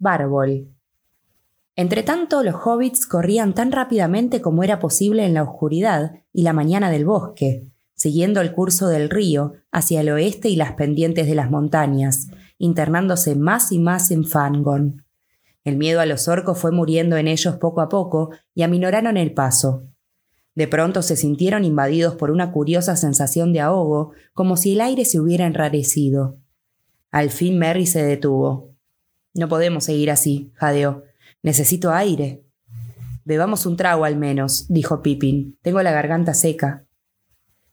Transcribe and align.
Bárbol. 0.00 0.66
Entretanto, 1.76 2.42
los 2.42 2.56
hobbits 2.64 3.06
corrían 3.06 3.54
tan 3.54 3.70
rápidamente 3.70 4.40
como 4.40 4.64
era 4.64 4.80
posible 4.80 5.26
en 5.26 5.34
la 5.34 5.42
oscuridad 5.42 6.14
y 6.32 6.42
la 6.42 6.54
mañana 6.54 6.90
del 6.90 7.04
bosque, 7.04 7.66
siguiendo 7.94 8.40
el 8.40 8.52
curso 8.52 8.88
del 8.88 9.10
río 9.10 9.52
hacia 9.70 10.00
el 10.00 10.08
oeste 10.08 10.48
y 10.48 10.56
las 10.56 10.72
pendientes 10.72 11.26
de 11.26 11.34
las 11.34 11.50
montañas, 11.50 12.28
internándose 12.56 13.36
más 13.36 13.72
y 13.72 13.78
más 13.78 14.10
en 14.10 14.24
Fangon. 14.24 15.04
El 15.64 15.76
miedo 15.76 16.00
a 16.00 16.06
los 16.06 16.28
orcos 16.28 16.58
fue 16.58 16.72
muriendo 16.72 17.18
en 17.18 17.28
ellos 17.28 17.56
poco 17.56 17.82
a 17.82 17.90
poco 17.90 18.30
y 18.54 18.62
aminoraron 18.62 19.18
el 19.18 19.34
paso. 19.34 19.84
De 20.54 20.66
pronto 20.66 21.02
se 21.02 21.14
sintieron 21.14 21.62
invadidos 21.64 22.14
por 22.14 22.30
una 22.30 22.52
curiosa 22.52 22.96
sensación 22.96 23.52
de 23.52 23.60
ahogo, 23.60 24.12
como 24.32 24.56
si 24.56 24.72
el 24.72 24.80
aire 24.80 25.04
se 25.04 25.20
hubiera 25.20 25.44
enrarecido. 25.44 26.38
Al 27.10 27.28
fin 27.28 27.58
Merry 27.58 27.84
se 27.84 28.02
detuvo. 28.02 28.69
No 29.34 29.48
podemos 29.48 29.84
seguir 29.84 30.10
así, 30.10 30.52
jadeó. 30.54 31.04
Necesito 31.42 31.92
aire. 31.92 32.44
Bebamos 33.24 33.66
un 33.66 33.76
trago 33.76 34.04
al 34.04 34.16
menos, 34.16 34.66
dijo 34.68 35.02
Pippin. 35.02 35.58
Tengo 35.62 35.82
la 35.82 35.92
garganta 35.92 36.34
seca. 36.34 36.86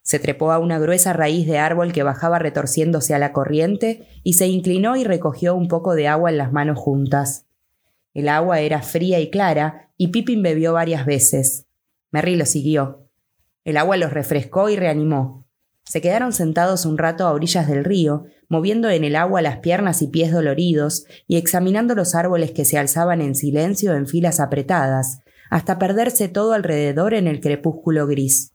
Se 0.04 0.20
trepó 0.20 0.52
a 0.52 0.60
una 0.60 0.80
gruesa 0.80 1.14
raíz 1.14 1.48
de 1.48 1.58
árbol 1.58 1.92
que 1.92 2.04
bajaba 2.04 2.40
retorciéndose 2.40 3.14
a 3.14 3.20
la 3.20 3.34
corriente 3.34 4.08
y 4.24 4.34
se 4.34 4.48
inclinó 4.48 4.96
y 4.96 5.04
recogió 5.04 5.56
un 5.56 5.68
poco 5.68 5.96
de 5.96 6.08
agua 6.08 6.30
en 6.30 6.38
las 6.38 6.54
manos 6.54 6.78
juntas. 6.78 7.48
El 8.14 8.30
agua 8.30 8.60
era 8.62 8.82
fría 8.82 9.20
y 9.20 9.30
clara, 9.30 9.92
y 9.98 10.10
Pippin 10.10 10.42
bebió 10.42 10.74
varias 10.74 11.06
veces. 11.06 11.66
Merry 12.12 12.36
lo 12.36 12.46
siguió. 12.46 13.10
El 13.64 13.78
agua 13.78 13.98
los 13.98 14.14
refrescó 14.14 14.70
y 14.70 14.76
reanimó. 14.76 15.47
Se 15.88 16.02
quedaron 16.02 16.34
sentados 16.34 16.86
un 16.86 16.98
rato 16.98 17.26
a 17.26 17.32
orillas 17.32 17.68
del 17.68 17.86
río, 17.86 18.26
moviendo 18.50 18.90
en 18.90 19.06
el 19.06 19.16
agua 19.16 19.42
las 19.42 19.60
piernas 19.60 20.02
y 20.02 20.08
pies 20.08 20.34
doloridos 20.34 21.06
y 21.28 21.38
examinando 21.38 21.96
los 21.96 22.14
árboles 22.14 22.52
que 22.52 22.66
se 22.66 22.78
alzaban 22.78 23.22
en 23.22 23.36
silencio 23.36 23.96
en 23.96 24.06
filas 24.06 24.42
apretadas, 24.42 25.22
hasta 25.50 25.80
perderse 25.80 26.28
todo 26.28 26.52
alrededor 26.52 27.14
en 27.14 27.26
el 27.26 27.40
crepúsculo 27.40 28.06
gris. 28.06 28.54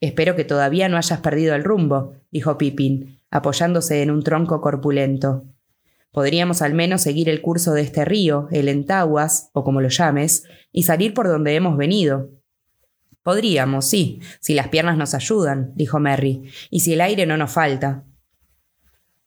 Espero 0.00 0.36
que 0.36 0.44
todavía 0.44 0.88
no 0.88 0.96
hayas 0.96 1.20
perdido 1.20 1.54
el 1.54 1.64
rumbo, 1.64 2.14
dijo 2.30 2.56
Pippin, 2.56 3.20
apoyándose 3.30 4.00
en 4.00 4.10
un 4.10 4.22
tronco 4.22 4.62
corpulento. 4.62 5.44
Podríamos 6.12 6.62
al 6.62 6.72
menos 6.72 7.02
seguir 7.02 7.28
el 7.28 7.42
curso 7.42 7.74
de 7.74 7.82
este 7.82 8.06
río, 8.06 8.48
el 8.52 8.68
Entaguas, 8.68 9.50
o 9.52 9.64
como 9.64 9.82
lo 9.82 9.88
llames, 9.88 10.44
y 10.72 10.84
salir 10.84 11.12
por 11.12 11.28
donde 11.28 11.54
hemos 11.54 11.76
venido. 11.76 12.30
Podríamos, 13.28 13.84
sí, 13.84 14.20
si 14.40 14.54
las 14.54 14.68
piernas 14.68 14.96
nos 14.96 15.12
ayudan, 15.12 15.72
dijo 15.74 16.00
Merry, 16.00 16.50
y 16.70 16.80
si 16.80 16.94
el 16.94 17.02
aire 17.02 17.26
no 17.26 17.36
nos 17.36 17.52
falta. 17.52 18.06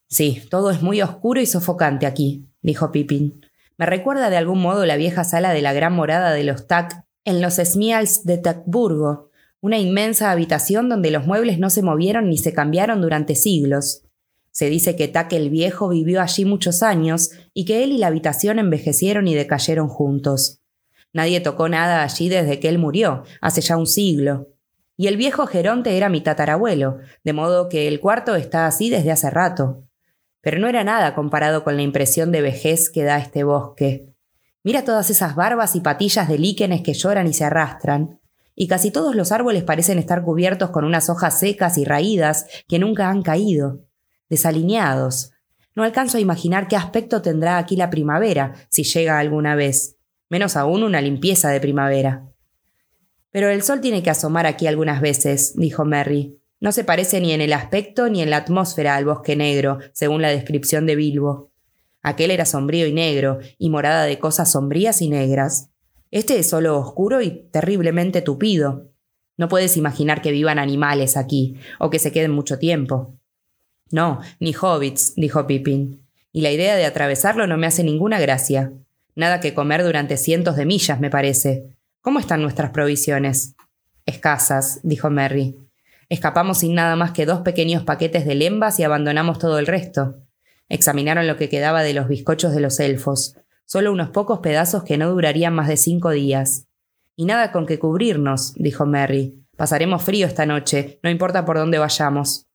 Sí, 0.07 0.41
todo 0.49 0.71
es 0.71 0.81
muy 0.81 1.03
oscuro 1.03 1.39
y 1.39 1.45
sofocante 1.45 2.07
aquí, 2.07 2.47
dijo 2.63 2.91
Pippin. 2.91 3.45
Me 3.77 3.85
recuerda 3.85 4.31
de 4.31 4.37
algún 4.37 4.59
modo 4.59 4.87
la 4.87 4.95
vieja 4.95 5.23
sala 5.23 5.53
de 5.53 5.61
la 5.61 5.71
gran 5.73 5.93
morada 5.93 6.31
de 6.31 6.43
los 6.43 6.65
Tac 6.65 7.05
en 7.25 7.43
los 7.43 7.57
Smials 7.57 8.25
de 8.25 8.39
Tacburgo, 8.39 9.29
una 9.59 9.77
inmensa 9.77 10.31
habitación 10.31 10.89
donde 10.89 11.11
los 11.11 11.27
muebles 11.27 11.59
no 11.59 11.69
se 11.69 11.83
movieron 11.83 12.27
ni 12.27 12.39
se 12.39 12.55
cambiaron 12.55 13.01
durante 13.03 13.35
siglos. 13.35 14.01
Se 14.49 14.67
dice 14.67 14.95
que 14.95 15.09
Tac 15.09 15.31
el 15.33 15.51
viejo 15.51 15.89
vivió 15.89 16.23
allí 16.23 16.43
muchos 16.45 16.81
años 16.81 17.29
y 17.53 17.65
que 17.65 17.83
él 17.83 17.91
y 17.91 17.99
la 17.99 18.07
habitación 18.07 18.57
envejecieron 18.57 19.27
y 19.27 19.35
decayeron 19.35 19.89
juntos. 19.89 20.60
Nadie 21.13 21.41
tocó 21.41 21.67
nada 21.67 22.03
allí 22.03 22.29
desde 22.29 22.59
que 22.59 22.69
él 22.69 22.77
murió, 22.77 23.23
hace 23.41 23.61
ya 23.61 23.77
un 23.77 23.87
siglo. 23.87 24.47
Y 24.95 25.07
el 25.07 25.17
viejo 25.17 25.45
Geronte 25.45 25.97
era 25.97 26.09
mi 26.09 26.21
tatarabuelo, 26.21 26.99
de 27.23 27.33
modo 27.33 27.69
que 27.69 27.87
el 27.87 27.99
cuarto 27.99 28.35
está 28.35 28.67
así 28.67 28.89
desde 28.89 29.11
hace 29.11 29.29
rato. 29.29 29.83
Pero 30.41 30.59
no 30.59 30.67
era 30.67 30.83
nada 30.83 31.13
comparado 31.13 31.63
con 31.63 31.75
la 31.75 31.81
impresión 31.81 32.31
de 32.31 32.41
vejez 32.41 32.89
que 32.89 33.03
da 33.03 33.17
este 33.17 33.43
bosque. 33.43 34.07
Mira 34.63 34.83
todas 34.83 35.09
esas 35.09 35.35
barbas 35.35 35.75
y 35.75 35.81
patillas 35.81 36.29
de 36.29 36.37
líquenes 36.37 36.81
que 36.81 36.93
lloran 36.93 37.27
y 37.27 37.33
se 37.33 37.43
arrastran. 37.43 38.19
Y 38.55 38.67
casi 38.67 38.91
todos 38.91 39.15
los 39.15 39.31
árboles 39.31 39.63
parecen 39.63 39.97
estar 39.97 40.23
cubiertos 40.23 40.69
con 40.69 40.85
unas 40.85 41.09
hojas 41.09 41.39
secas 41.39 41.77
y 41.77 41.85
raídas 41.85 42.45
que 42.67 42.79
nunca 42.79 43.09
han 43.09 43.21
caído. 43.23 43.85
Desalineados. 44.29 45.31
No 45.75 45.83
alcanzo 45.83 46.17
a 46.17 46.21
imaginar 46.21 46.67
qué 46.67 46.75
aspecto 46.75 47.21
tendrá 47.21 47.57
aquí 47.57 47.75
la 47.75 47.89
primavera, 47.89 48.53
si 48.69 48.83
llega 48.83 49.19
alguna 49.19 49.55
vez 49.55 49.97
menos 50.31 50.55
aún 50.55 50.81
una 50.83 51.01
limpieza 51.01 51.49
de 51.49 51.59
primavera. 51.59 52.25
Pero 53.31 53.49
el 53.49 53.63
sol 53.63 53.81
tiene 53.81 54.01
que 54.01 54.09
asomar 54.09 54.45
aquí 54.45 54.65
algunas 54.65 55.01
veces, 55.01 55.53
dijo 55.57 55.83
Merry. 55.83 56.39
No 56.61 56.71
se 56.71 56.85
parece 56.85 57.19
ni 57.19 57.33
en 57.33 57.41
el 57.41 57.51
aspecto 57.51 58.09
ni 58.09 58.21
en 58.21 58.29
la 58.29 58.37
atmósfera 58.37 58.95
al 58.95 59.03
bosque 59.03 59.35
negro, 59.35 59.79
según 59.91 60.21
la 60.21 60.29
descripción 60.29 60.85
de 60.85 60.95
Bilbo. 60.95 61.51
Aquel 62.01 62.31
era 62.31 62.45
sombrío 62.45 62.87
y 62.87 62.93
negro, 62.93 63.39
y 63.57 63.69
morada 63.69 64.05
de 64.05 64.19
cosas 64.19 64.49
sombrías 64.49 65.01
y 65.01 65.09
negras. 65.09 65.69
Este 66.11 66.39
es 66.39 66.49
solo 66.49 66.79
oscuro 66.79 67.21
y 67.21 67.49
terriblemente 67.51 68.21
tupido. 68.21 68.89
No 69.35 69.49
puedes 69.49 69.75
imaginar 69.75 70.21
que 70.21 70.31
vivan 70.31 70.59
animales 70.59 71.17
aquí, 71.17 71.57
o 71.77 71.89
que 71.89 71.99
se 71.99 72.13
queden 72.13 72.31
mucho 72.31 72.57
tiempo. 72.57 73.17
No, 73.91 74.21
ni 74.39 74.53
hobbits, 74.53 75.13
dijo 75.15 75.45
Pippin. 75.45 76.07
Y 76.31 76.39
la 76.39 76.51
idea 76.51 76.77
de 76.77 76.85
atravesarlo 76.85 77.47
no 77.47 77.57
me 77.57 77.67
hace 77.67 77.83
ninguna 77.83 78.17
gracia. 78.17 78.71
Nada 79.15 79.39
que 79.39 79.53
comer 79.53 79.83
durante 79.83 80.17
cientos 80.17 80.55
de 80.55 80.65
millas, 80.65 80.99
me 80.99 81.09
parece. 81.09 81.75
¿Cómo 82.01 82.19
están 82.19 82.41
nuestras 82.41 82.71
provisiones? 82.71 83.55
Escasas, 84.05 84.79
dijo 84.83 85.09
Merry. 85.09 85.57
Escapamos 86.09 86.59
sin 86.59 86.75
nada 86.75 86.95
más 86.95 87.11
que 87.11 87.25
dos 87.25 87.41
pequeños 87.41 87.83
paquetes 87.83 88.25
de 88.25 88.35
lembas 88.35 88.79
y 88.79 88.83
abandonamos 88.83 89.39
todo 89.39 89.59
el 89.59 89.67
resto. 89.67 90.17
Examinaron 90.67 91.27
lo 91.27 91.37
que 91.37 91.49
quedaba 91.49 91.83
de 91.83 91.93
los 91.93 92.07
bizcochos 92.07 92.53
de 92.53 92.61
los 92.61 92.79
elfos, 92.79 93.35
solo 93.65 93.91
unos 93.91 94.09
pocos 94.09 94.39
pedazos 94.39 94.83
que 94.83 94.97
no 94.97 95.09
durarían 95.09 95.53
más 95.53 95.67
de 95.67 95.77
cinco 95.77 96.09
días. 96.11 96.67
Y 97.15 97.25
nada 97.25 97.51
con 97.51 97.65
que 97.65 97.79
cubrirnos, 97.79 98.53
dijo 98.55 98.85
Merry. 98.85 99.35
Pasaremos 99.57 100.03
frío 100.03 100.27
esta 100.27 100.45
noche, 100.45 100.99
no 101.03 101.09
importa 101.09 101.45
por 101.45 101.57
dónde 101.57 101.77
vayamos. 101.77 102.47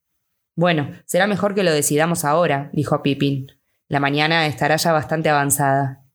Bueno, 0.55 0.91
será 1.05 1.27
mejor 1.27 1.55
que 1.55 1.62
lo 1.62 1.72
decidamos 1.72 2.25
ahora, 2.25 2.71
dijo 2.72 3.03
Pippin. 3.03 3.53
La 3.89 4.00
mañana 4.00 4.47
estará 4.47 4.77
ya 4.77 4.93
bastante 4.93 5.28
avanzada. 5.28 6.06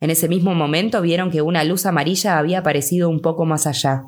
En 0.00 0.10
ese 0.10 0.28
mismo 0.28 0.54
momento 0.54 1.00
vieron 1.02 1.30
que 1.30 1.42
una 1.42 1.64
luz 1.64 1.86
amarilla 1.86 2.38
había 2.38 2.60
aparecido 2.60 3.08
un 3.08 3.20
poco 3.20 3.44
más 3.46 3.66
allá. 3.66 4.04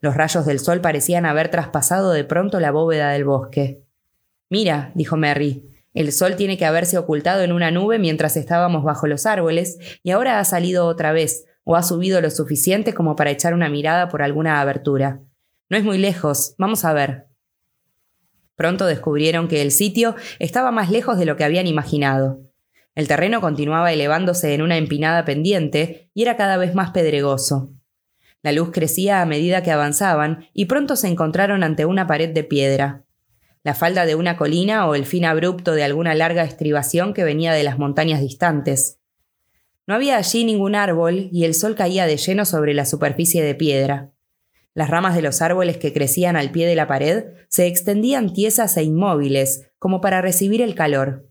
Los 0.00 0.14
rayos 0.16 0.46
del 0.46 0.60
sol 0.60 0.80
parecían 0.80 1.26
haber 1.26 1.50
traspasado 1.50 2.12
de 2.12 2.24
pronto 2.24 2.60
la 2.60 2.70
bóveda 2.70 3.10
del 3.10 3.24
bosque. 3.24 3.82
Mira, 4.50 4.92
dijo 4.94 5.16
Merry, 5.16 5.64
el 5.94 6.12
sol 6.12 6.36
tiene 6.36 6.56
que 6.56 6.64
haberse 6.64 6.98
ocultado 6.98 7.42
en 7.42 7.52
una 7.52 7.70
nube 7.70 7.98
mientras 7.98 8.36
estábamos 8.36 8.84
bajo 8.84 9.06
los 9.06 9.26
árboles, 9.26 9.78
y 10.02 10.10
ahora 10.10 10.38
ha 10.38 10.44
salido 10.44 10.86
otra 10.86 11.12
vez, 11.12 11.46
o 11.64 11.76
ha 11.76 11.82
subido 11.82 12.20
lo 12.20 12.30
suficiente 12.30 12.94
como 12.94 13.16
para 13.16 13.30
echar 13.30 13.54
una 13.54 13.68
mirada 13.68 14.08
por 14.08 14.22
alguna 14.22 14.60
abertura. 14.60 15.20
No 15.68 15.76
es 15.76 15.84
muy 15.84 15.98
lejos, 15.98 16.54
vamos 16.56 16.84
a 16.84 16.92
ver. 16.92 17.26
Pronto 18.56 18.86
descubrieron 18.86 19.48
que 19.48 19.62
el 19.62 19.70
sitio 19.70 20.16
estaba 20.38 20.70
más 20.70 20.90
lejos 20.90 21.18
de 21.18 21.26
lo 21.26 21.36
que 21.36 21.44
habían 21.44 21.66
imaginado. 21.66 22.47
El 22.98 23.06
terreno 23.06 23.40
continuaba 23.40 23.92
elevándose 23.92 24.54
en 24.54 24.60
una 24.60 24.76
empinada 24.76 25.24
pendiente 25.24 26.10
y 26.14 26.22
era 26.22 26.36
cada 26.36 26.56
vez 26.56 26.74
más 26.74 26.90
pedregoso. 26.90 27.72
La 28.42 28.50
luz 28.50 28.70
crecía 28.72 29.22
a 29.22 29.24
medida 29.24 29.62
que 29.62 29.70
avanzaban 29.70 30.48
y 30.52 30.64
pronto 30.64 30.96
se 30.96 31.06
encontraron 31.06 31.62
ante 31.62 31.84
una 31.84 32.08
pared 32.08 32.34
de 32.34 32.42
piedra. 32.42 33.04
La 33.62 33.74
falda 33.74 34.04
de 34.04 34.16
una 34.16 34.36
colina 34.36 34.88
o 34.88 34.96
el 34.96 35.06
fin 35.06 35.26
abrupto 35.26 35.74
de 35.74 35.84
alguna 35.84 36.12
larga 36.16 36.42
estribación 36.42 37.14
que 37.14 37.22
venía 37.22 37.52
de 37.52 37.62
las 37.62 37.78
montañas 37.78 38.20
distantes. 38.20 38.98
No 39.86 39.94
había 39.94 40.16
allí 40.16 40.42
ningún 40.42 40.74
árbol 40.74 41.28
y 41.30 41.44
el 41.44 41.54
sol 41.54 41.76
caía 41.76 42.04
de 42.04 42.16
lleno 42.16 42.44
sobre 42.44 42.74
la 42.74 42.84
superficie 42.84 43.44
de 43.44 43.54
piedra. 43.54 44.10
Las 44.74 44.90
ramas 44.90 45.14
de 45.14 45.22
los 45.22 45.40
árboles 45.40 45.76
que 45.76 45.92
crecían 45.92 46.34
al 46.34 46.50
pie 46.50 46.66
de 46.66 46.74
la 46.74 46.88
pared 46.88 47.26
se 47.48 47.68
extendían 47.68 48.32
tiesas 48.32 48.76
e 48.76 48.82
inmóviles, 48.82 49.70
como 49.78 50.00
para 50.00 50.20
recibir 50.20 50.62
el 50.62 50.74
calor. 50.74 51.27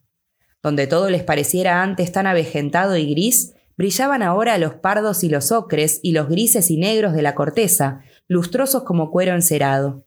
Donde 0.68 0.86
todo 0.86 1.10
les 1.10 1.24
pareciera 1.24 1.82
antes 1.82 2.12
tan 2.12 2.28
avejentado 2.28 2.98
y 2.98 3.10
gris, 3.10 3.56
brillaban 3.78 4.22
ahora 4.22 4.58
los 4.58 4.74
pardos 4.74 5.24
y 5.24 5.30
los 5.30 5.54
ocres 5.54 6.02
y 6.04 6.12
los 6.12 6.28
grises 6.28 6.70
y 6.70 6.76
negros 6.76 7.14
de 7.14 7.22
la 7.22 7.36
corteza, 7.36 8.02
lustrosos 8.28 8.84
como 8.84 9.10
cuero 9.10 9.34
encerado. 9.34 10.06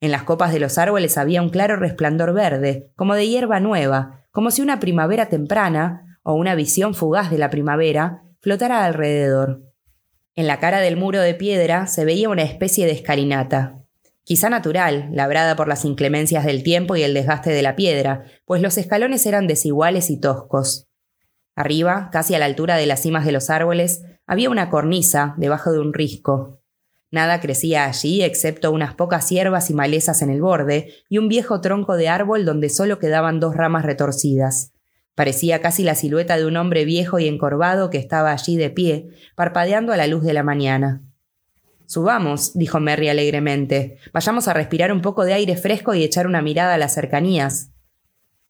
En 0.00 0.12
las 0.12 0.22
copas 0.22 0.52
de 0.52 0.60
los 0.60 0.78
árboles 0.78 1.18
había 1.18 1.42
un 1.42 1.48
claro 1.48 1.74
resplandor 1.74 2.32
verde, 2.32 2.92
como 2.94 3.16
de 3.16 3.26
hierba 3.26 3.58
nueva, 3.58 4.24
como 4.30 4.52
si 4.52 4.62
una 4.62 4.78
primavera 4.78 5.28
temprana, 5.28 6.20
o 6.22 6.34
una 6.34 6.54
visión 6.54 6.94
fugaz 6.94 7.28
de 7.28 7.38
la 7.38 7.50
primavera, 7.50 8.22
flotara 8.40 8.84
alrededor. 8.84 9.64
En 10.36 10.46
la 10.46 10.60
cara 10.60 10.78
del 10.78 10.96
muro 10.96 11.18
de 11.18 11.34
piedra 11.34 11.88
se 11.88 12.04
veía 12.04 12.28
una 12.28 12.44
especie 12.44 12.86
de 12.86 12.92
escalinata 12.92 13.82
quizá 14.28 14.50
natural, 14.50 15.08
labrada 15.10 15.56
por 15.56 15.68
las 15.68 15.86
inclemencias 15.86 16.44
del 16.44 16.62
tiempo 16.62 16.96
y 16.96 17.02
el 17.02 17.14
desgaste 17.14 17.48
de 17.48 17.62
la 17.62 17.76
piedra, 17.76 18.26
pues 18.44 18.60
los 18.60 18.76
escalones 18.76 19.24
eran 19.24 19.46
desiguales 19.46 20.10
y 20.10 20.20
toscos. 20.20 20.86
Arriba, 21.56 22.10
casi 22.12 22.34
a 22.34 22.38
la 22.38 22.44
altura 22.44 22.76
de 22.76 22.84
las 22.84 23.00
cimas 23.00 23.24
de 23.24 23.32
los 23.32 23.48
árboles, 23.48 24.02
había 24.26 24.50
una 24.50 24.68
cornisa 24.68 25.34
debajo 25.38 25.72
de 25.72 25.78
un 25.78 25.94
risco. 25.94 26.60
Nada 27.10 27.40
crecía 27.40 27.86
allí 27.86 28.20
excepto 28.20 28.70
unas 28.70 28.94
pocas 28.94 29.30
hierbas 29.30 29.70
y 29.70 29.74
malezas 29.74 30.20
en 30.20 30.28
el 30.28 30.42
borde 30.42 30.92
y 31.08 31.16
un 31.16 31.28
viejo 31.28 31.62
tronco 31.62 31.96
de 31.96 32.10
árbol 32.10 32.44
donde 32.44 32.68
solo 32.68 32.98
quedaban 32.98 33.40
dos 33.40 33.56
ramas 33.56 33.86
retorcidas. 33.86 34.74
Parecía 35.14 35.62
casi 35.62 35.84
la 35.84 35.94
silueta 35.94 36.36
de 36.36 36.44
un 36.44 36.58
hombre 36.58 36.84
viejo 36.84 37.18
y 37.18 37.28
encorvado 37.28 37.88
que 37.88 37.96
estaba 37.96 38.32
allí 38.32 38.58
de 38.58 38.68
pie, 38.68 39.08
parpadeando 39.36 39.94
a 39.94 39.96
la 39.96 40.06
luz 40.06 40.22
de 40.22 40.34
la 40.34 40.42
mañana. 40.42 41.07
Subamos, 41.88 42.52
dijo 42.52 42.80
Merry 42.80 43.08
alegremente. 43.08 43.96
Vayamos 44.12 44.46
a 44.46 44.52
respirar 44.52 44.92
un 44.92 45.00
poco 45.00 45.24
de 45.24 45.32
aire 45.32 45.56
fresco 45.56 45.94
y 45.94 46.04
echar 46.04 46.26
una 46.26 46.42
mirada 46.42 46.74
a 46.74 46.78
las 46.78 46.92
cercanías. 46.92 47.70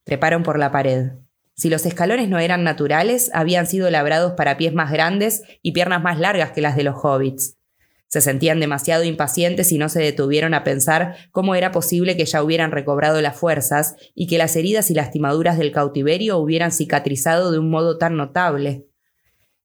Treparon 0.02 0.43
por 0.43 0.58
la 0.58 0.73
pared. 0.73 1.12
Si 1.55 1.70
los 1.70 1.87
escalones 1.87 2.29
no 2.29 2.40
eran 2.40 2.64
naturales, 2.64 3.31
habían 3.32 3.69
sido 3.69 3.93
labrados 3.93 4.32
para 4.32 4.56
pies 4.56 4.75
más 4.75 4.90
grandes 4.90 5.44
y 5.62 5.70
piernas 5.70 6.02
más 6.02 6.19
largas 6.19 6.50
que 6.50 6.61
las 6.61 6.75
de 6.75 6.82
los 6.82 6.96
hobbits. 6.96 7.56
Se 8.08 8.20
sentían 8.20 8.58
demasiado 8.58 9.05
impacientes 9.05 9.70
y 9.70 9.79
no 9.79 9.88
se 9.88 10.00
detuvieron 10.00 10.52
a 10.52 10.64
pensar 10.64 11.14
cómo 11.31 11.55
era 11.55 11.70
posible 11.70 12.17
que 12.17 12.25
ya 12.25 12.43
hubieran 12.43 12.73
recobrado 12.73 13.20
las 13.20 13.37
fuerzas 13.37 13.94
y 14.17 14.26
que 14.26 14.38
las 14.38 14.56
heridas 14.56 14.90
y 14.90 14.94
lastimaduras 14.94 15.58
del 15.58 15.70
cautiverio 15.70 16.38
hubieran 16.38 16.73
cicatrizado 16.73 17.52
de 17.52 17.61
un 17.61 17.70
modo 17.70 17.99
tan 17.99 18.17
notable. 18.17 18.88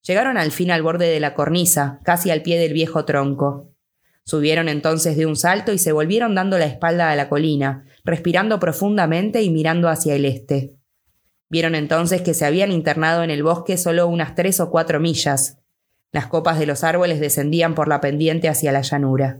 Llegaron 0.05 0.37
al 0.37 0.51
fin 0.51 0.71
al 0.71 0.83
borde 0.83 1.07
de 1.07 1.19
la 1.19 1.33
cornisa, 1.33 1.99
casi 2.03 2.29
al 2.29 2.41
pie 2.41 2.59
del 2.59 2.73
viejo 2.73 3.05
tronco. 3.05 3.71
Subieron 4.25 4.69
entonces 4.69 5.17
de 5.17 5.25
un 5.25 5.35
salto 5.35 5.73
y 5.73 5.77
se 5.77 5.91
volvieron 5.91 6.35
dando 6.35 6.57
la 6.57 6.65
espalda 6.65 7.11
a 7.11 7.15
la 7.15 7.29
colina, 7.29 7.85
respirando 8.03 8.59
profundamente 8.59 9.41
y 9.41 9.49
mirando 9.49 9.89
hacia 9.89 10.15
el 10.15 10.25
este. 10.25 10.75
Vieron 11.49 11.75
entonces 11.75 12.21
que 12.21 12.33
se 12.33 12.45
habían 12.45 12.71
internado 12.71 13.23
en 13.23 13.31
el 13.31 13.43
bosque 13.43 13.77
solo 13.77 14.07
unas 14.07 14.35
tres 14.35 14.59
o 14.59 14.69
cuatro 14.69 14.99
millas, 14.99 15.63
las 16.13 16.27
copas 16.27 16.59
de 16.59 16.67
los 16.67 16.83
árboles 16.83 17.19
descendían 17.19 17.73
por 17.73 17.87
la 17.87 17.99
pendiente 17.99 18.47
hacia 18.47 18.71
la 18.71 18.81
llanura. 18.81 19.39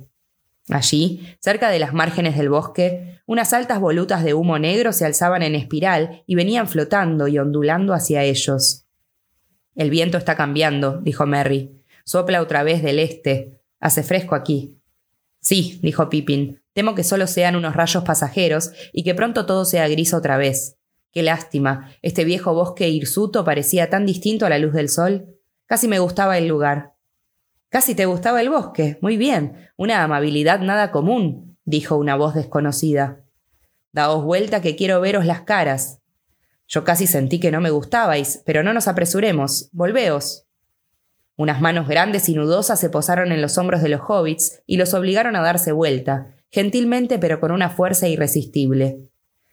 Allí, 0.70 1.36
cerca 1.40 1.70
de 1.70 1.78
las 1.78 1.94
márgenes 1.94 2.36
del 2.36 2.50
bosque, 2.50 3.20
unas 3.28 3.54
altas 3.54 3.80
volutas 3.80 4.24
de 4.24 4.34
humo 4.34 4.58
negro 4.58 4.92
se 4.92 5.06
alzaban 5.06 5.44
en 5.44 5.54
espiral 5.54 6.24
y 6.26 6.34
venían 6.34 6.68
flotando 6.68 7.28
y 7.28 7.38
ondulando 7.38 7.94
hacia 7.94 8.24
ellos. 8.24 8.88
El 9.76 9.90
viento 9.90 10.18
está 10.18 10.36
cambiando, 10.36 11.00
dijo 11.02 11.26
Merry. 11.26 11.84
Sopla 12.06 12.42
otra 12.42 12.64
vez 12.64 12.84
del 12.84 13.00
este. 13.00 13.62
Hace 13.80 14.04
fresco 14.04 14.36
aquí. 14.36 14.78
Sí, 15.40 15.80
dijo 15.82 16.10
Pippin. 16.10 16.62
Temo 16.74 16.96
que 16.96 17.04
solo 17.04 17.28
sean 17.28 17.56
unos 17.56 17.76
rayos 17.76 18.04
pasajeros 18.04 18.72
y 18.92 19.04
que 19.04 19.16
pronto 19.16 19.46
todo 19.46 19.66
sea 19.66 19.88
gris 19.88 20.14
otra 20.14 20.38
vez. 20.38 20.78
Qué 21.12 21.22
lástima. 21.22 21.92
Este 22.02 22.24
viejo 22.24 22.54
bosque 22.54 22.90
hirsuto 22.90 23.44
parecía 23.44 23.90
tan 23.90 24.06
distinto 24.06 24.46
a 24.46 24.50
la 24.50 24.58
luz 24.58 24.74
del 24.74 24.90
sol. 24.90 25.28
Casi 25.66 25.88
me 25.88 26.00
gustaba 26.00 26.38
el 26.38 26.48
lugar. 26.48 26.94
Casi 27.70 27.96
te 27.96 28.06
gustaba 28.06 28.42
el 28.42 28.50
bosque. 28.50 28.98
Muy 29.02 29.18
bien. 29.18 29.70
Una 29.78 30.04
amabilidad 30.04 30.60
nada 30.60 30.92
común, 30.92 31.58
dijo 31.66 31.98
una 31.98 32.16
voz 32.16 32.36
desconocida. 32.36 33.24
Daos 33.92 34.24
vuelta 34.24 34.62
que 34.62 34.76
quiero 34.76 35.02
veros 35.02 35.26
las 35.26 35.42
caras. 35.42 36.03
Yo 36.74 36.84
casi 36.84 37.06
sentí 37.06 37.40
que 37.40 37.52
no 37.52 37.62
me 37.62 37.70
gustabais, 37.70 38.42
pero 38.48 38.64
no 38.64 38.74
nos 38.74 38.88
apresuremos. 38.88 39.70
Volveos. 39.74 40.48
Unas 41.36 41.62
manos 41.62 41.88
grandes 41.88 42.28
y 42.30 42.34
nudosas 42.34 42.80
se 42.80 42.90
posaron 42.90 43.32
en 43.32 43.44
los 43.44 43.60
hombros 43.60 43.84
de 43.84 43.90
los 43.90 44.02
hobbits 44.08 44.64
y 44.66 44.78
los 44.78 44.96
obligaron 44.96 45.36
a 45.36 45.44
darse 45.44 45.72
vuelta, 45.72 46.34
gentilmente 46.50 47.20
pero 47.20 47.40
con 47.40 47.52
una 47.52 47.70
fuerza 47.70 48.08
irresistible. 48.08 49.08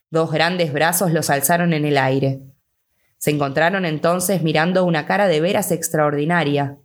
Dos 0.09 0.33
grandes 0.33 0.73
brazos 0.73 1.13
los 1.13 1.29
alzaron 1.29 1.75
en 1.75 1.85
el 1.85 1.99
aire. 1.99 2.41
Se 3.19 3.31
encontraron 3.31 3.85
entonces 3.85 4.43
mirando 4.43 4.87
una 4.87 5.05
cara 5.05 5.29
de 5.29 5.43
veras 5.43 5.73
extraordinaria. 5.73 6.79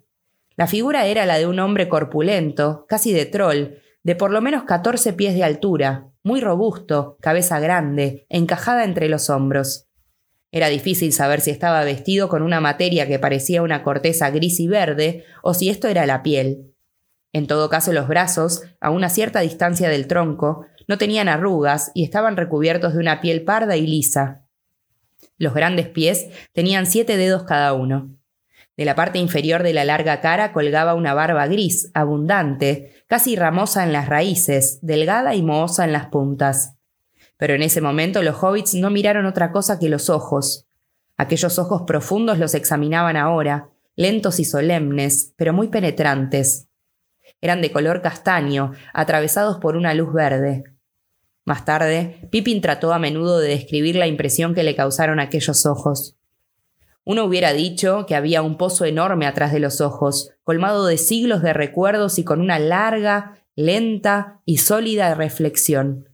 La 0.57 0.67
figura 0.67 1.05
era 1.05 1.25
la 1.25 1.37
de 1.37 1.47
un 1.47 1.61
hombre 1.61 1.87
corpulento, 1.87 2.85
casi 2.89 3.13
de 3.13 3.25
troll, 3.25 3.75
de 4.03 4.15
por 4.17 4.31
lo 4.31 4.41
menos 4.41 4.63
catorce 4.63 5.13
pies 5.13 5.33
de 5.33 5.45
altura, 5.45 6.09
muy 6.23 6.41
robusto, 6.41 7.15
cabeza 7.21 7.61
grande, 7.61 8.25
encajada 8.27 8.83
entre 8.83 9.07
los 9.07 9.29
hombros. 9.29 9.87
Era 10.55 10.69
difícil 10.69 11.11
saber 11.11 11.41
si 11.41 11.51
estaba 11.51 11.83
vestido 11.83 12.29
con 12.29 12.41
una 12.41 12.61
materia 12.61 13.07
que 13.07 13.19
parecía 13.19 13.61
una 13.61 13.83
corteza 13.83 14.29
gris 14.29 14.59
y 14.61 14.67
verde, 14.67 15.25
o 15.43 15.53
si 15.53 15.69
esto 15.69 15.89
era 15.89 16.05
la 16.05 16.23
piel. 16.23 16.73
En 17.33 17.45
todo 17.45 17.69
caso, 17.69 17.91
los 17.91 18.07
brazos, 18.07 18.63
a 18.79 18.89
una 18.89 19.09
cierta 19.09 19.41
distancia 19.41 19.89
del 19.89 20.07
tronco, 20.07 20.65
no 20.87 20.97
tenían 20.97 21.27
arrugas 21.27 21.91
y 21.93 22.05
estaban 22.05 22.37
recubiertos 22.37 22.93
de 22.93 22.99
una 22.99 23.19
piel 23.19 23.43
parda 23.43 23.75
y 23.75 23.85
lisa, 23.85 24.45
los 25.37 25.53
grandes 25.53 25.89
pies 25.89 26.27
tenían 26.53 26.85
siete 26.85 27.17
dedos 27.17 27.43
cada 27.43 27.73
uno. 27.73 28.15
De 28.77 28.85
la 28.85 28.95
parte 28.95 29.19
inferior 29.19 29.63
de 29.63 29.73
la 29.73 29.83
larga 29.83 30.21
cara 30.21 30.53
colgaba 30.53 30.95
una 30.95 31.13
barba 31.13 31.47
gris, 31.47 31.91
abundante, 31.93 33.03
casi 33.07 33.35
ramosa 33.35 33.83
en 33.83 33.93
las 33.93 34.07
raíces, 34.07 34.79
delgada 34.81 35.35
y 35.35 35.41
mohosa 35.41 35.83
en 35.83 35.91
las 35.91 36.07
puntas. 36.07 36.74
Pero 37.37 37.53
en 37.53 37.63
ese 37.63 37.81
momento 37.81 38.21
los 38.21 38.41
hobbits 38.41 38.75
no 38.75 38.89
miraron 38.89 39.25
otra 39.25 39.51
cosa 39.51 39.79
que 39.79 39.89
los 39.89 40.09
ojos. 40.09 40.67
Aquellos 41.17 41.59
ojos 41.59 41.83
profundos 41.85 42.39
los 42.39 42.53
examinaban 42.55 43.17
ahora, 43.17 43.69
lentos 43.95 44.39
y 44.39 44.45
solemnes, 44.45 45.33
pero 45.35 45.53
muy 45.53 45.67
penetrantes. 45.69 46.67
Eran 47.41 47.61
de 47.61 47.71
color 47.71 48.01
castaño, 48.01 48.71
atravesados 48.93 49.57
por 49.57 49.75
una 49.75 49.93
luz 49.93 50.13
verde. 50.13 50.63
Más 51.45 51.63
tarde, 51.63 52.27
Pippin 52.31 52.61
trató 52.61 52.91
a 52.91 52.99
menudo 52.99 53.39
de 53.39 53.49
describir 53.49 53.95
la 53.95 54.07
impresión 54.07 54.55
que 54.55 54.63
le 54.63 54.75
causaron 54.75 55.19
aquellos 55.19 55.65
ojos. 55.65 56.17
Uno 57.03 57.23
hubiera 57.23 57.53
dicho 57.53 58.07
que 58.07 58.15
había 58.15 58.41
un 58.41 58.57
pozo 58.57 58.83
enorme 58.83 59.27
atrás 59.27 59.53
de 59.53 59.59
los 59.59 59.79
ojos, 59.79 60.31
colmado 60.43 60.87
de 60.87 60.97
siglos 60.97 61.43
de 61.43 61.53
recuerdos 61.53 62.17
y 62.17 62.23
con 62.23 62.41
una 62.41 62.57
larga, 62.57 63.37
lenta 63.55 64.41
y 64.43 64.57
sólida 64.57 65.13
reflexión. 65.13 66.09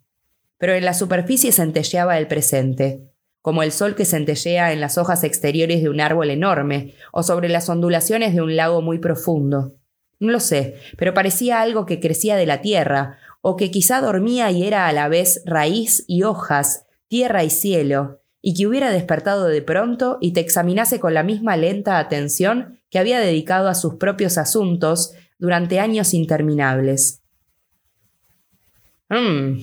Pero 0.61 0.75
en 0.75 0.85
la 0.85 0.93
superficie 0.93 1.51
centelleaba 1.51 2.19
el 2.19 2.27
presente, 2.27 3.11
como 3.41 3.63
el 3.63 3.71
sol 3.71 3.95
que 3.95 4.05
centellea 4.05 4.71
en 4.71 4.79
las 4.79 4.99
hojas 4.99 5.23
exteriores 5.23 5.81
de 5.81 5.89
un 5.89 5.99
árbol 5.99 6.29
enorme 6.29 6.93
o 7.11 7.23
sobre 7.23 7.49
las 7.49 7.67
ondulaciones 7.67 8.35
de 8.35 8.43
un 8.43 8.55
lago 8.55 8.83
muy 8.83 8.99
profundo. 8.99 9.73
No 10.19 10.31
lo 10.31 10.39
sé, 10.39 10.75
pero 10.99 11.15
parecía 11.15 11.61
algo 11.61 11.87
que 11.87 11.99
crecía 11.99 12.35
de 12.35 12.45
la 12.45 12.61
tierra, 12.61 13.17
o 13.41 13.57
que 13.57 13.71
quizá 13.71 14.01
dormía 14.01 14.51
y 14.51 14.63
era 14.63 14.85
a 14.85 14.93
la 14.93 15.07
vez 15.07 15.41
raíz 15.47 16.03
y 16.07 16.21
hojas, 16.21 16.85
tierra 17.07 17.43
y 17.43 17.49
cielo, 17.49 18.21
y 18.39 18.53
que 18.53 18.67
hubiera 18.67 18.91
despertado 18.91 19.47
de 19.47 19.63
pronto 19.63 20.19
y 20.21 20.33
te 20.33 20.41
examinase 20.41 20.99
con 20.99 21.15
la 21.15 21.23
misma 21.23 21.57
lenta 21.57 21.97
atención 21.97 22.79
que 22.91 22.99
había 22.99 23.19
dedicado 23.19 23.67
a 23.67 23.73
sus 23.73 23.95
propios 23.95 24.37
asuntos 24.37 25.15
durante 25.39 25.79
años 25.79 26.13
interminables. 26.13 27.23
Hum, 29.09 29.59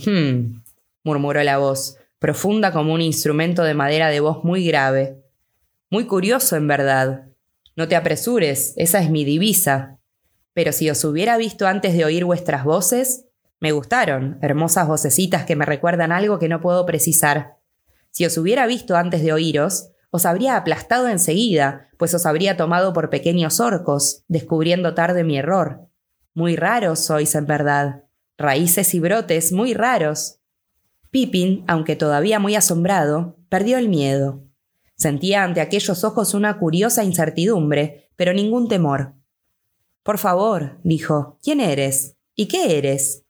murmuró 1.05 1.43
la 1.43 1.59
voz, 1.59 1.97
profunda 2.19 2.73
como 2.73 2.95
un 2.95 3.01
instrumento 3.01 3.63
de 3.65 3.75
madera 3.75 4.09
de 4.09 4.21
voz 4.21 4.45
muy 4.45 4.67
grave. 4.67 5.23
Muy 5.91 6.07
curioso, 6.07 6.57
en 6.57 6.67
verdad. 6.69 7.29
No 7.77 7.89
te 7.89 7.97
apresures, 7.97 8.75
esa 8.77 9.01
es 9.01 9.11
mi 9.11 9.25
divisa. 9.25 9.99
Pero 10.53 10.73
si 10.73 10.91
os 10.91 11.05
hubiera 11.05 11.37
visto 11.37 11.67
antes 11.67 11.95
de 11.95 12.05
oír 12.05 12.25
vuestras 12.25 12.65
voces, 12.65 13.27
me 13.61 13.73
gustaron, 13.73 14.39
hermosas 14.43 14.87
vocecitas 14.87 15.45
que 15.45 15.57
me 15.57 15.65
recuerdan 15.65 16.13
algo 16.13 16.39
que 16.39 16.49
no 16.49 16.61
puedo 16.61 16.87
precisar. 16.87 17.57
Si 18.11 18.27
os 18.27 18.37
hubiera 18.37 18.67
visto 18.67 18.97
antes 18.97 19.23
de 19.23 19.33
oíros, 19.33 19.91
os 20.11 20.27
habría 20.27 20.57
aplastado 20.57 21.09
enseguida, 21.09 21.89
pues 21.99 22.15
os 22.15 22.25
habría 22.25 22.57
tomado 22.57 22.93
por 22.93 23.11
pequeños 23.11 23.61
orcos, 23.61 24.25
descubriendo 24.29 24.95
tarde 24.95 25.25
mi 25.25 25.39
error. 25.39 25.89
Muy 26.35 26.57
raros 26.57 27.01
sois, 27.01 27.35
en 27.35 27.47
verdad. 27.47 28.05
Raíces 28.37 28.95
y 28.95 29.01
brotes 29.01 29.53
muy 29.53 29.75
raros. 29.75 30.38
Pippin, 31.11 31.65
aunque 31.67 31.97
todavía 31.97 32.39
muy 32.39 32.55
asombrado, 32.55 33.37
perdió 33.49 33.79
el 33.79 33.89
miedo. 33.89 34.43
Sentía 34.97 35.45
ante 35.45 35.61
aquellos 35.61 36.05
ojos 36.05 36.35
una 36.35 36.59
curiosa 36.59 37.05
incertidumbre, 37.05 38.11
pero 38.17 38.33
ningún 38.33 38.69
temor. 38.69 39.15
Por 40.03 40.19
favor, 40.19 40.79
dijo, 40.83 41.39
¿quién 41.43 41.61
eres? 41.61 42.17
¿Y 42.35 42.49
qué 42.49 42.79
eres? 42.79 43.25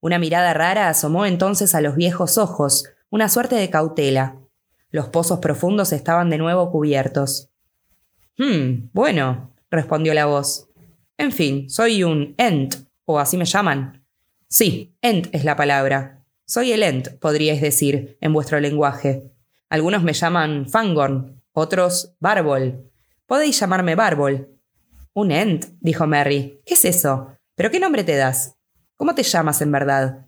Una 0.00 0.18
mirada 0.18 0.52
rara 0.52 0.88
asomó 0.88 1.26
entonces 1.26 1.74
a 1.74 1.80
los 1.80 1.96
viejos 1.96 2.36
ojos, 2.36 2.84
una 3.08 3.28
suerte 3.28 3.54
de 3.54 3.70
cautela. 3.70 4.36
Los 4.90 5.08
pozos 5.08 5.38
profundos 5.38 5.92
estaban 5.92 6.28
de 6.28 6.38
nuevo 6.38 6.70
cubiertos. 6.70 7.50
Hmm, 8.36 8.90
bueno, 8.92 9.54
respondió 9.70 10.12
la 10.12 10.26
voz. 10.26 10.68
En 11.16 11.32
fin, 11.32 11.70
soy 11.70 12.02
un 12.02 12.34
Ent, 12.36 12.74
o 13.04 13.18
así 13.18 13.36
me 13.36 13.44
llaman. 13.44 14.04
Sí, 14.48 14.96
Ent 15.02 15.28
es 15.32 15.44
la 15.44 15.56
palabra. 15.56 16.21
Soy 16.52 16.70
el 16.72 16.82
Ent, 16.82 17.08
podríais 17.18 17.62
decir, 17.62 18.18
en 18.20 18.34
vuestro 18.34 18.60
lenguaje. 18.60 19.32
Algunos 19.70 20.02
me 20.02 20.12
llaman 20.12 20.68
Fangorn, 20.68 21.42
otros 21.52 22.14
Barbol. 22.20 22.90
Podéis 23.24 23.58
llamarme 23.58 23.94
Barbol. 23.94 24.60
Un 25.14 25.32
Ent, 25.32 25.64
dijo 25.80 26.06
Merry. 26.06 26.60
¿Qué 26.66 26.74
es 26.74 26.84
eso? 26.84 27.38
¿Pero 27.54 27.70
qué 27.70 27.80
nombre 27.80 28.04
te 28.04 28.16
das? 28.16 28.58
¿Cómo 28.98 29.14
te 29.14 29.22
llamas 29.22 29.62
en 29.62 29.72
verdad? 29.72 30.26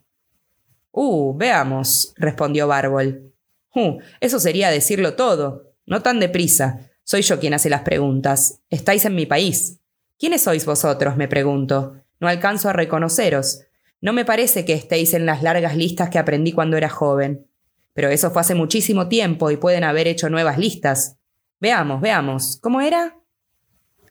Uh, 0.93 1.37
veamos, 1.37 2.15
respondió 2.17 2.69
Bárbol. 2.69 3.35
Uh, 3.75 3.99
eso 4.19 4.41
sería 4.41 4.71
decirlo 4.71 5.17
todo. 5.17 5.75
No 5.85 6.01
tan 6.01 6.21
deprisa. 6.21 6.91
Soy 7.03 7.21
yo 7.21 7.39
quien 7.39 7.53
hace 7.53 7.69
las 7.69 7.83
preguntas. 7.83 8.63
Estáis 8.71 9.05
en 9.05 9.15
mi 9.15 9.27
país. 9.27 9.79
¿Quiénes 10.19 10.41
sois 10.41 10.65
vosotros? 10.65 11.19
me 11.19 11.29
pregunto. 11.29 11.97
No 12.19 12.29
alcanzo 12.29 12.71
a 12.71 12.73
reconoceros. 12.73 13.67
No 14.05 14.13
me 14.13 14.27
parece 14.27 14.67
que 14.67 14.75
estéis 14.75 15.15
en 15.15 15.25
las 15.25 15.43
largas 15.43 15.79
listas 15.79 16.11
que 16.11 16.19
aprendí 16.19 16.53
cuando 16.53 16.77
era 16.77 16.91
joven. 16.91 17.47
Pero 17.95 18.11
eso 18.11 18.31
fue 18.31 18.43
hace 18.43 18.55
muchísimo 18.55 19.09
tiempo 19.09 19.51
y 19.51 19.57
pueden 19.57 19.83
haber 19.83 20.07
hecho 20.09 20.29
nuevas 20.29 20.59
listas. 20.59 21.17
Veamos, 21.59 22.03
veamos. 22.03 22.59
¿Cómo 22.61 22.83
era? 22.83 23.17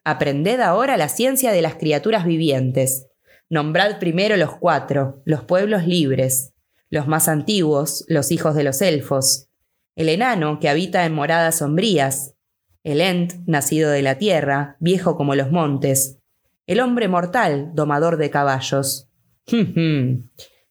Aprended 0.03 0.61
ahora 0.61 0.97
la 0.97 1.09
ciencia 1.09 1.51
de 1.51 1.61
las 1.61 1.75
criaturas 1.75 2.25
vivientes. 2.25 3.05
Nombrad 3.51 3.99
primero 3.99 4.35
los 4.35 4.55
cuatro, 4.57 5.21
los 5.25 5.43
pueblos 5.43 5.85
libres, 5.85 6.55
los 6.89 7.07
más 7.07 7.27
antiguos, 7.27 8.03
los 8.07 8.31
hijos 8.31 8.55
de 8.55 8.63
los 8.63 8.81
elfos, 8.81 9.47
el 9.95 10.09
enano 10.09 10.59
que 10.59 10.69
habita 10.69 11.05
en 11.05 11.13
moradas 11.13 11.59
sombrías, 11.59 12.33
el 12.83 12.99
Ent, 12.99 13.33
nacido 13.45 13.91
de 13.91 14.01
la 14.01 14.17
tierra, 14.17 14.75
viejo 14.79 15.15
como 15.15 15.35
los 15.35 15.51
montes, 15.51 16.17
el 16.65 16.79
hombre 16.79 17.07
mortal, 17.07 17.69
domador 17.75 18.17
de 18.17 18.31
caballos. 18.31 19.07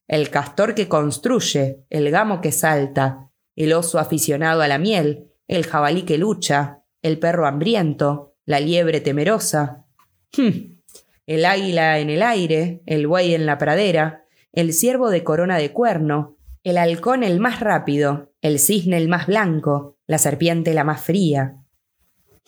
el 0.08 0.30
castor 0.30 0.74
que 0.74 0.88
construye, 0.88 1.84
el 1.90 2.10
gamo 2.10 2.40
que 2.40 2.52
salta, 2.52 3.30
el 3.56 3.72
oso 3.72 3.98
aficionado 3.98 4.62
a 4.62 4.68
la 4.68 4.78
miel, 4.78 5.30
el 5.48 5.66
jabalí 5.66 6.02
que 6.02 6.18
lucha, 6.18 6.82
el 7.02 7.18
perro 7.18 7.46
hambriento, 7.46 8.34
la 8.44 8.60
liebre 8.60 9.00
temerosa. 9.00 9.86
el 11.26 11.44
águila 11.44 11.98
en 11.98 12.10
el 12.10 12.22
aire, 12.22 12.82
el 12.86 13.06
buey 13.06 13.34
en 13.34 13.46
la 13.46 13.58
pradera, 13.58 14.24
el 14.52 14.72
ciervo 14.72 15.10
de 15.10 15.24
corona 15.24 15.58
de 15.58 15.72
cuerno, 15.72 16.36
el 16.64 16.78
halcón 16.78 17.22
el 17.24 17.40
más 17.40 17.60
rápido, 17.60 18.32
el 18.40 18.58
cisne 18.58 18.96
el 18.96 19.08
más 19.08 19.26
blanco, 19.26 19.98
la 20.06 20.18
serpiente 20.18 20.74
la 20.74 20.84
más 20.84 21.02
fría. 21.02 21.56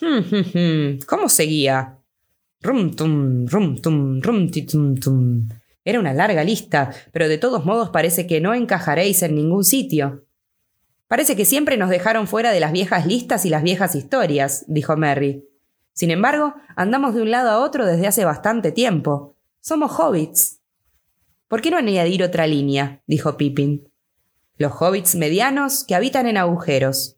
¿Cómo 1.06 1.28
seguía? 1.28 1.98
Rum 2.60 2.94
tum, 2.94 3.46
rum 3.46 3.80
tum, 3.80 4.20
rum 4.20 4.50
tum 4.50 4.94
tum. 4.96 5.48
Era 5.84 6.00
una 6.00 6.14
larga 6.14 6.44
lista, 6.44 6.90
pero 7.12 7.28
de 7.28 7.38
todos 7.38 7.64
modos 7.64 7.90
parece 7.90 8.26
que 8.26 8.40
no 8.40 8.54
encajaréis 8.54 9.22
en 9.22 9.34
ningún 9.34 9.64
sitio. 9.64 10.24
Parece 11.08 11.36
que 11.36 11.44
siempre 11.44 11.76
nos 11.76 11.90
dejaron 11.90 12.26
fuera 12.26 12.50
de 12.50 12.60
las 12.60 12.72
viejas 12.72 13.06
listas 13.06 13.44
y 13.44 13.50
las 13.50 13.62
viejas 13.62 13.94
historias, 13.94 14.64
dijo 14.66 14.96
Merry. 14.96 15.44
Sin 15.92 16.10
embargo, 16.10 16.54
andamos 16.74 17.14
de 17.14 17.22
un 17.22 17.30
lado 17.30 17.50
a 17.50 17.60
otro 17.60 17.86
desde 17.86 18.06
hace 18.06 18.24
bastante 18.24 18.72
tiempo. 18.72 19.36
Somos 19.60 19.92
hobbits. 19.98 20.60
¿Por 21.46 21.60
qué 21.60 21.70
no 21.70 21.76
añadir 21.76 22.22
otra 22.22 22.46
línea? 22.46 23.02
dijo 23.06 23.36
Pippin. 23.36 23.88
Los 24.56 24.72
hobbits 24.80 25.14
medianos 25.14 25.84
que 25.84 25.94
habitan 25.94 26.26
en 26.26 26.36
agujeros. 26.36 27.16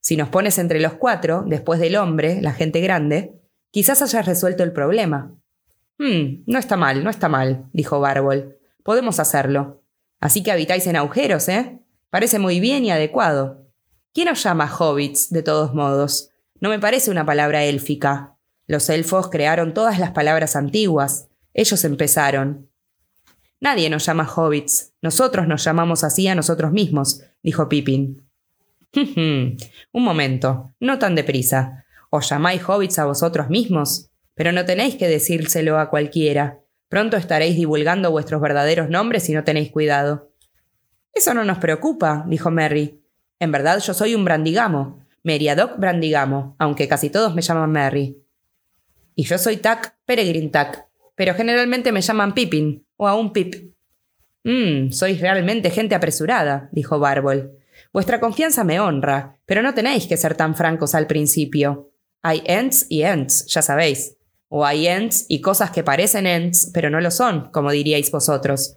Si 0.00 0.16
nos 0.16 0.28
pones 0.28 0.58
entre 0.58 0.80
los 0.80 0.94
cuatro, 0.94 1.44
después 1.46 1.80
del 1.80 1.96
hombre, 1.96 2.40
la 2.42 2.52
gente 2.52 2.80
grande, 2.80 3.40
quizás 3.70 4.02
hayas 4.02 4.26
resuelto 4.26 4.62
el 4.62 4.72
problema. 4.72 5.34
Hmm, 5.98 6.42
no 6.46 6.58
está 6.58 6.76
mal, 6.76 7.04
no 7.04 7.10
está 7.10 7.28
mal, 7.28 7.68
dijo 7.72 8.00
Barbol. 8.00 8.58
Podemos 8.82 9.20
hacerlo. 9.20 9.82
Así 10.20 10.42
que 10.42 10.52
habitáis 10.52 10.86
en 10.86 10.96
agujeros, 10.96 11.48
¿eh? 11.48 11.80
Parece 12.10 12.38
muy 12.38 12.60
bien 12.60 12.84
y 12.84 12.90
adecuado. 12.90 13.66
¿Quién 14.12 14.28
os 14.28 14.42
llama 14.42 14.70
hobbits, 14.70 15.30
de 15.30 15.42
todos 15.42 15.74
modos? 15.74 16.30
No 16.60 16.68
me 16.68 16.78
parece 16.78 17.10
una 17.10 17.24
palabra 17.24 17.64
élfica. 17.64 18.36
Los 18.66 18.88
elfos 18.88 19.30
crearon 19.30 19.74
todas 19.74 19.98
las 19.98 20.12
palabras 20.12 20.54
antiguas. 20.54 21.28
Ellos 21.54 21.84
empezaron. 21.84 22.68
Nadie 23.60 23.90
nos 23.90 24.06
llama 24.06 24.28
hobbits. 24.28 24.92
Nosotros 25.02 25.48
nos 25.48 25.64
llamamos 25.64 26.04
así 26.04 26.28
a 26.28 26.34
nosotros 26.34 26.72
mismos, 26.72 27.22
dijo 27.42 27.68
Pippin. 27.68 28.22
Un 28.94 29.56
momento, 29.92 30.74
no 30.78 30.98
tan 30.98 31.14
deprisa. 31.14 31.84
¿Os 32.10 32.28
llamáis 32.28 32.62
hobbits 32.68 32.98
a 32.98 33.06
vosotros 33.06 33.48
mismos? 33.48 34.11
Pero 34.34 34.52
no 34.52 34.64
tenéis 34.64 34.96
que 34.96 35.08
decírselo 35.08 35.78
a 35.78 35.90
cualquiera. 35.90 36.60
Pronto 36.88 37.16
estaréis 37.16 37.56
divulgando 37.56 38.10
vuestros 38.10 38.40
verdaderos 38.40 38.88
nombres 38.88 39.24
si 39.24 39.32
no 39.32 39.44
tenéis 39.44 39.70
cuidado. 39.70 40.32
Eso 41.14 41.34
no 41.34 41.44
nos 41.44 41.58
preocupa, 41.58 42.24
dijo 42.28 42.50
Merry. 42.50 43.00
En 43.38 43.52
verdad 43.52 43.80
yo 43.80 43.94
soy 43.94 44.14
un 44.14 44.24
brandigamo, 44.24 45.04
Meriadoc 45.22 45.78
Brandigamo, 45.78 46.56
aunque 46.58 46.88
casi 46.88 47.10
todos 47.10 47.34
me 47.34 47.42
llaman 47.42 47.70
Merry. 47.70 48.18
Y 49.14 49.24
yo 49.24 49.38
soy 49.38 49.58
Tac 49.58 49.96
Peregrin 50.04 50.50
Tac, 50.50 50.86
pero 51.14 51.34
generalmente 51.34 51.92
me 51.92 52.00
llaman 52.00 52.34
Pippin, 52.34 52.86
o 52.96 53.06
aún 53.06 53.32
Pip. 53.32 53.72
Mmm, 54.44 54.90
sois 54.90 55.20
realmente 55.20 55.70
gente 55.70 55.94
apresurada, 55.94 56.68
dijo 56.72 56.98
Barbol. 56.98 57.58
Vuestra 57.92 58.20
confianza 58.20 58.64
me 58.64 58.80
honra, 58.80 59.38
pero 59.46 59.62
no 59.62 59.74
tenéis 59.74 60.06
que 60.06 60.16
ser 60.16 60.34
tan 60.34 60.54
francos 60.54 60.94
al 60.94 61.06
principio. 61.06 61.92
Hay 62.22 62.42
ents 62.46 62.86
y 62.88 63.02
ents, 63.02 63.46
ya 63.46 63.62
sabéis. 63.62 64.16
O 64.54 64.66
hay 64.66 64.86
ents 64.86 65.24
y 65.30 65.40
cosas 65.40 65.70
que 65.70 65.82
parecen 65.82 66.26
ents, 66.26 66.70
pero 66.74 66.90
no 66.90 67.00
lo 67.00 67.10
son, 67.10 67.50
como 67.52 67.70
diríais 67.70 68.10
vosotros. 68.10 68.76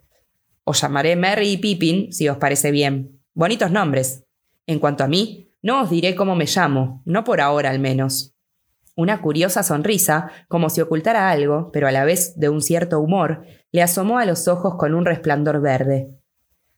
Os 0.63 0.79
llamaré 0.79 1.17
Mary 1.17 1.49
y 1.49 1.57
Pippin, 1.57 2.13
si 2.13 2.29
os 2.29 2.37
parece 2.37 2.71
bien. 2.71 3.19
Bonitos 3.33 3.71
nombres. 3.71 4.23
En 4.67 4.79
cuanto 4.79 5.03
a 5.03 5.09
mí, 5.09 5.49
no 5.61 5.81
os 5.81 5.89
diré 5.89 6.15
cómo 6.15 6.33
me 6.33 6.45
llamo, 6.45 7.01
no 7.03 7.25
por 7.25 7.41
ahora 7.41 7.71
al 7.71 7.79
menos. 7.79 8.33
Una 8.95 9.19
curiosa 9.19 9.63
sonrisa, 9.63 10.31
como 10.47 10.69
si 10.69 10.79
ocultara 10.79 11.29
algo, 11.29 11.71
pero 11.73 11.89
a 11.89 11.91
la 11.91 12.05
vez 12.05 12.39
de 12.39 12.47
un 12.47 12.61
cierto 12.61 13.01
humor, 13.01 13.45
le 13.73 13.81
asomó 13.81 14.19
a 14.19 14.25
los 14.25 14.47
ojos 14.47 14.75
con 14.77 14.93
un 14.93 15.03
resplandor 15.03 15.59
verde. 15.59 16.07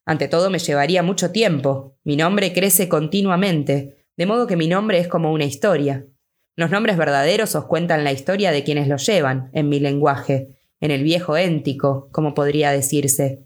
Ante 0.05 0.27
todo 0.27 0.49
me 0.49 0.57
llevaría 0.57 1.03
mucho 1.03 1.29
tiempo. 1.29 1.99
Mi 2.03 2.17
nombre 2.17 2.51
crece 2.51 2.89
continuamente, 2.89 4.07
de 4.17 4.25
modo 4.25 4.47
que 4.47 4.57
mi 4.57 4.67
nombre 4.67 4.97
es 4.97 5.07
como 5.07 5.31
una 5.31 5.45
historia. 5.45 6.07
Los 6.57 6.71
nombres 6.71 6.97
verdaderos 6.97 7.53
os 7.53 7.65
cuentan 7.65 8.03
la 8.03 8.11
historia 8.11 8.51
de 8.51 8.63
quienes 8.63 8.87
los 8.87 9.05
llevan, 9.05 9.51
en 9.53 9.69
mi 9.69 9.79
lenguaje, 9.79 10.57
en 10.81 10.89
el 10.89 11.03
viejo 11.03 11.37
éntico, 11.37 12.09
como 12.11 12.33
podría 12.33 12.71
decirse. 12.71 13.45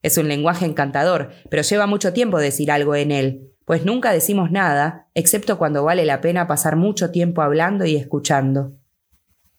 Es 0.00 0.16
un 0.16 0.26
lenguaje 0.26 0.64
encantador, 0.64 1.32
pero 1.50 1.62
lleva 1.62 1.86
mucho 1.86 2.14
tiempo 2.14 2.38
decir 2.38 2.70
algo 2.70 2.94
en 2.94 3.12
él, 3.12 3.52
pues 3.66 3.84
nunca 3.84 4.10
decimos 4.10 4.50
nada, 4.50 5.08
excepto 5.12 5.58
cuando 5.58 5.84
vale 5.84 6.06
la 6.06 6.22
pena 6.22 6.46
pasar 6.46 6.76
mucho 6.76 7.10
tiempo 7.10 7.42
hablando 7.42 7.84
y 7.84 7.94
escuchando. 7.96 8.72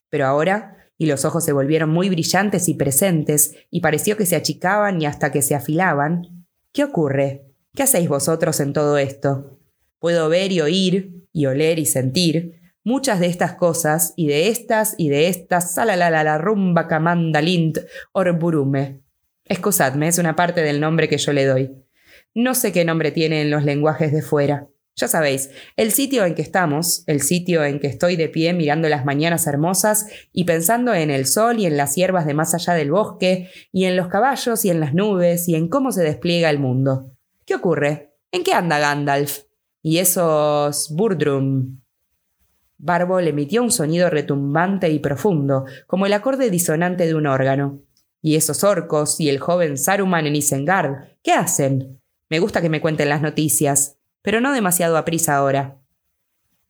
Pero 0.09 0.25
ahora, 0.25 0.77
y 0.97 1.05
los 1.05 1.23
ojos 1.23 1.45
se 1.45 1.53
volvieron 1.53 1.91
muy 1.91 2.09
brillantes 2.09 2.67
y 2.67 2.73
presentes, 2.73 3.53
y 3.69 3.81
pareció 3.81 4.17
que 4.17 4.25
se 4.25 4.35
achicaban 4.35 4.99
y 4.99 5.05
hasta 5.05 5.31
que 5.31 5.43
se 5.43 5.53
afilaban, 5.53 6.47
¿qué 6.71 6.83
ocurre? 6.83 7.45
¿Qué 7.75 7.83
hacéis 7.83 8.09
vosotros 8.09 8.59
en 8.59 8.73
todo 8.73 8.97
esto? 8.97 9.59
Puedo 9.99 10.29
ver 10.29 10.51
y 10.51 10.61
oír, 10.61 11.27
y 11.31 11.45
oler 11.45 11.77
y 11.77 11.85
sentir, 11.85 12.57
muchas 12.87 13.19
de 13.19 13.27
estas 13.27 13.53
cosas, 13.55 14.13
y 14.15 14.27
de 14.27 14.47
estas 14.47 14.95
y 14.97 15.09
de 15.09 15.27
estas, 15.27 15.75
la 15.75 16.37
rumba 16.37 16.87
camandalint 16.87 17.79
orburume. 18.13 19.01
Excusadme, 19.43 20.07
es 20.07 20.19
una 20.19 20.37
parte 20.37 20.61
del 20.61 20.79
nombre 20.79 21.09
que 21.09 21.17
yo 21.17 21.33
le 21.33 21.45
doy. 21.45 21.75
No 22.33 22.55
sé 22.55 22.71
qué 22.71 22.85
nombre 22.85 23.11
tiene 23.11 23.41
en 23.41 23.51
los 23.51 23.65
lenguajes 23.65 24.13
de 24.13 24.21
fuera. 24.21 24.69
Ya 24.95 25.09
sabéis, 25.09 25.51
el 25.75 25.91
sitio 25.91 26.23
en 26.23 26.33
que 26.33 26.41
estamos, 26.41 27.03
el 27.07 27.21
sitio 27.21 27.65
en 27.65 27.81
que 27.81 27.87
estoy 27.87 28.15
de 28.15 28.29
pie 28.29 28.53
mirando 28.53 28.87
las 28.87 29.03
mañanas 29.03 29.47
hermosas 29.47 30.07
y 30.31 30.45
pensando 30.45 30.93
en 30.93 31.11
el 31.11 31.25
sol 31.25 31.59
y 31.59 31.65
en 31.65 31.75
las 31.75 31.93
hierbas 31.95 32.25
de 32.25 32.35
más 32.35 32.53
allá 32.53 32.73
del 32.73 32.91
bosque, 32.91 33.49
y 33.73 33.83
en 33.83 33.97
los 33.97 34.07
caballos 34.07 34.63
y 34.63 34.69
en 34.69 34.79
las 34.79 34.93
nubes 34.93 35.49
y 35.49 35.55
en 35.55 35.67
cómo 35.67 35.91
se 35.91 36.03
despliega 36.03 36.49
el 36.49 36.59
mundo. 36.59 37.11
¿Qué 37.45 37.55
ocurre? 37.55 38.13
¿En 38.31 38.45
qué 38.45 38.53
anda 38.53 38.79
Gandalf? 38.79 39.41
Y 39.83 39.97
esos 39.97 40.89
Burdrum, 40.95 41.79
Barbol 42.77 43.27
emitió 43.27 43.63
un 43.63 43.71
sonido 43.71 44.09
retumbante 44.09 44.89
y 44.89 44.99
profundo, 44.99 45.65
como 45.87 46.05
el 46.05 46.13
acorde 46.13 46.49
disonante 46.49 47.05
de 47.05 47.15
un 47.15 47.25
órgano. 47.25 47.81
¿Y 48.21 48.35
esos 48.35 48.63
orcos 48.63 49.19
y 49.19 49.29
el 49.29 49.39
joven 49.39 49.77
Saruman 49.77 50.27
en 50.27 50.35
Isengard? 50.35 51.09
¿Qué 51.23 51.31
hacen? 51.31 51.99
Me 52.29 52.39
gusta 52.39 52.61
que 52.61 52.69
me 52.69 52.81
cuenten 52.81 53.09
las 53.09 53.21
noticias, 53.21 53.97
pero 54.21 54.41
no 54.41 54.53
demasiado 54.53 54.97
a 54.97 55.05
prisa 55.05 55.35
ahora. 55.35 55.77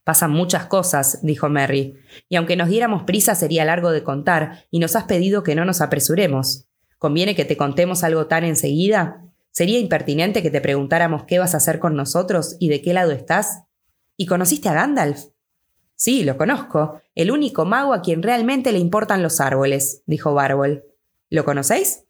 Pasan 0.04 0.32
muchas 0.32 0.68
cosas, 0.68 1.20
dijo 1.24 1.50
Merry, 1.50 1.96
y 2.30 2.38
aunque 2.38 2.56
nos 2.56 2.70
diéramos 2.70 3.04
prisa 3.04 3.36
sería 3.36 3.66
largo 3.66 3.92
de 3.92 4.04
contar, 4.04 4.64
y 4.72 4.80
nos 4.80 4.96
has 4.96 5.04
pedido 5.04 5.44
que 5.44 5.56
no 5.56 5.66
nos 5.66 5.82
apresuremos. 5.82 6.68
¿Conviene 6.98 7.36
que 7.36 7.44
te 7.44 7.58
contemos 7.58 8.04
algo 8.04 8.28
tan 8.28 8.46
enseguida? 8.46 9.24
¿Sería 9.52 9.80
impertinente 9.80 10.42
que 10.42 10.52
te 10.52 10.62
preguntáramos 10.62 11.24
qué 11.26 11.40
vas 11.40 11.54
a 11.54 11.58
hacer 11.58 11.80
con 11.80 11.96
nosotros 11.96 12.56
y 12.60 12.70
de 12.70 12.82
qué 12.82 12.94
lado 12.94 13.12
estás? 13.12 13.64
¿Y 14.16 14.28
conociste 14.28 14.70
a 14.70 14.74
Gandalf? 14.74 15.26
Sí, 15.98 16.24
lo 16.24 16.38
conozco. 16.38 17.01
El 17.16 17.32
único 17.32 17.66
mago 17.66 17.92
a 17.92 18.04
quien 18.04 18.22
realmente 18.22 18.72
le 18.72 18.77
importan 18.77 19.24
los 19.24 19.42
árboles, 19.42 20.04
dijo 20.06 20.36
Barbol. 20.36 20.86
¿Lo 21.32 21.44
conocéis? 21.44 22.04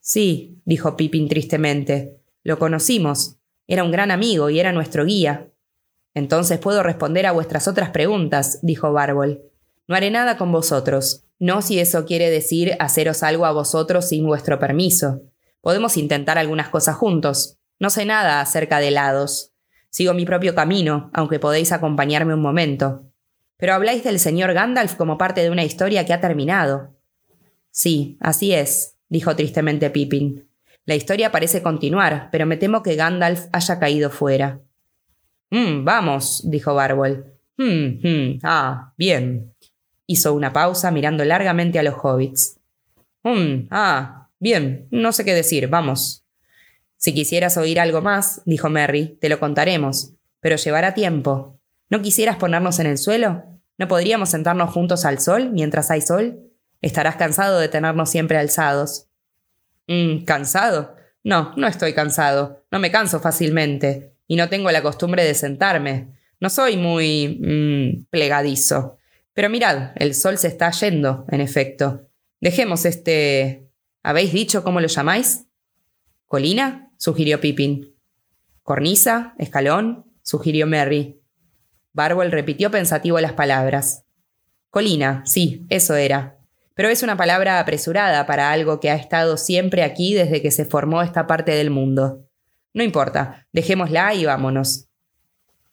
Sí, 0.00 0.62
dijo 0.64 0.96
Pippin 0.96 1.28
tristemente. 1.28 2.18
Lo 2.42 2.58
conocimos. 2.58 3.36
Era 3.66 3.84
un 3.84 3.92
gran 3.92 4.10
amigo 4.10 4.48
y 4.48 4.58
era 4.58 4.72
nuestro 4.72 5.04
guía. 5.04 5.50
Entonces 6.14 6.58
puedo 6.58 6.82
responder 6.82 7.26
a 7.26 7.32
vuestras 7.32 7.68
otras 7.68 7.90
preguntas, 7.90 8.60
dijo 8.62 8.92
Barbol. 8.92 9.42
No 9.86 9.94
haré 9.94 10.10
nada 10.10 10.38
con 10.38 10.50
vosotros. 10.50 11.24
No 11.38 11.60
si 11.60 11.80
eso 11.80 12.06
quiere 12.06 12.30
decir 12.30 12.76
haceros 12.80 13.22
algo 13.22 13.44
a 13.44 13.52
vosotros 13.52 14.08
sin 14.08 14.26
vuestro 14.26 14.58
permiso. 14.58 15.20
Podemos 15.60 15.98
intentar 15.98 16.38
algunas 16.38 16.70
cosas 16.70 16.96
juntos. 16.96 17.58
No 17.78 17.90
sé 17.90 18.06
nada 18.06 18.40
acerca 18.40 18.78
de 18.78 18.88
helados. 18.88 19.51
Sigo 19.92 20.14
mi 20.14 20.24
propio 20.24 20.54
camino, 20.54 21.10
aunque 21.12 21.38
podéis 21.38 21.70
acompañarme 21.70 22.32
un 22.32 22.40
momento. 22.40 23.12
Pero 23.58 23.74
habláis 23.74 24.02
del 24.02 24.18
señor 24.18 24.54
Gandalf 24.54 24.94
como 24.96 25.18
parte 25.18 25.42
de 25.42 25.50
una 25.50 25.64
historia 25.64 26.06
que 26.06 26.14
ha 26.14 26.20
terminado. 26.20 26.96
Sí, 27.70 28.16
así 28.20 28.54
es, 28.54 28.96
dijo 29.10 29.36
tristemente 29.36 29.90
Pippin. 29.90 30.48
La 30.86 30.94
historia 30.94 31.30
parece 31.30 31.62
continuar, 31.62 32.30
pero 32.32 32.46
me 32.46 32.56
temo 32.56 32.82
que 32.82 32.96
Gandalf 32.96 33.48
haya 33.52 33.78
caído 33.78 34.08
fuera. 34.08 34.62
Mm, 35.50 35.84
vamos, 35.84 36.40
dijo 36.50 36.74
Barbol. 36.74 37.34
Hmm, 37.58 38.00
hmm, 38.02 38.38
ah, 38.44 38.94
bien. 38.96 39.54
Hizo 40.06 40.32
una 40.32 40.54
pausa 40.54 40.90
mirando 40.90 41.22
largamente 41.22 41.78
a 41.78 41.82
los 41.82 41.96
hobbits. 42.02 42.58
Ah, 43.70 44.30
bien, 44.40 44.88
no 44.90 45.12
sé 45.12 45.24
qué 45.26 45.34
decir, 45.34 45.68
vamos. 45.68 46.21
Si 47.02 47.12
quisieras 47.12 47.56
oír 47.56 47.80
algo 47.80 48.00
más, 48.00 48.42
dijo 48.44 48.70
Merry, 48.70 49.18
te 49.20 49.28
lo 49.28 49.40
contaremos, 49.40 50.12
pero 50.38 50.54
llevará 50.54 50.94
tiempo. 50.94 51.58
¿No 51.90 52.00
quisieras 52.00 52.36
ponernos 52.36 52.78
en 52.78 52.86
el 52.86 52.96
suelo? 52.96 53.42
¿No 53.76 53.88
podríamos 53.88 54.28
sentarnos 54.28 54.70
juntos 54.70 55.04
al 55.04 55.18
sol 55.18 55.50
mientras 55.50 55.90
hay 55.90 56.00
sol? 56.00 56.38
Estarás 56.80 57.16
cansado 57.16 57.58
de 57.58 57.66
tenernos 57.66 58.08
siempre 58.08 58.38
alzados. 58.38 59.08
Mm, 59.88 60.22
¿Cansado? 60.22 60.94
No, 61.24 61.52
no 61.56 61.66
estoy 61.66 61.92
cansado. 61.92 62.64
No 62.70 62.78
me 62.78 62.92
canso 62.92 63.18
fácilmente. 63.18 64.14
Y 64.28 64.36
no 64.36 64.48
tengo 64.48 64.70
la 64.70 64.82
costumbre 64.82 65.24
de 65.24 65.34
sentarme. 65.34 66.16
No 66.38 66.50
soy 66.50 66.76
muy... 66.76 67.40
Mm, 67.42 68.04
plegadizo. 68.10 68.98
Pero 69.32 69.50
mirad, 69.50 69.90
el 69.96 70.14
sol 70.14 70.38
se 70.38 70.46
está 70.46 70.70
yendo, 70.70 71.26
en 71.32 71.40
efecto. 71.40 72.08
Dejemos 72.40 72.84
este... 72.84 73.68
¿Habéis 74.04 74.32
dicho 74.32 74.62
cómo 74.62 74.80
lo 74.80 74.86
llamáis? 74.86 75.46
¿Colina? 76.28 76.91
Sugirió 77.02 77.40
Pippin. 77.40 77.94
¿Cornisa? 78.62 79.34
¿Escalón? 79.38 80.06
sugirió 80.22 80.66
Merry. 80.66 81.20
Barbol 81.92 82.30
repitió 82.30 82.70
pensativo 82.70 83.18
las 83.20 83.32
palabras. 83.32 84.04
Colina, 84.70 85.22
sí, 85.26 85.66
eso 85.68 85.96
era 85.96 86.38
pero 86.74 86.88
es 86.88 87.02
una 87.02 87.16
palabra 87.16 87.60
apresurada 87.60 88.26
para 88.26 88.50
algo 88.50 88.80
que 88.80 88.90
ha 88.90 88.94
estado 88.94 89.36
siempre 89.36 89.82
aquí 89.82 90.14
desde 90.14 90.40
que 90.40 90.50
se 90.50 90.64
formó 90.64 91.02
esta 91.02 91.26
parte 91.26 91.52
del 91.52 91.70
mundo. 91.70 92.28
No 92.72 92.82
importa, 92.82 93.46
dejémosla 93.52 94.14
y 94.14 94.24
vámonos. 94.24 94.88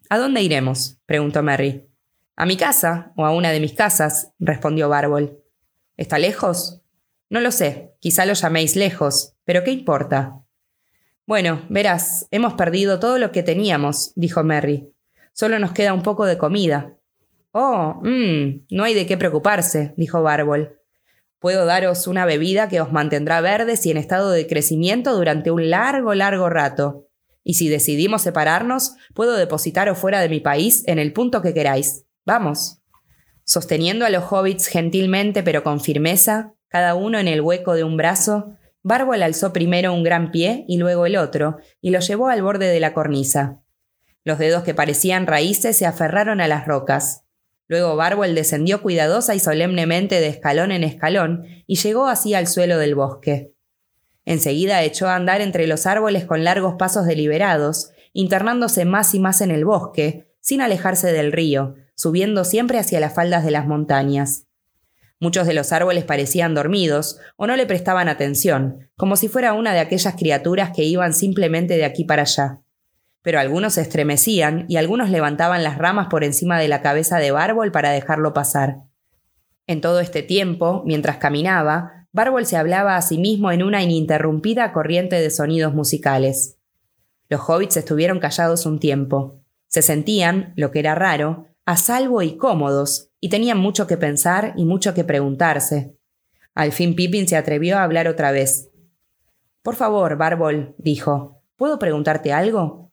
¿A 0.10 0.18
dónde 0.18 0.42
iremos? 0.42 0.98
preguntó 1.06 1.42
Mary. 1.44 1.88
A 2.36 2.46
mi 2.46 2.58
casa, 2.58 3.14
o 3.16 3.26
a 3.26 3.32
una 3.32 3.52
de 3.52 3.60
mis 3.60 3.74
casas, 3.74 4.34
respondió 4.40 4.90
Barbol. 4.90 5.42
¿Está 5.98 6.20
lejos? 6.20 6.82
No 7.30 7.40
lo 7.40 7.52
sé, 7.52 7.94
quizá 8.00 8.26
lo 8.26 8.34
llaméis 8.34 8.76
lejos, 8.76 9.36
pero 9.46 9.64
¿qué 9.64 9.72
importa? 9.72 10.42
Bueno, 11.30 11.62
verás, 11.70 12.28
hemos 12.32 12.56
perdido 12.56 13.00
todo 13.00 13.20
lo 13.20 13.32
que 13.32 13.44
teníamos, 13.44 14.14
dijo 14.16 14.44
Mary. 14.44 14.92
Solo 15.32 15.60
nos 15.60 15.74
queda 15.74 15.94
un 15.94 16.02
poco 16.02 16.26
de 16.26 16.40
comida. 16.40 16.98
Oh, 17.52 18.02
mmm, 18.02 18.66
no 18.72 18.84
hay 18.84 18.96
de 18.96 19.06
qué 19.06 19.16
preocuparse, 19.16 19.94
dijo 19.96 20.24
Barbol. 20.24 20.80
Puedo 21.38 21.68
daros 21.68 22.08
una 22.08 22.26
bebida 22.26 22.68
que 22.68 22.82
os 22.82 22.92
mantendrá 22.92 23.42
verdes 23.42 23.86
y 23.86 23.92
en 23.92 23.98
estado 23.98 24.32
de 24.32 24.48
crecimiento 24.48 25.16
durante 25.16 25.52
un 25.52 25.70
largo, 25.70 26.16
largo 26.16 26.50
rato. 26.50 27.06
Y 27.44 27.54
si 27.54 27.70
decidimos 27.70 28.24
separarnos, 28.24 28.96
puedo 29.14 29.38
depositaros 29.38 30.00
fuera 30.00 30.22
de 30.22 30.30
mi 30.30 30.40
país 30.40 30.84
en 30.88 30.98
el 30.98 31.14
punto 31.14 31.44
que 31.44 31.54
queráis. 31.54 32.06
Vamos. 32.26 32.82
Sosteniendo 33.44 34.04
a 34.04 34.10
los 34.10 34.24
hobbits 34.32 34.66
gentilmente 34.66 35.44
pero 35.44 35.62
con 35.62 35.80
firmeza, 35.80 36.56
cada 36.70 36.96
uno 36.96 37.20
en 37.20 37.28
el 37.28 37.42
hueco 37.42 37.76
de 37.76 37.84
un 37.84 37.98
brazo, 37.98 38.56
Barbol 38.84 39.22
alzó 39.24 39.52
primero 39.52 39.94
un 39.94 40.04
gran 40.04 40.32
pie 40.32 40.66
y 40.68 40.78
luego 40.78 41.06
el 41.06 41.18
otro, 41.18 41.58
y 41.82 41.90
lo 41.90 42.00
llevó 42.00 42.30
al 42.30 42.42
borde 42.42 42.68
de 42.68 42.80
la 42.80 42.94
cornisa. 42.94 43.62
Los 44.24 44.40
dedos 44.40 44.64
que 44.64 44.74
parecían 44.74 45.28
raíces 45.28 45.78
se 45.78 45.86
aferraron 45.86 46.42
a 46.42 46.48
las 46.48 46.66
rocas. 46.66 47.26
Luego 47.68 47.96
Barbol 47.96 48.36
descendió 48.36 48.82
cuidadosa 48.82 49.36
y 49.36 49.40
solemnemente 49.40 50.20
de 50.20 50.28
escalón 50.28 50.72
en 50.72 50.84
escalón 50.84 51.46
y 51.68 51.76
llegó 51.76 52.08
así 52.08 52.34
al 52.34 52.48
suelo 52.48 52.78
del 52.78 52.96
bosque. 52.96 53.54
Enseguida 54.26 54.84
echó 54.84 55.08
a 55.08 55.16
andar 55.16 55.42
entre 55.42 55.68
los 55.68 55.86
árboles 55.86 56.26
con 56.26 56.44
largos 56.44 56.76
pasos 56.78 57.06
deliberados, 57.06 57.92
internándose 58.14 58.86
más 58.86 59.14
y 59.14 59.20
más 59.20 59.42
en 59.42 59.52
el 59.52 59.66
bosque, 59.66 60.34
sin 60.40 60.62
alejarse 60.62 61.12
del 61.12 61.32
río, 61.32 61.76
subiendo 61.96 62.44
siempre 62.44 62.80
hacia 62.80 63.00
las 63.00 63.14
faldas 63.14 63.44
de 63.44 63.52
las 63.52 63.68
montañas. 63.68 64.49
Muchos 65.20 65.48
de 65.48 65.54
los 65.54 65.72
árboles 65.74 66.06
parecían 66.06 66.54
dormidos 66.54 67.20
o 67.36 67.48
no 67.48 67.56
le 67.56 67.66
prestaban 67.66 68.08
atención, 68.08 68.90
como 68.96 69.16
si 69.16 69.28
fuera 69.28 69.54
una 69.54 69.74
de 69.74 69.80
aquellas 69.80 70.16
criaturas 70.16 70.72
que 70.76 70.84
iban 70.84 71.14
simplemente 71.14 71.76
de 71.76 71.86
aquí 71.86 72.06
para 72.06 72.22
allá 72.22 72.62
pero 73.22 73.40
algunos 73.40 73.74
se 73.74 73.82
estremecían 73.82 74.66
y 74.68 74.78
algunos 74.78 75.10
levantaban 75.10 75.64
las 75.64 75.78
ramas 75.78 76.08
por 76.08 76.24
encima 76.24 76.60
de 76.60 76.68
la 76.68 76.82
cabeza 76.82 77.18
de 77.18 77.32
Bárbol 77.32 77.72
para 77.72 77.92
dejarlo 77.92 78.34
pasar. 78.34 78.84
En 79.68 79.82
todo 79.82 80.00
este 80.00 80.24
tiempo, 80.24 80.84
mientras 80.86 81.18
caminaba, 81.18 82.08
Bárbol 82.12 82.46
se 82.46 82.58
hablaba 82.58 82.96
a 82.96 83.02
sí 83.02 83.18
mismo 83.18 83.52
en 83.52 83.62
una 83.62 83.84
ininterrumpida 83.84 84.72
corriente 84.74 85.22
de 85.22 85.30
sonidos 85.30 85.74
musicales. 85.76 86.58
Los 87.28 87.42
hobbits 87.48 87.78
estuvieron 87.78 88.20
callados 88.20 88.66
un 88.66 88.80
tiempo. 88.80 89.44
Se 89.68 89.84
sentían, 89.84 90.54
lo 90.56 90.72
que 90.72 90.80
era 90.80 90.96
raro, 90.96 91.46
a 91.66 91.78
salvo 91.78 92.24
y 92.24 92.36
cómodos, 92.36 93.09
y 93.20 93.30
tenían 93.30 93.58
mucho 93.58 93.88
que 93.88 93.98
pensar 93.98 94.54
y 94.56 94.66
mucho 94.66 94.94
que 94.94 95.04
preguntarse. 95.04 95.96
Al 96.56 96.72
fin 96.72 96.96
Pippin 96.96 97.28
se 97.28 97.38
atrevió 97.38 97.78
a 97.78 97.84
hablar 97.84 98.08
otra 98.08 98.32
vez. 98.32 98.70
Por 99.62 99.76
favor, 99.76 100.18
Bárbol, 100.18 100.76
dijo, 100.78 101.42
¿puedo 101.56 101.80
preguntarte 101.80 102.34
algo? 102.34 102.92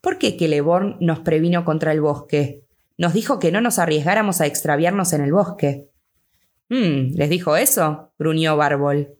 ¿Por 0.00 0.18
qué 0.18 0.36
Celeborn 0.38 0.98
nos 1.00 1.20
previno 1.20 1.64
contra 1.64 1.92
el 1.92 2.00
bosque? 2.00 2.64
Nos 2.96 3.14
dijo 3.14 3.38
que 3.38 3.50
no 3.50 3.60
nos 3.60 3.78
arriesgáramos 3.78 4.40
a 4.40 4.46
extraviarnos 4.46 5.12
en 5.12 5.22
el 5.22 5.32
bosque. 5.32 5.88
Hmm, 6.68 7.14
¿les 7.14 7.30
dijo 7.30 7.56
eso? 7.56 8.12
gruñó 8.18 8.56
Barbol. 8.56 9.16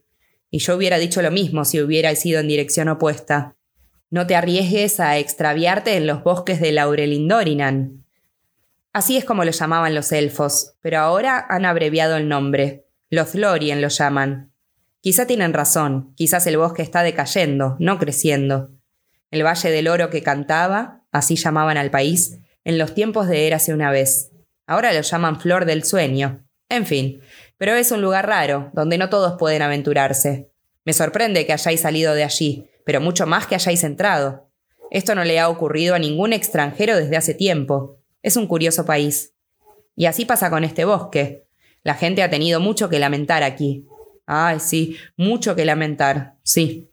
Y 0.51 0.59
yo 0.59 0.77
hubiera 0.77 0.99
dicho 0.99 1.23
lo 1.23 1.31
mismo 1.31 1.65
si 1.65 1.81
hubiera 1.81 2.13
ido 2.13 2.39
en 2.39 2.49
dirección 2.49 2.89
opuesta. 2.89 3.57
No 4.11 4.27
te 4.27 4.37
arriesgues 4.37 5.01
a 5.01 5.19
extraviarte 5.19 5.97
en 5.97 6.07
los 6.07 6.23
bosques 6.23 6.61
de 6.61 6.71
Laurelindorinan. 6.73 8.04
Así 8.95 9.19
es 9.19 9.27
como 9.27 9.45
lo 9.45 9.51
llamaban 9.51 9.95
los 9.95 10.11
elfos, 10.13 10.77
pero 10.81 11.01
ahora 11.01 11.45
han 11.51 11.67
abreviado 11.67 12.17
el 12.17 12.29
nombre. 12.29 12.87
Los 13.11 13.35
Lorien 13.35 13.83
lo 13.83 13.89
llaman. 13.89 14.53
Quizá 15.03 15.27
tienen 15.27 15.53
razón, 15.53 16.15
quizás 16.17 16.47
el 16.47 16.57
bosque 16.57 16.81
está 16.81 17.03
decayendo, 17.03 17.77
no 17.79 17.99
creciendo 17.99 18.71
el 19.35 19.45
Valle 19.45 19.73
del 19.73 19.89
Oro 19.89 20.11
que 20.11 20.23
cantaba, 20.23 21.03
así 21.11 21.35
llamaban 21.35 21.77
al 21.77 21.91
país, 21.91 22.39
en 22.63 22.79
los 22.79 22.95
tiempos 22.95 23.27
de 23.27 23.49
Érase 23.49 23.75
una 23.75 23.91
vez. 23.91 24.31
Ahora 24.65 24.93
lo 24.93 25.01
llaman 25.01 25.41
Flor 25.41 25.65
del 25.65 25.83
Sueño. 25.83 26.47
En 26.69 26.87
fin, 26.87 27.21
pero 27.59 27.75
es 27.75 27.91
un 27.91 28.01
lugar 28.01 28.29
raro, 28.29 28.71
donde 28.75 28.97
no 28.97 29.09
todos 29.09 29.37
pueden 29.37 29.63
aventurarse. 29.63 30.53
Me 30.85 30.93
sorprende 30.93 31.47
que 31.47 31.53
hayáis 31.53 31.81
salido 31.81 32.15
de 32.15 32.23
allí, 32.23 32.71
pero 32.87 33.01
mucho 33.01 33.27
más 33.27 33.49
que 33.49 33.57
hayáis 33.57 33.83
entrado. 33.83 34.53
Esto 34.93 35.17
no 35.17 35.25
le 35.25 35.41
ha 35.41 35.49
ocurrido 35.49 35.97
a 35.97 35.99
ningún 35.99 36.33
extranjero 36.33 36.97
desde 36.97 37.17
hace 37.17 37.35
tiempo. 37.35 37.99
Es 38.25 38.39
un 38.39 38.47
curioso 38.47 38.87
país. 38.87 39.35
Y 39.95 40.07
así 40.07 40.25
pasa 40.25 40.49
con 40.49 40.65
este 40.65 40.87
bosque. 40.87 41.47
La 41.83 41.93
gente 41.93 42.23
ha 42.23 42.31
tenido 42.31 42.59
mucho 42.59 42.89
que 42.89 42.99
lamentar 42.99 43.43
aquí. 43.43 43.87
Ay, 44.25 44.61
sí, 44.61 44.97
mucho 45.19 45.55
que 45.55 45.67
lamentar, 45.67 46.39
sí. 46.43 46.91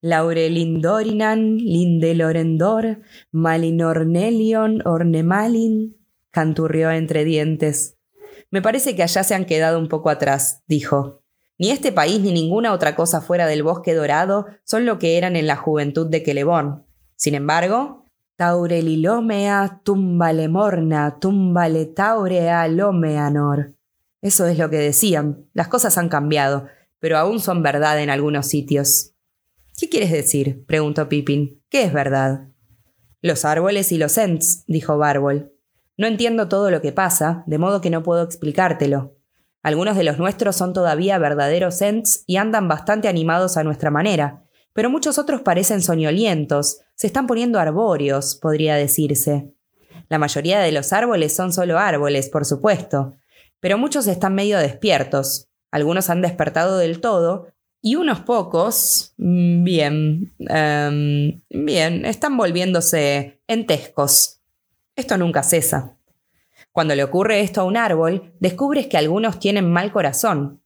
Laurelindorinan, 0.00 1.58
Lindelorendor, 1.58 3.02
Malinornelion, 3.32 4.80
Ornemalin, 4.86 5.98
canturrió 6.30 6.90
entre 6.90 7.26
dientes. 7.26 7.98
Me 8.50 8.62
parece 8.62 8.96
que 8.96 9.02
allá 9.02 9.24
se 9.24 9.34
han 9.34 9.44
quedado 9.44 9.78
un 9.78 9.88
poco 9.88 10.08
atrás, 10.08 10.62
dijo. 10.66 11.22
Ni 11.58 11.70
este 11.70 11.92
país 11.92 12.18
ni 12.20 12.32
ninguna 12.32 12.72
otra 12.72 12.96
cosa 12.96 13.20
fuera 13.20 13.46
del 13.46 13.62
bosque 13.62 13.92
dorado 13.92 14.46
son 14.64 14.86
lo 14.86 14.98
que 14.98 15.18
eran 15.18 15.36
en 15.36 15.46
la 15.46 15.56
juventud 15.56 16.06
de 16.06 16.24
Celeborn. 16.24 16.86
Sin 17.14 17.34
embargo, 17.34 18.05
Taurelilomea 18.36 19.80
tumbalemorna, 19.82 21.18
tumbale 21.18 21.86
taurea 21.86 22.68
lomeanor. 22.68 23.74
Eso 24.20 24.46
es 24.46 24.58
lo 24.58 24.68
que 24.68 24.76
decían. 24.76 25.46
Las 25.54 25.68
cosas 25.68 25.96
han 25.96 26.10
cambiado, 26.10 26.66
pero 26.98 27.16
aún 27.16 27.40
son 27.40 27.62
verdad 27.62 27.98
en 28.02 28.10
algunos 28.10 28.46
sitios. 28.46 29.14
¿Qué 29.78 29.88
quieres 29.88 30.12
decir? 30.12 30.66
preguntó 30.66 31.08
Pippin. 31.08 31.62
¿Qué 31.70 31.84
es 31.84 31.94
verdad? 31.94 32.48
Los 33.22 33.46
árboles 33.46 33.90
y 33.92 33.98
los 33.98 34.18
Ents, 34.18 34.64
dijo 34.66 34.98
Bárbol. 34.98 35.52
No 35.96 36.06
entiendo 36.06 36.48
todo 36.48 36.70
lo 36.70 36.82
que 36.82 36.92
pasa, 36.92 37.42
de 37.46 37.56
modo 37.56 37.80
que 37.80 37.88
no 37.88 38.02
puedo 38.02 38.22
explicártelo. 38.22 39.16
Algunos 39.62 39.96
de 39.96 40.04
los 40.04 40.18
nuestros 40.18 40.56
son 40.56 40.74
todavía 40.74 41.18
verdaderos 41.18 41.80
Ents 41.80 42.22
y 42.26 42.36
andan 42.36 42.68
bastante 42.68 43.08
animados 43.08 43.56
a 43.56 43.64
nuestra 43.64 43.90
manera, 43.90 44.45
pero 44.76 44.90
muchos 44.90 45.18
otros 45.18 45.40
parecen 45.40 45.80
soñolientos, 45.80 46.82
se 46.94 47.06
están 47.06 47.26
poniendo 47.26 47.58
arbóreos, 47.58 48.34
podría 48.36 48.76
decirse. 48.76 49.54
La 50.10 50.18
mayoría 50.18 50.60
de 50.60 50.70
los 50.70 50.92
árboles 50.92 51.34
son 51.34 51.50
solo 51.54 51.78
árboles, 51.78 52.28
por 52.28 52.44
supuesto, 52.44 53.14
pero 53.58 53.78
muchos 53.78 54.06
están 54.06 54.34
medio 54.34 54.58
despiertos. 54.58 55.48
Algunos 55.70 56.10
han 56.10 56.20
despertado 56.20 56.76
del 56.76 57.00
todo, 57.00 57.48
y 57.80 57.96
unos 57.96 58.20
pocos, 58.20 59.14
mm, 59.16 59.64
bien, 59.64 60.34
em, 60.40 61.40
bien, 61.48 62.04
están 62.04 62.36
volviéndose 62.36 63.40
entescos. 63.48 64.40
Esto 64.94 65.16
nunca 65.16 65.42
cesa. 65.42 65.96
Cuando 66.72 66.94
le 66.94 67.02
ocurre 67.02 67.40
esto 67.40 67.62
a 67.62 67.64
un 67.64 67.78
árbol, 67.78 68.34
descubres 68.40 68.88
que 68.88 68.98
algunos 68.98 69.38
tienen 69.38 69.72
mal 69.72 69.90
corazón. 69.90 70.60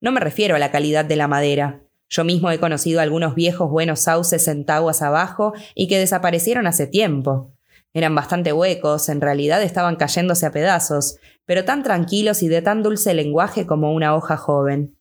No 0.00 0.12
me 0.12 0.20
refiero 0.20 0.54
a 0.54 0.60
la 0.60 0.70
calidad 0.70 1.04
de 1.04 1.16
la 1.16 1.26
madera. 1.26 1.85
Yo 2.08 2.24
mismo 2.24 2.50
he 2.50 2.58
conocido 2.58 3.00
algunos 3.00 3.34
viejos 3.34 3.70
buenos 3.70 4.00
sauces 4.00 4.46
en 4.48 4.64
taguas 4.64 5.02
abajo 5.02 5.52
y 5.74 5.88
que 5.88 5.98
desaparecieron 5.98 6.66
hace 6.66 6.86
tiempo. 6.86 7.52
Eran 7.92 8.14
bastante 8.14 8.52
huecos, 8.52 9.08
en 9.08 9.20
realidad 9.20 9.62
estaban 9.62 9.96
cayéndose 9.96 10.46
a 10.46 10.52
pedazos, 10.52 11.16
pero 11.46 11.64
tan 11.64 11.82
tranquilos 11.82 12.42
y 12.42 12.48
de 12.48 12.62
tan 12.62 12.82
dulce 12.82 13.14
lenguaje 13.14 13.66
como 13.66 13.92
una 13.92 14.14
hoja 14.14 14.36
joven. 14.36 14.96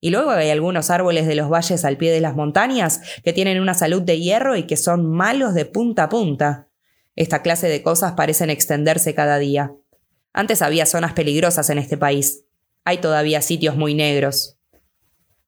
Y 0.00 0.10
luego 0.10 0.32
hay 0.32 0.50
algunos 0.50 0.90
árboles 0.90 1.26
de 1.26 1.34
los 1.34 1.50
valles 1.50 1.82
al 1.86 1.96
pie 1.96 2.12
de 2.12 2.20
las 2.20 2.36
montañas 2.36 3.00
que 3.22 3.32
tienen 3.32 3.60
una 3.60 3.72
salud 3.72 4.02
de 4.02 4.20
hierro 4.20 4.56
y 4.56 4.64
que 4.64 4.76
son 4.76 5.10
malos 5.10 5.54
de 5.54 5.64
punta 5.64 6.04
a 6.04 6.08
punta. 6.10 6.68
Esta 7.16 7.40
clase 7.40 7.68
de 7.68 7.82
cosas 7.82 8.12
parecen 8.12 8.50
extenderse 8.50 9.14
cada 9.14 9.38
día. 9.38 9.72
Antes 10.34 10.60
había 10.60 10.84
zonas 10.84 11.14
peligrosas 11.14 11.70
en 11.70 11.78
este 11.78 11.96
país. 11.96 12.44
Hay 12.84 12.98
todavía 12.98 13.40
sitios 13.40 13.76
muy 13.76 13.94
negros. 13.94 14.53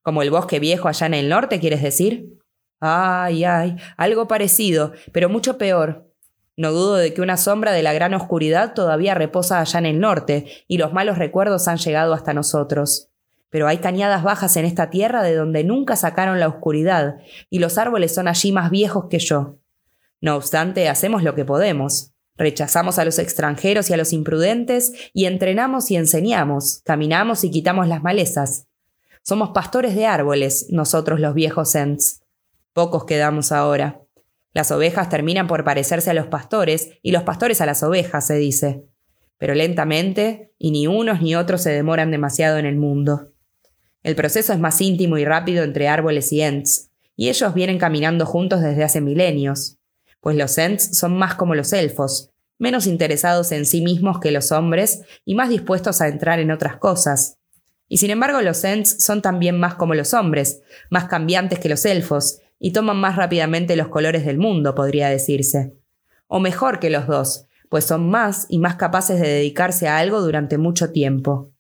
¿Como 0.07 0.23
el 0.23 0.31
bosque 0.31 0.61
viejo 0.61 0.87
allá 0.87 1.09
en 1.09 1.15
el 1.15 1.29
norte, 1.29 1.59
quieres 1.59 1.83
decir? 1.83 2.39
Ay, 2.79 3.43
ay, 3.43 3.75
algo 3.97 4.29
parecido, 4.29 4.93
pero 5.11 5.29
mucho 5.29 5.59
peor. 5.59 6.13
No 6.57 6.71
dudo 6.71 6.95
de 6.95 7.13
que 7.13 7.23
una 7.23 7.37
sombra 7.37 7.73
de 7.73 7.83
la 7.83 7.93
gran 7.93 8.15
oscuridad 8.15 8.73
todavía 8.73 9.15
reposa 9.15 9.59
allá 9.59 9.81
en 9.81 9.87
el 9.87 9.99
norte, 9.99 10.47
y 10.69 10.79
los 10.79 10.93
malos 10.93 11.19
recuerdos 11.19 11.67
han 11.67 11.79
llegado 11.79 12.15
hasta 12.15 12.35
nosotros. 12.35 13.09
Pero 13.51 13.67
hay 13.67 13.79
cañadas 13.79 14.23
bajas 14.23 14.57
en 14.57 14.65
esta 14.65 14.91
tierra 14.91 15.25
de 15.25 15.35
donde 15.35 15.65
nunca 15.65 15.97
sacaron 15.97 16.39
la 16.39 16.47
oscuridad, 16.47 17.17
y 17.51 17.59
los 17.59 17.77
árboles 17.77 18.15
son 18.15 18.29
allí 18.29 18.53
más 18.53 18.71
viejos 18.71 19.07
que 19.11 19.19
yo. 19.19 19.59
No 20.21 20.37
obstante, 20.37 20.89
hacemos 20.89 21.25
lo 21.25 21.35
que 21.35 21.45
podemos. 21.45 22.13
Rechazamos 22.37 23.01
a 23.01 23.05
los 23.05 23.19
extranjeros 23.19 23.91
y 23.91 23.95
a 23.95 23.97
los 23.97 24.13
imprudentes, 24.13 24.93
y 25.13 25.25
entrenamos 25.25 25.91
y 25.91 25.97
enseñamos, 25.97 26.81
caminamos 26.85 27.43
y 27.43 27.51
quitamos 27.51 27.89
las 27.89 28.05
malezas. 28.05 28.69
Somos 29.29 29.51
pastores 29.51 29.97
de 29.97 30.07
árboles, 30.07 30.69
nosotros 30.71 31.19
los 31.19 31.35
viejos 31.35 31.75
Ents. 31.75 32.23
Pocos 32.73 33.07
quedamos 33.07 33.51
ahora. 33.51 34.01
Las 34.53 34.71
ovejas 34.71 35.09
terminan 35.09 35.49
por 35.49 35.65
parecerse 35.65 36.11
a 36.11 36.15
los 36.15 36.29
pastores 36.29 36.91
y 37.03 37.11
los 37.11 37.25
pastores 37.25 37.61
a 37.61 37.67
las 37.67 37.83
ovejas, 37.83 38.25
se 38.25 38.37
dice. 38.37 38.85
Pero 39.37 39.55
lentamente, 39.55 40.53
y 40.61 40.71
ni 40.71 40.87
unos 40.87 41.23
ni 41.23 41.35
otros 41.35 41.61
se 41.63 41.73
demoran 41.73 42.13
demasiado 42.13 42.59
en 42.59 42.67
el 42.67 42.77
mundo. 42.77 43.33
El 44.05 44.15
proceso 44.15 44.53
es 44.53 44.61
más 44.61 44.81
íntimo 44.81 45.19
y 45.19 45.25
rápido 45.25 45.65
entre 45.65 45.89
árboles 45.89 46.33
y 46.33 46.43
Ents, 46.43 46.93
y 47.17 47.29
ellos 47.29 47.53
vienen 47.53 47.79
caminando 47.79 48.27
juntos 48.27 48.63
desde 48.63 48.85
hace 48.85 49.01
milenios, 49.01 49.79
pues 50.21 50.37
los 50.37 50.57
Ents 50.57 50.97
son 50.97 51.19
más 51.19 51.35
como 51.35 51.57
los 51.57 51.73
elfos, 51.73 52.31
menos 52.61 52.87
interesados 52.87 53.51
en 53.51 53.67
sí 53.67 53.81
mismos 53.81 54.21
que 54.21 54.31
los 54.31 54.53
hombres 54.53 55.03
y 55.25 55.35
más 55.35 55.49
dispuestos 55.49 56.01
a 56.01 56.07
entrar 56.07 56.39
en 56.39 56.53
otras 56.53 56.77
cosas, 56.77 57.36
y 57.89 57.99
sin 57.99 58.11
embargo 58.11 58.41
los 58.41 58.65
Ents 58.65 59.05
son 59.05 59.23
también 59.23 59.59
más 59.59 59.75
como 59.75 59.95
los 59.95 60.15
hombres, 60.15 60.63
más 60.91 61.05
cambiantes 61.05 61.59
que 61.59 61.69
los 61.69 61.85
elfos, 61.85 62.41
y 62.59 62.73
toman 62.73 62.97
más 62.97 63.17
rápidamente 63.17 63.77
los 63.77 63.89
colores 63.89 64.25
del 64.25 64.39
mundo, 64.39 64.75
podría 64.75 65.09
decirse. 65.09 65.75
O 66.27 66.41
mejor 66.41 66.81
que 66.81 66.91
los 66.91 67.07
dos, 67.07 67.47
pues 67.69 67.85
son 67.85 68.09
más 68.09 68.47
y 68.49 68.59
más 68.59 68.77
capaces 68.77 69.21
de 69.21 69.29
dedicarse 69.29 69.89
a 69.89 69.99
algo 69.99 70.21
durante 70.21 70.59
mucho 70.59 70.91
tiempo. 70.91 71.53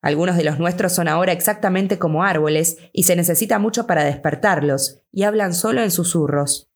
Algunos 0.00 0.36
de 0.36 0.44
los 0.44 0.58
nuestros 0.58 0.92
son 0.92 1.08
ahora 1.08 1.32
exactamente 1.32 1.98
como 1.98 2.22
árboles 2.22 2.78
y 2.92 3.04
se 3.04 3.16
necesita 3.16 3.58
mucho 3.58 3.86
para 3.86 4.04
despertarlos, 4.04 5.02
y 5.12 5.24
hablan 5.24 5.54
solo 5.54 5.82
en 5.82 5.90
susurros. 5.90 6.70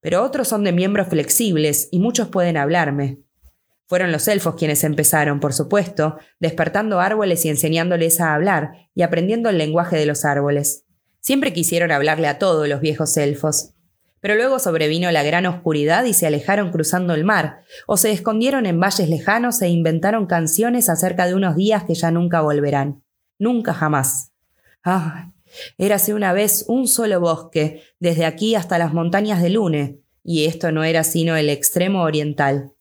Pero 0.00 0.22
otros 0.22 0.48
son 0.48 0.64
de 0.64 0.72
miembros 0.72 1.08
flexibles 1.08 1.88
y 1.90 1.98
muchos 1.98 2.28
pueden 2.28 2.56
hablarme. 2.56 3.18
Fueron 3.88 4.12
los 4.12 4.28
elfos 4.28 4.54
quienes 4.54 4.84
empezaron, 4.84 5.40
por 5.40 5.54
supuesto, 5.54 6.18
despertando 6.38 7.00
árboles 7.00 7.46
y 7.46 7.48
enseñándoles 7.48 8.20
a 8.20 8.34
hablar 8.34 8.72
y 8.94 9.00
aprendiendo 9.00 9.48
el 9.48 9.56
lenguaje 9.56 9.96
de 9.96 10.04
los 10.04 10.26
árboles. 10.26 10.84
Siempre 11.20 11.54
quisieron 11.54 11.90
hablarle 11.90 12.28
a 12.28 12.38
todos 12.38 12.68
los 12.68 12.82
viejos 12.82 13.16
elfos. 13.16 13.70
Pero 14.20 14.34
luego 14.34 14.58
sobrevino 14.58 15.10
la 15.10 15.22
gran 15.22 15.46
oscuridad 15.46 16.04
y 16.04 16.12
se 16.12 16.26
alejaron 16.26 16.70
cruzando 16.70 17.14
el 17.14 17.24
mar, 17.24 17.62
o 17.86 17.96
se 17.96 18.12
escondieron 18.12 18.66
en 18.66 18.78
valles 18.78 19.08
lejanos 19.08 19.62
e 19.62 19.68
inventaron 19.68 20.26
canciones 20.26 20.90
acerca 20.90 21.26
de 21.26 21.34
unos 21.34 21.56
días 21.56 21.84
que 21.84 21.94
ya 21.94 22.10
nunca 22.10 22.42
volverán. 22.42 23.02
Nunca 23.38 23.72
jamás. 23.72 24.32
Ah, 24.84 25.32
érase 25.78 26.12
una 26.12 26.34
vez 26.34 26.66
un 26.68 26.88
solo 26.88 27.20
bosque, 27.20 27.84
desde 28.00 28.26
aquí 28.26 28.54
hasta 28.54 28.76
las 28.76 28.92
montañas 28.92 29.40
de 29.40 29.48
Lune, 29.48 30.00
y 30.22 30.44
esto 30.44 30.72
no 30.72 30.84
era 30.84 31.04
sino 31.04 31.36
el 31.36 31.48
extremo 31.48 32.02
oriental. 32.02 32.72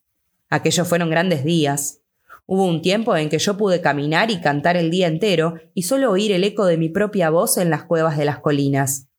Aquellos 0.49 0.87
fueron 0.87 1.09
grandes 1.09 1.43
días. 1.43 2.01
Hubo 2.45 2.65
un 2.65 2.81
tiempo 2.81 3.15
en 3.17 3.29
que 3.29 3.39
yo 3.39 3.57
pude 3.57 3.81
caminar 3.81 4.31
y 4.31 4.39
cantar 4.39 4.77
el 4.77 4.89
día 4.89 5.07
entero 5.07 5.55
y 5.73 5.83
solo 5.83 6.11
oír 6.11 6.31
el 6.31 6.45
eco 6.45 6.65
de 6.65 6.77
mi 6.77 6.87
propia 6.87 7.29
voz 7.29 7.57
en 7.57 7.69
las 7.69 7.83
cuevas 7.83 8.17
de 8.17 8.25
las 8.25 8.39
colinas. 8.39 9.09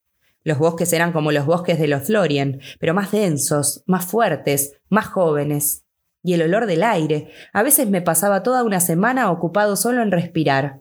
Los 0.45 0.59
bosques 0.59 0.93
eran 0.95 1.13
como 1.13 1.31
los 1.31 1.45
bosques 1.45 1.79
de 1.79 1.89
los 1.89 2.05
Florien, 2.05 2.61
pero 2.81 2.95
más 2.95 3.11
densos, 3.11 3.83
más 3.87 4.07
fuertes, 4.07 4.81
más 4.89 5.07
jóvenes. 5.07 5.85
Y 6.23 6.33
el 6.33 6.43
olor 6.43 6.67
del 6.67 6.83
aire. 6.83 7.31
A 7.53 7.63
veces 7.63 7.89
me 7.91 8.01
pasaba 8.01 8.43
toda 8.43 8.65
una 8.65 8.81
semana 8.81 9.31
ocupado 9.31 9.77
solo 9.77 10.01
en 10.01 10.11
respirar. 10.11 10.81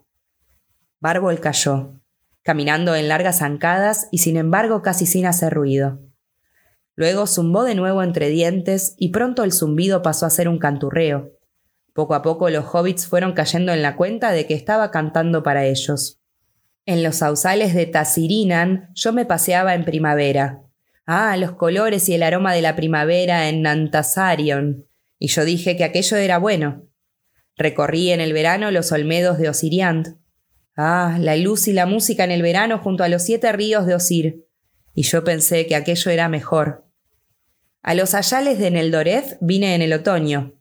Bárbol 1.01 1.41
cayó, 1.41 1.99
caminando 2.43 2.95
en 2.95 3.09
largas 3.09 3.39
zancadas 3.39 4.07
y 4.11 4.19
sin 4.19 4.37
embargo 4.37 4.81
casi 4.81 5.05
sin 5.05 5.25
hacer 5.25 5.53
ruido. 5.53 5.99
Luego 6.97 7.27
zumbó 7.27 7.63
de 7.63 7.75
nuevo 7.75 8.01
entre 8.01 8.27
dientes 8.29 8.95
y 8.97 9.09
pronto 9.09 9.43
el 9.43 9.53
zumbido 9.53 10.01
pasó 10.01 10.25
a 10.25 10.31
ser 10.31 10.49
un 10.49 10.57
canturreo. 10.57 11.31
Poco 11.93 12.15
a 12.15 12.23
poco 12.23 12.49
los 12.49 12.65
hobbits 12.73 13.05
fueron 13.05 13.33
cayendo 13.33 13.71
en 13.71 13.83
la 13.83 13.95
cuenta 13.95 14.31
de 14.31 14.47
que 14.47 14.55
estaba 14.55 14.89
cantando 14.89 15.43
para 15.43 15.65
ellos. 15.65 16.19
En 16.87 17.03
los 17.03 17.17
sausales 17.17 17.75
de 17.75 17.85
Tazirinan 17.85 18.89
yo 18.95 19.13
me 19.13 19.25
paseaba 19.25 19.75
en 19.75 19.85
primavera. 19.85 20.63
Ah, 21.05 21.37
los 21.37 21.51
colores 21.51 22.09
y 22.09 22.15
el 22.15 22.23
aroma 22.23 22.55
de 22.55 22.63
la 22.63 22.75
primavera 22.75 23.47
en 23.47 23.61
Nantasarion. 23.61 24.87
Y 25.19 25.27
yo 25.27 25.45
dije 25.45 25.77
que 25.77 25.83
aquello 25.83 26.17
era 26.17 26.39
bueno. 26.39 26.87
Recorrí 27.57 28.09
en 28.09 28.21
el 28.21 28.33
verano 28.33 28.71
los 28.71 28.91
olmedos 28.91 29.37
de 29.37 29.49
Osiriant. 29.49 30.17
Ah, 30.75 31.17
la 31.19 31.35
luz 31.35 31.67
y 31.67 31.73
la 31.73 31.85
música 31.85 32.23
en 32.23 32.31
el 32.31 32.41
verano 32.41 32.79
junto 32.79 33.03
a 33.03 33.07
los 33.07 33.21
siete 33.21 33.51
ríos 33.51 33.85
de 33.85 33.93
Osir. 33.93 34.47
Y 34.95 35.03
yo 35.03 35.23
pensé 35.23 35.67
que 35.67 35.75
aquello 35.75 36.09
era 36.09 36.27
mejor. 36.27 36.86
A 37.87 37.93
los 37.93 38.15
ayales 38.15 38.59
de 38.59 38.69
Neldoreth 38.69 39.37
vine 39.39 39.73
en 39.73 39.81
el 39.81 39.93
otoño. 39.93 40.59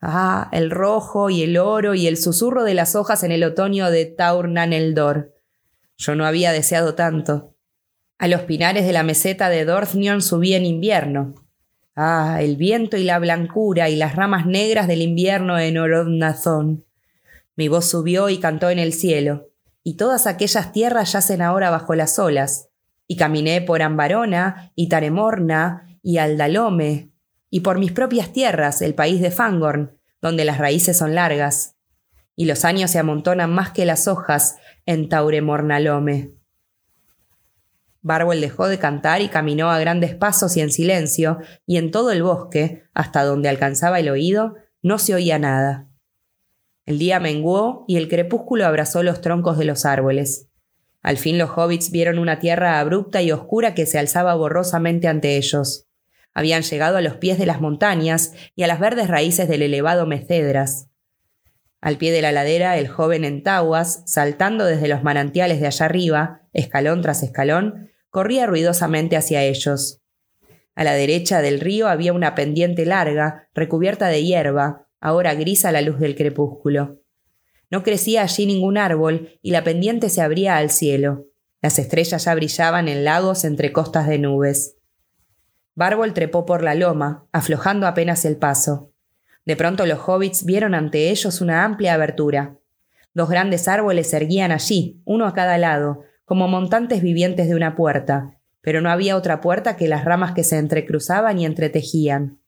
Ah, 0.00 0.48
el 0.52 0.70
rojo 0.70 1.28
y 1.28 1.42
el 1.42 1.58
oro 1.58 1.96
y 1.96 2.06
el 2.06 2.16
susurro 2.16 2.62
de 2.62 2.74
las 2.74 2.94
hojas 2.94 3.24
en 3.24 3.32
el 3.32 3.42
otoño 3.42 3.90
de 3.90 4.06
Taurnaneldor. 4.06 5.34
Yo 5.96 6.14
no 6.14 6.24
había 6.24 6.52
deseado 6.52 6.94
tanto. 6.94 7.56
A 8.16 8.28
los 8.28 8.42
pinares 8.42 8.86
de 8.86 8.92
la 8.92 9.02
meseta 9.02 9.48
de 9.48 9.64
Dorthnion 9.64 10.22
subí 10.22 10.54
en 10.54 10.64
invierno. 10.64 11.34
Ah, 11.96 12.38
el 12.42 12.54
viento 12.54 12.96
y 12.96 13.02
la 13.02 13.18
blancura 13.18 13.88
y 13.88 13.96
las 13.96 14.14
ramas 14.14 14.46
negras 14.46 14.86
del 14.86 15.02
invierno 15.02 15.58
en 15.58 15.78
Orodnazón. 15.78 16.84
Mi 17.56 17.66
voz 17.66 17.86
subió 17.86 18.28
y 18.28 18.38
cantó 18.38 18.70
en 18.70 18.78
el 18.78 18.92
cielo, 18.92 19.50
y 19.82 19.96
todas 19.96 20.28
aquellas 20.28 20.70
tierras 20.70 21.12
yacen 21.12 21.42
ahora 21.42 21.70
bajo 21.70 21.96
las 21.96 22.20
olas. 22.20 22.68
Y 23.08 23.16
caminé 23.16 23.62
por 23.62 23.82
Ambarona 23.82 24.70
y 24.76 24.88
Taremorna 24.88 25.87
y 26.02 26.18
Aldalome, 26.18 27.12
y 27.50 27.60
por 27.60 27.78
mis 27.78 27.92
propias 27.92 28.32
tierras, 28.32 28.82
el 28.82 28.94
país 28.94 29.20
de 29.20 29.30
Fangorn, 29.30 29.98
donde 30.20 30.44
las 30.44 30.58
raíces 30.58 30.96
son 30.96 31.14
largas, 31.14 31.76
y 32.36 32.44
los 32.44 32.64
años 32.64 32.90
se 32.90 32.98
amontonan 32.98 33.52
más 33.52 33.70
que 33.70 33.84
las 33.84 34.06
hojas 34.06 34.56
en 34.86 35.08
Tauremornalome. 35.08 36.34
Barbel 38.00 38.40
dejó 38.40 38.68
de 38.68 38.78
cantar 38.78 39.22
y 39.22 39.28
caminó 39.28 39.70
a 39.70 39.78
grandes 39.78 40.14
pasos 40.14 40.56
y 40.56 40.60
en 40.60 40.70
silencio, 40.70 41.38
y 41.66 41.78
en 41.78 41.90
todo 41.90 42.12
el 42.12 42.22
bosque, 42.22 42.84
hasta 42.94 43.24
donde 43.24 43.48
alcanzaba 43.48 43.98
el 43.98 44.08
oído, 44.08 44.54
no 44.82 44.98
se 44.98 45.14
oía 45.14 45.38
nada. 45.38 45.88
El 46.86 46.98
día 46.98 47.20
menguó 47.20 47.84
y 47.88 47.96
el 47.96 48.08
crepúsculo 48.08 48.66
abrazó 48.66 49.02
los 49.02 49.20
troncos 49.20 49.58
de 49.58 49.64
los 49.64 49.84
árboles. 49.84 50.48
Al 51.02 51.18
fin 51.18 51.38
los 51.38 51.50
hobbits 51.50 51.90
vieron 51.90 52.18
una 52.18 52.38
tierra 52.38 52.80
abrupta 52.80 53.20
y 53.20 53.32
oscura 53.32 53.74
que 53.74 53.84
se 53.84 53.98
alzaba 53.98 54.34
borrosamente 54.34 55.08
ante 55.08 55.36
ellos. 55.36 55.87
Habían 56.38 56.62
llegado 56.62 56.98
a 56.98 57.00
los 57.00 57.16
pies 57.16 57.36
de 57.36 57.46
las 57.46 57.60
montañas 57.60 58.32
y 58.54 58.62
a 58.62 58.68
las 58.68 58.78
verdes 58.78 59.08
raíces 59.08 59.48
del 59.48 59.60
elevado 59.60 60.06
Mecedras. 60.06 60.88
Al 61.80 61.98
pie 61.98 62.12
de 62.12 62.22
la 62.22 62.30
ladera, 62.30 62.78
el 62.78 62.86
joven 62.86 63.24
en 63.24 63.42
taguas, 63.42 64.04
saltando 64.06 64.64
desde 64.64 64.86
los 64.86 65.02
manantiales 65.02 65.58
de 65.58 65.66
allá 65.66 65.86
arriba, 65.86 66.42
escalón 66.52 67.02
tras 67.02 67.24
escalón, 67.24 67.90
corría 68.08 68.46
ruidosamente 68.46 69.16
hacia 69.16 69.42
ellos. 69.42 70.00
A 70.76 70.84
la 70.84 70.94
derecha 70.94 71.42
del 71.42 71.58
río 71.58 71.88
había 71.88 72.12
una 72.12 72.36
pendiente 72.36 72.86
larga, 72.86 73.48
recubierta 73.52 74.06
de 74.06 74.22
hierba, 74.22 74.86
ahora 75.00 75.34
gris 75.34 75.64
a 75.64 75.72
la 75.72 75.80
luz 75.80 75.98
del 75.98 76.14
crepúsculo. 76.14 77.00
No 77.68 77.82
crecía 77.82 78.22
allí 78.22 78.46
ningún 78.46 78.78
árbol 78.78 79.40
y 79.42 79.50
la 79.50 79.64
pendiente 79.64 80.08
se 80.08 80.22
abría 80.22 80.56
al 80.56 80.70
cielo. 80.70 81.26
Las 81.60 81.80
estrellas 81.80 82.26
ya 82.26 82.34
brillaban 82.36 82.86
en 82.86 83.04
lagos 83.04 83.44
entre 83.44 83.72
costas 83.72 84.06
de 84.06 84.18
nubes. 84.18 84.77
Bárbol 85.78 86.12
trepó 86.12 86.44
por 86.44 86.64
la 86.64 86.74
loma, 86.74 87.28
aflojando 87.30 87.86
apenas 87.86 88.24
el 88.24 88.36
paso. 88.36 88.90
De 89.44 89.54
pronto 89.54 89.86
los 89.86 90.00
hobbits 90.08 90.44
vieron 90.44 90.74
ante 90.74 91.08
ellos 91.10 91.40
una 91.40 91.64
amplia 91.64 91.94
abertura. 91.94 92.58
Dos 93.14 93.30
grandes 93.30 93.68
árboles 93.68 94.12
erguían 94.12 94.50
allí, 94.50 95.00
uno 95.04 95.24
a 95.24 95.34
cada 95.34 95.56
lado, 95.56 96.02
como 96.24 96.48
montantes 96.48 97.00
vivientes 97.00 97.48
de 97.48 97.54
una 97.54 97.76
puerta, 97.76 98.40
pero 98.60 98.80
no 98.80 98.90
había 98.90 99.14
otra 99.14 99.40
puerta 99.40 99.76
que 99.76 99.86
las 99.86 100.04
ramas 100.04 100.32
que 100.32 100.42
se 100.42 100.58
entrecruzaban 100.58 101.38
y 101.38 101.46
entretejían. 101.46 102.40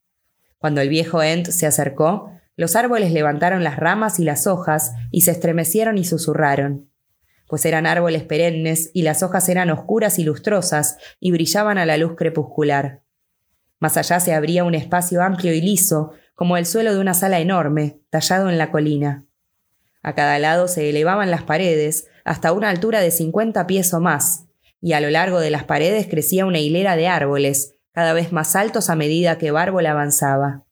Cuando 0.59 0.81
el 0.81 0.89
viejo 0.89 1.23
Ent 1.23 1.47
se 1.47 1.69
acercó, 1.69 2.33
los 2.57 2.75
árboles 2.75 3.13
levantaron 3.13 3.63
las 3.63 3.77
ramas 3.77 4.19
y 4.19 4.25
las 4.25 4.49
hojas 4.49 4.93
y 5.13 5.21
se 5.21 5.31
estremecieron 5.31 5.99
y 5.99 6.05
susurraron, 6.05 6.91
pues 7.47 7.65
eran 7.65 7.87
árboles 7.87 8.25
perennes 8.25 8.91
y 8.93 9.03
las 9.03 9.23
hojas 9.23 9.49
eran 9.49 9.71
oscuras 9.71 10.19
y 10.19 10.25
lustrosas 10.25 10.99
y 11.21 11.31
brillaban 11.31 11.79
a 11.79 11.87
la 11.87 11.97
luz 11.97 12.17
crepuscular. 12.17 13.00
Más 13.81 13.97
allá 13.97 14.21
se 14.21 14.35
abría 14.35 14.63
un 14.63 14.75
espacio 14.75 15.23
amplio 15.23 15.53
y 15.53 15.61
liso, 15.61 16.13
como 16.35 16.57
el 16.57 16.67
suelo 16.67 16.95
de 16.95 17.01
una 17.01 17.15
sala 17.15 17.41
enorme, 17.41 18.01
tallado 18.11 18.49
en 18.49 18.59
la 18.59 18.71
colina. 18.71 19.27
A 20.03 20.15
cada 20.15 20.39
lado 20.39 20.69
se 20.69 20.89
elevaban 20.89 21.31
las 21.31 21.43
paredes 21.43 22.07
hasta 22.25 22.53
una 22.53 22.71
altura 22.71 23.01
de 23.01 23.11
cincuenta 23.11 23.67
pies 23.67 23.93
o 23.93 24.01
más, 24.01 24.47
y 24.81 24.93
a 24.93 25.01
lo 25.01 25.11
largo 25.11 25.41
de 25.41 25.51
las 25.51 25.65
paredes 25.65 26.07
crecía 26.09 26.47
una 26.47 26.59
hilera 26.59 26.97
de 26.97 27.09
árboles, 27.09 27.77
cada 27.93 28.13
vez 28.13 28.33
más 28.33 28.55
altos 28.55 28.89
a 28.89 28.97
medida 28.97 29.39
que 29.39 29.51
Bárbol 29.51 29.87
avanzaba. 29.87 30.65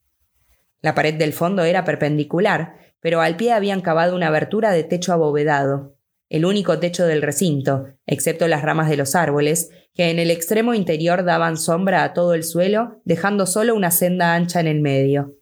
La 0.80 0.94
pared 0.94 1.14
del 1.14 1.32
fondo 1.32 1.64
era 1.64 1.84
perpendicular, 1.84 2.76
pero 3.00 3.20
al 3.20 3.36
pie 3.36 3.52
habían 3.52 3.80
cavado 3.80 4.14
una 4.14 4.28
abertura 4.28 4.70
de 4.70 4.84
techo 4.84 5.12
abovedado, 5.12 5.97
el 6.28 6.44
único 6.44 6.78
techo 6.78 7.06
del 7.06 7.22
recinto, 7.22 7.86
excepto 8.06 8.48
las 8.48 8.62
ramas 8.62 8.88
de 8.90 8.96
los 8.96 9.14
árboles, 9.14 9.70
que 9.94 10.10
en 10.10 10.18
el 10.18 10.30
extremo 10.30 10.74
interior 10.74 11.24
daban 11.24 11.56
sombra 11.56 12.04
a 12.04 12.12
todo 12.12 12.34
el 12.34 12.44
suelo, 12.44 13.00
dejando 13.04 13.46
solo 13.46 13.74
una 13.74 13.90
senda 13.90 14.34
ancha 14.34 14.60
en 14.60 14.66
el 14.66 14.80
medio. 14.80 15.34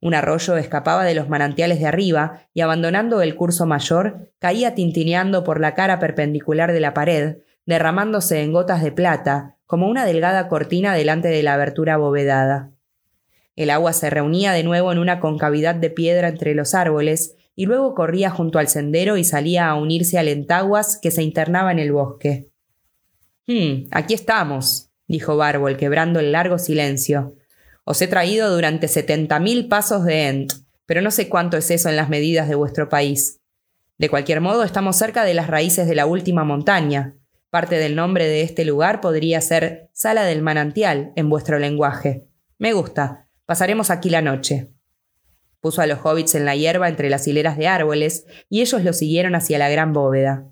Un 0.00 0.14
arroyo 0.14 0.56
escapaba 0.56 1.04
de 1.04 1.14
los 1.14 1.28
manantiales 1.28 1.80
de 1.80 1.86
arriba 1.86 2.48
y 2.54 2.60
abandonando 2.60 3.22
el 3.22 3.34
curso 3.34 3.66
mayor, 3.66 4.30
caía 4.38 4.74
tintineando 4.74 5.42
por 5.42 5.60
la 5.60 5.74
cara 5.74 5.98
perpendicular 5.98 6.72
de 6.72 6.80
la 6.80 6.94
pared, 6.94 7.38
derramándose 7.64 8.42
en 8.42 8.52
gotas 8.52 8.82
de 8.82 8.92
plata, 8.92 9.56
como 9.66 9.88
una 9.88 10.04
delgada 10.04 10.48
cortina 10.48 10.94
delante 10.94 11.28
de 11.28 11.42
la 11.42 11.54
abertura 11.54 11.94
abovedada. 11.94 12.70
El 13.56 13.70
agua 13.70 13.94
se 13.94 14.10
reunía 14.10 14.52
de 14.52 14.62
nuevo 14.62 14.92
en 14.92 14.98
una 14.98 15.18
concavidad 15.18 15.74
de 15.74 15.90
piedra 15.90 16.28
entre 16.28 16.54
los 16.54 16.74
árboles, 16.74 17.35
y 17.56 17.64
luego 17.64 17.94
corría 17.94 18.30
junto 18.30 18.58
al 18.58 18.68
sendero 18.68 19.16
y 19.16 19.24
salía 19.24 19.68
a 19.68 19.74
unirse 19.74 20.18
al 20.18 20.28
entaguas 20.28 20.98
que 21.00 21.10
se 21.10 21.22
internaba 21.22 21.72
en 21.72 21.78
el 21.78 21.90
bosque. 21.90 22.50
Hmm, 23.46 23.88
aquí 23.90 24.12
estamos, 24.12 24.90
dijo 25.08 25.36
Bárbol, 25.36 25.78
quebrando 25.78 26.20
el 26.20 26.32
largo 26.32 26.58
silencio. 26.58 27.34
Os 27.84 28.02
he 28.02 28.08
traído 28.08 28.54
durante 28.54 28.88
setenta 28.88 29.40
mil 29.40 29.68
pasos 29.68 30.04
de 30.04 30.28
Ent, 30.28 30.52
pero 30.84 31.00
no 31.00 31.10
sé 31.10 31.28
cuánto 31.28 31.56
es 31.56 31.70
eso 31.70 31.88
en 31.88 31.96
las 31.96 32.10
medidas 32.10 32.48
de 32.48 32.54
vuestro 32.54 32.88
país. 32.88 33.40
De 33.96 34.10
cualquier 34.10 34.42
modo, 34.42 34.62
estamos 34.62 34.96
cerca 34.96 35.24
de 35.24 35.32
las 35.32 35.46
raíces 35.46 35.88
de 35.88 35.94
la 35.94 36.04
última 36.04 36.44
montaña. 36.44 37.14
Parte 37.48 37.78
del 37.78 37.96
nombre 37.96 38.26
de 38.26 38.42
este 38.42 38.66
lugar 38.66 39.00
podría 39.00 39.40
ser 39.40 39.88
Sala 39.94 40.24
del 40.24 40.42
Manantial 40.42 41.12
en 41.16 41.30
vuestro 41.30 41.58
lenguaje. 41.58 42.26
Me 42.58 42.74
gusta. 42.74 43.28
Pasaremos 43.46 43.90
aquí 43.90 44.10
la 44.10 44.20
noche. 44.20 44.75
Puso 45.60 45.82
a 45.82 45.86
los 45.86 45.98
hobbits 46.04 46.34
en 46.34 46.44
la 46.44 46.54
hierba 46.56 46.88
entre 46.88 47.10
las 47.10 47.26
hileras 47.26 47.56
de 47.56 47.68
árboles, 47.68 48.26
y 48.48 48.60
ellos 48.60 48.82
lo 48.84 48.92
siguieron 48.92 49.34
hacia 49.34 49.58
la 49.58 49.68
gran 49.68 49.92
bóveda. 49.92 50.46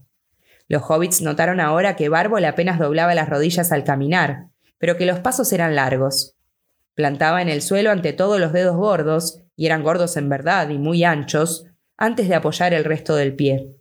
Los 0.69 0.83
hobbits 0.89 1.21
notaron 1.23 1.61
ahora 1.61 1.95
que 1.97 2.09
Bárbol 2.09 2.45
apenas 2.45 2.79
doblaba 2.79 3.15
las 3.15 3.29
rodillas 3.29 3.71
al 3.71 3.85
caminar, 3.85 4.49
pero 4.79 4.97
que 4.97 5.07
los 5.07 5.21
pasos 5.21 5.53
eran 5.53 5.75
largos. 5.75 6.37
Plantaba 6.95 7.43
en 7.43 7.49
el 7.49 7.61
suelo 7.63 7.91
ante 7.91 8.13
todos 8.13 8.41
los 8.41 8.53
dedos 8.53 8.77
gordos, 8.77 9.43
y 9.57 9.67
eran 9.67 9.83
gordos 9.83 10.17
en 10.17 10.29
verdad 10.29 10.69
y 10.71 10.79
muy 10.79 11.05
anchos, 11.05 11.67
antes 11.97 12.29
de 12.29 12.35
apoyar 12.35 12.75
el 12.75 12.85
resto 12.85 13.15
del 13.15 13.35
pie. 13.35 13.77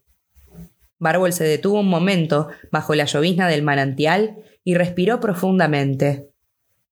Bárbol 0.99 1.33
se 1.33 1.43
detuvo 1.43 1.79
un 1.79 1.89
momento 1.89 2.49
bajo 2.71 2.95
la 2.95 3.05
llovizna 3.05 3.47
del 3.47 3.63
manantial 3.63 4.37
y 4.63 4.75
respiró 4.75 5.19
profundamente. 5.19 6.29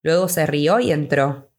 Luego 0.04 0.28
se 0.28 0.46
rió 0.46 0.80
y 0.80 0.92
entró. 0.92 1.51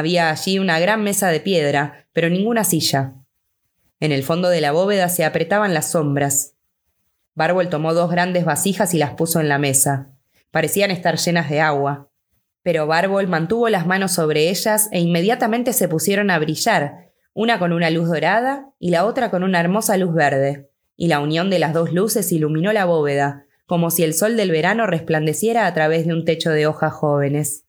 Había 0.00 0.30
allí 0.30 0.58
una 0.58 0.80
gran 0.80 1.04
mesa 1.04 1.28
de 1.28 1.40
piedra, 1.40 2.06
pero 2.14 2.30
ninguna 2.30 2.64
silla. 2.64 3.16
En 4.00 4.12
el 4.12 4.22
fondo 4.22 4.48
de 4.48 4.62
la 4.62 4.72
bóveda 4.72 5.10
se 5.10 5.26
apretaban 5.26 5.74
las 5.74 5.90
sombras. 5.90 6.54
Bárbol 7.34 7.68
tomó 7.68 7.92
dos 7.92 8.10
grandes 8.10 8.46
vasijas 8.46 8.94
y 8.94 8.98
las 8.98 9.10
puso 9.10 9.40
en 9.40 9.50
la 9.50 9.58
mesa. 9.58 10.14
Parecían 10.50 10.90
estar 10.90 11.18
llenas 11.18 11.50
de 11.50 11.60
agua. 11.60 12.08
Pero 12.62 12.86
Bárbol 12.86 13.28
mantuvo 13.28 13.68
las 13.68 13.86
manos 13.86 14.12
sobre 14.12 14.48
ellas 14.48 14.88
e 14.90 15.00
inmediatamente 15.00 15.74
se 15.74 15.86
pusieron 15.86 16.30
a 16.30 16.38
brillar, 16.38 17.12
una 17.34 17.58
con 17.58 17.74
una 17.74 17.90
luz 17.90 18.08
dorada 18.08 18.70
y 18.78 18.92
la 18.92 19.04
otra 19.04 19.30
con 19.30 19.42
una 19.42 19.60
hermosa 19.60 19.98
luz 19.98 20.14
verde, 20.14 20.70
y 20.96 21.08
la 21.08 21.20
unión 21.20 21.50
de 21.50 21.58
las 21.58 21.74
dos 21.74 21.92
luces 21.92 22.32
iluminó 22.32 22.72
la 22.72 22.86
bóveda, 22.86 23.44
como 23.66 23.90
si 23.90 24.02
el 24.02 24.14
sol 24.14 24.38
del 24.38 24.50
verano 24.50 24.86
resplandeciera 24.86 25.66
a 25.66 25.74
través 25.74 26.06
de 26.06 26.14
un 26.14 26.24
techo 26.24 26.48
de 26.52 26.66
hojas 26.66 26.94
jóvenes. 26.94 27.66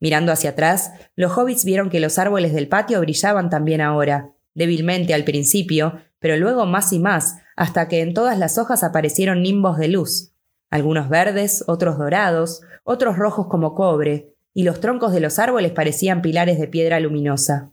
Mirando 0.00 0.32
hacia 0.32 0.50
atrás, 0.50 0.92
los 1.14 1.36
hobbits 1.36 1.64
vieron 1.64 1.90
que 1.90 2.00
los 2.00 2.18
árboles 2.18 2.52
del 2.52 2.68
patio 2.68 3.00
brillaban 3.00 3.48
también 3.50 3.80
ahora, 3.80 4.32
débilmente 4.54 5.14
al 5.14 5.24
principio, 5.24 6.00
pero 6.18 6.36
luego 6.36 6.66
más 6.66 6.92
y 6.92 6.98
más, 6.98 7.36
hasta 7.56 7.88
que 7.88 8.00
en 8.00 8.14
todas 8.14 8.38
las 8.38 8.58
hojas 8.58 8.84
aparecieron 8.84 9.42
nimbos 9.42 9.78
de 9.78 9.88
luz, 9.88 10.32
algunos 10.70 11.08
verdes, 11.08 11.64
otros 11.66 11.98
dorados, 11.98 12.62
otros 12.84 13.16
rojos 13.16 13.46
como 13.48 13.74
cobre, 13.74 14.34
y 14.52 14.62
los 14.62 14.80
troncos 14.80 15.12
de 15.12 15.20
los 15.20 15.38
árboles 15.38 15.72
parecían 15.72 16.22
pilares 16.22 16.58
de 16.58 16.68
piedra 16.68 17.00
luminosa. 17.00 17.72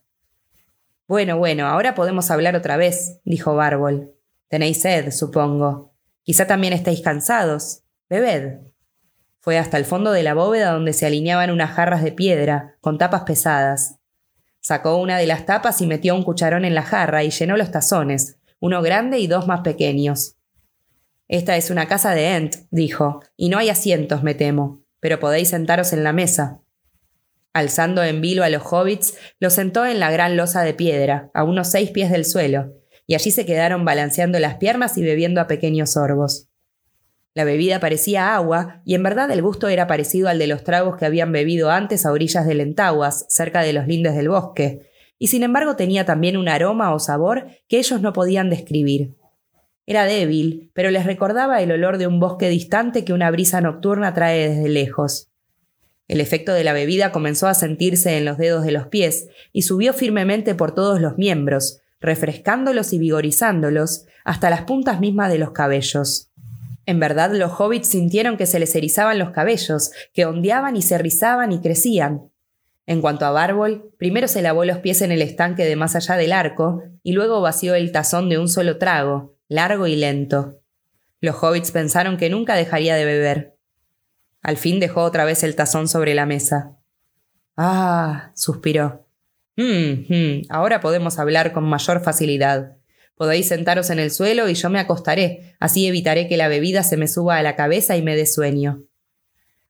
Bueno, 1.07 1.37
bueno, 1.37 1.67
ahora 1.67 1.95
podemos 1.95 2.31
hablar 2.31 2.55
otra 2.55 2.77
vez, 2.77 3.19
dijo 3.23 3.55
Bárbol. 3.55 4.13
Tenéis 4.47 4.81
sed, 4.81 5.11
supongo. 5.11 5.93
Quizá 6.23 6.47
también 6.47 6.73
estáis 6.73 7.01
cansados. 7.01 7.83
Bebed. 8.09 8.72
Fue 9.43 9.57
hasta 9.57 9.75
el 9.77 9.83
fondo 9.83 10.13
de 10.13 10.23
la 10.23 10.33
bóveda 10.33 10.71
donde 10.71 10.93
se 10.93 11.05
alineaban 11.05 11.51
unas 11.51 11.71
jarras 11.71 12.01
de 12.01 12.13
piedra, 12.13 12.77
con 12.79 12.97
tapas 12.97 13.23
pesadas. 13.23 13.99
Sacó 14.61 14.95
una 14.95 15.17
de 15.17 15.27
las 15.27 15.45
tapas 15.45 15.81
y 15.81 15.85
metió 15.85 16.15
un 16.15 16.23
cucharón 16.23 16.63
en 16.63 16.73
la 16.73 16.83
jarra 16.83 17.25
y 17.25 17.29
llenó 17.29 17.57
los 17.57 17.69
tazones, 17.69 18.37
uno 18.61 18.81
grande 18.81 19.19
y 19.19 19.27
dos 19.27 19.45
más 19.45 19.59
pequeños. 19.59 20.37
Esta 21.27 21.57
es 21.57 21.71
una 21.71 21.89
casa 21.89 22.15
de 22.15 22.37
Ent, 22.37 22.55
dijo, 22.71 23.19
y 23.35 23.49
no 23.49 23.57
hay 23.57 23.67
asientos, 23.67 24.23
me 24.23 24.33
temo, 24.33 24.81
pero 25.01 25.19
podéis 25.19 25.49
sentaros 25.49 25.91
en 25.91 26.05
la 26.05 26.13
mesa. 26.13 26.61
Alzando 27.51 28.01
en 28.01 28.21
vilo 28.21 28.45
a 28.45 28.49
los 28.49 28.63
hobbits, 28.63 29.17
los 29.41 29.51
sentó 29.51 29.85
en 29.85 29.99
la 29.99 30.09
gran 30.09 30.37
losa 30.37 30.61
de 30.61 30.73
piedra, 30.73 31.31
a 31.33 31.43
unos 31.43 31.69
seis 31.69 31.91
pies 31.91 32.11
del 32.11 32.23
suelo, 32.23 32.75
y 33.07 33.15
allí 33.15 33.29
se 33.29 33.45
quedaron 33.45 33.83
balanceando 33.83 34.39
las 34.39 34.55
piernas 34.55 34.97
y 34.97 35.03
bebiendo 35.03 35.41
a 35.41 35.47
pequeños 35.47 35.91
sorbos. 35.91 36.47
La 37.35 37.45
bebida 37.45 37.79
parecía 37.79 38.35
agua, 38.35 38.81
y 38.85 38.93
en 38.93 39.01
verdad 39.01 39.31
el 39.31 39.41
gusto 39.41 39.67
era 39.67 39.87
parecido 39.87 40.29
al 40.29 40.37
de 40.37 40.47
los 40.47 40.63
tragos 40.63 40.97
que 40.97 41.05
habían 41.05 41.31
bebido 41.31 41.71
antes 41.71 42.05
a 42.05 42.11
orillas 42.11 42.45
del 42.45 42.61
Entaguas, 42.61 43.25
cerca 43.29 43.61
de 43.61 43.73
los 43.73 43.87
lindes 43.87 44.15
del 44.15 44.29
bosque, 44.29 44.91
y 45.17 45.27
sin 45.27 45.41
embargo 45.41 45.75
tenía 45.75 46.05
también 46.05 46.37
un 46.37 46.47
aroma 46.47 46.93
o 46.93 46.99
sabor 46.99 47.47
que 47.67 47.79
ellos 47.79 48.01
no 48.01 48.13
podían 48.13 48.49
describir. 48.49 49.15
Era 49.85 50.05
débil, 50.05 50.71
pero 50.73 50.91
les 50.91 51.05
recordaba 51.05 51.61
el 51.61 51.71
olor 51.71 51.97
de 51.97 52.07
un 52.07 52.19
bosque 52.19 52.49
distante 52.49 53.03
que 53.03 53.13
una 53.13 53.31
brisa 53.31 53.61
nocturna 53.61 54.13
trae 54.13 54.49
desde 54.49 54.69
lejos. 54.69 55.29
El 56.07 56.21
efecto 56.21 56.53
de 56.53 56.63
la 56.63 56.73
bebida 56.73 57.11
comenzó 57.11 57.47
a 57.47 57.53
sentirse 57.53 58.17
en 58.17 58.25
los 58.25 58.37
dedos 58.37 58.63
de 58.63 58.71
los 58.71 58.87
pies 58.87 59.27
y 59.51 59.63
subió 59.63 59.93
firmemente 59.93 60.55
por 60.55 60.75
todos 60.75 61.01
los 61.01 61.17
miembros, 61.17 61.79
refrescándolos 61.99 62.93
y 62.93 62.99
vigorizándolos 62.99 64.05
hasta 64.23 64.49
las 64.49 64.63
puntas 64.63 64.99
mismas 64.99 65.31
de 65.31 65.39
los 65.39 65.51
cabellos. 65.51 66.32
En 66.85 66.99
verdad 66.99 67.31
los 67.33 67.51
hobbits 67.59 67.89
sintieron 67.89 68.37
que 68.37 68.45
se 68.45 68.59
les 68.59 68.75
erizaban 68.75 69.19
los 69.19 69.31
cabellos, 69.31 69.91
que 70.13 70.25
ondeaban 70.25 70.75
y 70.75 70.81
se 70.81 70.97
rizaban 70.97 71.51
y 71.51 71.61
crecían. 71.61 72.29
En 72.85 73.01
cuanto 73.01 73.25
a 73.25 73.31
Bárbol, 73.31 73.93
primero 73.97 74.27
se 74.27 74.41
lavó 74.41 74.65
los 74.65 74.79
pies 74.79 75.01
en 75.01 75.11
el 75.11 75.21
estanque 75.21 75.63
de 75.63 75.77
más 75.77 75.95
allá 75.95 76.15
del 76.15 76.33
arco 76.33 76.83
y 77.01 77.13
luego 77.13 77.39
vació 77.39 77.75
el 77.75 77.91
tazón 77.91 78.27
de 78.29 78.37
un 78.37 78.49
solo 78.49 78.77
trago, 78.77 79.37
largo 79.47 79.87
y 79.87 79.95
lento. 79.95 80.59
Los 81.21 81.41
hobbits 81.41 81.71
pensaron 81.71 82.17
que 82.17 82.29
nunca 82.29 82.55
dejaría 82.55 82.95
de 82.95 83.05
beber. 83.05 83.57
Al 84.41 84.57
fin 84.57 84.81
dejó 84.81 85.03
otra 85.03 85.23
vez 85.23 85.43
el 85.43 85.55
tazón 85.55 85.87
sobre 85.87 86.13
la 86.13 86.25
mesa. 86.25 86.77
Ah, 87.55 88.31
suspiró. 88.35 89.07
Hmm, 89.55 90.05
hmm, 90.09 90.41
ahora 90.49 90.81
podemos 90.81 91.19
hablar 91.19 91.53
con 91.53 91.63
mayor 91.63 92.01
facilidad. 92.01 92.75
Podéis 93.15 93.47
sentaros 93.47 93.89
en 93.89 93.99
el 93.99 94.11
suelo 94.11 94.49
y 94.49 94.55
yo 94.55 94.69
me 94.69 94.79
acostaré, 94.79 95.55
así 95.59 95.85
evitaré 95.87 96.27
que 96.27 96.37
la 96.37 96.47
bebida 96.47 96.83
se 96.83 96.97
me 96.97 97.07
suba 97.07 97.37
a 97.37 97.43
la 97.43 97.55
cabeza 97.55 97.95
y 97.95 98.01
me 98.01 98.15
dé 98.15 98.25
sueño. 98.25 98.83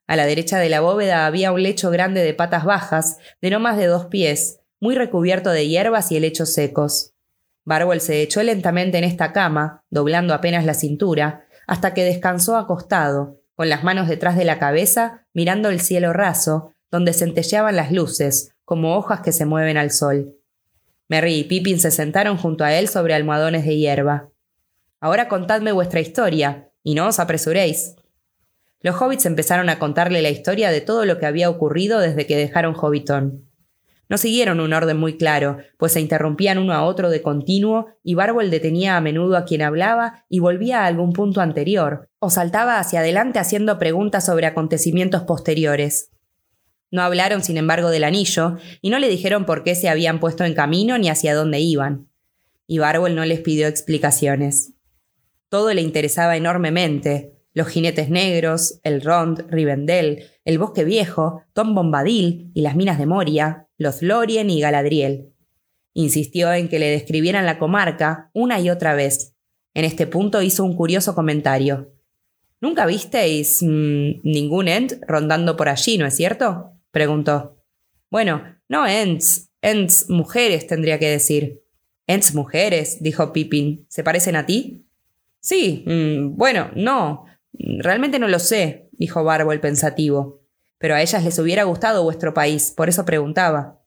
A 0.08 0.15
la 0.15 0.25
derecha 0.25 0.60
de 0.60 0.69
la 0.69 0.82
bóveda 0.82 1.25
había 1.25 1.51
un 1.51 1.63
lecho 1.63 1.89
grande 1.89 2.23
de 2.23 2.34
patas 2.34 2.65
bajas, 2.65 3.17
de 3.41 3.49
no 3.49 3.60
más 3.60 3.77
de 3.77 3.88
dos 3.88 4.06
pies, 4.06 4.60
muy 4.79 4.95
recubierto 4.95 5.49
de 5.49 5.67
hierbas 5.67 6.12
y 6.12 6.17
helechos 6.17 6.53
secos. 6.53 7.13
Barbol 7.65 8.01
se 8.01 8.21
echó 8.21 8.43
lentamente 8.43 8.97
en 8.97 9.06
esta 9.06 9.32
cama, 9.32 9.84
doblando 9.89 10.34
apenas 10.34 10.65
la 10.65 10.73
cintura, 10.73 11.45
hasta 11.67 11.93
que 11.93 12.03
descansó 12.03 12.58
acostado, 12.58 13.39
con 13.56 13.69
las 13.69 13.84
manos 13.84 14.08
detrás 14.08 14.36
de 14.36 14.43
la 14.43 14.60
cabeza, 14.60 15.25
mirando 15.34 15.69
el 15.69 15.79
cielo 15.79 16.12
raso, 16.12 16.73
donde 16.91 17.13
centelleaban 17.13 17.75
las 17.75 17.91
luces, 17.91 18.53
como 18.65 18.95
hojas 18.97 19.21
que 19.21 19.32
se 19.32 19.45
mueven 19.45 19.77
al 19.77 19.91
sol. 19.91 20.36
Merry 21.13 21.36
y 21.36 21.43
Pippin 21.43 21.80
se 21.80 21.91
sentaron 21.91 22.38
junto 22.38 22.63
a 22.63 22.73
él 22.73 22.88
sobre 22.88 23.13
almohadones 23.13 23.65
de 23.65 23.78
hierba. 23.78 24.32
Ahora 24.99 25.28
contadme 25.28 25.71
vuestra 25.71 25.99
historia, 25.99 26.71
y 26.82 26.95
no 26.95 27.06
os 27.06 27.19
apresuréis. 27.19 27.97
Los 28.82 28.99
hobbits 28.99 29.28
empezaron 29.28 29.69
a 29.69 29.78
contarle 29.78 30.23
la 30.23 30.32
historia 30.32 30.71
de 30.71 30.82
todo 30.82 31.06
lo 31.06 31.19
que 31.19 31.28
había 31.28 31.52
ocurrido 31.52 31.99
desde 31.99 32.26
que 32.26 32.36
dejaron 32.36 32.73
Hobbiton. 32.73 33.47
No 34.10 34.17
siguieron 34.17 34.60
un 34.60 34.73
orden 34.73 34.97
muy 34.97 35.15
claro, 35.15 35.58
pues 35.78 35.93
se 35.93 36.02
interrumpían 36.02 36.58
uno 36.58 36.73
a 36.73 36.84
otro 36.84 37.12
de 37.12 37.21
continuo 37.21 37.89
y 38.04 38.15
Barbol 38.15 38.49
detenía 38.49 38.97
a 38.97 39.02
menudo 39.02 39.38
a 39.38 39.45
quien 39.45 39.62
hablaba 39.62 40.26
y 40.30 40.39
volvía 40.39 40.82
a 40.82 40.88
algún 40.88 41.13
punto 41.13 41.41
anterior, 41.41 42.10
o 42.17 42.32
saltaba 42.32 42.80
hacia 42.80 43.02
adelante 43.02 43.38
haciendo 43.38 43.78
preguntas 43.78 44.26
sobre 44.26 44.47
acontecimientos 44.47 45.21
posteriores. 45.26 46.10
No 46.93 47.01
hablaron, 47.01 47.43
sin 47.43 47.58
embargo, 47.58 47.89
del 47.89 48.03
anillo, 48.03 48.58
y 48.79 48.91
no 48.91 48.99
le 48.99 49.10
dijeron 49.10 49.45
por 49.47 49.63
qué 49.63 49.73
se 49.73 49.89
habían 49.89 50.19
puesto 50.19 50.45
en 50.45 50.53
camino 50.53 50.95
ni 50.99 51.10
hacia 51.10 51.34
dónde 51.34 51.60
iban. 51.60 52.08
Y 52.67 52.77
Barbol 52.77 53.15
no 53.15 53.25
les 53.25 53.39
pidió 53.39 53.67
explicaciones. 53.67 54.73
Todo 55.49 55.73
le 55.73 55.82
interesaba 55.82 56.38
enormemente. 56.38 57.34
Los 57.56 57.69
jinetes 57.69 58.12
negros, 58.12 58.79
el 58.84 59.01
Rond, 59.01 59.49
Rivendell, 59.49 60.25
el 60.45 60.60
bosque 60.60 60.84
viejo, 60.84 61.41
Tom 61.53 61.73
Bombadil 61.73 62.51
y 62.53 62.62
las 62.62 62.75
minas 62.75 62.99
de 62.99 63.08
Moria, 63.08 63.67
los 63.79 64.03
Lorien 64.03 64.51
y 64.51 64.62
Galadriel. 64.62 65.34
Insistió 65.95 66.53
en 66.53 66.69
que 66.69 66.77
le 66.77 66.91
describieran 66.91 67.47
la 67.47 67.58
comarca 67.58 68.29
una 68.34 68.60
y 68.60 68.69
otra 68.69 68.93
vez. 68.93 69.34
En 69.73 69.84
este 69.84 70.06
punto 70.06 70.43
hizo 70.43 70.63
un 70.63 70.75
curioso 70.75 71.15
comentario. 71.15 71.91
¿Nunca 72.62 72.86
visteis 72.86 73.63
mm, 73.63 74.21
ningún 74.23 74.67
Ent 74.67 74.93
rondando 75.08 75.58
por 75.58 75.69
allí, 75.69 75.97
no 75.97 76.06
es 76.06 76.15
cierto? 76.15 76.72
Preguntó. 76.93 77.58
Bueno, 78.10 78.43
no 78.69 78.88
Ents, 78.88 79.51
Ents 79.62 80.10
mujeres 80.10 80.65
tendría 80.65 80.97
que 80.97 81.10
decir. 81.10 81.62
Ents 82.08 82.34
mujeres, 82.34 83.03
dijo 83.03 83.34
Pippin. 83.34 83.86
¿Se 83.89 84.01
parecen 84.01 84.38
a 84.38 84.45
ti? 84.45 84.88
Sí, 85.41 85.84
mm, 85.86 86.38
bueno, 86.38 86.71
no. 86.75 87.25
Realmente 87.51 88.17
no 88.17 88.29
lo 88.29 88.39
sé, 88.39 88.88
dijo 88.93 89.25
Barbo 89.25 89.51
pensativo 89.60 90.43
pero 90.84 90.95
a 90.95 91.01
ellas 91.01 91.23
les 91.23 91.39
hubiera 91.39 91.63
gustado 91.63 92.03
vuestro 92.03 92.34
país, 92.34 92.73
por 92.75 92.89
eso 92.89 93.06
preguntaba. 93.06 93.79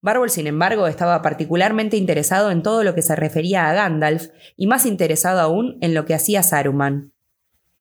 Barbol, 0.00 0.30
sin 0.30 0.48
embargo, 0.48 0.88
estaba 0.88 1.22
particularmente 1.22 1.96
interesado 1.96 2.50
en 2.50 2.64
todo 2.64 2.82
lo 2.82 2.92
que 2.96 3.02
se 3.02 3.14
refería 3.14 3.70
a 3.70 3.72
Gandalf, 3.72 4.30
y 4.56 4.66
más 4.66 4.84
interesado 4.84 5.38
aún 5.38 5.78
en 5.80 5.94
lo 5.94 6.06
que 6.06 6.12
hacía 6.12 6.42
Saruman. 6.42 7.12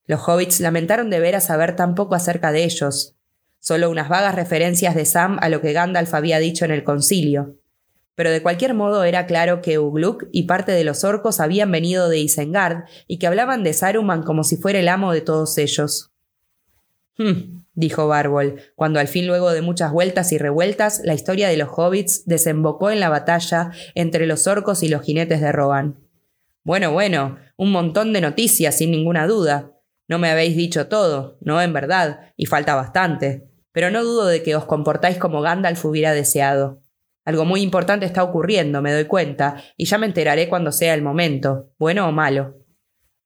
Los 0.05 0.21
hobbits 0.27 0.59
lamentaron 0.59 1.09
de 1.09 1.19
ver 1.19 1.35
a 1.35 1.41
saber 1.41 1.75
tan 1.75 1.95
poco 1.95 2.13
acerca 2.13 2.51
de 2.51 2.63
ellos, 2.63 3.17
solo 3.63 3.89
unas 3.89 4.09
vagas 4.09 4.35
referencias 4.35 4.93
de 4.93 5.05
Sam 5.05 5.37
a 5.39 5.47
lo 5.47 5.61
que 5.61 5.71
Gandalf 5.71 6.13
había 6.13 6.39
dicho 6.39 6.65
en 6.65 6.71
el 6.71 6.83
concilio. 6.83 7.55
Pero 8.13 8.29
de 8.29 8.41
cualquier 8.41 8.73
modo 8.73 9.05
era 9.05 9.25
claro 9.25 9.61
que 9.61 9.79
Ugluk 9.79 10.25
y 10.33 10.43
parte 10.43 10.73
de 10.73 10.83
los 10.83 11.05
orcos 11.05 11.39
habían 11.39 11.71
venido 11.71 12.09
de 12.09 12.19
Isengard 12.19 12.83
y 13.07 13.19
que 13.19 13.27
hablaban 13.27 13.63
de 13.63 13.71
Saruman 13.71 14.23
como 14.23 14.43
si 14.43 14.57
fuera 14.57 14.79
el 14.79 14.89
amo 14.89 15.13
de 15.13 15.21
todos 15.21 15.57
ellos. 15.57 16.11
Hmm, 17.17 17.63
dijo 17.73 18.05
Barbol, 18.09 18.59
cuando 18.75 18.99
al 18.99 19.07
fin 19.07 19.27
luego 19.27 19.53
de 19.53 19.61
muchas 19.61 19.93
vueltas 19.93 20.33
y 20.33 20.37
revueltas 20.37 20.99
la 21.05 21.13
historia 21.13 21.47
de 21.47 21.55
los 21.55 21.69
hobbits 21.71 22.25
desembocó 22.25 22.91
en 22.91 22.99
la 22.99 23.07
batalla 23.07 23.71
entre 23.95 24.27
los 24.27 24.45
orcos 24.45 24.83
y 24.83 24.89
los 24.89 25.03
jinetes 25.03 25.39
de 25.39 25.53
Rohan. 25.53 26.01
Bueno, 26.65 26.91
bueno, 26.91 27.37
un 27.55 27.71
montón 27.71 28.11
de 28.11 28.19
noticias, 28.19 28.75
sin 28.75 28.91
ninguna 28.91 29.25
duda. 29.25 29.71
No 30.09 30.19
me 30.19 30.29
habéis 30.29 30.57
dicho 30.57 30.87
todo, 30.87 31.37
no 31.39 31.61
en 31.61 31.71
verdad, 31.71 32.33
y 32.35 32.45
falta 32.45 32.75
bastante. 32.75 33.52
Pero 33.73 33.91
no 33.91 34.03
dudo 34.03 34.27
de 34.27 34.41
que 34.41 34.55
os 34.55 34.65
comportáis 34.65 35.17
como 35.17 35.41
Gandalf 35.41 35.83
hubiera 35.83 36.13
deseado. 36.13 36.79
Algo 37.25 37.43
muy 37.43 37.61
importante 37.61 38.05
está 38.05 38.23
ocurriendo, 38.23 38.81
me 38.81 38.93
doy 38.93 39.05
cuenta, 39.05 39.61
y 39.75 39.85
ya 39.85 39.97
me 39.97 40.05
enteraré 40.05 40.47
cuando 40.47 40.71
sea 40.71 40.93
el 40.93 41.01
momento, 41.01 41.73
bueno 41.77 42.07
o 42.07 42.11
malo. 42.11 42.55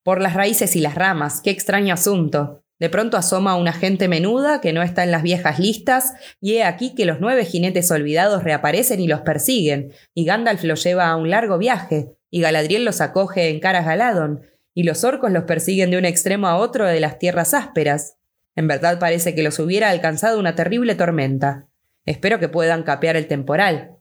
Por 0.03 0.21
las 0.21 0.33
raíces 0.33 0.75
y 0.75 0.79
las 0.79 0.95
ramas, 0.95 1.41
qué 1.43 1.49
extraño 1.49 1.93
asunto. 1.93 2.63
De 2.79 2.89
pronto 2.89 3.17
asoma 3.17 3.55
una 3.55 3.73
gente 3.73 4.07
menuda 4.07 4.61
que 4.61 4.71
no 4.71 4.83
está 4.83 5.03
en 5.03 5.11
las 5.11 5.23
viejas 5.23 5.57
listas, 5.57 6.13
y 6.39 6.53
he 6.53 6.63
aquí 6.63 6.93
que 6.93 7.05
los 7.05 7.19
nueve 7.19 7.43
jinetes 7.43 7.89
olvidados 7.89 8.43
reaparecen 8.43 8.99
y 8.99 9.07
los 9.07 9.21
persiguen, 9.21 9.93
y 10.13 10.25
Gandalf 10.25 10.63
los 10.63 10.83
lleva 10.83 11.07
a 11.07 11.15
un 11.15 11.31
largo 11.31 11.57
viaje, 11.57 12.15
y 12.29 12.41
Galadriel 12.41 12.85
los 12.85 13.01
acoge 13.01 13.49
en 13.49 13.59
Caras 13.59 13.85
Galadon, 13.85 14.43
y 14.75 14.83
los 14.83 15.03
orcos 15.03 15.31
los 15.31 15.45
persiguen 15.45 15.89
de 15.89 15.97
un 15.97 16.05
extremo 16.05 16.47
a 16.47 16.57
otro 16.57 16.85
de 16.85 16.99
las 16.99 17.17
tierras 17.17 17.55
ásperas. 17.55 18.16
En 18.57 18.67
verdad 18.67 18.97
parece 18.97 19.35
que 19.35 19.43
los 19.43 19.59
hubiera 19.59 19.91
alcanzado 19.91 20.39
una 20.39 20.55
terrible 20.55 20.95
tormenta. 20.95 21.67
Espero 22.05 22.39
que 22.39 22.49
puedan 22.49 22.81
capear 22.81 23.15
el 23.15 23.27
temporal. 23.27 23.97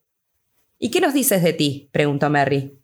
¿Y 0.78 0.90
qué 0.90 1.02
nos 1.02 1.12
dices 1.12 1.42
de 1.42 1.52
ti? 1.52 1.90
preguntó 1.92 2.30
Merry. 2.30 2.80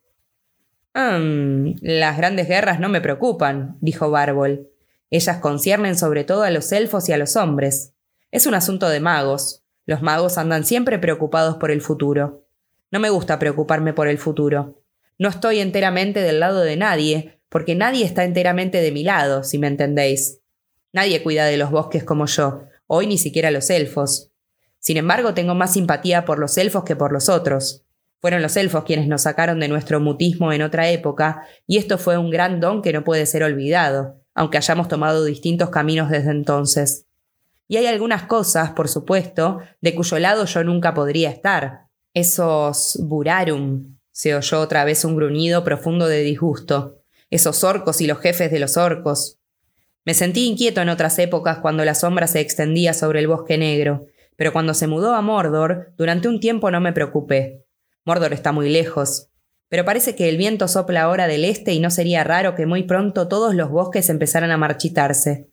«Mmm, 0.95 1.77
las 1.81 2.19
grandes 2.19 2.47
guerras 2.47 2.79
no 2.79 2.91
me 2.91 3.01
preocupan, 3.01 3.79
dijo 3.81 4.11
Barbol. 4.11 4.69
Ellas 5.09 5.39
conciernen 5.39 5.97
sobre 5.97 6.25
todo 6.25 6.43
a 6.43 6.51
los 6.51 6.71
elfos 6.73 7.09
y 7.09 7.15
a 7.15 7.17
los 7.17 7.37
hombres. 7.37 7.95
Es 8.31 8.47
un 8.47 8.53
asunto 8.53 8.91
de 8.91 9.01
magos. 9.01 9.65
Los 9.87 10.03
magos 10.03 10.37
andan 10.37 10.67
siempre 10.67 10.99
preocupados 10.99 11.57
por 11.57 11.71
el 11.71 11.81
futuro. 11.81 12.45
No 12.91 13.01
me 13.01 13.09
gusta 13.09 13.39
preocuparme 13.39 13.95
por 13.95 14.09
el 14.09 14.19
futuro. 14.19 14.83
No 15.19 15.31
estoy 15.31 15.61
enteramente 15.61 16.21
del 16.21 16.41
lado 16.41 16.61
de 16.61 16.77
nadie, 16.77 17.41
porque 17.49 17.75
nadie 17.75 18.05
está 18.05 18.25
enteramente 18.25 18.83
de 18.83 18.93
mi 18.93 19.05
lado, 19.05 19.43
si 19.43 19.57
me 19.57 19.69
entendéis. 19.69 20.42
Nadie 20.93 21.23
cuida 21.23 21.47
de 21.47 21.57
los 21.57 21.71
bosques 21.71 22.05
como 22.05 22.27
yo, 22.27 22.65
hoy 22.87 23.07
ni 23.07 23.19
siquiera 23.19 23.51
los 23.51 23.71
elfos. 23.71 24.31
Sin 24.79 24.97
embargo, 24.97 25.35
tengo 25.35 25.55
más 25.55 25.73
simpatía 25.73 26.25
por 26.25 26.39
los 26.39 26.59
elfos 26.59 26.85
que 26.85 26.97
por 26.97 27.13
los 27.13 27.29
otros. 27.29 27.85
Fueron 28.21 28.43
los 28.43 28.57
elfos 28.57 28.85
quienes 28.85 29.09
nos 29.09 29.23
sacaron 29.23 29.61
de 29.61 29.69
nuestro 29.69 30.01
mutismo 30.01 30.53
en 30.53 30.63
otra 30.63 30.91
época, 30.91 31.47
y 31.67 31.79
esto 31.79 31.99
fue 31.99 32.19
un 32.19 32.31
gran 32.31 32.61
don 32.61 32.83
que 32.83 32.93
no 32.93 33.05
puede 33.05 33.27
ser 33.27 33.43
olvidado 33.43 34.23
aunque 34.35 34.59
hayamos 34.59 34.89
tomado 34.89 35.25
distintos 35.25 35.71
caminos 35.71 36.11
desde 36.11 36.31
entonces. 36.31 37.07
Y 37.69 37.77
hay 37.77 37.87
algunas 37.87 38.25
cosas, 38.25 38.71
por 38.71 38.89
supuesto, 38.89 39.61
de 39.81 39.95
cuyo 39.95 40.19
lado 40.19 40.45
yo 40.45 40.65
nunca 40.65 40.95
podría 40.95 41.31
estar. 41.31 41.87
Esos 42.15 42.99
burarum, 43.01 43.97
se 44.11 44.35
oyó 44.35 44.61
otra 44.61 44.85
vez 44.85 45.05
un 45.05 45.17
gruñido 45.17 45.65
profundo 45.65 46.07
de 46.07 46.23
disgusto. 46.23 46.99
Esos 47.31 47.65
orcos 47.65 48.01
y 48.01 48.07
los 48.07 48.19
jefes 48.19 48.51
de 48.51 48.59
los 48.59 48.77
orcos. 48.77 49.39
Me 50.05 50.15
sentí 50.15 50.47
inquieto 50.47 50.81
en 50.81 50.89
otras 50.89 51.19
épocas 51.19 51.59
cuando 51.59 51.85
la 51.85 51.95
sombra 51.95 52.27
se 52.27 52.41
extendía 52.41 52.93
sobre 52.93 53.21
el 53.21 53.29
bosque 53.29 53.57
negro, 53.57 54.07
pero 54.37 54.53
cuando 54.53 54.75
se 54.75 54.89
mudó 54.89 55.15
a 55.15 55.23
Mordor, 55.23 55.93
durante 55.97 56.29
un 56.29 56.41
tiempo 56.41 56.71
no 56.71 56.81
me 56.81 56.93
preocupé. 56.93 57.65
Mordor 58.05 58.33
está 58.33 58.51
muy 58.51 58.69
lejos, 58.69 59.29
pero 59.69 59.85
parece 59.85 60.15
que 60.17 60.29
el 60.29 60.37
viento 60.37 60.69
sopla 60.69 61.03
ahora 61.03 61.29
del 61.29 61.45
este 61.45 61.73
y 61.73 61.81
no 61.81 61.91
sería 61.91 62.25
raro 62.25 62.55
que 62.55 62.67
muy 62.67 62.83
pronto 62.83 63.29
todos 63.29 63.55
los 63.55 63.71
bosques 63.71 64.11
empezaran 64.11 64.51
a 64.51 64.59
marchitarse. 64.59 65.49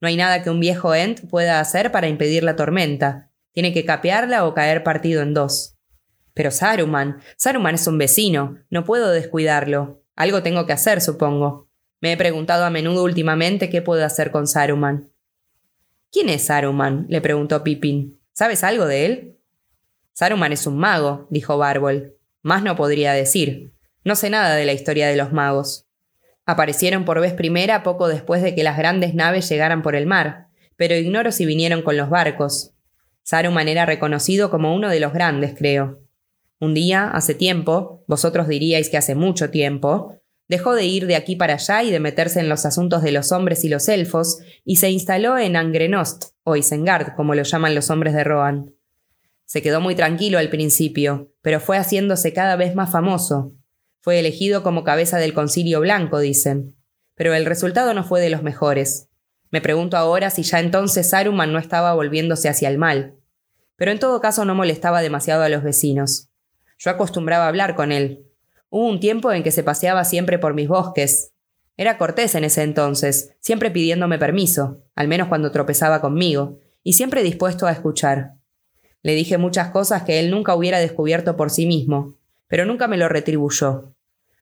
No 0.00 0.08
hay 0.08 0.16
nada 0.16 0.42
que 0.42 0.50
un 0.50 0.60
viejo 0.60 0.94
Ent 0.94 1.28
pueda 1.28 1.60
hacer 1.60 1.92
para 1.92 2.08
impedir 2.08 2.44
la 2.44 2.56
tormenta. 2.56 3.30
Tiene 3.52 3.74
que 3.74 3.84
capearla 3.84 4.46
o 4.46 4.54
caer 4.54 4.84
partido 4.84 5.20
en 5.20 5.34
dos. 5.34 5.76
Pero 6.32 6.50
Saruman, 6.50 7.20
Saruman 7.36 7.74
es 7.74 7.86
un 7.86 7.98
vecino, 7.98 8.58
no 8.70 8.84
puedo 8.84 9.10
descuidarlo. 9.10 10.02
Algo 10.14 10.42
tengo 10.42 10.64
que 10.64 10.72
hacer, 10.72 11.00
supongo. 11.00 11.67
Me 12.00 12.12
he 12.12 12.16
preguntado 12.16 12.64
a 12.64 12.70
menudo 12.70 13.02
últimamente 13.02 13.70
qué 13.70 13.82
puedo 13.82 14.04
hacer 14.04 14.30
con 14.30 14.46
Saruman. 14.46 15.10
¿Quién 16.12 16.28
es 16.28 16.46
Saruman? 16.46 17.06
le 17.08 17.20
preguntó 17.20 17.64
Pippin. 17.64 18.18
¿Sabes 18.32 18.62
algo 18.62 18.86
de 18.86 19.06
él? 19.06 19.36
Saruman 20.12 20.52
es 20.52 20.66
un 20.66 20.78
mago, 20.78 21.26
dijo 21.30 21.58
Barbol. 21.58 22.16
Más 22.42 22.62
no 22.62 22.76
podría 22.76 23.12
decir. 23.12 23.72
No 24.04 24.14
sé 24.14 24.30
nada 24.30 24.54
de 24.54 24.64
la 24.64 24.72
historia 24.72 25.08
de 25.08 25.16
los 25.16 25.32
magos. 25.32 25.86
Aparecieron 26.46 27.04
por 27.04 27.20
vez 27.20 27.34
primera 27.34 27.82
poco 27.82 28.08
después 28.08 28.42
de 28.42 28.54
que 28.54 28.62
las 28.62 28.78
grandes 28.78 29.14
naves 29.14 29.48
llegaran 29.48 29.82
por 29.82 29.94
el 29.96 30.06
mar, 30.06 30.48
pero 30.76 30.94
ignoro 30.94 31.32
si 31.32 31.44
vinieron 31.44 31.82
con 31.82 31.96
los 31.96 32.08
barcos. 32.08 32.72
Saruman 33.22 33.68
era 33.68 33.84
reconocido 33.84 34.50
como 34.50 34.74
uno 34.74 34.88
de 34.88 35.00
los 35.00 35.12
grandes, 35.12 35.54
creo. 35.58 36.00
Un 36.60 36.74
día, 36.74 37.10
hace 37.10 37.34
tiempo, 37.34 38.02
vosotros 38.06 38.48
diríais 38.48 38.88
que 38.88 38.96
hace 38.96 39.14
mucho 39.14 39.50
tiempo, 39.50 40.18
dejó 40.48 40.74
de 40.74 40.84
ir 40.84 41.06
de 41.06 41.16
aquí 41.16 41.36
para 41.36 41.54
allá 41.54 41.82
y 41.82 41.90
de 41.90 42.00
meterse 42.00 42.40
en 42.40 42.48
los 42.48 42.66
asuntos 42.66 43.02
de 43.02 43.12
los 43.12 43.32
hombres 43.32 43.64
y 43.64 43.68
los 43.68 43.88
elfos, 43.88 44.38
y 44.64 44.76
se 44.76 44.90
instaló 44.90 45.38
en 45.38 45.56
Angrenost, 45.56 46.32
o 46.42 46.56
Isengard, 46.56 47.14
como 47.14 47.34
lo 47.34 47.42
llaman 47.42 47.74
los 47.74 47.90
hombres 47.90 48.14
de 48.14 48.24
Rohan. 48.24 48.74
Se 49.44 49.62
quedó 49.62 49.80
muy 49.80 49.94
tranquilo 49.94 50.38
al 50.38 50.50
principio, 50.50 51.32
pero 51.42 51.60
fue 51.60 51.78
haciéndose 51.78 52.32
cada 52.32 52.56
vez 52.56 52.74
más 52.74 52.90
famoso. 52.90 53.52
Fue 54.00 54.18
elegido 54.18 54.62
como 54.62 54.84
cabeza 54.84 55.18
del 55.18 55.34
concilio 55.34 55.80
blanco, 55.80 56.18
dicen. 56.18 56.76
Pero 57.14 57.34
el 57.34 57.46
resultado 57.46 57.94
no 57.94 58.04
fue 58.04 58.20
de 58.20 58.30
los 58.30 58.42
mejores. 58.42 59.08
Me 59.50 59.60
pregunto 59.60 59.96
ahora 59.96 60.30
si 60.30 60.42
ya 60.42 60.60
entonces 60.60 61.10
Saruman 61.10 61.52
no 61.52 61.58
estaba 61.58 61.94
volviéndose 61.94 62.48
hacia 62.48 62.68
el 62.68 62.78
mal. 62.78 63.14
Pero 63.76 63.90
en 63.90 63.98
todo 63.98 64.20
caso 64.20 64.44
no 64.44 64.54
molestaba 64.54 65.00
demasiado 65.00 65.42
a 65.42 65.48
los 65.48 65.62
vecinos. 65.62 66.28
Yo 66.78 66.90
acostumbraba 66.90 67.48
hablar 67.48 67.74
con 67.74 67.90
él. 67.90 68.27
Hubo 68.70 68.86
un 68.86 69.00
tiempo 69.00 69.32
en 69.32 69.42
que 69.42 69.50
se 69.50 69.62
paseaba 69.62 70.04
siempre 70.04 70.38
por 70.38 70.54
mis 70.54 70.68
bosques. 70.68 71.32
Era 71.76 71.96
cortés 71.96 72.34
en 72.34 72.44
ese 72.44 72.62
entonces, 72.62 73.36
siempre 73.40 73.70
pidiéndome 73.70 74.18
permiso, 74.18 74.82
al 74.94 75.08
menos 75.08 75.28
cuando 75.28 75.52
tropezaba 75.52 76.00
conmigo, 76.00 76.58
y 76.82 76.94
siempre 76.94 77.22
dispuesto 77.22 77.66
a 77.66 77.72
escuchar. 77.72 78.34
Le 79.02 79.14
dije 79.14 79.38
muchas 79.38 79.70
cosas 79.70 80.02
que 80.02 80.18
él 80.18 80.30
nunca 80.30 80.54
hubiera 80.54 80.80
descubierto 80.80 81.36
por 81.36 81.50
sí 81.50 81.66
mismo, 81.66 82.16
pero 82.46 82.64
nunca 82.64 82.88
me 82.88 82.96
lo 82.96 83.08
retribuyó. 83.08 83.94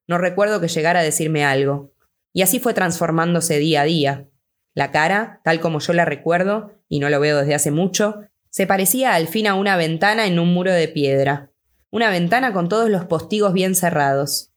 No 0.08 0.18
recuerdo 0.18 0.60
que 0.60 0.68
llegara 0.68 1.00
a 1.00 1.04
decirme 1.04 1.44
algo. 1.44 1.92
Y 2.32 2.42
así 2.42 2.58
fue 2.58 2.74
transformándose 2.74 3.58
día 3.58 3.82
a 3.82 3.84
día. 3.84 4.28
La 4.74 4.90
cara, 4.90 5.40
tal 5.44 5.60
como 5.60 5.80
yo 5.80 5.92
la 5.92 6.04
recuerdo, 6.04 6.72
y 6.88 7.00
no 7.00 7.10
lo 7.10 7.20
veo 7.20 7.38
desde 7.38 7.54
hace 7.54 7.70
mucho, 7.70 8.20
se 8.50 8.66
parecía 8.66 9.14
al 9.14 9.28
fin 9.28 9.46
a 9.46 9.54
una 9.54 9.76
ventana 9.76 10.26
en 10.26 10.38
un 10.38 10.52
muro 10.52 10.72
de 10.72 10.88
piedra. 10.88 11.50
Una 11.96 12.10
ventana 12.10 12.52
con 12.52 12.68
todos 12.68 12.90
los 12.90 13.06
postigos 13.06 13.54
bien 13.54 13.74
cerrados. 13.74 14.50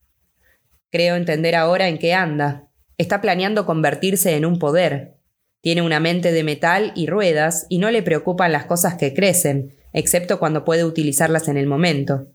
Creo 0.91 1.15
entender 1.15 1.55
ahora 1.55 1.87
en 1.87 1.97
qué 1.97 2.13
anda. 2.13 2.67
Está 2.97 3.21
planeando 3.21 3.65
convertirse 3.65 4.35
en 4.35 4.45
un 4.45 4.59
poder. 4.59 5.15
Tiene 5.61 5.81
una 5.81 6.01
mente 6.01 6.33
de 6.33 6.43
metal 6.43 6.91
y 6.97 7.07
ruedas 7.07 7.65
y 7.69 7.77
no 7.77 7.91
le 7.91 8.03
preocupan 8.03 8.51
las 8.51 8.65
cosas 8.65 8.95
que 8.95 9.13
crecen, 9.13 9.73
excepto 9.93 10.37
cuando 10.37 10.65
puede 10.65 10.83
utilizarlas 10.83 11.47
en 11.47 11.55
el 11.55 11.65
momento. 11.65 12.27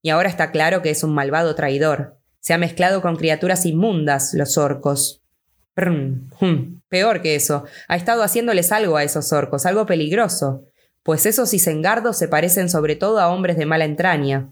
Y 0.00 0.08
ahora 0.08 0.30
está 0.30 0.52
claro 0.52 0.80
que 0.80 0.88
es 0.88 1.04
un 1.04 1.12
malvado 1.12 1.54
traidor. 1.54 2.18
Se 2.40 2.54
ha 2.54 2.58
mezclado 2.58 3.02
con 3.02 3.16
criaturas 3.16 3.66
inmundas, 3.66 4.32
los 4.32 4.56
orcos. 4.56 5.22
Peor 6.88 7.20
que 7.20 7.34
eso. 7.34 7.66
Ha 7.88 7.96
estado 7.96 8.22
haciéndoles 8.22 8.72
algo 8.72 8.96
a 8.96 9.04
esos 9.04 9.34
orcos, 9.34 9.66
algo 9.66 9.84
peligroso. 9.84 10.64
Pues 11.06 11.24
esos 11.24 11.54
isengardos 11.54 12.18
se 12.18 12.26
parecen 12.26 12.68
sobre 12.68 12.96
todo 12.96 13.20
a 13.20 13.28
hombres 13.28 13.56
de 13.56 13.64
mala 13.64 13.84
entraña. 13.84 14.50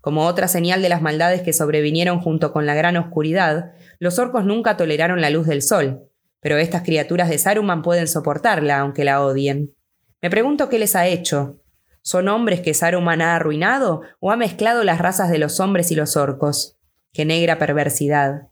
Como 0.00 0.24
otra 0.24 0.48
señal 0.48 0.80
de 0.80 0.88
las 0.88 1.02
maldades 1.02 1.42
que 1.42 1.52
sobrevinieron 1.52 2.20
junto 2.20 2.54
con 2.54 2.64
la 2.64 2.74
gran 2.74 2.96
oscuridad, 2.96 3.72
los 3.98 4.18
orcos 4.18 4.46
nunca 4.46 4.78
toleraron 4.78 5.20
la 5.20 5.28
luz 5.28 5.46
del 5.46 5.60
sol, 5.60 6.08
pero 6.40 6.56
estas 6.56 6.84
criaturas 6.84 7.28
de 7.28 7.36
Saruman 7.36 7.82
pueden 7.82 8.08
soportarla, 8.08 8.78
aunque 8.78 9.04
la 9.04 9.22
odien. 9.22 9.74
Me 10.22 10.30
pregunto 10.30 10.70
qué 10.70 10.78
les 10.78 10.96
ha 10.96 11.06
hecho. 11.06 11.60
¿Son 12.00 12.28
hombres 12.28 12.62
que 12.62 12.72
Saruman 12.72 13.20
ha 13.20 13.36
arruinado 13.36 14.00
o 14.20 14.30
ha 14.30 14.36
mezclado 14.36 14.84
las 14.84 15.00
razas 15.00 15.28
de 15.28 15.36
los 15.36 15.60
hombres 15.60 15.90
y 15.90 15.96
los 15.96 16.16
orcos? 16.16 16.78
¡Qué 17.12 17.26
negra 17.26 17.58
perversidad! 17.58 18.48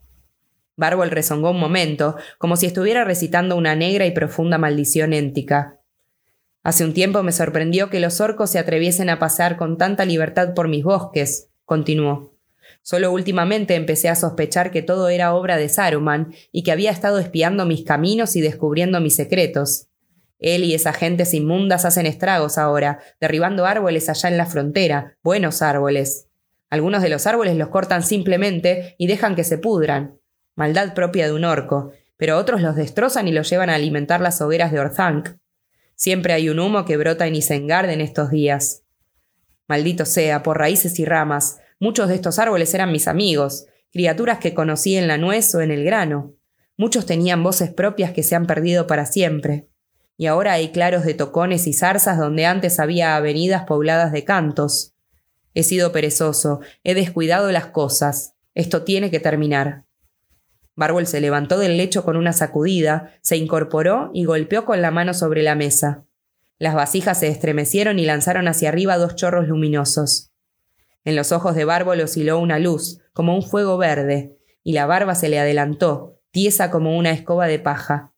Bárbol 0.76 1.10
rezongó 1.10 1.52
un 1.52 1.60
momento, 1.60 2.14
como 2.36 2.58
si 2.58 2.66
estuviera 2.66 3.04
recitando 3.04 3.56
una 3.56 3.74
negra 3.74 4.04
y 4.04 4.10
profunda 4.10 4.58
maldición 4.58 5.14
éntica. 5.14 5.77
Hace 6.68 6.84
un 6.84 6.92
tiempo 6.92 7.22
me 7.22 7.32
sorprendió 7.32 7.88
que 7.88 7.98
los 7.98 8.20
orcos 8.20 8.50
se 8.50 8.58
atreviesen 8.58 9.08
a 9.08 9.18
pasar 9.18 9.56
con 9.56 9.78
tanta 9.78 10.04
libertad 10.04 10.52
por 10.52 10.68
mis 10.68 10.84
bosques, 10.84 11.48
continuó. 11.64 12.34
Solo 12.82 13.10
últimamente 13.10 13.74
empecé 13.74 14.10
a 14.10 14.14
sospechar 14.14 14.70
que 14.70 14.82
todo 14.82 15.08
era 15.08 15.32
obra 15.32 15.56
de 15.56 15.70
Saruman 15.70 16.34
y 16.52 16.64
que 16.64 16.70
había 16.70 16.90
estado 16.90 17.20
espiando 17.20 17.64
mis 17.64 17.84
caminos 17.84 18.36
y 18.36 18.42
descubriendo 18.42 19.00
mis 19.00 19.16
secretos. 19.16 19.86
Él 20.38 20.62
y 20.62 20.74
esas 20.74 20.94
gentes 20.94 21.32
inmundas 21.32 21.86
hacen 21.86 22.04
estragos 22.04 22.58
ahora, 22.58 22.98
derribando 23.18 23.64
árboles 23.64 24.10
allá 24.10 24.28
en 24.28 24.36
la 24.36 24.44
frontera, 24.44 25.16
buenos 25.22 25.62
árboles. 25.62 26.26
Algunos 26.68 27.00
de 27.00 27.08
los 27.08 27.26
árboles 27.26 27.56
los 27.56 27.68
cortan 27.68 28.02
simplemente 28.02 28.94
y 28.98 29.06
dejan 29.06 29.36
que 29.36 29.44
se 29.44 29.56
pudran. 29.56 30.20
Maldad 30.54 30.92
propia 30.92 31.28
de 31.28 31.32
un 31.32 31.46
orco, 31.46 31.92
pero 32.18 32.36
otros 32.36 32.60
los 32.60 32.76
destrozan 32.76 33.26
y 33.26 33.32
los 33.32 33.48
llevan 33.48 33.70
a 33.70 33.74
alimentar 33.74 34.20
las 34.20 34.42
hogueras 34.42 34.70
de 34.70 34.80
Orthanc. 34.80 35.30
Siempre 35.98 36.32
hay 36.32 36.48
un 36.48 36.58
humo 36.58 36.86
que 36.86 36.96
brota 36.96 37.26
en 37.26 37.34
Isengard 37.34 37.90
en 37.90 38.00
estos 38.00 38.30
días. 38.30 38.84
Maldito 39.66 40.06
sea, 40.06 40.42
por 40.42 40.56
raíces 40.56 40.98
y 40.98 41.04
ramas, 41.04 41.58
muchos 41.78 42.08
de 42.08 42.14
estos 42.14 42.38
árboles 42.38 42.72
eran 42.72 42.90
mis 42.90 43.08
amigos, 43.08 43.66
criaturas 43.92 44.38
que 44.38 44.54
conocí 44.54 44.96
en 44.96 45.08
la 45.08 45.18
nuez 45.18 45.54
o 45.54 45.60
en 45.60 45.72
el 45.72 45.84
grano. 45.84 46.34
Muchos 46.78 47.04
tenían 47.04 47.42
voces 47.42 47.70
propias 47.70 48.12
que 48.12 48.22
se 48.22 48.34
han 48.34 48.46
perdido 48.46 48.86
para 48.86 49.04
siempre 49.04 49.68
y 50.18 50.26
ahora 50.26 50.52
hay 50.52 50.72
claros 50.72 51.04
de 51.04 51.14
tocones 51.14 51.66
y 51.68 51.72
zarzas 51.72 52.18
donde 52.18 52.44
antes 52.44 52.80
había 52.80 53.16
avenidas 53.16 53.62
pobladas 53.62 54.12
de 54.12 54.24
cantos. 54.24 54.94
He 55.54 55.62
sido 55.62 55.92
perezoso, 55.92 56.60
he 56.82 56.94
descuidado 56.94 57.50
las 57.52 57.66
cosas. 57.66 58.34
Esto 58.54 58.82
tiene 58.82 59.12
que 59.12 59.20
terminar. 59.20 59.84
Barbol 60.78 61.08
se 61.08 61.20
levantó 61.20 61.58
del 61.58 61.76
lecho 61.76 62.04
con 62.04 62.16
una 62.16 62.32
sacudida, 62.32 63.12
se 63.20 63.36
incorporó 63.36 64.12
y 64.14 64.26
golpeó 64.26 64.64
con 64.64 64.80
la 64.80 64.92
mano 64.92 65.12
sobre 65.12 65.42
la 65.42 65.56
mesa. 65.56 66.04
Las 66.56 66.76
vasijas 66.76 67.18
se 67.18 67.26
estremecieron 67.26 67.98
y 67.98 68.04
lanzaron 68.04 68.46
hacia 68.46 68.68
arriba 68.68 68.96
dos 68.96 69.16
chorros 69.16 69.48
luminosos. 69.48 70.30
En 71.04 71.16
los 71.16 71.32
ojos 71.32 71.56
de 71.56 71.64
Bárbol 71.64 72.00
osciló 72.00 72.38
una 72.38 72.60
luz, 72.60 73.00
como 73.12 73.34
un 73.34 73.42
fuego 73.42 73.76
verde, 73.76 74.38
y 74.62 74.72
la 74.72 74.86
barba 74.86 75.16
se 75.16 75.28
le 75.28 75.40
adelantó, 75.40 76.20
tiesa 76.30 76.70
como 76.70 76.96
una 76.96 77.10
escoba 77.10 77.48
de 77.48 77.58
paja. 77.58 78.12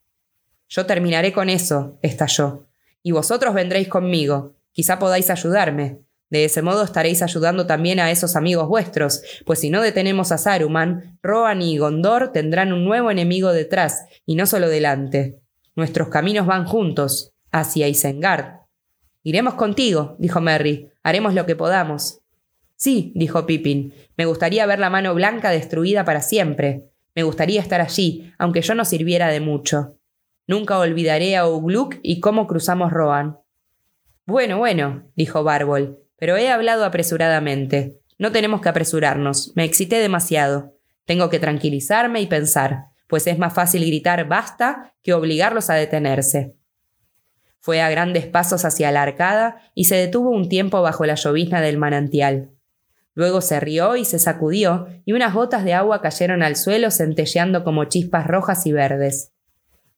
Yo 0.68 0.84
terminaré 0.84 1.32
con 1.32 1.48
eso, 1.48 1.98
estalló. 2.02 2.66
Y 3.02 3.12
vosotros 3.12 3.54
vendréis 3.54 3.88
conmigo. 3.88 4.54
Quizá 4.72 4.98
podáis 4.98 5.30
ayudarme. 5.30 6.02
De 6.31 6.45
ese 6.45 6.62
modo 6.62 6.85
estaréis 6.85 7.22
ayudando 7.22 7.66
también 7.66 7.99
a 7.99 8.11
esos 8.11 8.37
amigos 8.37 8.68
vuestros, 8.68 9.22
pues 9.45 9.59
si 9.59 9.68
no 9.68 9.83
detenemos 9.83 10.31
a 10.33 10.39
Saruman, 10.39 11.18
Rohan 11.22 11.61
y 11.61 11.76
Gondor 11.76 12.33
tendrán 12.33 12.72
un 12.72 12.85
nuevo 12.85 13.11
enemigo 13.11 13.53
detrás, 13.53 14.07
y 14.24 14.37
no 14.37 14.47
solo 14.47 14.68
delante. 14.68 15.41
Nuestros 15.74 16.09
caminos 16.09 16.47
van 16.47 16.66
juntos, 16.66 17.33
hacia 17.51 17.89
Isengard. 17.89 18.61
Iremos 19.22 19.55
contigo, 19.55 20.16
dijo 20.18 20.41
Merry. 20.41 20.89
Haremos 21.03 21.35
lo 21.35 21.47
que 21.47 21.57
podamos. 21.57 22.20
Sí, 22.76 23.12
dijo 23.14 23.45
Pippin. 23.45 23.93
Me 24.16 24.24
gustaría 24.24 24.64
ver 24.66 24.78
la 24.78 24.89
mano 24.89 25.14
blanca 25.14 25.51
destruida 25.51 26.05
para 26.05 26.22
siempre. 26.22 26.87
Me 27.14 27.24
gustaría 27.24 27.61
estar 27.61 27.81
allí, 27.81 28.33
aunque 28.39 28.62
yo 28.62 28.74
no 28.74 28.85
sirviera 28.85 29.28
de 29.28 29.41
mucho. 29.41 29.97
Nunca 30.47 30.78
olvidaré 30.78 31.37
a 31.37 31.47
Ugluk 31.47 31.97
y 32.03 32.20
cómo 32.20 32.47
cruzamos 32.47 32.93
Rohan. 32.93 33.39
Bueno, 34.26 34.59
bueno, 34.59 35.05
dijo 35.16 35.45
Bárbol, 35.45 35.99
pero 36.21 36.37
he 36.37 36.51
hablado 36.51 36.85
apresuradamente. 36.85 37.99
No 38.18 38.31
tenemos 38.31 38.61
que 38.61 38.68
apresurarnos. 38.68 39.53
Me 39.57 39.64
excité 39.64 39.97
demasiado. 39.97 40.77
Tengo 41.07 41.31
que 41.31 41.41
tranquilizarme 41.41 42.21
y 42.21 42.27
pensar, 42.27 42.91
pues 43.09 43.27
es 43.27 43.39
más 43.39 43.55
fácil 43.55 43.85
gritar 43.85 44.29
basta 44.29 44.95
que 45.03 45.14
obligarlos 45.14 45.71
a 45.71 45.75
detenerse. 45.75 46.55
Fue 47.59 47.81
a 47.81 47.91
grandes 47.91 48.27
pasos 48.27 48.64
hacia 48.64 48.93
la 48.93 49.03
arcada 49.03 49.62
y 49.75 49.85
se 49.85 49.97
detuvo 49.97 50.31
un 50.31 50.49
tiempo 50.49 50.83
bajo 50.83 51.07
la 51.07 51.14
llovizna 51.14 51.62
del 51.62 51.79
manantial. 51.79 52.51
Luego 53.14 53.41
se 53.41 53.59
rió 53.59 53.97
y 53.97 54.05
se 54.05 54.18
sacudió, 54.18 54.89
y 55.05 55.12
unas 55.12 55.35
gotas 55.35 55.64
de 55.64 55.75
agua 55.75 56.01
cayeron 56.01 56.43
al 56.43 56.57
suelo 56.57 56.91
centelleando 56.91 57.64
como 57.64 57.85
chispas 57.87 58.27
rojas 58.27 58.66
y 58.66 58.73
verdes. 58.73 59.33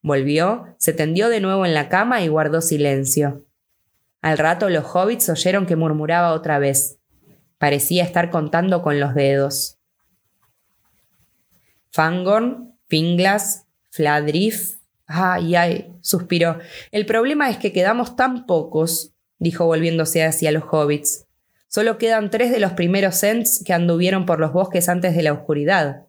Volvió, 0.01 0.75
se 0.79 0.93
tendió 0.93 1.29
de 1.29 1.41
nuevo 1.41 1.67
en 1.67 1.75
la 1.75 1.89
cama 1.89 2.23
y 2.23 2.29
guardó 2.29 2.61
silencio. 2.61 3.45
Al 4.23 4.39
rato 4.39 4.71
los 4.71 4.85
hobbits 4.95 5.29
oyeron 5.29 5.67
que 5.67 5.77
murmuraba 5.77 6.33
otra 6.33 6.59
vez. 6.61 6.99
Parecía 7.59 8.05
estar 8.05 8.31
contando 8.31 8.81
con 8.81 9.01
los 9.01 9.15
dedos. 9.15 9.79
Fangorn, 11.91 12.79
Finglas, 12.87 13.67
Fladrif. 13.91 14.79
Ay, 15.07 15.57
ay, 15.57 15.93
suspiró. 16.01 16.59
El 16.93 17.05
problema 17.05 17.51
es 17.51 17.59
que 17.59 17.73
quedamos 17.73 18.17
tan 18.17 18.47
pocos, 18.47 19.13
dijo 19.39 19.67
volviéndose 19.67 20.25
hacia 20.25 20.53
los 20.53 20.65
hobbits. 20.71 21.27
Solo 21.67 21.99
quedan 21.99 22.31
tres 22.31 22.51
de 22.53 22.61
los 22.61 22.73
primeros 22.73 23.23
Ents 23.23 23.63
que 23.65 23.73
anduvieron 23.73 24.25
por 24.25 24.39
los 24.39 24.53
bosques 24.53 24.89
antes 24.89 25.17
de 25.17 25.23
la 25.23 25.33
oscuridad. 25.33 26.07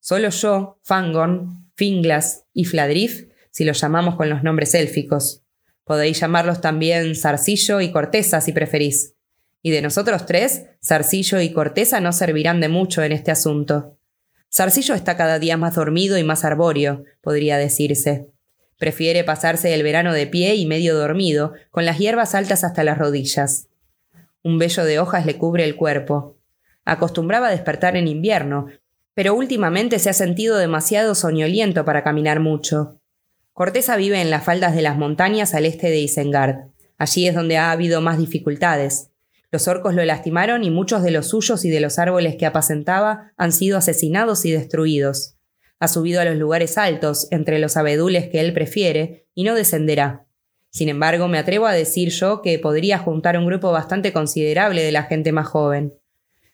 Solo 0.00 0.28
yo, 0.28 0.78
Fangorn, 0.82 1.70
Finglas 1.74 2.44
y 2.52 2.64
Fladrif 2.64 3.28
si 3.50 3.64
los 3.64 3.80
llamamos 3.80 4.14
con 4.14 4.30
los 4.30 4.42
nombres 4.44 4.74
élficos. 4.74 5.42
Podéis 5.88 6.20
llamarlos 6.20 6.60
también 6.60 7.16
Zarcillo 7.16 7.80
y 7.80 7.90
Corteza 7.90 8.42
si 8.42 8.52
preferís. 8.52 9.14
Y 9.62 9.70
de 9.70 9.80
nosotros 9.80 10.26
tres, 10.26 10.66
Zarcillo 10.84 11.40
y 11.40 11.50
Corteza 11.50 11.98
no 11.98 12.12
servirán 12.12 12.60
de 12.60 12.68
mucho 12.68 13.02
en 13.02 13.12
este 13.12 13.30
asunto. 13.30 13.96
Zarcillo 14.52 14.94
está 14.94 15.16
cada 15.16 15.38
día 15.38 15.56
más 15.56 15.76
dormido 15.76 16.18
y 16.18 16.24
más 16.24 16.44
arbóreo, 16.44 17.04
podría 17.22 17.56
decirse. 17.56 18.28
Prefiere 18.78 19.24
pasarse 19.24 19.72
el 19.72 19.82
verano 19.82 20.12
de 20.12 20.26
pie 20.26 20.56
y 20.56 20.66
medio 20.66 20.94
dormido, 20.94 21.54
con 21.70 21.86
las 21.86 21.98
hierbas 21.98 22.34
altas 22.34 22.64
hasta 22.64 22.84
las 22.84 22.98
rodillas. 22.98 23.68
Un 24.42 24.58
vello 24.58 24.84
de 24.84 24.98
hojas 24.98 25.24
le 25.24 25.38
cubre 25.38 25.64
el 25.64 25.74
cuerpo. 25.74 26.36
Acostumbraba 26.84 27.48
a 27.48 27.52
despertar 27.52 27.96
en 27.96 28.08
invierno, 28.08 28.66
pero 29.14 29.34
últimamente 29.34 29.98
se 29.98 30.10
ha 30.10 30.12
sentido 30.12 30.58
demasiado 30.58 31.14
soñoliento 31.14 31.86
para 31.86 32.04
caminar 32.04 32.40
mucho. 32.40 32.97
Corteza 33.58 33.96
vive 33.96 34.20
en 34.20 34.30
las 34.30 34.44
faldas 34.44 34.72
de 34.72 34.82
las 34.82 34.96
montañas 34.96 35.52
al 35.52 35.66
este 35.66 35.90
de 35.90 35.98
Isengard. 35.98 36.68
Allí 36.96 37.26
es 37.26 37.34
donde 37.34 37.56
ha 37.56 37.72
habido 37.72 38.00
más 38.00 38.16
dificultades. 38.16 39.10
Los 39.50 39.66
orcos 39.66 39.94
lo 39.94 40.04
lastimaron 40.04 40.62
y 40.62 40.70
muchos 40.70 41.02
de 41.02 41.10
los 41.10 41.30
suyos 41.30 41.64
y 41.64 41.68
de 41.68 41.80
los 41.80 41.98
árboles 41.98 42.36
que 42.36 42.46
apacentaba 42.46 43.32
han 43.36 43.50
sido 43.50 43.76
asesinados 43.76 44.44
y 44.44 44.52
destruidos. 44.52 45.34
Ha 45.80 45.88
subido 45.88 46.20
a 46.20 46.24
los 46.24 46.36
lugares 46.36 46.78
altos, 46.78 47.26
entre 47.32 47.58
los 47.58 47.76
abedules 47.76 48.28
que 48.28 48.38
él 48.38 48.52
prefiere, 48.52 49.26
y 49.34 49.42
no 49.42 49.56
descenderá. 49.56 50.24
Sin 50.70 50.88
embargo, 50.88 51.26
me 51.26 51.38
atrevo 51.38 51.66
a 51.66 51.72
decir 51.72 52.10
yo 52.10 52.42
que 52.42 52.60
podría 52.60 52.98
juntar 52.98 53.36
un 53.36 53.46
grupo 53.46 53.72
bastante 53.72 54.12
considerable 54.12 54.84
de 54.84 54.92
la 54.92 55.02
gente 55.02 55.32
más 55.32 55.48
joven. 55.48 55.94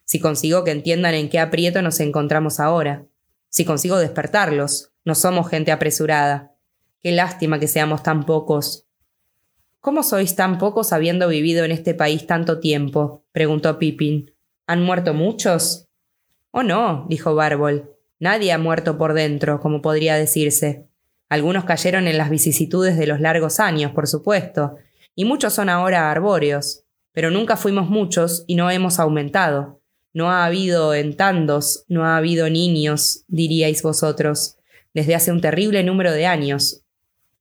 Si 0.06 0.20
consigo 0.20 0.64
que 0.64 0.70
entiendan 0.70 1.12
en 1.12 1.28
qué 1.28 1.38
aprieto 1.38 1.82
nos 1.82 2.00
encontramos 2.00 2.60
ahora. 2.60 3.04
Si 3.50 3.66
consigo 3.66 3.98
despertarlos. 3.98 4.92
No 5.04 5.14
somos 5.14 5.50
gente 5.50 5.70
apresurada. 5.70 6.53
Qué 7.04 7.12
lástima 7.12 7.60
que 7.60 7.68
seamos 7.68 8.02
tan 8.02 8.24
pocos. 8.24 8.86
¿Cómo 9.80 10.02
sois 10.02 10.36
tan 10.36 10.56
pocos 10.56 10.90
habiendo 10.94 11.28
vivido 11.28 11.62
en 11.66 11.70
este 11.70 11.92
país 11.92 12.26
tanto 12.26 12.60
tiempo? 12.60 13.26
preguntó 13.30 13.78
Pippin. 13.78 14.32
¿Han 14.66 14.82
muerto 14.82 15.12
muchos? 15.12 15.86
Oh, 16.50 16.62
no, 16.62 17.04
dijo 17.10 17.34
Bárbol. 17.34 17.94
Nadie 18.20 18.52
ha 18.52 18.58
muerto 18.58 18.96
por 18.96 19.12
dentro, 19.12 19.60
como 19.60 19.82
podría 19.82 20.16
decirse. 20.16 20.88
Algunos 21.28 21.64
cayeron 21.64 22.08
en 22.08 22.16
las 22.16 22.30
vicisitudes 22.30 22.96
de 22.96 23.06
los 23.06 23.20
largos 23.20 23.60
años, 23.60 23.92
por 23.92 24.08
supuesto, 24.08 24.76
y 25.14 25.26
muchos 25.26 25.52
son 25.52 25.68
ahora 25.68 26.10
arbóreos, 26.10 26.84
pero 27.12 27.30
nunca 27.30 27.58
fuimos 27.58 27.90
muchos 27.90 28.44
y 28.46 28.54
no 28.54 28.70
hemos 28.70 28.98
aumentado. 28.98 29.82
No 30.14 30.30
ha 30.30 30.46
habido 30.46 30.94
entandos, 30.94 31.84
no 31.86 32.06
ha 32.06 32.16
habido 32.16 32.48
niños, 32.48 33.24
diríais 33.28 33.82
vosotros, 33.82 34.56
desde 34.94 35.14
hace 35.14 35.32
un 35.32 35.42
terrible 35.42 35.84
número 35.84 36.10
de 36.10 36.24
años. 36.24 36.80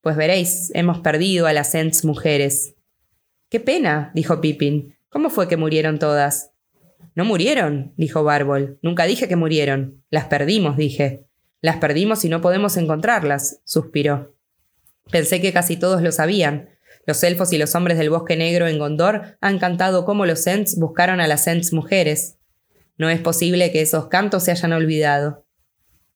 Pues 0.04 0.18
veréis, 0.18 0.70
hemos 0.74 1.00
perdido 1.00 1.48
a 1.48 1.54
las 1.54 1.74
Ents 1.76 2.04
mujeres. 2.04 2.76
Qué 3.50 3.62
pena, 3.62 4.12
dijo 4.14 4.42
Pippin. 4.42 4.98
¿Cómo 5.08 5.30
fue 5.30 5.48
que 5.48 5.56
murieron 5.56 5.98
todas? 5.98 6.52
No 7.16 7.24
murieron, 7.24 7.94
dijo 7.96 8.22
Bárbol. 8.22 8.80
Nunca 8.82 9.06
dije 9.06 9.30
que 9.30 9.38
murieron. 9.38 10.04
Las 10.10 10.26
perdimos, 10.26 10.76
dije. 10.76 11.24
Las 11.62 11.78
perdimos 11.78 12.26
y 12.26 12.30
no 12.30 12.42
podemos 12.42 12.76
encontrarlas, 12.76 13.62
suspiró. 13.64 14.36
Pensé 15.10 15.40
que 15.40 15.54
casi 15.54 15.78
todos 15.78 16.02
lo 16.02 16.12
sabían. 16.12 16.72
Los 17.06 17.24
elfos 17.24 17.54
y 17.54 17.58
los 17.58 17.74
hombres 17.74 17.98
del 17.98 18.10
bosque 18.10 18.36
negro 18.36 18.68
en 18.68 18.80
Gondor 18.80 19.38
han 19.40 19.58
cantado 19.58 20.04
cómo 20.04 20.26
los 20.26 20.46
Ents 20.46 20.78
buscaron 20.78 21.22
a 21.22 21.28
las 21.28 21.48
Ents 21.48 21.72
mujeres. 21.72 22.40
No 22.98 23.10
es 23.10 23.22
posible 23.22 23.72
que 23.72 23.80
esos 23.80 24.08
cantos 24.08 24.44
se 24.44 24.52
hayan 24.52 24.74
olvidado. 24.74 25.43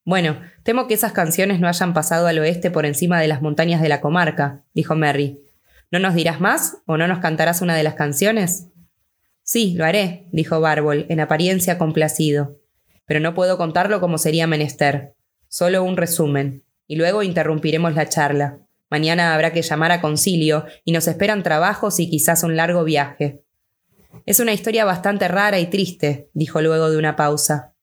Bueno, 0.08 0.40
temo 0.64 0.88
que 0.88 0.94
esas 0.94 1.12
canciones 1.12 1.60
no 1.60 1.68
hayan 1.68 1.94
pasado 1.94 2.28
al 2.28 2.40
oeste 2.40 2.72
por 2.72 2.86
encima 2.86 3.20
de 3.20 3.28
las 3.28 3.42
montañas 3.42 3.82
de 3.82 3.90
la 3.90 4.00
comarca, 4.00 4.64
dijo 4.74 4.96
Merry. 4.96 5.42
¿No 5.92 6.00
nos 6.00 6.16
dirás 6.16 6.40
más 6.40 6.78
o 6.86 6.96
no 6.96 7.10
nos 7.10 7.20
cantarás 7.20 7.62
una 7.62 7.76
de 7.76 7.84
las 7.84 7.96
canciones? 7.96 8.70
Sí, 9.44 9.76
lo 9.78 9.84
haré, 9.84 10.30
dijo 10.32 10.62
Bárbol, 10.62 11.08
en 11.10 11.20
apariencia 11.20 11.78
complacido. 11.78 12.56
Pero 13.06 13.20
no 13.20 13.34
puedo 13.34 13.58
contarlo 13.58 14.00
como 14.00 14.18
sería 14.18 14.48
menester. 14.48 15.14
Solo 15.50 15.84
un 15.84 15.98
resumen. 15.98 16.64
Y 16.88 16.96
luego 16.96 17.22
interrumpiremos 17.22 17.94
la 17.94 18.08
charla. 18.08 18.60
Mañana 18.90 19.36
habrá 19.36 19.52
que 19.52 19.62
llamar 19.62 19.92
a 19.92 20.00
concilio 20.00 20.64
y 20.86 20.94
nos 20.94 21.10
esperan 21.10 21.44
trabajos 21.44 22.00
y 22.00 22.10
quizás 22.10 22.44
un 22.44 22.56
largo 22.56 22.86
viaje. 22.86 23.44
Es 24.26 24.40
una 24.40 24.54
historia 24.54 24.86
bastante 24.86 25.28
rara 25.28 25.60
y 25.60 25.66
triste, 25.66 26.30
dijo 26.34 26.62
luego 26.62 26.90
de 26.90 26.98
una 26.98 27.18
pausa. 27.18 27.74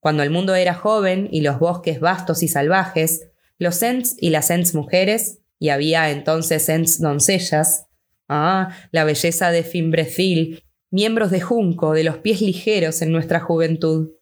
Cuando 0.00 0.22
el 0.22 0.30
mundo 0.30 0.54
era 0.54 0.74
joven 0.74 1.28
y 1.30 1.42
los 1.42 1.58
bosques 1.58 2.00
vastos 2.00 2.42
y 2.42 2.48
salvajes, 2.48 3.28
los 3.58 3.82
Ents 3.82 4.16
y 4.18 4.30
las 4.30 4.50
Ents 4.50 4.74
mujeres, 4.74 5.40
y 5.58 5.68
había 5.68 6.10
entonces 6.10 6.68
Ents 6.70 7.00
doncellas, 7.00 7.86
ah, 8.28 8.74
la 8.90 9.04
belleza 9.04 9.50
de 9.50 9.62
Fimbrecil, 9.62 10.64
miembros 10.90 11.30
de 11.30 11.42
junco, 11.42 11.92
de 11.92 12.04
los 12.04 12.16
pies 12.18 12.40
ligeros 12.40 13.02
en 13.02 13.12
nuestra 13.12 13.40
juventud. 13.40 14.12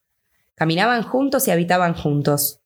Caminaban 0.56 1.04
juntos 1.04 1.46
y 1.46 1.52
habitaban 1.52 1.94
juntos. 1.94 2.60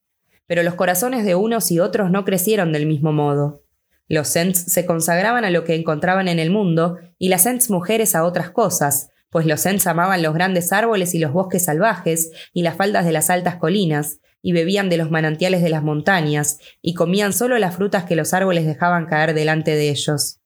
Pero 0.46 0.62
los 0.62 0.74
corazones 0.74 1.24
de 1.24 1.34
unos 1.34 1.70
y 1.70 1.78
otros 1.78 2.10
no 2.10 2.24
crecieron 2.24 2.72
del 2.72 2.86
mismo 2.86 3.12
modo. 3.12 3.62
Los 4.08 4.34
Ents 4.34 4.58
se 4.58 4.86
consagraban 4.86 5.44
a 5.44 5.50
lo 5.50 5.64
que 5.64 5.74
encontraban 5.74 6.28
en 6.28 6.38
el 6.38 6.50
mundo 6.50 6.98
y 7.18 7.28
las 7.28 7.44
Ents 7.44 7.68
mujeres 7.68 8.14
a 8.14 8.24
otras 8.24 8.50
cosas, 8.50 9.10
pues 9.33 9.47
los 9.47 9.64
Ents 9.64 9.87
amaban 9.87 10.22
los 10.22 10.35
grandes 10.35 10.74
árboles 10.74 11.14
y 11.14 11.18
los 11.18 11.33
bosques 11.33 11.64
salvajes 11.64 12.30
y 12.53 12.62
las 12.62 12.76
faldas 12.76 13.07
de 13.07 13.12
las 13.12 13.30
altas 13.30 13.57
colinas, 13.57 14.18
y 14.43 14.53
bebían 14.53 14.91
de 14.91 14.99
los 14.99 15.11
manantiales 15.11 15.62
de 15.62 15.70
las 15.70 15.83
montañas, 15.83 16.59
y 16.83 16.93
comían 16.93 17.33
solo 17.33 17.59
las 17.59 17.74
frutas 17.74 18.05
que 18.05 18.14
los 18.14 18.35
árboles 18.35 18.66
dejaban 18.66 19.07
caer 19.07 19.33
delante 19.33 19.74
de 19.74 19.89
ellos. 19.89 20.41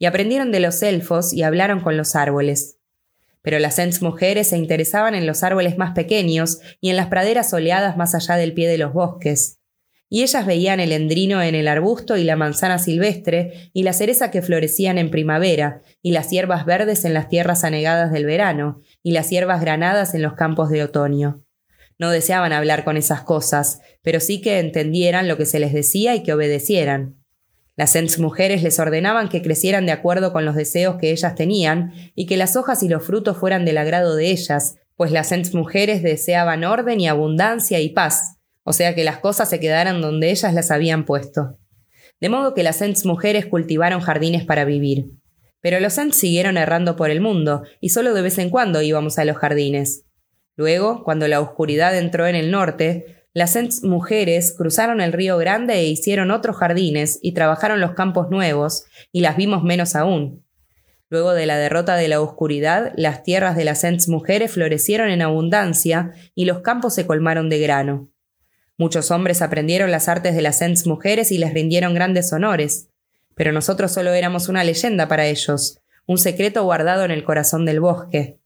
Y 0.00 0.06
aprendieron 0.06 0.50
de 0.50 0.58
los 0.58 0.82
elfos 0.82 1.32
y 1.32 1.44
hablaron 1.44 1.78
con 1.78 1.96
los 1.96 2.16
árboles. 2.16 2.78
Pero 3.40 3.60
las 3.60 3.78
Ents 3.78 4.02
mujeres 4.02 4.48
se 4.48 4.56
interesaban 4.56 5.14
en 5.14 5.28
los 5.28 5.44
árboles 5.44 5.78
más 5.78 5.92
pequeños 5.94 6.58
y 6.80 6.90
en 6.90 6.96
las 6.96 7.06
praderas 7.06 7.50
soleadas 7.50 7.96
más 7.96 8.16
allá 8.16 8.34
del 8.34 8.52
pie 8.52 8.66
de 8.66 8.78
los 8.78 8.92
bosques, 8.92 9.60
y 10.14 10.22
ellas 10.22 10.46
veían 10.46 10.78
el 10.78 10.92
endrino 10.92 11.42
en 11.42 11.56
el 11.56 11.66
arbusto 11.66 12.16
y 12.16 12.22
la 12.22 12.36
manzana 12.36 12.78
silvestre 12.78 13.70
y 13.72 13.82
la 13.82 13.92
cereza 13.92 14.30
que 14.30 14.42
florecían 14.42 14.96
en 14.96 15.10
primavera, 15.10 15.82
y 16.02 16.12
las 16.12 16.30
hierbas 16.30 16.64
verdes 16.66 17.04
en 17.04 17.14
las 17.14 17.28
tierras 17.28 17.64
anegadas 17.64 18.12
del 18.12 18.24
verano, 18.24 18.80
y 19.02 19.10
las 19.10 19.30
hierbas 19.30 19.60
granadas 19.60 20.14
en 20.14 20.22
los 20.22 20.34
campos 20.34 20.70
de 20.70 20.84
otoño. 20.84 21.42
No 21.98 22.10
deseaban 22.10 22.52
hablar 22.52 22.84
con 22.84 22.96
esas 22.96 23.22
cosas, 23.22 23.80
pero 24.02 24.20
sí 24.20 24.40
que 24.40 24.60
entendieran 24.60 25.26
lo 25.26 25.36
que 25.36 25.46
se 25.46 25.58
les 25.58 25.72
decía 25.72 26.14
y 26.14 26.22
que 26.22 26.32
obedecieran. 26.32 27.16
Las 27.74 27.96
Ents 27.96 28.20
mujeres 28.20 28.62
les 28.62 28.78
ordenaban 28.78 29.28
que 29.28 29.42
crecieran 29.42 29.84
de 29.84 29.90
acuerdo 29.90 30.32
con 30.32 30.44
los 30.44 30.54
deseos 30.54 30.94
que 31.00 31.10
ellas 31.10 31.34
tenían 31.34 31.92
y 32.14 32.26
que 32.26 32.36
las 32.36 32.54
hojas 32.54 32.84
y 32.84 32.88
los 32.88 33.04
frutos 33.04 33.36
fueran 33.36 33.64
del 33.64 33.78
agrado 33.78 34.14
de 34.14 34.30
ellas, 34.30 34.76
pues 34.94 35.10
las 35.10 35.32
Ents 35.32 35.54
mujeres 35.54 36.04
deseaban 36.04 36.62
orden 36.62 37.00
y 37.00 37.08
abundancia 37.08 37.80
y 37.80 37.88
paz, 37.88 38.33
o 38.64 38.72
sea 38.72 38.94
que 38.94 39.04
las 39.04 39.18
cosas 39.18 39.48
se 39.48 39.60
quedaran 39.60 40.00
donde 40.00 40.30
ellas 40.30 40.52
las 40.54 40.70
habían 40.70 41.04
puesto. 41.04 41.58
De 42.20 42.28
modo 42.28 42.54
que 42.54 42.62
las 42.62 42.80
Ents 42.80 43.04
mujeres 43.04 43.46
cultivaron 43.46 44.00
jardines 44.00 44.44
para 44.44 44.64
vivir. 44.64 45.10
Pero 45.60 45.80
los 45.80 45.96
Ents 45.98 46.16
siguieron 46.16 46.56
errando 46.56 46.96
por 46.96 47.10
el 47.10 47.20
mundo, 47.20 47.62
y 47.80 47.90
solo 47.90 48.14
de 48.14 48.22
vez 48.22 48.38
en 48.38 48.50
cuando 48.50 48.82
íbamos 48.82 49.18
a 49.18 49.24
los 49.24 49.36
jardines. 49.36 50.04
Luego, 50.56 51.04
cuando 51.04 51.28
la 51.28 51.40
oscuridad 51.40 51.96
entró 51.96 52.26
en 52.26 52.34
el 52.34 52.50
norte, 52.50 53.26
las 53.34 53.56
Ents 53.56 53.82
mujeres 53.82 54.54
cruzaron 54.56 55.00
el 55.00 55.12
río 55.12 55.36
Grande 55.36 55.74
e 55.74 55.86
hicieron 55.86 56.30
otros 56.30 56.56
jardines 56.56 57.18
y 57.20 57.32
trabajaron 57.32 57.80
los 57.80 57.92
campos 57.92 58.30
nuevos, 58.30 58.86
y 59.12 59.20
las 59.20 59.36
vimos 59.36 59.62
menos 59.62 59.96
aún. 59.96 60.44
Luego 61.10 61.34
de 61.34 61.46
la 61.46 61.58
derrota 61.58 61.96
de 61.96 62.08
la 62.08 62.20
oscuridad, 62.20 62.92
las 62.96 63.22
tierras 63.22 63.56
de 63.56 63.64
las 63.64 63.84
Ents 63.84 64.08
mujeres 64.08 64.52
florecieron 64.52 65.10
en 65.10 65.22
abundancia 65.22 66.12
y 66.34 66.44
los 66.44 66.60
campos 66.60 66.94
se 66.94 67.06
colmaron 67.06 67.48
de 67.48 67.58
grano. 67.58 68.13
Muchos 68.76 69.12
hombres 69.12 69.40
aprendieron 69.40 69.92
las 69.92 70.08
artes 70.08 70.34
de 70.34 70.42
las 70.42 70.60
Ents 70.60 70.86
mujeres 70.86 71.30
y 71.30 71.38
les 71.38 71.54
rindieron 71.54 71.94
grandes 71.94 72.32
honores, 72.32 72.88
pero 73.36 73.52
nosotros 73.52 73.92
solo 73.92 74.12
éramos 74.12 74.48
una 74.48 74.64
leyenda 74.64 75.06
para 75.06 75.26
ellos, 75.26 75.80
un 76.06 76.18
secreto 76.18 76.64
guardado 76.64 77.04
en 77.04 77.12
el 77.12 77.22
corazón 77.22 77.64
del 77.66 77.80
bosque. 77.80 78.40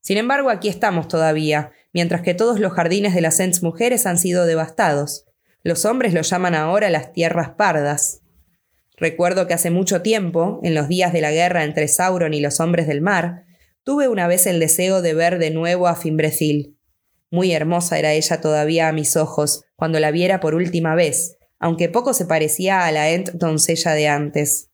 Sin 0.00 0.16
embargo, 0.16 0.48
aquí 0.48 0.68
estamos 0.68 1.06
todavía, 1.06 1.72
mientras 1.92 2.22
que 2.22 2.32
todos 2.32 2.60
los 2.60 2.72
jardines 2.72 3.14
de 3.14 3.20
las 3.20 3.40
Ents 3.40 3.62
mujeres 3.62 4.06
han 4.06 4.16
sido 4.16 4.46
devastados. 4.46 5.26
Los 5.62 5.84
hombres 5.84 6.14
lo 6.14 6.22
llaman 6.22 6.54
ahora 6.54 6.88
las 6.88 7.12
tierras 7.12 7.50
pardas. 7.50 8.22
Recuerdo 8.96 9.46
que 9.46 9.54
hace 9.54 9.70
mucho 9.70 10.00
tiempo, 10.00 10.60
en 10.62 10.74
los 10.74 10.88
días 10.88 11.12
de 11.12 11.20
la 11.20 11.30
guerra 11.30 11.64
entre 11.64 11.88
Sauron 11.88 12.32
y 12.32 12.40
los 12.40 12.58
hombres 12.58 12.86
del 12.86 13.02
mar, 13.02 13.44
tuve 13.84 14.08
una 14.08 14.26
vez 14.28 14.46
el 14.46 14.60
deseo 14.60 15.02
de 15.02 15.12
ver 15.12 15.38
de 15.38 15.50
nuevo 15.50 15.88
a 15.88 15.94
Fimbrecil. 15.94 16.77
Muy 17.30 17.52
hermosa 17.52 17.98
era 17.98 18.12
ella 18.12 18.40
todavía 18.40 18.88
a 18.88 18.92
mis 18.92 19.16
ojos 19.16 19.64
cuando 19.76 20.00
la 20.00 20.10
viera 20.10 20.40
por 20.40 20.54
última 20.54 20.94
vez, 20.94 21.36
aunque 21.58 21.88
poco 21.88 22.14
se 22.14 22.24
parecía 22.24 22.86
a 22.86 22.92
la 22.92 23.10
Ent 23.10 23.30
doncella 23.32 23.92
de 23.92 24.08
antes. 24.08 24.70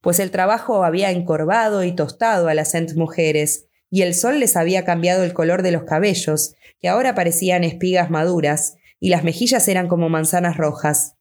Pues 0.00 0.18
el 0.18 0.30
trabajo 0.30 0.84
había 0.84 1.10
encorvado 1.10 1.84
y 1.84 1.92
tostado 1.92 2.48
a 2.48 2.54
las 2.54 2.74
Ent 2.74 2.94
mujeres, 2.94 3.66
y 3.88 4.02
el 4.02 4.14
sol 4.14 4.40
les 4.40 4.56
había 4.56 4.84
cambiado 4.84 5.24
el 5.24 5.32
color 5.32 5.62
de 5.62 5.70
los 5.70 5.84
cabellos, 5.84 6.54
que 6.80 6.88
ahora 6.88 7.14
parecían 7.14 7.64
espigas 7.64 8.10
maduras, 8.10 8.76
y 9.00 9.08
las 9.08 9.24
mejillas 9.24 9.66
eran 9.68 9.88
como 9.88 10.08
manzanas 10.08 10.56
rojas. 10.56 11.14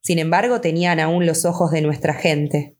Sin 0.00 0.18
embargo, 0.18 0.60
tenían 0.60 1.00
aún 1.00 1.26
los 1.26 1.44
ojos 1.44 1.70
de 1.70 1.82
nuestra 1.82 2.14
gente. 2.14 2.76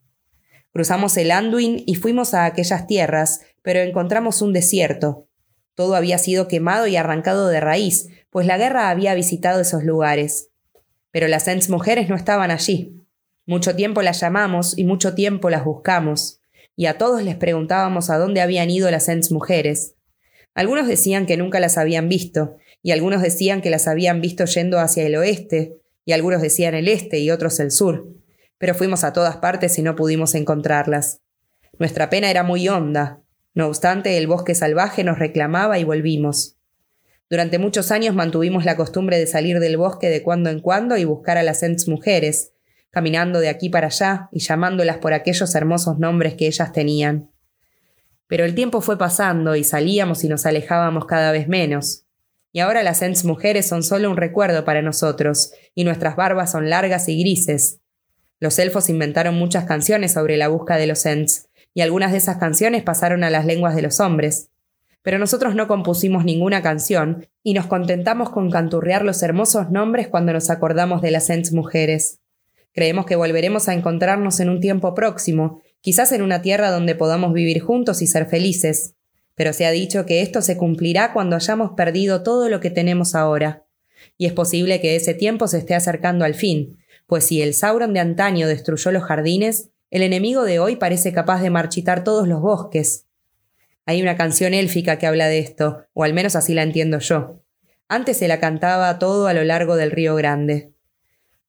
Cruzamos 0.72 1.16
el 1.16 1.30
Anduin 1.30 1.82
y 1.86 1.94
fuimos 1.94 2.34
a 2.34 2.44
aquellas 2.44 2.86
tierras, 2.86 3.40
pero 3.62 3.80
encontramos 3.80 4.42
un 4.42 4.52
desierto, 4.52 5.27
todo 5.78 5.94
había 5.94 6.18
sido 6.18 6.48
quemado 6.48 6.88
y 6.88 6.96
arrancado 6.96 7.46
de 7.46 7.60
raíz, 7.60 8.08
pues 8.30 8.48
la 8.48 8.58
guerra 8.58 8.90
había 8.90 9.14
visitado 9.14 9.60
esos 9.60 9.84
lugares. 9.84 10.50
Pero 11.12 11.28
las 11.28 11.46
Ents 11.46 11.70
mujeres 11.70 12.08
no 12.08 12.16
estaban 12.16 12.50
allí. 12.50 12.96
Mucho 13.46 13.76
tiempo 13.76 14.02
las 14.02 14.18
llamamos 14.18 14.76
y 14.76 14.82
mucho 14.82 15.14
tiempo 15.14 15.50
las 15.50 15.64
buscamos, 15.64 16.40
y 16.74 16.86
a 16.86 16.98
todos 16.98 17.22
les 17.22 17.36
preguntábamos 17.36 18.10
a 18.10 18.18
dónde 18.18 18.40
habían 18.40 18.70
ido 18.70 18.90
las 18.90 19.08
Ents 19.08 19.30
mujeres. 19.30 19.94
Algunos 20.52 20.88
decían 20.88 21.26
que 21.26 21.36
nunca 21.36 21.60
las 21.60 21.78
habían 21.78 22.08
visto, 22.08 22.56
y 22.82 22.90
algunos 22.90 23.22
decían 23.22 23.62
que 23.62 23.70
las 23.70 23.86
habían 23.86 24.20
visto 24.20 24.46
yendo 24.46 24.80
hacia 24.80 25.06
el 25.06 25.14
oeste, 25.14 25.76
y 26.04 26.10
algunos 26.10 26.42
decían 26.42 26.74
el 26.74 26.88
este 26.88 27.20
y 27.20 27.30
otros 27.30 27.60
el 27.60 27.70
sur. 27.70 28.08
Pero 28.58 28.74
fuimos 28.74 29.04
a 29.04 29.12
todas 29.12 29.36
partes 29.36 29.78
y 29.78 29.82
no 29.82 29.94
pudimos 29.94 30.34
encontrarlas. 30.34 31.20
Nuestra 31.78 32.10
pena 32.10 32.32
era 32.32 32.42
muy 32.42 32.68
honda, 32.68 33.22
no 33.58 33.66
obstante, 33.66 34.16
el 34.16 34.28
bosque 34.28 34.54
salvaje 34.54 35.02
nos 35.02 35.18
reclamaba 35.18 35.80
y 35.80 35.84
volvimos. 35.84 36.56
Durante 37.28 37.58
muchos 37.58 37.90
años 37.90 38.14
mantuvimos 38.14 38.64
la 38.64 38.76
costumbre 38.76 39.18
de 39.18 39.26
salir 39.26 39.58
del 39.58 39.76
bosque 39.76 40.08
de 40.08 40.22
cuando 40.22 40.48
en 40.48 40.60
cuando 40.60 40.96
y 40.96 41.02
buscar 41.02 41.38
a 41.38 41.42
las 41.42 41.64
Ents 41.64 41.88
mujeres, 41.88 42.52
caminando 42.90 43.40
de 43.40 43.48
aquí 43.48 43.68
para 43.68 43.88
allá 43.88 44.28
y 44.30 44.38
llamándolas 44.38 44.98
por 44.98 45.12
aquellos 45.12 45.56
hermosos 45.56 45.98
nombres 45.98 46.34
que 46.34 46.46
ellas 46.46 46.72
tenían. 46.72 47.32
Pero 48.28 48.44
el 48.44 48.54
tiempo 48.54 48.80
fue 48.80 48.96
pasando 48.96 49.56
y 49.56 49.64
salíamos 49.64 50.22
y 50.22 50.28
nos 50.28 50.46
alejábamos 50.46 51.06
cada 51.06 51.32
vez 51.32 51.48
menos. 51.48 52.04
Y 52.52 52.60
ahora 52.60 52.84
las 52.84 53.02
Ents 53.02 53.24
mujeres 53.24 53.66
son 53.66 53.82
solo 53.82 54.08
un 54.08 54.16
recuerdo 54.16 54.64
para 54.64 54.82
nosotros, 54.82 55.50
y 55.74 55.82
nuestras 55.82 56.14
barbas 56.14 56.52
son 56.52 56.70
largas 56.70 57.08
y 57.08 57.18
grises. 57.18 57.80
Los 58.38 58.60
elfos 58.60 58.88
inventaron 58.88 59.34
muchas 59.34 59.64
canciones 59.64 60.12
sobre 60.12 60.36
la 60.36 60.46
busca 60.46 60.76
de 60.76 60.86
los 60.86 61.04
Ents, 61.06 61.47
y 61.78 61.80
algunas 61.80 62.10
de 62.10 62.18
esas 62.18 62.38
canciones 62.38 62.82
pasaron 62.82 63.22
a 63.22 63.30
las 63.30 63.46
lenguas 63.46 63.76
de 63.76 63.82
los 63.82 64.00
hombres. 64.00 64.50
pero 65.02 65.20
nosotros 65.20 65.54
no 65.54 65.68
compusimos 65.68 66.24
ninguna 66.24 66.60
canción 66.60 67.28
y 67.44 67.54
nos 67.54 67.66
contentamos 67.66 68.30
con 68.30 68.50
canturrear 68.50 69.04
los 69.04 69.22
hermosos 69.22 69.70
nombres 69.70 70.08
cuando 70.08 70.32
nos 70.32 70.50
acordamos 70.50 71.02
de 71.02 71.12
las 71.12 71.30
Ents 71.30 71.52
mujeres. 71.52 72.18
Creemos 72.72 73.06
que 73.06 73.14
volveremos 73.14 73.68
a 73.68 73.74
encontrarnos 73.74 74.40
en 74.40 74.50
un 74.50 74.58
tiempo 74.58 74.92
próximo, 74.92 75.62
quizás 75.80 76.10
en 76.10 76.22
una 76.22 76.42
tierra 76.42 76.72
donde 76.72 76.96
podamos 76.96 77.32
vivir 77.32 77.60
juntos 77.60 78.02
y 78.02 78.08
ser 78.08 78.26
felices. 78.26 78.96
Pero 79.36 79.52
se 79.52 79.64
ha 79.64 79.70
dicho 79.70 80.04
que 80.04 80.20
esto 80.20 80.42
se 80.42 80.56
cumplirá 80.56 81.12
cuando 81.12 81.36
hayamos 81.36 81.74
perdido 81.76 82.24
todo 82.24 82.48
lo 82.48 82.58
que 82.58 82.70
tenemos 82.70 83.14
ahora. 83.14 83.66
Y 84.16 84.26
es 84.26 84.32
posible 84.32 84.80
que 84.80 84.96
ese 84.96 85.14
tiempo 85.14 85.46
se 85.46 85.58
esté 85.58 85.76
acercando 85.76 86.24
al 86.24 86.34
fin, 86.34 86.76
pues 87.06 87.24
si 87.24 87.40
el 87.40 87.54
Sauron 87.54 87.94
de 87.94 88.00
antaño 88.00 88.48
destruyó 88.48 88.90
los 88.90 89.04
jardines, 89.04 89.70
el 89.90 90.02
enemigo 90.02 90.44
de 90.44 90.58
hoy 90.58 90.76
parece 90.76 91.12
capaz 91.12 91.40
de 91.40 91.50
marchitar 91.50 92.04
todos 92.04 92.28
los 92.28 92.40
bosques. 92.40 93.06
Hay 93.86 94.02
una 94.02 94.16
canción 94.16 94.52
élfica 94.52 94.98
que 94.98 95.06
habla 95.06 95.28
de 95.28 95.38
esto, 95.38 95.86
o 95.94 96.04
al 96.04 96.12
menos 96.12 96.36
así 96.36 96.52
la 96.52 96.62
entiendo 96.62 96.98
yo. 96.98 97.42
Antes 97.88 98.18
se 98.18 98.28
la 98.28 98.38
cantaba 98.38 98.98
todo 98.98 99.28
a 99.28 99.32
lo 99.32 99.44
largo 99.44 99.76
del 99.76 99.90
río 99.90 100.14
Grande. 100.14 100.72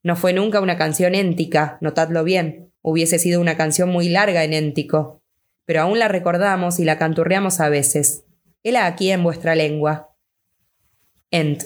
No 0.03 0.15
fue 0.15 0.31
nunca 0.31 0.61
una 0.61 0.77
canción 0.77 1.15
éntica, 1.15 1.77
notadlo 1.81 2.23
bien, 2.23 2.71
hubiese 2.81 3.19
sido 3.19 3.41
una 3.41 3.57
canción 3.57 3.89
muy 3.89 4.07
larga 4.07 4.45
en 4.45 4.53
éntico, 4.53 5.21
pero 5.65 5.81
aún 5.81 5.99
la 5.99 6.07
recordamos 6.07 6.79
y 6.79 6.85
la 6.85 6.97
canturreamos 6.97 7.59
a 7.59 7.67
veces. 7.67 8.23
Hela 8.63 8.85
aquí 8.85 9.11
en 9.11 9.23
vuestra 9.23 9.55
lengua. 9.55 10.15
Ent. 11.31 11.63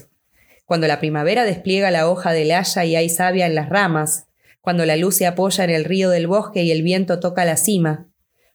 Cuando 0.66 0.88
la 0.88 1.00
primavera 1.00 1.46
despliega 1.46 1.92
la 1.92 2.10
hoja 2.10 2.32
del 2.32 2.52
haya 2.52 2.84
y 2.84 2.96
hay 2.96 3.10
savia 3.10 3.46
en 3.46 3.54
las 3.54 3.70
ramas, 3.70 4.28
cuando 4.64 4.86
la 4.86 4.95
luz 4.95 5.18
se 5.18 5.28
apoya 5.28 5.66
en 5.66 5.72
el 5.72 5.84
río 5.84 6.09
del 6.09 6.26
bosque 6.26 6.64
y 6.64 6.72
el 6.72 6.84
viento 6.84 7.20
toca 7.20 7.43
la 7.43 7.57
cima, 7.57 8.07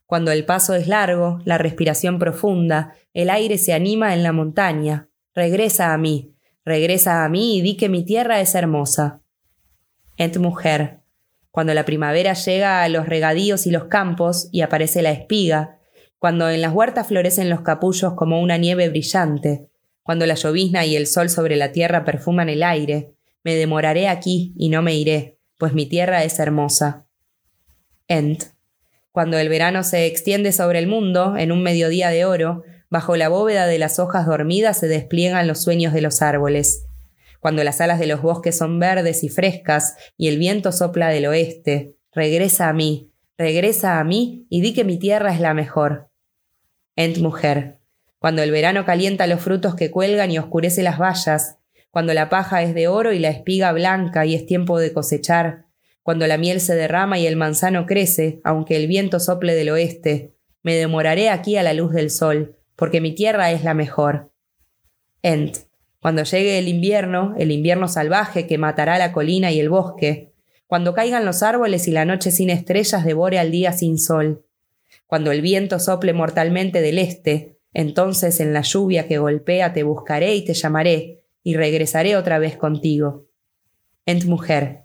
cuando 0.07 0.33
el 0.33 0.47
paso 0.47 0.75
es 0.75 0.89
largo, 0.89 1.39
la 1.45 1.59
respiración 1.59 2.19
profunda, 2.19 2.95
el 3.13 3.29
aire 3.29 3.59
se 3.59 3.75
anima 3.75 4.15
en 4.15 4.23
la 4.23 4.33
montaña, 4.33 5.11
regresa 5.35 5.93
a 5.93 5.99
mí, 5.99 6.35
regresa 6.65 7.27
a 7.27 7.29
mí 7.29 7.59
y 7.59 7.61
di 7.61 7.77
que 7.77 7.91
mi 7.91 8.07
tierra 8.07 8.41
es 8.41 8.55
hermosa. 8.55 9.21
Ent 10.17 10.39
mujer, 10.39 11.01
cuando 11.51 11.75
la 11.75 11.85
primavera 11.85 12.33
llega 12.33 12.83
a 12.83 12.89
los 12.89 13.07
regadíos 13.07 13.67
y 13.67 13.71
los 13.71 13.85
campos 13.85 14.49
y 14.51 14.63
aparece 14.63 15.03
la 15.03 15.11
espiga, 15.11 15.77
cuando 16.19 16.49
en 16.49 16.63
las 16.63 16.73
huertas 16.73 17.09
florecen 17.09 17.51
los 17.51 17.61
capullos 17.61 18.15
como 18.15 18.41
una 18.41 18.57
nieve 18.57 18.89
brillante, 18.89 19.69
cuando 20.03 20.25
la 20.25 20.37
llovizna 20.37 20.87
y 20.87 20.97
el 20.97 21.07
sol 21.07 21.29
sobre 21.29 21.57
la 21.57 21.71
tierra 21.71 22.07
perfuman 22.07 22.49
el 22.49 22.63
aire, 22.63 23.13
me 23.45 23.57
demoraré 23.57 24.09
aquí 24.09 24.55
y 24.57 24.71
no 24.71 24.81
me 24.81 24.95
iré, 24.95 25.38
pues 25.59 25.75
mi 25.75 25.87
tierra 25.87 26.25
es 26.25 26.39
hermosa. 26.39 27.07
Ent. 28.07 28.45
Cuando 29.13 29.39
el 29.39 29.49
verano 29.49 29.83
se 29.83 30.07
extiende 30.07 30.53
sobre 30.53 30.79
el 30.79 30.87
mundo, 30.87 31.37
en 31.37 31.53
un 31.53 31.63
mediodía 31.63 32.09
de 32.11 32.25
oro, 32.25 32.63
bajo 32.89 33.17
la 33.17 33.29
bóveda 33.29 33.67
de 33.67 33.79
las 33.79 33.99
hojas 33.99 34.27
dormidas 34.27 34.79
se 34.79 34.89
despliegan 34.89 35.47
los 35.47 35.61
sueños 35.63 35.93
de 35.93 36.01
los 36.01 36.23
árboles, 36.23 36.87
cuando 37.41 37.65
las 37.65 37.81
alas 37.81 37.99
de 37.99 38.07
los 38.07 38.23
bosques 38.23 38.57
son 38.57 38.79
verdes 38.79 39.25
y 39.25 39.29
frescas 39.29 39.97
y 40.17 40.29
el 40.29 40.39
viento 40.39 40.73
sopla 40.73 41.09
del 41.09 41.27
oeste. 41.27 41.97
Regresa 42.13 42.69
a 42.69 42.73
mí, 42.73 43.11
regresa 43.37 43.99
a 43.99 44.05
mí 44.05 44.47
y 44.49 44.61
di 44.61 44.73
que 44.73 44.85
mi 44.85 44.99
tierra 44.99 45.35
es 45.35 45.41
la 45.41 45.55
mejor. 45.55 46.11
Ent 46.97 47.19
mujer, 47.19 47.79
cuando 48.19 48.43
el 48.43 48.51
verano 48.51 48.85
calienta 48.85 49.27
los 49.27 49.41
frutos 49.41 49.75
que 49.75 49.91
cuelgan 49.91 50.31
y 50.31 50.39
oscurece 50.39 50.83
las 50.83 50.99
vallas, 50.99 51.58
cuando 51.91 52.15
la 52.15 52.29
paja 52.29 52.63
es 52.63 52.75
de 52.75 52.89
oro 52.89 53.13
y 53.13 53.19
la 53.19 53.31
espiga 53.31 53.73
blanca 53.73 54.27
y 54.27 54.35
es 54.35 54.47
tiempo 54.47 54.79
de 54.79 54.93
cosechar, 54.93 55.67
cuando 56.03 56.27
la 56.27 56.39
miel 56.39 56.61
se 56.61 56.75
derrama 56.75 57.19
y 57.19 57.27
el 57.27 57.37
manzano 57.37 57.85
crece, 57.87 58.41
aunque 58.45 58.77
el 58.77 58.87
viento 58.87 59.21
sople 59.21 59.55
del 59.55 59.71
oeste, 59.71 60.35
me 60.63 60.75
demoraré 60.75 61.29
aquí 61.29 61.57
a 61.57 61.63
la 61.63 61.75
luz 61.75 61.93
del 61.93 62.11
sol, 62.11 62.57
porque 62.77 63.01
mi 63.01 63.15
tierra 63.15 63.51
es 63.53 63.65
la 63.65 63.75
mejor. 63.75 64.33
Ent. 65.23 65.59
Cuando 66.01 66.23
llegue 66.23 66.59
el 66.59 66.69
invierno, 66.69 67.35
el 67.39 67.51
invierno 67.51 67.89
salvaje 67.89 68.47
que 68.47 68.57
matará 68.57 68.99
la 68.99 69.13
colina 69.13 69.51
y 69.51 69.59
el 69.59 69.69
bosque, 69.69 70.33
cuando 70.67 70.95
caigan 70.95 71.25
los 71.25 71.43
árboles 71.43 71.89
y 71.89 71.91
la 71.91 72.05
noche 72.05 72.31
sin 72.31 72.51
estrellas 72.51 73.05
devore 73.05 73.39
al 73.39 73.51
día 73.51 73.73
sin 73.73 73.99
sol, 73.99 74.45
cuando 75.07 75.33
el 75.33 75.41
viento 75.41 75.79
sople 75.81 76.13
mortalmente 76.13 76.81
del 76.81 76.99
este, 76.99 77.59
entonces 77.73 78.41
en 78.41 78.53
la 78.53 78.63
lluvia 78.63 79.09
que 79.09 79.19
golpea 79.19 79.73
te 79.73 79.83
buscaré 79.83 80.37
y 80.37 80.45
te 80.45 80.55
llamaré, 80.55 81.18
y 81.49 81.55
regresaré 81.55 82.15
otra 82.15 82.39
vez 82.39 82.59
contigo. 82.59 83.25
Ent 84.05 84.27
mujer, 84.27 84.83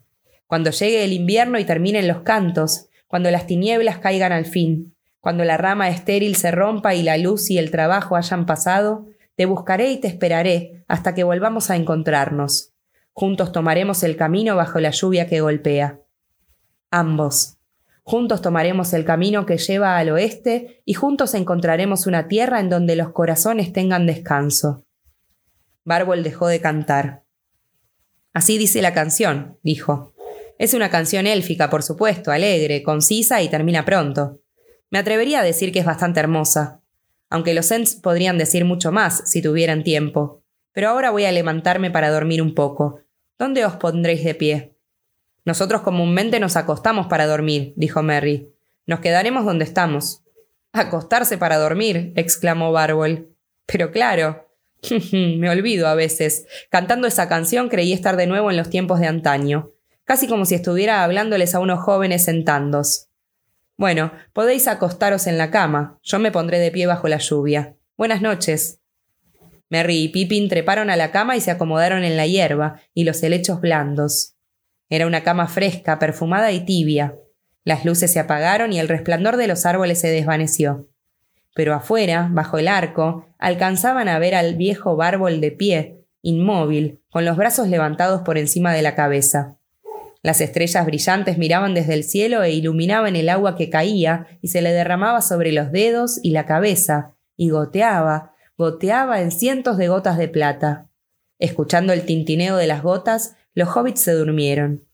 cuando 0.47 0.71
llegue 0.71 1.03
el 1.03 1.11
invierno 1.11 1.59
y 1.59 1.65
terminen 1.65 2.07
los 2.07 2.21
cantos, 2.21 2.87
cuando 3.05 3.29
las 3.31 3.47
tinieblas 3.47 3.97
caigan 3.97 4.31
al 4.31 4.45
fin, 4.45 4.95
cuando 5.19 5.43
la 5.43 5.57
rama 5.57 5.89
estéril 5.89 6.37
se 6.37 6.51
rompa 6.51 6.95
y 6.95 7.03
la 7.03 7.17
luz 7.17 7.49
y 7.51 7.57
el 7.57 7.69
trabajo 7.69 8.15
hayan 8.15 8.45
pasado, 8.45 9.07
te 9.35 9.45
buscaré 9.45 9.91
y 9.91 9.99
te 9.99 10.07
esperaré 10.07 10.85
hasta 10.87 11.13
que 11.13 11.25
volvamos 11.25 11.69
a 11.69 11.75
encontrarnos. 11.75 12.71
Juntos 13.11 13.51
tomaremos 13.51 14.01
el 14.03 14.15
camino 14.15 14.55
bajo 14.55 14.79
la 14.79 14.91
lluvia 14.91 15.27
que 15.27 15.41
golpea. 15.41 15.99
Ambos. 16.91 17.57
Juntos 18.03 18.41
tomaremos 18.41 18.93
el 18.93 19.03
camino 19.03 19.45
que 19.45 19.57
lleva 19.57 19.97
al 19.97 20.11
oeste 20.11 20.81
y 20.85 20.93
juntos 20.93 21.33
encontraremos 21.33 22.07
una 22.07 22.29
tierra 22.29 22.61
en 22.61 22.69
donde 22.69 22.95
los 22.95 23.09
corazones 23.09 23.73
tengan 23.73 24.07
descanso. 24.07 24.82
Bárbol 25.85 26.23
dejó 26.23 26.47
de 26.47 26.61
cantar. 26.61 27.23
Así 28.33 28.57
dice 28.57 28.81
la 28.81 28.93
canción, 28.93 29.59
dijo. 29.63 30.13
Es 30.57 30.73
una 30.73 30.89
canción 30.89 31.27
élfica, 31.27 31.69
por 31.69 31.83
supuesto, 31.83 32.31
alegre, 32.31 32.83
concisa 32.83 33.41
y 33.41 33.49
termina 33.49 33.85
pronto. 33.85 34.41
Me 34.89 34.99
atrevería 34.99 35.41
a 35.41 35.43
decir 35.43 35.71
que 35.71 35.79
es 35.79 35.85
bastante 35.85 36.19
hermosa 36.19 36.83
aunque 37.33 37.55
los 37.55 37.71
Ents 37.71 37.95
podrían 37.95 38.37
decir 38.37 38.63
mucho 38.63 38.91
más 38.91 39.23
si 39.25 39.41
tuvieran 39.41 39.83
tiempo. 39.83 40.43
Pero 40.71 40.89
ahora 40.89 41.09
voy 41.09 41.25
a 41.25 41.31
levantarme 41.31 41.89
para 41.89 42.11
dormir 42.11 42.43
un 42.43 42.53
poco. 42.53 42.99
¿Dónde 43.39 43.65
os 43.65 43.75
pondréis 43.77 44.23
de 44.23 44.35
pie? 44.35 44.77
Nosotros 45.43 45.81
comúnmente 45.81 46.39
nos 46.39 46.55
acostamos 46.57 47.07
para 47.07 47.25
dormir, 47.25 47.73
dijo 47.75 48.03
Merry. 48.03 48.53
Nos 48.85 48.99
quedaremos 48.99 49.45
donde 49.45 49.65
estamos. 49.65 50.23
Acostarse 50.73 51.39
para 51.39 51.57
dormir, 51.57 52.13
exclamó 52.15 52.71
Barbol. 52.71 53.35
Pero 53.65 53.89
claro. 53.89 54.42
Me 55.11 55.49
olvido 55.49 55.87
a 55.87 55.95
veces. 55.95 56.45
Cantando 56.69 57.07
esa 57.07 57.29
canción 57.29 57.69
creí 57.69 57.93
estar 57.93 58.17
de 58.17 58.27
nuevo 58.27 58.51
en 58.51 58.57
los 58.57 58.69
tiempos 58.69 58.99
de 58.99 59.07
antaño, 59.07 59.71
casi 60.03 60.27
como 60.27 60.45
si 60.45 60.55
estuviera 60.55 61.03
hablándoles 61.03 61.55
a 61.55 61.59
unos 61.59 61.79
jóvenes 61.79 62.25
sentandos. 62.25 63.09
Bueno, 63.77 64.11
podéis 64.33 64.67
acostaros 64.67 65.27
en 65.27 65.37
la 65.37 65.49
cama. 65.49 65.99
Yo 66.03 66.19
me 66.19 66.31
pondré 66.31 66.59
de 66.59 66.71
pie 66.71 66.85
bajo 66.85 67.07
la 67.07 67.17
lluvia. 67.17 67.75
Buenas 67.97 68.21
noches. 68.21 68.79
Merry 69.69 70.03
y 70.03 70.09
Pippin 70.09 70.49
treparon 70.49 70.89
a 70.89 70.95
la 70.95 71.11
cama 71.11 71.35
y 71.35 71.41
se 71.41 71.49
acomodaron 71.49 72.03
en 72.03 72.15
la 72.15 72.27
hierba 72.27 72.79
y 72.93 73.05
los 73.05 73.23
helechos 73.23 73.59
blandos. 73.59 74.35
Era 74.89 75.07
una 75.07 75.23
cama 75.23 75.47
fresca, 75.47 75.97
perfumada 75.97 76.51
y 76.51 76.65
tibia. 76.65 77.15
Las 77.63 77.83
luces 77.83 78.11
se 78.11 78.19
apagaron 78.19 78.73
y 78.73 78.79
el 78.79 78.87
resplandor 78.87 79.37
de 79.37 79.47
los 79.47 79.65
árboles 79.65 79.99
se 79.99 80.09
desvaneció. 80.09 80.89
Pero 81.53 81.73
afuera, 81.73 82.29
bajo 82.31 82.57
el 82.57 82.67
arco, 82.67 83.27
alcanzaban 83.37 84.07
a 84.07 84.19
ver 84.19 84.35
al 84.35 84.55
viejo 84.55 84.95
bárbol 84.95 85.41
de 85.41 85.51
pie, 85.51 86.05
inmóvil, 86.21 87.01
con 87.09 87.25
los 87.25 87.37
brazos 87.37 87.67
levantados 87.67 88.21
por 88.21 88.37
encima 88.37 88.73
de 88.73 88.81
la 88.81 88.95
cabeza. 88.95 89.57
Las 90.23 90.39
estrellas 90.39 90.85
brillantes 90.85 91.37
miraban 91.37 91.73
desde 91.73 91.93
el 91.93 92.05
cielo 92.05 92.43
e 92.43 92.51
iluminaban 92.51 93.17
el 93.17 93.27
agua 93.27 93.55
que 93.57 93.69
caía 93.69 94.25
y 94.41 94.47
se 94.47 94.61
le 94.61 94.71
derramaba 94.71 95.21
sobre 95.21 95.51
los 95.51 95.71
dedos 95.71 96.19
y 96.23 96.31
la 96.31 96.45
cabeza, 96.45 97.15
y 97.35 97.49
goteaba, 97.49 98.33
goteaba 98.57 99.21
en 99.21 99.31
cientos 99.31 99.77
de 99.77 99.89
gotas 99.89 100.17
de 100.17 100.29
plata. 100.29 100.87
Escuchando 101.39 101.91
el 101.91 102.03
tintineo 102.05 102.55
de 102.55 102.67
las 102.67 102.81
gotas, 102.83 103.35
los 103.53 103.75
hobbits 103.75 103.99
se 103.99 104.13
durmieron. 104.13 104.85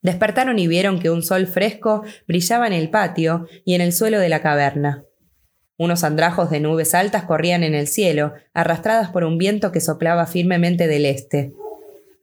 Despertaron 0.00 0.58
y 0.58 0.66
vieron 0.66 0.98
que 0.98 1.10
un 1.10 1.22
sol 1.22 1.46
fresco 1.46 2.02
brillaba 2.26 2.66
en 2.66 2.72
el 2.72 2.88
patio 2.88 3.46
y 3.66 3.74
en 3.74 3.82
el 3.82 3.92
suelo 3.92 4.18
de 4.18 4.30
la 4.30 4.40
caverna. 4.40 5.04
Unos 5.80 6.04
andrajos 6.04 6.50
de 6.50 6.60
nubes 6.60 6.94
altas 6.94 7.24
corrían 7.24 7.64
en 7.64 7.74
el 7.74 7.86
cielo, 7.86 8.34
arrastradas 8.52 9.08
por 9.08 9.24
un 9.24 9.38
viento 9.38 9.72
que 9.72 9.80
soplaba 9.80 10.26
firmemente 10.26 10.86
del 10.86 11.06
este. 11.06 11.54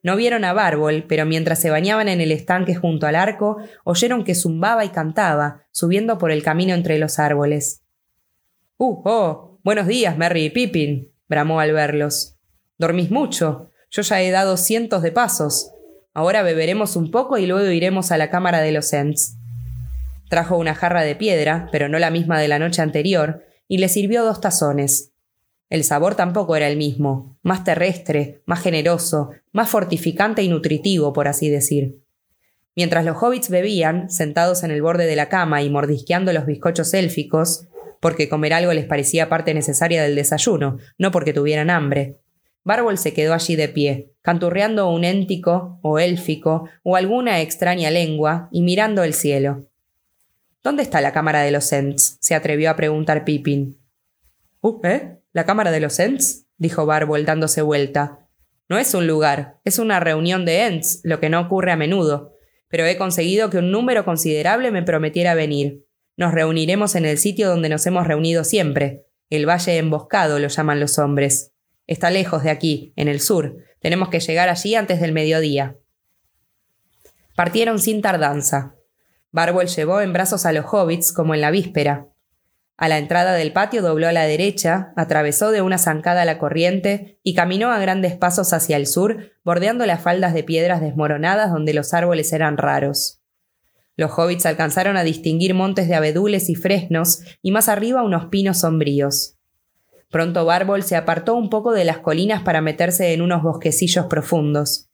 No 0.03 0.15
vieron 0.15 0.45
a 0.45 0.53
Bárbol, 0.53 1.05
pero 1.07 1.25
mientras 1.25 1.57
se 1.57 1.71
bañaban 1.71 2.07
en 2.07 2.21
el 2.21 2.31
estanque 2.31 2.75
junto 2.75 3.07
al 3.07 3.15
arco, 3.15 3.57
oyeron 3.83 4.23
que 4.23 4.35
zumbaba 4.35 4.85
y 4.85 4.89
cantaba, 4.89 5.63
subiendo 5.71 6.19
por 6.19 6.29
el 6.29 6.43
camino 6.43 6.75
entre 6.75 6.99
los 6.99 7.17
árboles. 7.17 7.81
¡Uh, 8.77 9.01
oh! 9.03 9.59
Buenos 9.63 9.87
días, 9.87 10.15
Merry 10.19 10.45
y 10.45 10.49
Pippin, 10.51 11.11
bramó 11.27 11.59
al 11.59 11.73
verlos. 11.73 12.35
¿Dormís 12.77 13.09
mucho? 13.09 13.71
Yo 13.89 14.03
ya 14.03 14.21
he 14.21 14.29
dado 14.29 14.57
cientos 14.57 15.01
de 15.01 15.11
pasos. 15.11 15.71
Ahora 16.13 16.43
beberemos 16.43 16.95
un 16.95 17.09
poco 17.09 17.39
y 17.39 17.47
luego 17.47 17.71
iremos 17.71 18.11
a 18.11 18.19
la 18.19 18.29
cámara 18.29 18.61
de 18.61 18.71
los 18.71 18.93
Ents. 18.93 19.35
Trajo 20.29 20.57
una 20.57 20.75
jarra 20.75 21.01
de 21.01 21.15
piedra, 21.15 21.69
pero 21.71 21.89
no 21.89 21.97
la 21.97 22.11
misma 22.11 22.39
de 22.39 22.49
la 22.49 22.59
noche 22.59 22.83
anterior, 22.83 23.46
y 23.67 23.77
le 23.77 23.89
sirvió 23.89 24.23
dos 24.23 24.41
tazones. 24.41 25.11
El 25.69 25.83
sabor 25.83 26.15
tampoco 26.15 26.55
era 26.55 26.67
el 26.67 26.77
mismo, 26.77 27.37
más 27.43 27.63
terrestre, 27.63 28.41
más 28.45 28.61
generoso, 28.61 29.31
más 29.51 29.69
fortificante 29.69 30.41
y 30.41 30.47
nutritivo, 30.47 31.11
por 31.11 31.27
así 31.27 31.49
decir. 31.49 31.99
Mientras 32.75 33.03
los 33.03 33.17
hobbits 33.21 33.49
bebían, 33.49 34.09
sentados 34.09 34.63
en 34.63 34.71
el 34.71 34.81
borde 34.81 35.05
de 35.05 35.15
la 35.15 35.29
cama 35.29 35.61
y 35.61 35.69
mordisqueando 35.69 36.31
los 36.31 36.45
bizcochos 36.45 36.93
élficos, 36.93 37.67
porque 37.99 38.29
comer 38.29 38.53
algo 38.53 38.71
les 38.71 38.85
parecía 38.85 39.29
parte 39.29 39.53
necesaria 39.53 40.03
del 40.03 40.15
desayuno, 40.15 40.77
no 40.97 41.11
porque 41.11 41.33
tuvieran 41.33 41.69
hambre. 41.69 42.17
Bárbol 42.63 42.97
se 42.97 43.13
quedó 43.13 43.33
allí 43.33 43.55
de 43.55 43.69
pie, 43.69 44.11
canturreando 44.21 44.89
un 44.89 45.03
éntico 45.05 45.79
o 45.81 45.99
élfico 45.99 46.69
o 46.83 46.95
alguna 46.95 47.41
extraña 47.41 47.89
lengua 47.89 48.49
y 48.51 48.61
mirando 48.61 49.03
el 49.03 49.13
cielo. 49.13 49.65
¿Dónde 50.63 50.83
está 50.83 51.01
la 51.01 51.13
cámara 51.13 51.41
de 51.41 51.51
los 51.51 51.71
Ents? 51.71 52.17
se 52.19 52.35
atrevió 52.35 52.69
a 52.69 52.75
preguntar 52.75 53.23
Pippin. 53.23 53.79
Uh, 54.61 54.79
¿eh? 54.83 55.19
¿La 55.31 55.45
cámara 55.45 55.71
de 55.71 55.79
los 55.79 55.99
Ents? 55.99 56.47
dijo 56.57 56.85
Bárbol 56.85 57.25
dándose 57.25 57.61
vuelta. 57.61 58.27
No 58.69 58.77
es 58.77 58.93
un 58.93 59.07
lugar, 59.07 59.59
es 59.63 59.79
una 59.79 59.99
reunión 59.99 60.45
de 60.45 60.65
Ents, 60.65 61.01
lo 61.03 61.19
que 61.19 61.29
no 61.29 61.39
ocurre 61.39 61.71
a 61.71 61.77
menudo. 61.77 62.33
Pero 62.67 62.85
he 62.85 62.97
conseguido 62.97 63.49
que 63.49 63.59
un 63.59 63.71
número 63.71 64.03
considerable 64.03 64.71
me 64.71 64.83
prometiera 64.83 65.35
venir. 65.35 65.85
Nos 66.17 66.33
reuniremos 66.33 66.95
en 66.95 67.05
el 67.05 67.17
sitio 67.17 67.47
donde 67.47 67.69
nos 67.69 67.85
hemos 67.85 68.07
reunido 68.07 68.43
siempre. 68.43 69.05
El 69.29 69.47
Valle 69.47 69.77
Emboscado 69.77 70.39
lo 70.39 70.47
llaman 70.47 70.79
los 70.79 70.97
hombres. 70.97 71.53
Está 71.85 72.09
lejos 72.09 72.43
de 72.43 72.49
aquí, 72.49 72.91
en 72.95 73.07
el 73.07 73.21
sur. 73.21 73.63
Tenemos 73.79 74.09
que 74.09 74.19
llegar 74.19 74.49
allí 74.49 74.75
antes 74.75 74.99
del 74.99 75.13
mediodía. 75.13 75.77
Partieron 77.35 77.79
sin 77.79 78.01
tardanza. 78.01 78.76
Barbol 79.31 79.67
llevó 79.67 80.01
en 80.01 80.13
brazos 80.13 80.45
a 80.45 80.53
los 80.53 80.65
hobbits 80.71 81.11
como 81.11 81.35
en 81.35 81.41
la 81.41 81.51
víspera. 81.51 82.07
A 82.77 82.87
la 82.87 82.99
entrada 82.99 83.33
del 83.33 83.53
patio 83.53 83.81
dobló 83.81 84.07
a 84.07 84.13
la 84.13 84.25
derecha, 84.25 84.93
atravesó 84.95 85.51
de 85.51 85.61
una 85.61 85.79
zancada 85.79 86.25
la 86.25 86.37
corriente 86.37 87.19
y 87.23 87.33
caminó 87.33 87.71
a 87.71 87.79
grandes 87.79 88.15
pasos 88.15 88.53
hacia 88.53 88.77
el 88.77 88.85
sur, 88.85 89.31
bordeando 89.43 89.85
las 89.85 90.01
faldas 90.01 90.33
de 90.33 90.43
piedras 90.43 90.79
desmoronadas 90.79 91.51
donde 91.51 91.73
los 91.73 91.93
árboles 91.93 92.31
eran 92.33 92.57
raros. 92.57 93.19
Los 93.95 94.11
hobbits 94.11 94.45
alcanzaron 94.45 94.95
a 94.95 95.03
distinguir 95.03 95.55
montes 95.55 95.87
de 95.87 95.95
abedules 95.95 96.49
y 96.49 96.55
fresnos 96.55 97.21
y 97.41 97.51
más 97.51 97.67
arriba 97.67 98.03
unos 98.03 98.27
pinos 98.27 98.59
sombríos. 98.59 99.37
Pronto 100.09 100.45
Bárbol 100.45 100.83
se 100.83 100.95
apartó 100.95 101.33
un 101.33 101.49
poco 101.49 101.73
de 101.73 101.83
las 101.83 101.97
colinas 101.97 102.43
para 102.43 102.61
meterse 102.61 103.11
en 103.13 103.23
unos 103.23 103.41
bosquecillos 103.41 104.05
profundos. 104.05 104.86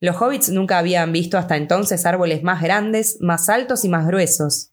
Los 0.00 0.16
hobbits 0.16 0.48
nunca 0.48 0.78
habían 0.78 1.12
visto 1.12 1.36
hasta 1.36 1.56
entonces 1.56 2.06
árboles 2.06 2.42
más 2.42 2.62
grandes, 2.62 3.18
más 3.20 3.50
altos 3.50 3.84
y 3.84 3.90
más 3.90 4.06
gruesos. 4.06 4.72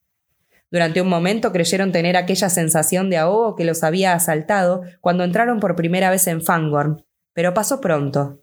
Durante 0.71 1.01
un 1.01 1.09
momento 1.09 1.51
creyeron 1.51 1.91
tener 1.91 2.15
aquella 2.15 2.49
sensación 2.49 3.09
de 3.09 3.17
ahogo 3.17 3.55
que 3.55 3.65
los 3.65 3.83
había 3.83 4.13
asaltado 4.13 4.83
cuando 5.01 5.23
entraron 5.23 5.59
por 5.59 5.75
primera 5.75 6.09
vez 6.09 6.27
en 6.27 6.41
Fangorn, 6.41 7.03
pero 7.33 7.53
pasó 7.53 7.81
pronto. 7.81 8.41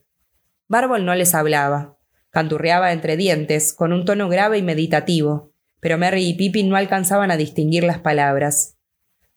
Bárbol 0.69 1.05
no 1.05 1.15
les 1.15 1.35
hablaba. 1.35 1.97
Canturreaba 2.31 2.93
entre 2.93 3.17
dientes, 3.17 3.73
con 3.73 3.93
un 3.93 4.05
tono 4.05 4.29
grave 4.29 4.59
y 4.59 4.63
meditativo, 4.63 5.53
pero 5.81 5.99
Merry 5.99 6.27
y 6.27 6.35
Pippin 6.35 6.69
no 6.69 6.77
alcanzaban 6.77 7.31
a 7.31 7.37
distinguir 7.37 7.85
las 7.85 7.99
palabras. 7.99 8.77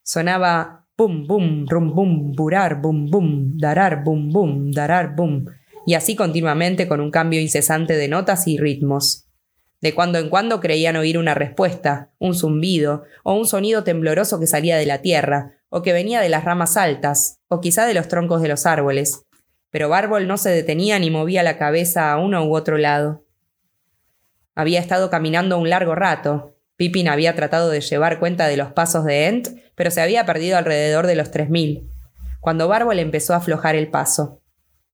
Sonaba 0.01 0.87
bum 0.97 1.27
bum, 1.27 1.65
rum 1.67 1.93
bum, 1.93 2.31
burar 2.31 2.81
bum 2.81 3.05
bum, 3.09 3.57
darar 3.57 4.03
bum 4.03 4.31
bum, 4.31 4.71
darar 4.71 5.15
bum, 5.15 5.45
y 5.87 5.93
así 5.93 6.17
continuamente 6.17 6.85
con 6.85 6.99
un 6.99 7.11
cambio 7.11 7.39
incesante 7.39 7.95
de 7.95 8.09
notas 8.09 8.45
y 8.45 8.57
ritmos. 8.57 9.25
De 9.79 9.95
cuando 9.95 10.19
en 10.19 10.27
cuando 10.27 10.59
creían 10.59 10.97
oír 10.97 11.17
una 11.17 11.33
respuesta, 11.33 12.11
un 12.19 12.35
zumbido, 12.35 13.05
o 13.23 13.35
un 13.35 13.47
sonido 13.47 13.85
tembloroso 13.85 14.37
que 14.37 14.47
salía 14.47 14.75
de 14.75 14.85
la 14.85 15.01
tierra, 15.01 15.53
o 15.69 15.83
que 15.83 15.93
venía 15.93 16.19
de 16.19 16.27
las 16.27 16.43
ramas 16.43 16.75
altas, 16.75 17.39
o 17.47 17.61
quizá 17.61 17.85
de 17.85 17.93
los 17.93 18.09
troncos 18.09 18.41
de 18.41 18.49
los 18.49 18.65
árboles. 18.65 19.23
Pero 19.69 19.87
Bárbol 19.87 20.27
no 20.27 20.35
se 20.35 20.49
detenía 20.49 20.99
ni 20.99 21.09
movía 21.09 21.41
la 21.41 21.57
cabeza 21.57 22.11
a 22.11 22.17
uno 22.17 22.45
u 22.45 22.53
otro 22.53 22.77
lado. 22.77 23.23
Había 24.55 24.81
estado 24.81 25.09
caminando 25.09 25.57
un 25.57 25.69
largo 25.69 25.95
rato. 25.95 26.57
Pippin 26.75 27.07
había 27.07 27.33
tratado 27.33 27.69
de 27.69 27.79
llevar 27.79 28.19
cuenta 28.19 28.47
de 28.47 28.57
los 28.57 28.73
pasos 28.73 29.05
de 29.05 29.27
Ent, 29.27 29.47
pero 29.73 29.89
se 29.89 30.01
había 30.01 30.25
perdido 30.25 30.57
alrededor 30.57 31.07
de 31.07 31.15
los 31.15 31.31
tres 31.31 31.49
mil. 31.49 31.89
Cuando 32.41 32.67
Bárbol 32.67 32.99
empezó 32.99 33.33
a 33.33 33.37
aflojar 33.37 33.75
el 33.75 33.89
paso. 33.89 34.41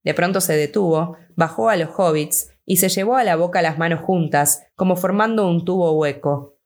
De 0.03 0.13
pronto 0.13 0.41
se 0.41 0.55
detuvo, 0.55 1.17
bajó 1.35 1.69
a 1.69 1.75
los 1.75 1.89
hobbits 1.97 2.51
y 2.65 2.77
se 2.77 2.89
llevó 2.89 3.15
a 3.15 3.23
la 3.23 3.35
boca 3.35 3.61
las 3.61 3.77
manos 3.77 4.01
juntas, 4.01 4.63
como 4.75 4.95
formando 4.95 5.47
un 5.47 5.65
tubo 5.65 5.91
hueco. 5.93 6.57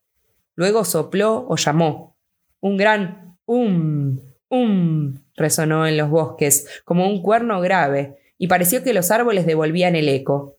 Luego 0.56 0.84
sopló 0.86 1.46
o 1.48 1.56
llamó. 1.56 2.18
Un 2.60 2.78
gran 2.78 3.38
um, 3.46 4.20
um 4.50 5.16
resonó 5.36 5.86
en 5.88 5.98
los 5.98 6.10
bosques, 6.10 6.68
como 6.84 7.08
un 7.08 7.22
cuerno 7.22 7.62
grave, 7.62 8.18
y 8.38 8.48
pareció 8.48 8.84
que 8.84 8.94
los 8.94 9.12
árboles 9.12 9.46
devolvían 9.46 9.96
el 9.96 10.10
eco. 10.10 10.58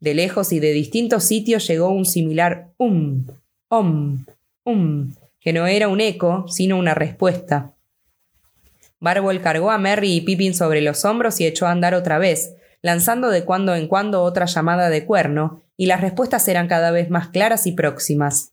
De 0.00 0.14
lejos 0.14 0.52
y 0.52 0.60
de 0.60 0.72
distintos 0.72 1.24
sitios 1.24 1.66
llegó 1.66 1.88
un 1.88 2.04
similar 2.04 2.72
um, 2.78 3.26
om, 3.68 4.24
um, 4.64 5.14
que 5.40 5.52
no 5.52 5.66
era 5.66 5.88
un 5.88 6.00
eco, 6.00 6.46
sino 6.48 6.78
una 6.78 6.94
respuesta. 6.94 7.73
Barbol 9.00 9.40
cargó 9.40 9.70
a 9.70 9.78
Merry 9.78 10.14
y 10.14 10.20
Pippin 10.22 10.54
sobre 10.54 10.80
los 10.80 11.04
hombros 11.04 11.40
y 11.40 11.46
echó 11.46 11.66
a 11.66 11.70
andar 11.70 11.94
otra 11.94 12.18
vez, 12.18 12.54
lanzando 12.82 13.30
de 13.30 13.44
cuando 13.44 13.74
en 13.74 13.88
cuando 13.88 14.22
otra 14.22 14.46
llamada 14.46 14.90
de 14.90 15.04
cuerno, 15.04 15.64
y 15.76 15.86
las 15.86 16.00
respuestas 16.00 16.46
eran 16.48 16.68
cada 16.68 16.90
vez 16.90 17.10
más 17.10 17.28
claras 17.28 17.66
y 17.66 17.72
próximas. 17.72 18.52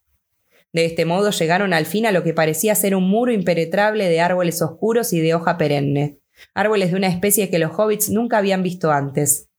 De 0.74 0.86
este 0.86 1.06
modo 1.06 1.32
llegaron 1.32 1.74
al 1.74 1.86
fin 1.86 2.06
a 2.06 2.12
lo 2.12 2.24
que 2.24 2.34
parecía 2.34 2.76
ser 2.76 2.96
un 2.96 3.10
muro 3.10 3.32
impenetrable 3.32 4.08
de 4.08 4.22
árboles 4.22 4.62
oscuros 4.62 5.12
y 5.14 5.20
de 5.20 5.36
hoja 5.36 5.58
perenne, 5.58 6.20
árboles 6.54 6.92
de 6.92 6.98
una 6.98 7.08
especie 7.08 7.50
que 7.50 7.60
los 7.60 7.78
hobbits 7.78 8.10
nunca 8.10 8.38
habían 8.38 8.64
visto 8.64 8.92
antes. 8.92 9.51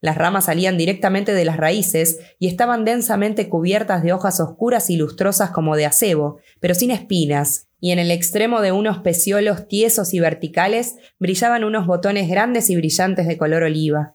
Las 0.00 0.16
ramas 0.16 0.46
salían 0.46 0.76
directamente 0.78 1.34
de 1.34 1.44
las 1.44 1.56
raíces 1.56 2.18
y 2.38 2.48
estaban 2.48 2.84
densamente 2.84 3.48
cubiertas 3.48 4.02
de 4.02 4.12
hojas 4.12 4.40
oscuras 4.40 4.90
y 4.90 4.96
lustrosas 4.96 5.50
como 5.50 5.76
de 5.76 5.86
acebo, 5.86 6.38
pero 6.60 6.74
sin 6.74 6.90
espinas, 6.90 7.68
y 7.80 7.92
en 7.92 7.98
el 7.98 8.10
extremo 8.10 8.60
de 8.60 8.72
unos 8.72 8.98
peciolos 8.98 9.68
tiesos 9.68 10.12
y 10.14 10.20
verticales 10.20 10.96
brillaban 11.18 11.64
unos 11.64 11.86
botones 11.86 12.28
grandes 12.28 12.70
y 12.70 12.76
brillantes 12.76 13.26
de 13.26 13.38
color 13.38 13.62
oliva. 13.62 14.14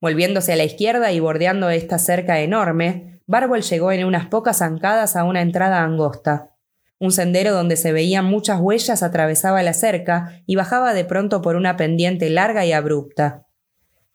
Volviéndose 0.00 0.52
a 0.52 0.56
la 0.56 0.64
izquierda 0.64 1.12
y 1.12 1.20
bordeando 1.20 1.70
esta 1.70 1.98
cerca 1.98 2.40
enorme, 2.40 3.20
Barbol 3.26 3.62
llegó 3.62 3.92
en 3.92 4.04
unas 4.04 4.26
pocas 4.26 4.58
zancadas 4.58 5.16
a 5.16 5.24
una 5.24 5.42
entrada 5.42 5.82
angosta. 5.82 6.52
Un 6.98 7.12
sendero 7.12 7.52
donde 7.52 7.76
se 7.76 7.92
veían 7.92 8.24
muchas 8.24 8.60
huellas 8.60 9.02
atravesaba 9.02 9.62
la 9.62 9.72
cerca 9.72 10.42
y 10.46 10.56
bajaba 10.56 10.94
de 10.94 11.04
pronto 11.04 11.42
por 11.42 11.56
una 11.56 11.76
pendiente 11.76 12.30
larga 12.30 12.64
y 12.64 12.72
abrupta. 12.72 13.45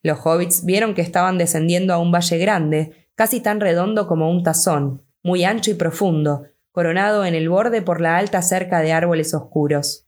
Los 0.04 0.20
hobbits 0.26 0.66
vieron 0.66 0.94
que 0.94 1.02
estaban 1.02 1.38
descendiendo 1.38 1.94
a 1.94 1.98
un 1.98 2.12
valle 2.12 2.38
grande, 2.38 3.08
casi 3.16 3.40
tan 3.40 3.60
redondo 3.60 4.08
como 4.08 4.30
un 4.30 4.44
tazón, 4.44 5.04
muy 5.24 5.44
ancho 5.44 5.72
y 5.72 5.76
profundo, 5.76 6.44
coronado 6.72 7.26
en 7.26 7.36
el 7.36 7.50
borde 7.50 7.82
por 7.82 8.02
la 8.02 8.18
alta 8.18 8.42
cerca 8.42 8.82
de 8.82 8.94
árboles 8.94 9.34
oscuros. 9.34 10.08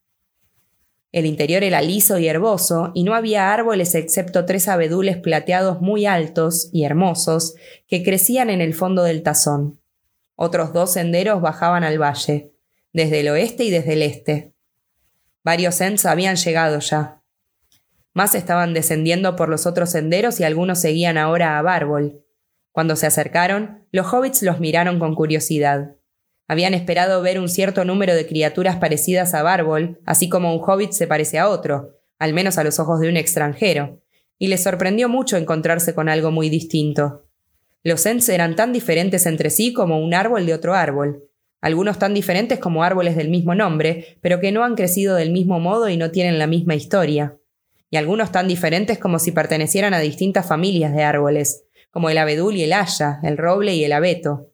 El 1.12 1.28
interior 1.28 1.64
era 1.64 1.82
liso 1.82 2.18
y 2.18 2.28
herboso, 2.28 2.92
y 2.96 3.04
no 3.04 3.14
había 3.14 3.54
árboles 3.54 3.94
excepto 3.94 4.46
tres 4.46 4.68
abedules 4.68 5.18
plateados 5.18 5.80
muy 5.80 6.08
altos 6.08 6.70
y 6.74 6.86
hermosos 6.86 7.54
que 7.88 8.02
crecían 8.04 8.50
en 8.50 8.62
el 8.62 8.74
fondo 8.74 9.04
del 9.04 9.22
tazón. 9.22 9.80
Otros 10.36 10.74
dos 10.74 10.94
senderos 10.94 11.40
bajaban 11.40 11.84
al 11.84 12.02
valle, 12.02 12.52
desde 12.94 13.20
el 13.20 13.30
oeste 13.30 13.64
y 13.64 13.70
desde 13.70 13.94
el 13.94 14.02
este. 14.02 14.56
Varios 15.44 15.80
Ents 15.82 16.08
habían 16.08 16.36
llegado 16.36 16.80
ya. 16.80 17.23
Más 18.14 18.36
estaban 18.36 18.74
descendiendo 18.74 19.36
por 19.36 19.50
los 19.50 19.66
otros 19.66 19.92
senderos 19.92 20.40
y 20.40 20.44
algunos 20.44 20.80
seguían 20.80 21.18
ahora 21.18 21.58
a 21.58 21.62
Bárbol. 21.62 22.24
Cuando 22.72 22.96
se 22.96 23.08
acercaron, 23.08 23.88
los 23.92 24.12
hobbits 24.12 24.44
los 24.44 24.60
miraron 24.60 25.00
con 25.00 25.16
curiosidad. 25.16 25.96
Habían 26.48 26.74
esperado 26.74 27.22
ver 27.22 27.40
un 27.40 27.50
cierto 27.50 27.86
número 27.86 28.14
de 28.14 28.28
criaturas 28.28 28.76
parecidas 28.76 29.34
a 29.34 29.44
Bárbol, 29.44 30.00
así 30.06 30.30
como 30.30 30.54
un 30.54 30.62
hobbit 30.62 30.92
se 30.92 31.08
parece 31.08 31.40
a 31.40 31.50
otro, 31.50 31.98
al 32.20 32.34
menos 32.34 32.58
a 32.58 32.64
los 32.64 32.80
ojos 32.80 33.00
de 33.00 33.10
un 33.10 33.18
extranjero, 33.18 34.02
y 34.38 34.48
les 34.48 34.62
sorprendió 34.62 35.10
mucho 35.10 35.38
encontrarse 35.38 35.96
con 35.96 36.10
algo 36.10 36.32
muy 36.32 36.50
distinto. 36.50 37.26
Los 37.82 38.06
Ents 38.06 38.30
eran 38.30 38.56
tan 38.56 38.74
diferentes 38.74 39.26
entre 39.26 39.50
sí 39.50 39.74
como 39.74 40.00
un 40.00 40.14
árbol 40.14 40.46
de 40.46 40.54
otro 40.54 40.74
árbol, 40.74 41.24
algunos 41.62 41.98
tan 41.98 42.14
diferentes 42.14 42.60
como 42.60 42.84
árboles 42.84 43.16
del 43.16 43.30
mismo 43.30 43.56
nombre, 43.56 44.18
pero 44.22 44.40
que 44.40 44.52
no 44.52 44.64
han 44.64 44.76
crecido 44.76 45.16
del 45.16 45.32
mismo 45.32 45.60
modo 45.60 45.90
y 45.90 45.98
no 45.98 46.12
tienen 46.12 46.38
la 46.38 46.48
misma 46.48 46.76
historia, 46.76 47.38
y 47.94 47.98
algunos 47.98 48.32
tan 48.32 48.48
diferentes 48.48 48.98
como 48.98 49.20
si 49.20 49.32
pertenecieran 49.32 49.94
a 49.94 50.00
distintas 50.00 50.48
familias 50.48 50.96
de 50.96 51.04
árboles, 51.04 51.68
como 51.92 52.10
el 52.10 52.18
abedul 52.18 52.56
y 52.56 52.64
el 52.64 52.74
haya, 52.74 53.20
el 53.22 53.38
roble 53.38 53.76
y 53.76 53.84
el 53.84 53.92
abeto, 53.92 54.50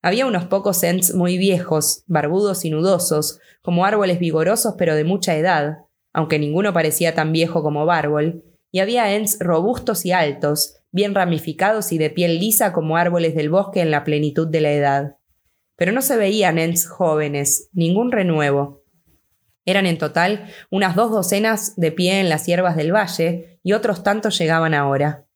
había 0.00 0.24
unos 0.24 0.46
pocos 0.46 0.82
Ents 0.82 1.12
muy 1.12 1.36
viejos, 1.36 2.02
barbudos 2.06 2.64
y 2.64 2.70
nudosos, 2.70 3.40
como 3.60 3.84
árboles 3.84 4.18
vigorosos 4.18 4.76
pero 4.78 4.94
de 4.94 5.04
mucha 5.04 5.36
edad, 5.36 5.80
aunque 6.14 6.38
ninguno 6.38 6.72
parecía 6.72 7.14
tan 7.14 7.30
viejo 7.30 7.62
como 7.62 7.84
Bárbol, 7.84 8.42
y 8.72 8.78
había 8.78 9.14
Ents 9.14 9.36
robustos 9.38 10.06
y 10.06 10.12
altos, 10.12 10.76
bien 10.90 11.14
ramificados 11.14 11.92
y 11.92 11.98
de 11.98 12.08
piel 12.08 12.38
lisa 12.38 12.72
como 12.72 12.96
árboles 12.96 13.34
del 13.34 13.50
bosque 13.50 13.82
en 13.82 13.90
la 13.90 14.02
plenitud 14.02 14.48
de 14.48 14.62
la 14.62 14.72
edad. 14.72 15.16
Pero 15.76 15.92
no 15.92 16.00
se 16.00 16.16
veían 16.16 16.58
Ents 16.58 16.88
jóvenes, 16.88 17.68
ningún 17.74 18.12
renuevo. 18.12 18.77
Eran 19.68 19.84
en 19.84 19.98
total 19.98 20.46
unas 20.70 20.96
dos 20.96 21.10
docenas 21.10 21.76
de 21.76 21.92
pie 21.92 22.20
en 22.20 22.30
las 22.30 22.46
hierbas 22.46 22.74
del 22.74 22.90
valle, 22.90 23.60
y 23.62 23.74
otros 23.74 24.02
tantos 24.02 24.38
llegaban 24.38 24.72
ahora. 24.72 25.26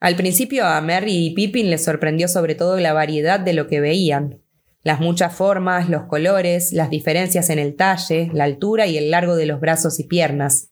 Al 0.00 0.16
principio 0.16 0.64
a 0.64 0.80
Merry 0.80 1.26
y 1.26 1.34
Pippin 1.34 1.68
les 1.68 1.84
sorprendió 1.84 2.26
sobre 2.26 2.54
todo 2.54 2.80
la 2.80 2.94
variedad 2.94 3.38
de 3.38 3.52
lo 3.52 3.66
que 3.66 3.80
veían. 3.80 4.40
las 4.82 4.98
muchas 4.98 5.34
formas, 5.34 5.90
los 5.90 6.04
colores, 6.04 6.72
las 6.72 6.88
diferencias 6.88 7.50
en 7.50 7.58
el 7.58 7.76
talle, 7.76 8.30
la 8.32 8.44
altura 8.44 8.86
y 8.86 8.96
el 8.96 9.10
largo 9.10 9.36
de 9.36 9.44
los 9.44 9.60
brazos 9.60 10.00
y 10.00 10.04
piernas, 10.04 10.70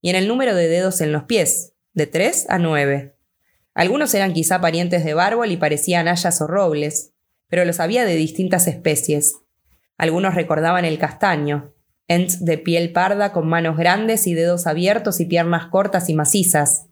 y 0.00 0.10
en 0.10 0.16
el 0.16 0.26
número 0.26 0.56
de 0.56 0.66
dedos 0.66 1.00
en 1.00 1.12
los 1.12 1.22
pies, 1.22 1.74
de 1.92 2.08
tres 2.08 2.46
a 2.48 2.58
nueve. 2.58 3.14
Algunos 3.74 4.12
eran 4.12 4.32
quizá 4.32 4.60
parientes 4.60 5.04
de 5.04 5.14
bárbol 5.14 5.52
y 5.52 5.56
parecían 5.56 6.08
hayas 6.08 6.40
o 6.40 6.48
robles, 6.48 7.12
pero 7.46 7.64
los 7.64 7.78
había 7.78 8.04
de 8.04 8.16
distintas 8.16 8.66
especies. 8.66 9.36
Algunos 9.96 10.34
recordaban 10.34 10.84
el 10.84 10.98
castaño, 10.98 11.73
ents 12.08 12.44
de 12.44 12.58
piel 12.58 12.92
parda 12.92 13.32
con 13.32 13.48
manos 13.48 13.76
grandes 13.76 14.26
y 14.26 14.34
dedos 14.34 14.66
abiertos 14.66 15.20
y 15.20 15.26
piernas 15.26 15.66
cortas 15.66 16.08
y 16.08 16.14
macizas. 16.14 16.86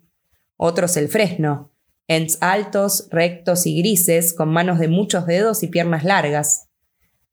Otros 0.56 0.96
el 0.96 1.08
fresno, 1.08 1.72
ents 2.08 2.38
altos, 2.40 3.08
rectos 3.10 3.66
y 3.66 3.78
grises, 3.78 4.32
con 4.34 4.48
manos 4.50 4.78
de 4.78 4.88
muchos 4.88 5.26
dedos 5.26 5.62
y 5.62 5.68
piernas 5.68 6.04
largas. 6.04 6.68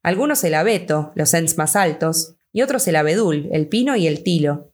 Algunos 0.03 0.43
el 0.43 0.55
abeto, 0.55 1.11
los 1.15 1.34
ents 1.34 1.57
más 1.57 1.75
altos, 1.75 2.36
y 2.51 2.61
otros 2.61 2.88
el 2.88 2.95
abedul, 2.95 3.49
el 3.51 3.67
pino 3.67 3.95
y 3.95 4.07
el 4.07 4.23
tilo. 4.23 4.71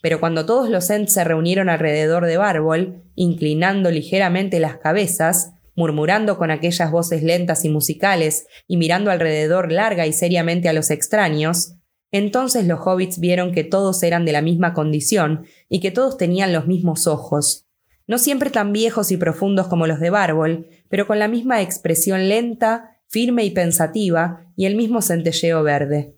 Pero 0.00 0.20
cuando 0.20 0.46
todos 0.46 0.68
los 0.68 0.90
ents 0.90 1.12
se 1.14 1.24
reunieron 1.24 1.68
alrededor 1.68 2.26
de 2.26 2.36
Bárbol, 2.36 3.02
inclinando 3.14 3.90
ligeramente 3.90 4.60
las 4.60 4.76
cabezas, 4.76 5.52
murmurando 5.74 6.38
con 6.38 6.50
aquellas 6.50 6.90
voces 6.90 7.22
lentas 7.22 7.64
y 7.64 7.68
musicales, 7.68 8.46
y 8.66 8.76
mirando 8.76 9.10
alrededor 9.10 9.72
larga 9.72 10.06
y 10.06 10.12
seriamente 10.12 10.68
a 10.68 10.72
los 10.72 10.90
extraños, 10.90 11.77
entonces 12.10 12.66
los 12.66 12.80
hobbits 12.80 13.20
vieron 13.20 13.52
que 13.52 13.64
todos 13.64 14.02
eran 14.02 14.24
de 14.24 14.32
la 14.32 14.42
misma 14.42 14.72
condición 14.72 15.46
y 15.68 15.80
que 15.80 15.90
todos 15.90 16.16
tenían 16.16 16.52
los 16.52 16.66
mismos 16.66 17.06
ojos, 17.06 17.66
no 18.06 18.16
siempre 18.16 18.50
tan 18.50 18.72
viejos 18.72 19.12
y 19.12 19.18
profundos 19.18 19.68
como 19.68 19.86
los 19.86 20.00
de 20.00 20.10
Bárbol, 20.10 20.68
pero 20.88 21.06
con 21.06 21.18
la 21.18 21.28
misma 21.28 21.60
expresión 21.60 22.28
lenta, 22.28 22.96
firme 23.06 23.44
y 23.44 23.50
pensativa, 23.50 24.46
y 24.56 24.64
el 24.64 24.74
mismo 24.74 25.02
centelleo 25.02 25.62
verde. 25.62 26.14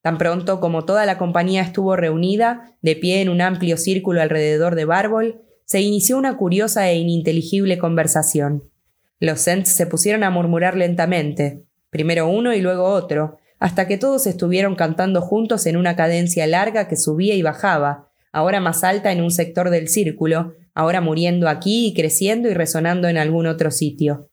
Tan 0.00 0.18
pronto 0.18 0.60
como 0.60 0.84
toda 0.84 1.04
la 1.04 1.18
compañía 1.18 1.62
estuvo 1.62 1.96
reunida, 1.96 2.76
de 2.80 2.96
pie 2.96 3.20
en 3.20 3.28
un 3.28 3.42
amplio 3.42 3.76
círculo 3.76 4.22
alrededor 4.22 4.74
de 4.74 4.86
Bárbol, 4.86 5.42
se 5.66 5.80
inició 5.80 6.16
una 6.16 6.36
curiosa 6.36 6.88
e 6.88 6.96
ininteligible 6.96 7.76
conversación. 7.76 8.70
Los 9.18 9.46
Ents 9.48 9.68
se 9.70 9.86
pusieron 9.86 10.24
a 10.24 10.30
murmurar 10.30 10.76
lentamente, 10.76 11.64
primero 11.90 12.28
uno 12.28 12.54
y 12.54 12.60
luego 12.60 12.84
otro, 12.84 13.38
hasta 13.58 13.86
que 13.88 13.96
todos 13.96 14.26
estuvieron 14.26 14.74
cantando 14.74 15.20
juntos 15.22 15.66
en 15.66 15.76
una 15.76 15.96
cadencia 15.96 16.46
larga 16.46 16.88
que 16.88 16.96
subía 16.96 17.34
y 17.34 17.42
bajaba, 17.42 18.10
ahora 18.32 18.60
más 18.60 18.84
alta 18.84 19.12
en 19.12 19.22
un 19.22 19.30
sector 19.30 19.70
del 19.70 19.88
círculo, 19.88 20.54
ahora 20.74 21.00
muriendo 21.00 21.48
aquí 21.48 21.86
y 21.86 21.94
creciendo 21.94 22.50
y 22.50 22.54
resonando 22.54 23.08
en 23.08 23.16
algún 23.16 23.46
otro 23.46 23.70
sitio. 23.70 24.30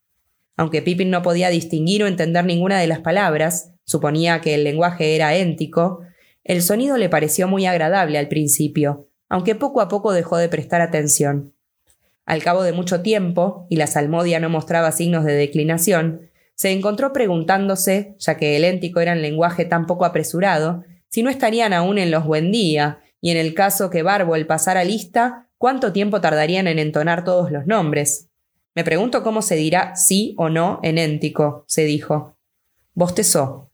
Aunque 0.58 0.82
Pippin 0.82 1.10
no 1.10 1.22
podía 1.22 1.50
distinguir 1.50 2.04
o 2.04 2.08
entender 2.08 2.46
ninguna 2.46 2.80
de 2.80 2.88
las 2.88 3.00
palabras, 3.00 3.72
suponía 3.86 4.42
que 4.42 4.56
el 4.56 4.64
lenguaje 4.64 5.16
era 5.16 5.36
éntico, 5.36 6.02
el 6.44 6.62
sonido 6.62 6.98
le 6.98 7.10
pareció 7.10 7.48
muy 7.48 7.66
agradable 7.66 8.18
al 8.18 8.28
principio, 8.28 9.08
aunque 9.30 9.56
poco 9.56 9.80
a 9.80 9.88
poco 9.88 10.12
dejó 10.12 10.38
de 10.38 10.50
prestar 10.50 10.82
atención. 10.82 11.54
Al 12.26 12.44
cabo 12.44 12.64
de 12.64 12.74
mucho 12.74 13.02
tiempo, 13.02 13.66
y 13.70 13.78
la 13.78 13.88
salmodia 13.88 14.40
no 14.40 14.50
mostraba 14.50 14.92
signos 14.92 15.24
de 15.24 15.34
declinación, 15.34 16.30
se 16.56 16.72
encontró 16.72 17.14
preguntándose, 17.14 18.16
ya 18.20 18.38
que 18.38 18.56
el 18.56 18.64
éntico 18.64 19.00
era 19.00 19.14
un 19.14 19.22
lenguaje 19.22 19.66
tan 19.66 19.86
poco 19.86 20.06
apresurado, 20.06 20.84
si 21.10 21.24
no 21.24 21.30
estarían 21.30 21.74
aún 21.74 21.98
en 21.98 22.12
los 22.12 22.26
buen 22.26 22.52
día, 22.52 23.00
y 23.22 23.32
en 23.32 23.38
el 23.38 23.54
caso 23.54 23.90
que 23.90 24.04
Barbol 24.04 24.46
pasara 24.46 24.84
lista, 24.84 25.44
¿Cuánto 25.64 25.94
tiempo 25.94 26.20
tardarían 26.20 26.68
en 26.68 26.78
entonar 26.78 27.24
todos 27.24 27.50
los 27.50 27.66
nombres? 27.66 28.28
Me 28.76 28.84
pregunto 28.84 29.24
cómo 29.24 29.42
se 29.42 29.56
dirá 29.56 29.96
sí 29.96 30.36
o 30.38 30.50
no 30.50 30.82
en 30.84 30.98
éntico, 30.98 31.64
se 31.70 31.86
dijo. 31.86 32.38
Bostezó. 32.94 33.72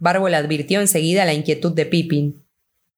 Bárbol 0.00 0.34
advirtió 0.34 0.80
enseguida 0.80 1.24
la 1.24 1.32
inquietud 1.32 1.72
de 1.76 1.86
Pippin. 1.86 2.44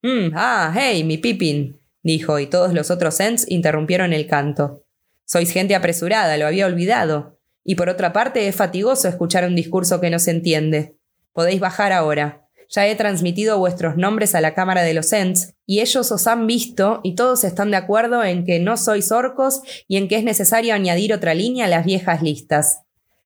Mm, 0.00 0.30
ah, 0.32 0.72
hey, 0.74 1.04
mi 1.04 1.18
Pippin, 1.18 1.78
dijo, 2.02 2.38
y 2.38 2.46
todos 2.46 2.72
los 2.72 2.90
otros 2.90 3.20
Ents 3.20 3.44
interrumpieron 3.46 4.14
el 4.14 4.26
canto. 4.26 4.86
Sois 5.26 5.52
gente 5.52 5.74
apresurada, 5.74 6.38
lo 6.38 6.46
había 6.46 6.64
olvidado. 6.64 7.33
Y 7.64 7.74
por 7.74 7.88
otra 7.88 8.12
parte 8.12 8.46
es 8.46 8.54
fatigoso 8.54 9.08
escuchar 9.08 9.44
un 9.44 9.56
discurso 9.56 10.00
que 10.00 10.10
no 10.10 10.18
se 10.18 10.30
entiende. 10.30 10.96
Podéis 11.32 11.60
bajar 11.60 11.92
ahora. 11.92 12.46
Ya 12.68 12.86
he 12.86 12.94
transmitido 12.94 13.58
vuestros 13.58 13.96
nombres 13.96 14.34
a 14.34 14.40
la 14.40 14.54
Cámara 14.54 14.82
de 14.82 14.94
los 14.94 15.12
Ents, 15.12 15.54
y 15.66 15.80
ellos 15.80 16.10
os 16.12 16.26
han 16.26 16.46
visto, 16.46 17.00
y 17.02 17.14
todos 17.14 17.44
están 17.44 17.70
de 17.70 17.76
acuerdo 17.76 18.24
en 18.24 18.44
que 18.44 18.58
no 18.58 18.76
sois 18.76 19.12
orcos 19.12 19.62
y 19.86 19.96
en 19.96 20.08
que 20.08 20.16
es 20.16 20.24
necesario 20.24 20.74
añadir 20.74 21.12
otra 21.12 21.34
línea 21.34 21.66
a 21.66 21.68
las 21.68 21.84
viejas 21.84 22.22
listas. 22.22 22.82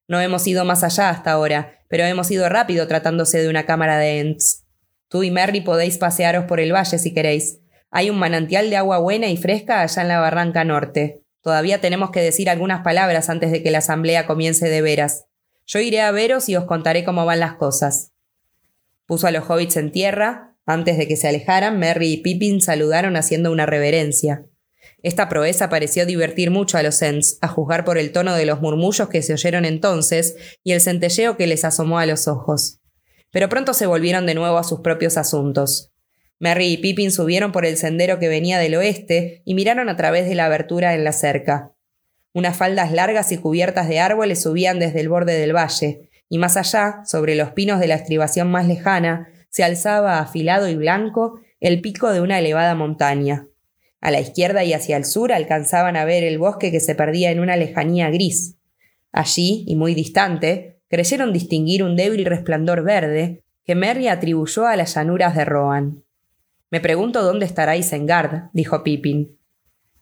No 0.07 0.19
hemos 0.19 0.45
ido 0.47 0.65
más 0.65 0.83
allá 0.83 1.09
hasta 1.09 1.31
ahora, 1.31 1.79
pero 1.87 2.03
hemos 2.03 2.29
ido 2.31 2.49
rápido 2.49 2.87
tratándose 2.87 3.41
de 3.41 3.49
una 3.49 3.65
Cámara 3.65 3.97
de 3.97 4.19
Ents. 4.19 4.65
Tú 5.07 5.23
y 5.23 5.31
Merry 5.31 5.61
podéis 5.61 5.97
pasearos 5.97 6.45
por 6.45 6.59
el 6.59 6.73
valle 6.73 6.97
si 6.97 7.13
queréis. 7.13 7.59
Hay 7.91 8.09
un 8.09 8.19
manantial 8.19 8.69
de 8.69 8.77
agua 8.77 8.99
buena 8.99 9.27
y 9.27 9.37
fresca 9.37 9.81
allá 9.81 10.01
en 10.01 10.07
la 10.07 10.19
barranca 10.19 10.63
norte. 10.63 11.23
Todavía 11.41 11.81
tenemos 11.81 12.11
que 12.11 12.21
decir 12.21 12.49
algunas 12.49 12.83
palabras 12.83 13.29
antes 13.29 13.51
de 13.51 13.63
que 13.63 13.71
la 13.71 13.77
asamblea 13.79 14.27
comience 14.27 14.67
de 14.69 14.81
veras. 14.81 15.25
Yo 15.65 15.79
iré 15.79 16.01
a 16.01 16.11
veros 16.11 16.49
y 16.49 16.55
os 16.55 16.65
contaré 16.65 17.03
cómo 17.03 17.25
van 17.25 17.39
las 17.39 17.53
cosas. 17.53 18.11
Puso 19.05 19.27
a 19.27 19.31
los 19.31 19.49
hobbits 19.49 19.77
en 19.77 19.91
tierra. 19.91 20.55
Antes 20.65 20.97
de 20.97 21.07
que 21.07 21.15
se 21.15 21.27
alejaran, 21.27 21.79
Merry 21.79 22.13
y 22.13 22.17
Pippin 22.17 22.61
saludaron 22.61 23.15
haciendo 23.15 23.51
una 23.51 23.65
reverencia. 23.65 24.45
Esta 25.01 25.29
proeza 25.29 25.69
pareció 25.69 26.05
divertir 26.05 26.51
mucho 26.51 26.77
a 26.77 26.83
los 26.83 27.01
Ents, 27.01 27.37
a 27.41 27.47
juzgar 27.47 27.85
por 27.85 27.97
el 27.97 28.11
tono 28.11 28.35
de 28.35 28.45
los 28.45 28.61
murmullos 28.61 29.07
que 29.07 29.21
se 29.21 29.33
oyeron 29.33 29.63
entonces 29.63 30.35
y 30.63 30.73
el 30.73 30.81
centelleo 30.81 31.37
que 31.37 31.47
les 31.47 31.63
asomó 31.63 31.99
a 31.99 32.05
los 32.05 32.27
ojos. 32.27 32.79
Pero 33.31 33.47
pronto 33.47 33.73
se 33.73 33.85
volvieron 33.85 34.25
de 34.25 34.35
nuevo 34.35 34.57
a 34.57 34.63
sus 34.63 34.81
propios 34.81 35.17
asuntos. 35.17 35.88
Merry 36.39 36.67
y 36.67 36.77
Pippin 36.77 37.11
subieron 37.11 37.51
por 37.51 37.65
el 37.65 37.75
sendero 37.75 38.17
que 38.17 38.29
venía 38.29 38.57
del 38.59 38.75
oeste 38.75 39.41
y 39.43 39.55
miraron 39.55 39.89
a 39.89 39.97
través 39.97 40.27
de 40.27 40.35
la 40.35 40.45
abertura 40.45 40.95
en 40.95 41.03
la 41.03 41.11
cerca. 41.11 41.73
Unas 42.33 42.55
faldas 42.55 42.93
largas 42.93 43.31
y 43.33 43.37
cubiertas 43.37 43.89
de 43.89 43.99
árboles 43.99 44.41
subían 44.41 44.79
desde 44.79 45.01
el 45.01 45.09
borde 45.09 45.37
del 45.37 45.55
valle, 45.55 46.09
y 46.29 46.37
más 46.37 46.55
allá, 46.57 47.01
sobre 47.05 47.35
los 47.35 47.51
pinos 47.51 47.79
de 47.79 47.87
la 47.87 47.95
estribación 47.95 48.49
más 48.49 48.67
lejana, 48.67 49.27
se 49.49 49.63
alzaba 49.63 50.19
afilado 50.19 50.69
y 50.69 50.75
blanco 50.75 51.41
el 51.59 51.81
pico 51.81 52.11
de 52.13 52.21
una 52.21 52.39
elevada 52.39 52.75
montaña. 52.75 53.47
A 53.99 54.11
la 54.11 54.21
izquierda 54.21 54.63
y 54.63 54.73
hacia 54.73 54.95
el 54.95 55.03
sur 55.03 55.33
alcanzaban 55.33 55.97
a 55.97 56.05
ver 56.05 56.23
el 56.23 56.37
bosque 56.37 56.71
que 56.71 56.79
se 56.79 56.95
perdía 56.95 57.31
en 57.31 57.41
una 57.41 57.57
lejanía 57.57 58.09
gris. 58.11 58.55
Allí, 59.11 59.65
y 59.67 59.75
muy 59.75 59.93
distante, 59.93 60.79
creyeron 60.87 61.33
distinguir 61.33 61.83
un 61.83 61.97
débil 61.97 62.23
resplandor 62.25 62.83
verde 62.83 63.43
que 63.65 63.75
Merry 63.75 64.07
atribuyó 64.07 64.67
a 64.67 64.77
las 64.77 64.95
llanuras 64.95 65.35
de 65.35 65.45
Rohan. 65.45 66.03
Me 66.71 66.81
pregunto 66.81 67.23
dónde 67.23 67.45
estará 67.45 67.75
Isengard, 67.77 68.49
dijo 68.53 68.83
Pippin. 68.83 69.37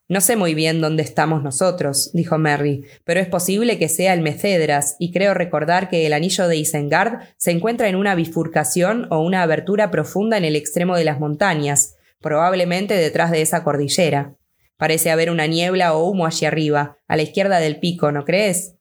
No 0.10 0.22
sé 0.22 0.38
muy 0.38 0.54
bien 0.54 0.80
dónde 0.80 1.04
estamos 1.04 1.44
nosotros, 1.44 2.12
dijo 2.14 2.38
Merry, 2.38 2.86
pero 3.04 3.20
es 3.20 3.28
posible 3.28 3.78
que 3.78 3.90
sea 3.90 4.14
el 4.14 4.22
Mecedras, 4.22 4.96
y 5.00 5.12
creo 5.12 5.34
recordar 5.34 5.90
que 5.90 6.06
el 6.06 6.14
anillo 6.14 6.48
de 6.48 6.56
Isengard 6.56 7.20
se 7.36 7.52
encuentra 7.52 7.90
en 7.90 7.96
una 7.96 8.16
bifurcación 8.16 9.08
o 9.10 9.20
una 9.20 9.42
abertura 9.42 9.92
profunda 9.92 10.38
en 10.38 10.46
el 10.46 10.56
extremo 10.56 10.96
de 10.96 11.04
las 11.04 11.20
montañas, 11.20 11.96
probablemente 12.22 12.94
detrás 12.94 13.32
de 13.32 13.42
esa 13.42 13.64
cordillera. 13.64 14.36
Parece 14.78 15.12
haber 15.12 15.30
una 15.30 15.48
niebla 15.48 15.94
o 15.94 16.08
humo 16.08 16.26
allí 16.26 16.46
arriba, 16.46 16.98
a 17.08 17.18
la 17.18 17.24
izquierda 17.24 17.60
del 17.60 17.80
pico, 17.80 18.12
¿no 18.12 18.24
crees? 18.24 18.76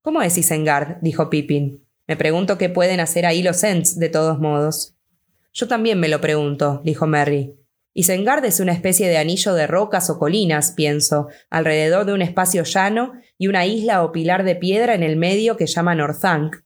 ¿Cómo 0.00 0.22
es 0.22 0.38
Isengard? 0.38 0.96
dijo 1.02 1.28
Pippin. 1.28 1.84
Me 2.06 2.16
pregunto 2.16 2.56
qué 2.56 2.70
pueden 2.70 3.00
hacer 3.00 3.26
ahí 3.26 3.42
los 3.42 3.62
Ents, 3.64 3.98
de 3.98 4.08
todos 4.08 4.38
modos. 4.38 4.97
Yo 5.52 5.68
también 5.68 5.98
me 5.98 6.08
lo 6.08 6.20
pregunto, 6.20 6.80
dijo 6.84 7.06
Merry. 7.06 7.54
Isengard 7.94 8.44
es 8.44 8.60
una 8.60 8.72
especie 8.72 9.08
de 9.08 9.18
anillo 9.18 9.54
de 9.54 9.66
rocas 9.66 10.08
o 10.08 10.18
colinas, 10.18 10.72
pienso, 10.72 11.28
alrededor 11.50 12.06
de 12.06 12.12
un 12.12 12.22
espacio 12.22 12.62
llano 12.62 13.12
y 13.38 13.48
una 13.48 13.66
isla 13.66 14.04
o 14.04 14.12
pilar 14.12 14.44
de 14.44 14.54
piedra 14.54 14.94
en 14.94 15.02
el 15.02 15.16
medio 15.16 15.56
que 15.56 15.66
llaman 15.66 16.00
Orthanc. 16.00 16.56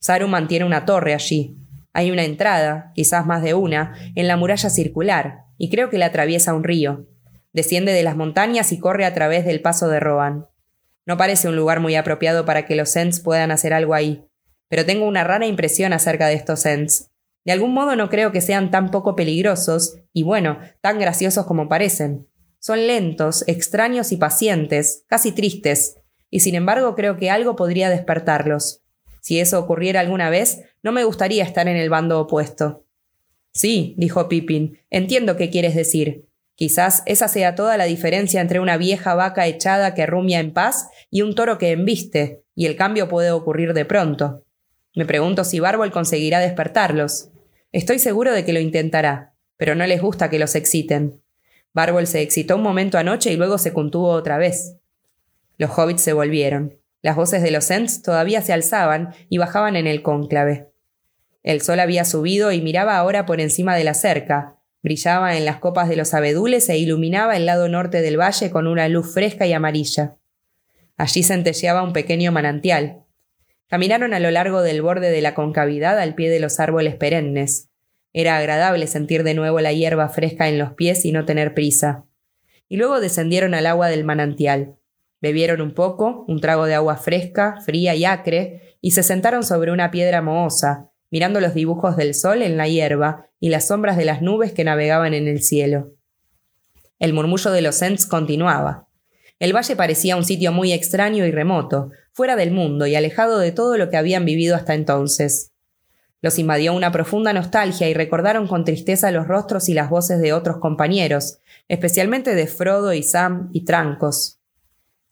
Saruman 0.00 0.42
mantiene 0.42 0.64
una 0.64 0.84
torre 0.84 1.14
allí. 1.14 1.56
Hay 1.92 2.12
una 2.12 2.24
entrada, 2.24 2.92
quizás 2.94 3.26
más 3.26 3.42
de 3.42 3.54
una, 3.54 3.94
en 4.14 4.28
la 4.28 4.36
muralla 4.36 4.70
circular, 4.70 5.46
y 5.56 5.70
creo 5.70 5.90
que 5.90 5.98
la 5.98 6.06
atraviesa 6.06 6.54
un 6.54 6.62
río. 6.62 7.08
Desciende 7.52 7.92
de 7.92 8.04
las 8.04 8.14
montañas 8.14 8.70
y 8.70 8.78
corre 8.78 9.04
a 9.04 9.14
través 9.14 9.44
del 9.44 9.60
paso 9.60 9.88
de 9.88 9.98
Rohan. 9.98 10.46
No 11.06 11.16
parece 11.16 11.48
un 11.48 11.56
lugar 11.56 11.80
muy 11.80 11.96
apropiado 11.96 12.44
para 12.44 12.66
que 12.66 12.76
los 12.76 12.94
Ents 12.94 13.18
puedan 13.18 13.50
hacer 13.50 13.72
algo 13.72 13.94
ahí, 13.94 14.26
pero 14.68 14.84
tengo 14.84 15.08
una 15.08 15.24
rara 15.24 15.46
impresión 15.46 15.92
acerca 15.92 16.28
de 16.28 16.34
estos 16.34 16.66
Ents. 16.66 17.10
De 17.48 17.52
algún 17.52 17.72
modo 17.72 17.96
no 17.96 18.10
creo 18.10 18.30
que 18.30 18.42
sean 18.42 18.70
tan 18.70 18.90
poco 18.90 19.16
peligrosos 19.16 20.00
y 20.12 20.22
bueno, 20.22 20.58
tan 20.82 20.98
graciosos 20.98 21.46
como 21.46 21.66
parecen. 21.66 22.28
Son 22.58 22.86
lentos, 22.86 23.42
extraños 23.46 24.12
y 24.12 24.18
pacientes, 24.18 25.04
casi 25.06 25.32
tristes, 25.32 25.96
y 26.28 26.40
sin 26.40 26.56
embargo 26.56 26.94
creo 26.94 27.16
que 27.16 27.30
algo 27.30 27.56
podría 27.56 27.88
despertarlos. 27.88 28.82
Si 29.22 29.40
eso 29.40 29.58
ocurriera 29.58 30.00
alguna 30.00 30.28
vez, 30.28 30.60
no 30.82 30.92
me 30.92 31.04
gustaría 31.04 31.42
estar 31.42 31.68
en 31.68 31.78
el 31.78 31.88
bando 31.88 32.20
opuesto. 32.20 32.84
Sí, 33.50 33.94
dijo 33.96 34.28
Pippin, 34.28 34.80
entiendo 34.90 35.38
qué 35.38 35.48
quieres 35.48 35.74
decir. 35.74 36.26
Quizás 36.54 37.02
esa 37.06 37.28
sea 37.28 37.54
toda 37.54 37.78
la 37.78 37.84
diferencia 37.84 38.42
entre 38.42 38.60
una 38.60 38.76
vieja 38.76 39.14
vaca 39.14 39.46
echada 39.46 39.94
que 39.94 40.04
rumia 40.04 40.40
en 40.40 40.52
paz 40.52 40.90
y 41.10 41.22
un 41.22 41.34
toro 41.34 41.56
que 41.56 41.70
embiste, 41.70 42.42
y 42.54 42.66
el 42.66 42.76
cambio 42.76 43.08
puede 43.08 43.30
ocurrir 43.30 43.72
de 43.72 43.86
pronto. 43.86 44.44
Me 44.94 45.06
pregunto 45.06 45.44
si 45.44 45.60
Bárbol 45.60 45.92
conseguirá 45.92 46.40
despertarlos. 46.40 47.30
Estoy 47.72 47.98
seguro 47.98 48.32
de 48.32 48.44
que 48.44 48.52
lo 48.52 48.60
intentará, 48.60 49.34
pero 49.56 49.74
no 49.74 49.86
les 49.86 50.00
gusta 50.00 50.30
que 50.30 50.38
los 50.38 50.54
exciten. 50.54 51.20
Bárbol 51.74 52.06
se 52.06 52.22
excitó 52.22 52.56
un 52.56 52.62
momento 52.62 52.98
anoche 52.98 53.32
y 53.32 53.36
luego 53.36 53.58
se 53.58 53.72
contuvo 53.72 54.08
otra 54.08 54.38
vez. 54.38 54.76
Los 55.58 55.76
hobbits 55.76 56.02
se 56.02 56.12
volvieron. 56.12 56.78
Las 57.02 57.16
voces 57.16 57.42
de 57.42 57.50
los 57.50 57.70
Ents 57.70 58.02
todavía 58.02 58.42
se 58.42 58.52
alzaban 58.52 59.14
y 59.28 59.38
bajaban 59.38 59.76
en 59.76 59.86
el 59.86 60.02
cónclave. 60.02 60.70
El 61.42 61.60
sol 61.60 61.80
había 61.80 62.04
subido 62.04 62.52
y 62.52 62.60
miraba 62.60 62.96
ahora 62.96 63.26
por 63.26 63.40
encima 63.40 63.76
de 63.76 63.84
la 63.84 63.94
cerca, 63.94 64.56
brillaba 64.82 65.36
en 65.36 65.44
las 65.44 65.58
copas 65.58 65.88
de 65.88 65.96
los 65.96 66.14
abedules 66.14 66.68
e 66.68 66.78
iluminaba 66.78 67.36
el 67.36 67.46
lado 67.46 67.68
norte 67.68 68.00
del 68.00 68.18
valle 68.18 68.50
con 68.50 68.66
una 68.66 68.88
luz 68.88 69.12
fresca 69.12 69.46
y 69.46 69.52
amarilla. 69.52 70.16
Allí 70.96 71.22
centelleaba 71.22 71.82
un 71.82 71.92
pequeño 71.92 72.32
manantial. 72.32 73.04
Caminaron 73.68 74.14
a 74.14 74.20
lo 74.20 74.30
largo 74.30 74.62
del 74.62 74.80
borde 74.80 75.10
de 75.10 75.20
la 75.20 75.34
concavidad 75.34 75.98
al 75.98 76.14
pie 76.14 76.30
de 76.30 76.40
los 76.40 76.58
árboles 76.58 76.96
perennes. 76.96 77.68
Era 78.14 78.38
agradable 78.38 78.86
sentir 78.86 79.24
de 79.24 79.34
nuevo 79.34 79.60
la 79.60 79.72
hierba 79.72 80.08
fresca 80.08 80.48
en 80.48 80.58
los 80.58 80.72
pies 80.72 81.04
y 81.04 81.12
no 81.12 81.26
tener 81.26 81.52
prisa. 81.52 82.06
Y 82.68 82.78
luego 82.78 82.98
descendieron 83.00 83.52
al 83.52 83.66
agua 83.66 83.88
del 83.88 84.04
manantial. 84.04 84.76
Bebieron 85.20 85.60
un 85.60 85.74
poco, 85.74 86.24
un 86.28 86.40
trago 86.40 86.64
de 86.64 86.74
agua 86.74 86.96
fresca, 86.96 87.58
fría 87.64 87.94
y 87.94 88.06
acre, 88.06 88.76
y 88.80 88.92
se 88.92 89.02
sentaron 89.02 89.42
sobre 89.42 89.70
una 89.70 89.90
piedra 89.90 90.22
mohosa, 90.22 90.90
mirando 91.10 91.40
los 91.40 91.52
dibujos 91.52 91.96
del 91.96 92.14
sol 92.14 92.40
en 92.42 92.56
la 92.56 92.68
hierba 92.68 93.26
y 93.38 93.50
las 93.50 93.66
sombras 93.66 93.98
de 93.98 94.06
las 94.06 94.22
nubes 94.22 94.52
que 94.52 94.64
navegaban 94.64 95.12
en 95.12 95.28
el 95.28 95.42
cielo. 95.42 95.92
El 96.98 97.12
murmullo 97.12 97.50
de 97.50 97.60
los 97.60 97.82
Ents 97.82 98.06
continuaba. 98.06 98.88
El 99.38 99.54
valle 99.54 99.76
parecía 99.76 100.16
un 100.16 100.24
sitio 100.24 100.52
muy 100.52 100.72
extraño 100.72 101.24
y 101.26 101.30
remoto, 101.30 101.90
fuera 102.18 102.34
del 102.34 102.50
mundo 102.50 102.88
y 102.88 102.96
alejado 102.96 103.38
de 103.38 103.52
todo 103.52 103.78
lo 103.78 103.90
que 103.90 103.96
habían 103.96 104.24
vivido 104.24 104.56
hasta 104.56 104.74
entonces. 104.74 105.52
Los 106.20 106.40
invadió 106.40 106.74
una 106.74 106.90
profunda 106.90 107.32
nostalgia 107.32 107.88
y 107.88 107.94
recordaron 107.94 108.48
con 108.48 108.64
tristeza 108.64 109.12
los 109.12 109.28
rostros 109.28 109.68
y 109.68 109.72
las 109.72 109.88
voces 109.88 110.18
de 110.18 110.32
otros 110.32 110.56
compañeros, 110.56 111.38
especialmente 111.68 112.34
de 112.34 112.48
Frodo 112.48 112.92
y 112.92 113.04
Sam 113.04 113.50
y 113.52 113.64
Trancos. 113.64 114.40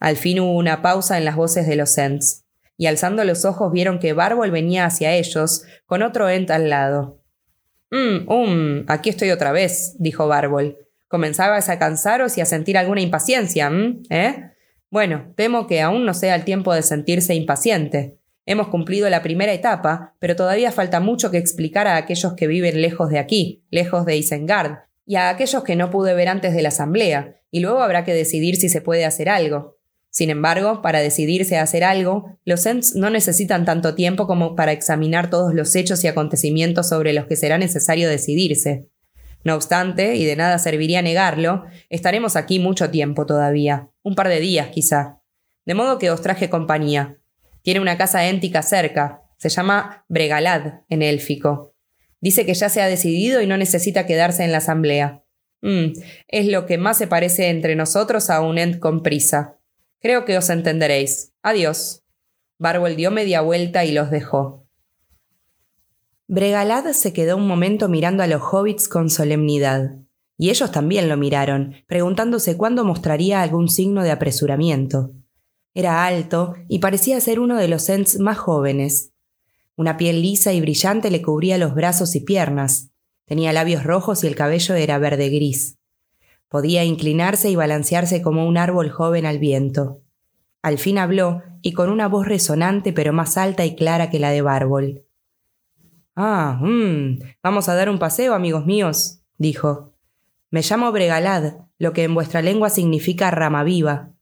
Al 0.00 0.16
fin 0.16 0.40
hubo 0.40 0.56
una 0.56 0.82
pausa 0.82 1.16
en 1.16 1.24
las 1.24 1.36
voces 1.36 1.68
de 1.68 1.76
los 1.76 1.96
Ents, 1.96 2.42
y 2.76 2.86
alzando 2.86 3.22
los 3.22 3.44
ojos 3.44 3.70
vieron 3.70 4.00
que 4.00 4.12
Bárbol 4.12 4.50
venía 4.50 4.84
hacia 4.84 5.14
ellos, 5.14 5.62
con 5.86 6.02
otro 6.02 6.28
Ent 6.28 6.50
al 6.50 6.68
lado. 6.68 7.20
Mmm, 7.92 8.28
um, 8.28 8.84
aquí 8.88 9.10
estoy 9.10 9.30
otra 9.30 9.52
vez, 9.52 9.94
dijo 10.00 10.26
Bárbol. 10.26 10.76
¿Comenzabas 11.06 11.68
a 11.68 11.78
cansaros 11.78 12.36
y 12.36 12.40
a 12.40 12.46
sentir 12.46 12.76
alguna 12.76 13.00
impaciencia, 13.00 13.70
¿eh? 14.10 14.55
Bueno, 14.90 15.32
temo 15.36 15.66
que 15.66 15.80
aún 15.80 16.04
no 16.04 16.14
sea 16.14 16.34
el 16.34 16.44
tiempo 16.44 16.72
de 16.72 16.82
sentirse 16.82 17.34
impaciente. 17.34 18.18
Hemos 18.46 18.68
cumplido 18.68 19.10
la 19.10 19.22
primera 19.22 19.52
etapa, 19.52 20.14
pero 20.20 20.36
todavía 20.36 20.70
falta 20.70 21.00
mucho 21.00 21.30
que 21.32 21.38
explicar 21.38 21.88
a 21.88 21.96
aquellos 21.96 22.34
que 22.34 22.46
viven 22.46 22.80
lejos 22.80 23.10
de 23.10 23.18
aquí, 23.18 23.64
lejos 23.70 24.06
de 24.06 24.16
Isengard, 24.16 24.84
y 25.04 25.16
a 25.16 25.28
aquellos 25.28 25.64
que 25.64 25.74
no 25.74 25.90
pude 25.90 26.14
ver 26.14 26.28
antes 26.28 26.54
de 26.54 26.62
la 26.62 26.68
asamblea, 26.68 27.40
y 27.50 27.60
luego 27.60 27.82
habrá 27.82 28.04
que 28.04 28.14
decidir 28.14 28.56
si 28.56 28.68
se 28.68 28.80
puede 28.80 29.04
hacer 29.04 29.28
algo. 29.28 29.76
Sin 30.10 30.30
embargo, 30.30 30.80
para 30.80 31.00
decidirse 31.00 31.58
a 31.58 31.62
hacer 31.62 31.84
algo, 31.84 32.38
los 32.44 32.64
Ents 32.64 32.94
no 32.94 33.10
necesitan 33.10 33.64
tanto 33.64 33.94
tiempo 33.94 34.26
como 34.26 34.56
para 34.56 34.72
examinar 34.72 35.28
todos 35.28 35.52
los 35.52 35.74
hechos 35.74 36.02
y 36.04 36.08
acontecimientos 36.08 36.88
sobre 36.88 37.12
los 37.12 37.26
que 37.26 37.36
será 37.36 37.58
necesario 37.58 38.08
decidirse. 38.08 38.88
No 39.44 39.54
obstante, 39.54 40.16
y 40.16 40.24
de 40.24 40.36
nada 40.36 40.58
serviría 40.58 41.02
negarlo, 41.02 41.64
estaremos 41.88 42.36
aquí 42.36 42.58
mucho 42.58 42.90
tiempo 42.90 43.26
todavía, 43.26 43.90
un 44.02 44.14
par 44.14 44.28
de 44.28 44.40
días 44.40 44.68
quizá. 44.68 45.20
De 45.64 45.74
modo 45.74 45.98
que 45.98 46.10
os 46.10 46.22
traje 46.22 46.50
compañía. 46.50 47.18
Tiene 47.62 47.80
una 47.80 47.96
casa 47.96 48.26
éntica 48.26 48.62
cerca, 48.62 49.22
se 49.38 49.48
llama 49.48 50.04
Bregalad 50.08 50.80
en 50.88 51.02
élfico. 51.02 51.74
Dice 52.20 52.46
que 52.46 52.54
ya 52.54 52.68
se 52.68 52.80
ha 52.80 52.86
decidido 52.86 53.40
y 53.40 53.46
no 53.46 53.56
necesita 53.56 54.06
quedarse 54.06 54.44
en 54.44 54.52
la 54.52 54.58
asamblea. 54.58 55.24
Mm, 55.62 55.92
es 56.28 56.46
lo 56.46 56.66
que 56.66 56.78
más 56.78 56.98
se 56.98 57.06
parece 57.06 57.48
entre 57.48 57.76
nosotros 57.76 58.30
a 58.30 58.40
un 58.40 58.58
Ent 58.58 58.78
con 58.78 59.02
prisa. 59.02 59.58
Creo 60.00 60.24
que 60.24 60.38
os 60.38 60.50
entenderéis. 60.50 61.32
Adiós. 61.42 62.04
Barbol 62.58 62.96
dio 62.96 63.10
media 63.10 63.40
vuelta 63.40 63.84
y 63.84 63.92
los 63.92 64.10
dejó. 64.10 64.65
Bregalad 66.28 66.90
se 66.92 67.12
quedó 67.12 67.36
un 67.36 67.46
momento 67.46 67.88
mirando 67.88 68.24
a 68.24 68.26
los 68.26 68.42
hobbits 68.42 68.88
con 68.88 69.10
solemnidad, 69.10 69.96
y 70.36 70.50
ellos 70.50 70.72
también 70.72 71.08
lo 71.08 71.16
miraron, 71.16 71.76
preguntándose 71.86 72.56
cuándo 72.56 72.84
mostraría 72.84 73.42
algún 73.42 73.68
signo 73.68 74.02
de 74.02 74.10
apresuramiento. 74.10 75.12
Era 75.72 76.04
alto 76.04 76.54
y 76.68 76.80
parecía 76.80 77.20
ser 77.20 77.38
uno 77.38 77.56
de 77.56 77.68
los 77.68 77.88
Ents 77.88 78.18
más 78.18 78.38
jóvenes. 78.38 79.12
Una 79.76 79.96
piel 79.96 80.20
lisa 80.20 80.52
y 80.52 80.60
brillante 80.60 81.12
le 81.12 81.22
cubría 81.22 81.58
los 81.58 81.74
brazos 81.74 82.16
y 82.16 82.20
piernas. 82.20 82.90
Tenía 83.24 83.52
labios 83.52 83.84
rojos 83.84 84.24
y 84.24 84.26
el 84.26 84.34
cabello 84.34 84.74
era 84.74 84.98
verde 84.98 85.28
gris. 85.28 85.78
Podía 86.48 86.82
inclinarse 86.82 87.50
y 87.50 87.56
balancearse 87.56 88.20
como 88.20 88.48
un 88.48 88.56
árbol 88.56 88.90
joven 88.90 89.26
al 89.26 89.38
viento. 89.38 90.02
Al 90.60 90.78
fin 90.78 90.98
habló, 90.98 91.42
y 91.62 91.72
con 91.72 91.88
una 91.88 92.08
voz 92.08 92.26
resonante 92.26 92.92
pero 92.92 93.12
más 93.12 93.36
alta 93.36 93.64
y 93.64 93.76
clara 93.76 94.10
que 94.10 94.18
la 94.18 94.30
de 94.30 94.42
Bárbol. 94.42 95.05
Ah, 96.18 96.58
mmm, 96.62 97.18
vamos 97.42 97.68
a 97.68 97.74
dar 97.74 97.90
un 97.90 97.98
paseo, 97.98 98.32
amigos 98.32 98.64
míos, 98.64 99.20
dijo. 99.36 99.92
Me 100.50 100.62
llamo 100.62 100.90
Bregalad, 100.90 101.58
lo 101.78 101.92
que 101.92 102.04
en 102.04 102.14
vuestra 102.14 102.40
lengua 102.40 102.70
significa 102.70 103.30
rama 103.30 103.62
viva. 103.64 104.12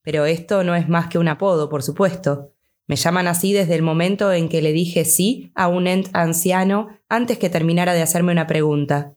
Pero 0.00 0.24
esto 0.24 0.64
no 0.64 0.74
es 0.74 0.88
más 0.88 1.08
que 1.08 1.18
un 1.18 1.28
apodo, 1.28 1.68
por 1.68 1.82
supuesto. 1.82 2.52
Me 2.86 2.96
llaman 2.96 3.26
así 3.28 3.52
desde 3.52 3.74
el 3.74 3.82
momento 3.82 4.32
en 4.32 4.48
que 4.48 4.62
le 4.62 4.72
dije 4.72 5.04
sí 5.04 5.52
a 5.54 5.68
un 5.68 5.86
ent 5.86 6.08
anciano 6.14 6.88
antes 7.10 7.36
que 7.36 7.50
terminara 7.50 7.92
de 7.92 8.00
hacerme 8.00 8.32
una 8.32 8.46
pregunta. 8.46 9.14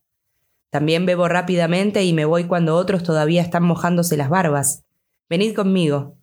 También 0.69 1.05
bebo 1.05 1.29
rápidamente 1.29 2.03
y 2.03 2.11
me 2.11 2.25
voy 2.25 2.43
cuando 2.43 2.75
otros 2.75 3.03
todavía 3.03 3.41
están 3.41 3.63
mojándose 3.63 4.17
las 4.17 4.29
barbas. 4.29 4.83
Venid 5.29 5.55
conmigo. 5.55 6.17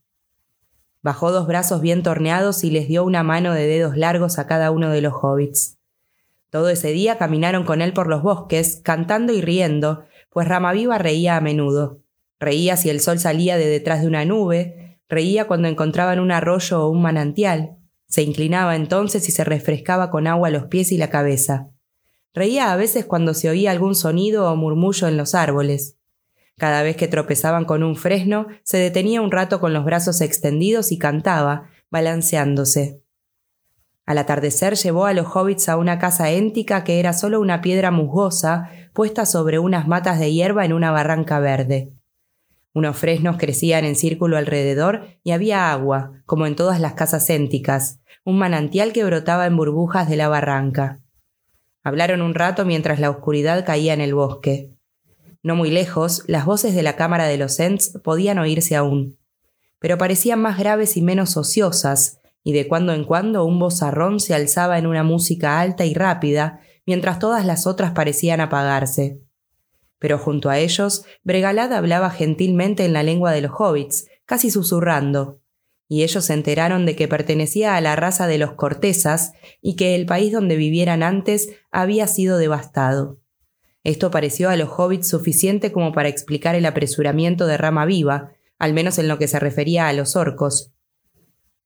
Bajó 1.00 1.32
dos 1.32 1.46
brazos 1.46 1.80
bien 1.80 2.02
torneados 2.02 2.64
y 2.64 2.70
les 2.70 2.86
dio 2.86 3.02
una 3.02 3.22
mano 3.22 3.54
de 3.54 3.66
dedos 3.66 3.96
largos 3.96 4.38
a 4.38 4.46
cada 4.46 4.70
uno 4.70 4.90
de 4.90 5.00
los 5.00 5.14
hobbits. 5.14 5.78
Todo 6.52 6.68
ese 6.68 6.92
día 6.92 7.16
caminaron 7.16 7.64
con 7.64 7.80
él 7.80 7.94
por 7.94 8.08
los 8.08 8.22
bosques, 8.22 8.82
cantando 8.84 9.32
y 9.32 9.40
riendo, 9.40 10.04
pues 10.28 10.46
Ramaviva 10.46 10.98
reía 10.98 11.38
a 11.38 11.40
menudo. 11.40 12.02
Reía 12.38 12.76
si 12.76 12.90
el 12.90 13.00
sol 13.00 13.18
salía 13.18 13.56
de 13.56 13.68
detrás 13.68 14.02
de 14.02 14.06
una 14.06 14.26
nube, 14.26 14.98
reía 15.08 15.46
cuando 15.46 15.68
encontraban 15.68 16.20
un 16.20 16.30
arroyo 16.30 16.82
o 16.82 16.90
un 16.90 17.00
manantial, 17.00 17.78
se 18.06 18.20
inclinaba 18.20 18.76
entonces 18.76 19.26
y 19.30 19.32
se 19.32 19.44
refrescaba 19.44 20.10
con 20.10 20.26
agua 20.26 20.50
los 20.50 20.66
pies 20.66 20.92
y 20.92 20.98
la 20.98 21.08
cabeza. 21.08 21.70
Reía 22.34 22.70
a 22.70 22.76
veces 22.76 23.06
cuando 23.06 23.32
se 23.32 23.48
oía 23.48 23.70
algún 23.70 23.94
sonido 23.94 24.52
o 24.52 24.54
murmullo 24.54 25.08
en 25.08 25.16
los 25.16 25.34
árboles. 25.34 25.96
Cada 26.58 26.82
vez 26.82 26.96
que 26.96 27.08
tropezaban 27.08 27.64
con 27.64 27.82
un 27.82 27.96
fresno, 27.96 28.48
se 28.62 28.76
detenía 28.76 29.22
un 29.22 29.30
rato 29.30 29.58
con 29.58 29.72
los 29.72 29.86
brazos 29.86 30.20
extendidos 30.20 30.92
y 30.92 30.98
cantaba, 30.98 31.70
balanceándose. 31.90 33.01
Al 34.04 34.18
atardecer 34.18 34.74
llevó 34.74 35.06
a 35.06 35.12
los 35.12 35.26
hobbits 35.34 35.68
a 35.68 35.76
una 35.76 35.98
casa 35.98 36.30
éntica 36.30 36.84
que 36.84 36.98
era 36.98 37.12
solo 37.12 37.40
una 37.40 37.60
piedra 37.60 37.90
musgosa 37.90 38.70
puesta 38.92 39.26
sobre 39.26 39.58
unas 39.58 39.86
matas 39.86 40.18
de 40.18 40.32
hierba 40.32 40.64
en 40.64 40.72
una 40.72 40.90
barranca 40.90 41.38
verde. 41.38 41.92
Unos 42.74 42.96
fresnos 42.96 43.36
crecían 43.36 43.84
en 43.84 43.96
círculo 43.96 44.36
alrededor 44.36 45.06
y 45.22 45.32
había 45.32 45.70
agua, 45.70 46.22
como 46.26 46.46
en 46.46 46.56
todas 46.56 46.80
las 46.80 46.94
casas 46.94 47.28
énticas, 47.30 48.00
un 48.24 48.38
manantial 48.38 48.92
que 48.92 49.04
brotaba 49.04 49.46
en 49.46 49.56
burbujas 49.56 50.08
de 50.08 50.16
la 50.16 50.28
barranca. 50.28 51.00
Hablaron 51.84 52.22
un 52.22 52.34
rato 52.34 52.64
mientras 52.64 52.98
la 52.98 53.10
oscuridad 53.10 53.66
caía 53.66 53.92
en 53.92 54.00
el 54.00 54.14
bosque. 54.14 54.72
No 55.42 55.54
muy 55.54 55.70
lejos, 55.70 56.22
las 56.28 56.46
voces 56.46 56.74
de 56.74 56.82
la 56.82 56.96
cámara 56.96 57.26
de 57.26 57.36
los 57.36 57.58
Ents 57.60 57.98
podían 58.02 58.38
oírse 58.38 58.76
aún, 58.76 59.18
pero 59.78 59.98
parecían 59.98 60.40
más 60.40 60.58
graves 60.58 60.96
y 60.96 61.02
menos 61.02 61.36
ociosas, 61.36 62.20
y 62.44 62.52
de 62.52 62.68
cuando 62.68 62.92
en 62.92 63.04
cuando 63.04 63.44
un 63.44 63.58
vozarrón 63.58 64.20
se 64.20 64.34
alzaba 64.34 64.78
en 64.78 64.86
una 64.86 65.02
música 65.02 65.60
alta 65.60 65.84
y 65.84 65.94
rápida, 65.94 66.60
mientras 66.86 67.18
todas 67.18 67.46
las 67.46 67.66
otras 67.66 67.92
parecían 67.92 68.40
apagarse. 68.40 69.20
Pero 69.98 70.18
junto 70.18 70.50
a 70.50 70.58
ellos, 70.58 71.04
Bregalad 71.22 71.72
hablaba 71.72 72.10
gentilmente 72.10 72.84
en 72.84 72.92
la 72.92 73.02
lengua 73.02 73.30
de 73.32 73.40
los 73.40 73.52
hobbits, 73.56 74.06
casi 74.26 74.50
susurrando, 74.50 75.40
y 75.88 76.02
ellos 76.02 76.24
se 76.24 76.32
enteraron 76.32 76.86
de 76.86 76.96
que 76.96 77.06
pertenecía 77.06 77.76
a 77.76 77.80
la 77.80 77.94
raza 77.96 78.26
de 78.26 78.38
los 78.38 78.52
cortesas 78.52 79.34
y 79.60 79.76
que 79.76 79.94
el 79.94 80.06
país 80.06 80.32
donde 80.32 80.56
vivieran 80.56 81.02
antes 81.02 81.50
había 81.70 82.06
sido 82.06 82.38
devastado. 82.38 83.20
Esto 83.84 84.10
pareció 84.10 84.48
a 84.48 84.56
los 84.56 84.70
hobbits 84.70 85.08
suficiente 85.08 85.70
como 85.70 85.92
para 85.92 86.08
explicar 86.08 86.54
el 86.54 86.66
apresuramiento 86.66 87.46
de 87.46 87.58
Rama 87.58 87.84
Viva, 87.84 88.32
al 88.58 88.72
menos 88.72 88.98
en 88.98 89.06
lo 89.06 89.18
que 89.18 89.28
se 89.28 89.38
refería 89.38 89.88
a 89.88 89.92
los 89.92 90.16
orcos, 90.16 90.72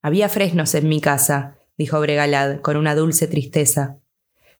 había 0.06 0.28
fresnos 0.28 0.76
en 0.76 0.88
mi 0.88 1.00
casa, 1.00 1.56
dijo 1.76 1.98
Bregalad, 1.98 2.60
con 2.60 2.76
una 2.76 2.94
dulce 2.94 3.26
tristeza. 3.26 3.98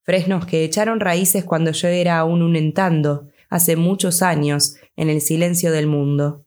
Fresnos 0.03 0.45
que 0.45 0.65
echaron 0.65 0.99
raíces 0.99 1.45
cuando 1.45 1.71
yo 1.71 1.87
era 1.87 2.19
aún 2.19 2.43
un 2.43 2.57
entando, 2.57 3.29
hace 3.49 3.77
muchos 3.77 4.23
años, 4.23 4.75
en 4.97 5.09
el 5.09 5.21
silencio 5.21 5.71
del 5.71 5.87
mundo. 5.87 6.45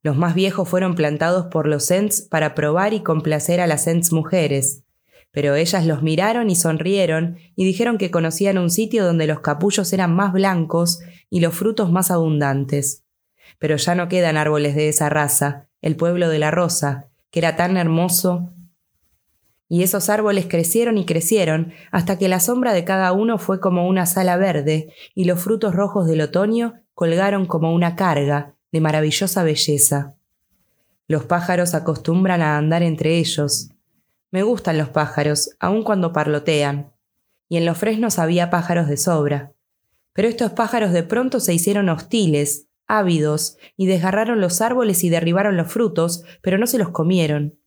Los 0.00 0.16
más 0.16 0.34
viejos 0.34 0.66
fueron 0.66 0.94
plantados 0.94 1.48
por 1.48 1.68
los 1.68 1.90
Ents 1.90 2.22
para 2.22 2.54
probar 2.54 2.94
y 2.94 3.00
complacer 3.00 3.60
a 3.60 3.66
las 3.66 3.86
Ents 3.86 4.12
mujeres, 4.12 4.82
Pero 5.30 5.54
ellas 5.54 5.84
los 5.84 6.02
miraron 6.02 6.48
y 6.48 6.56
sonrieron 6.56 7.36
y 7.54 7.66
dijeron 7.66 7.98
que 7.98 8.10
conocían 8.10 8.56
un 8.56 8.70
sitio 8.70 9.04
donde 9.04 9.26
los 9.26 9.40
capullos 9.40 9.92
eran 9.92 10.14
más 10.16 10.32
blancos 10.32 11.00
y 11.28 11.40
los 11.40 11.54
frutos 11.54 11.92
más 11.92 12.10
abundantes. 12.10 13.04
Pero 13.58 13.76
ya 13.76 13.94
no 13.94 14.08
quedan 14.08 14.38
árboles 14.38 14.74
de 14.74 14.88
esa 14.88 15.10
raza, 15.10 15.68
el 15.82 15.96
pueblo 15.96 16.30
de 16.30 16.38
la 16.38 16.50
rosa, 16.50 17.10
que 17.36 17.40
era 17.40 17.54
tan 17.54 17.76
hermoso. 17.76 18.48
Y 19.68 19.82
esos 19.82 20.08
árboles 20.08 20.46
crecieron 20.48 20.96
y 20.96 21.04
crecieron 21.04 21.74
hasta 21.90 22.16
que 22.16 22.30
la 22.30 22.40
sombra 22.40 22.72
de 22.72 22.86
cada 22.86 23.12
uno 23.12 23.36
fue 23.36 23.60
como 23.60 23.86
una 23.86 24.06
sala 24.06 24.38
verde 24.38 24.94
y 25.14 25.26
los 25.26 25.38
frutos 25.38 25.74
rojos 25.74 26.06
del 26.06 26.22
otoño 26.22 26.80
colgaron 26.94 27.44
como 27.44 27.74
una 27.74 27.94
carga 27.94 28.54
de 28.72 28.80
maravillosa 28.80 29.42
belleza. 29.42 30.14
Los 31.08 31.24
pájaros 31.26 31.74
acostumbran 31.74 32.40
a 32.40 32.56
andar 32.56 32.82
entre 32.82 33.18
ellos, 33.18 33.68
me 34.30 34.42
gustan 34.42 34.78
los 34.78 34.88
pájaros, 34.88 35.50
aun 35.60 35.82
cuando 35.82 36.14
parlotean. 36.14 36.90
Y 37.50 37.58
en 37.58 37.66
los 37.66 37.76
fresnos 37.76 38.18
había 38.18 38.48
pájaros 38.48 38.88
de 38.88 38.96
sobra. 38.96 39.52
Pero 40.14 40.28
estos 40.28 40.52
pájaros 40.52 40.90
de 40.92 41.02
pronto 41.02 41.38
se 41.40 41.52
hicieron 41.52 41.90
hostiles, 41.90 42.65
ávidos, 42.86 43.58
y 43.76 43.86
desgarraron 43.86 44.40
los 44.40 44.60
árboles 44.60 45.04
y 45.04 45.08
derribaron 45.08 45.56
los 45.56 45.72
frutos, 45.72 46.24
pero 46.42 46.58
no 46.58 46.66
se 46.66 46.78
los 46.78 46.90
comieron. 46.90 47.58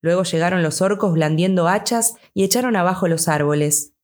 Luego 0.00 0.22
llegaron 0.22 0.62
los 0.62 0.82
orcos 0.82 1.14
blandiendo 1.14 1.66
hachas 1.66 2.16
y 2.34 2.44
echaron 2.44 2.76
abajo 2.76 3.08
los 3.08 3.26
árboles. 3.28 3.94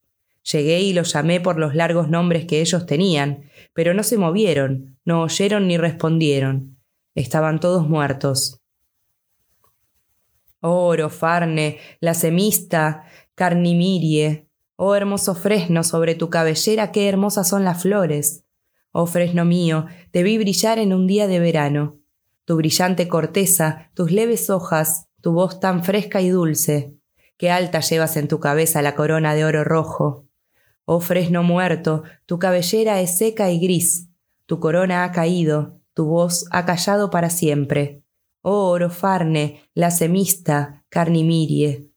Llegué 0.50 0.80
y 0.80 0.92
los 0.94 1.12
llamé 1.12 1.40
por 1.40 1.58
los 1.58 1.74
largos 1.74 2.08
nombres 2.08 2.46
que 2.46 2.60
ellos 2.60 2.86
tenían, 2.86 3.50
pero 3.74 3.92
no 3.92 4.02
se 4.02 4.16
movieron, 4.16 4.98
no 5.04 5.22
oyeron 5.22 5.68
ni 5.68 5.76
respondieron. 5.76 6.78
Estaban 7.14 7.60
todos 7.60 7.86
muertos. 7.88 8.60
Oro, 10.60 11.10
Farne, 11.10 11.78
la 12.00 12.14
semista, 12.14 13.04
carnimirie. 13.34 14.48
Oh 14.76 14.94
hermoso 14.94 15.34
fresno, 15.34 15.84
sobre 15.84 16.14
tu 16.14 16.30
cabellera 16.30 16.92
qué 16.92 17.08
hermosas 17.08 17.48
son 17.48 17.64
las 17.64 17.82
flores. 17.82 18.44
Oh 18.92 19.06
fresno 19.06 19.44
mío, 19.44 19.86
te 20.10 20.22
vi 20.22 20.36
brillar 20.38 20.78
en 20.78 20.92
un 20.92 21.06
día 21.06 21.28
de 21.28 21.38
verano. 21.38 21.98
Tu 22.44 22.56
brillante 22.56 23.06
corteza, 23.06 23.90
tus 23.94 24.10
leves 24.10 24.50
hojas, 24.50 25.06
tu 25.20 25.32
voz 25.32 25.60
tan 25.60 25.84
fresca 25.84 26.20
y 26.20 26.30
dulce. 26.30 26.96
Qué 27.36 27.50
alta 27.50 27.80
llevas 27.80 28.16
en 28.16 28.26
tu 28.26 28.40
cabeza 28.40 28.82
la 28.82 28.96
corona 28.96 29.34
de 29.34 29.44
oro 29.44 29.62
rojo. 29.62 30.26
Oh 30.84 31.00
fresno 31.00 31.44
muerto, 31.44 32.02
tu 32.26 32.38
cabellera 32.40 33.00
es 33.00 33.16
seca 33.16 33.50
y 33.50 33.60
gris. 33.60 34.08
Tu 34.46 34.58
corona 34.58 35.04
ha 35.04 35.12
caído, 35.12 35.80
tu 35.94 36.06
voz 36.06 36.46
ha 36.50 36.66
callado 36.66 37.10
para 37.10 37.30
siempre. 37.30 38.02
Oh 38.42 38.70
Orofarne, 38.70 39.62
la 39.74 39.90
semista, 39.90 40.84
Carnimirie. 40.88 41.89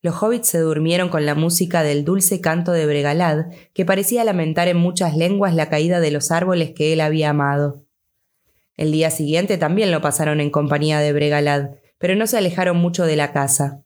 Los 0.00 0.22
hobbits 0.22 0.48
se 0.48 0.58
durmieron 0.58 1.08
con 1.08 1.26
la 1.26 1.34
música 1.34 1.82
del 1.82 2.04
dulce 2.04 2.40
canto 2.40 2.70
de 2.70 2.86
Bregalad, 2.86 3.46
que 3.74 3.84
parecía 3.84 4.22
lamentar 4.22 4.68
en 4.68 4.76
muchas 4.76 5.16
lenguas 5.16 5.54
la 5.54 5.68
caída 5.68 5.98
de 5.98 6.12
los 6.12 6.30
árboles 6.30 6.72
que 6.74 6.92
él 6.92 7.00
había 7.00 7.30
amado. 7.30 7.84
El 8.76 8.92
día 8.92 9.10
siguiente 9.10 9.58
también 9.58 9.90
lo 9.90 10.00
pasaron 10.00 10.40
en 10.40 10.50
compañía 10.50 11.00
de 11.00 11.12
Bregalad, 11.12 11.70
pero 11.98 12.14
no 12.14 12.28
se 12.28 12.38
alejaron 12.38 12.76
mucho 12.76 13.06
de 13.06 13.16
la 13.16 13.32
casa. 13.32 13.82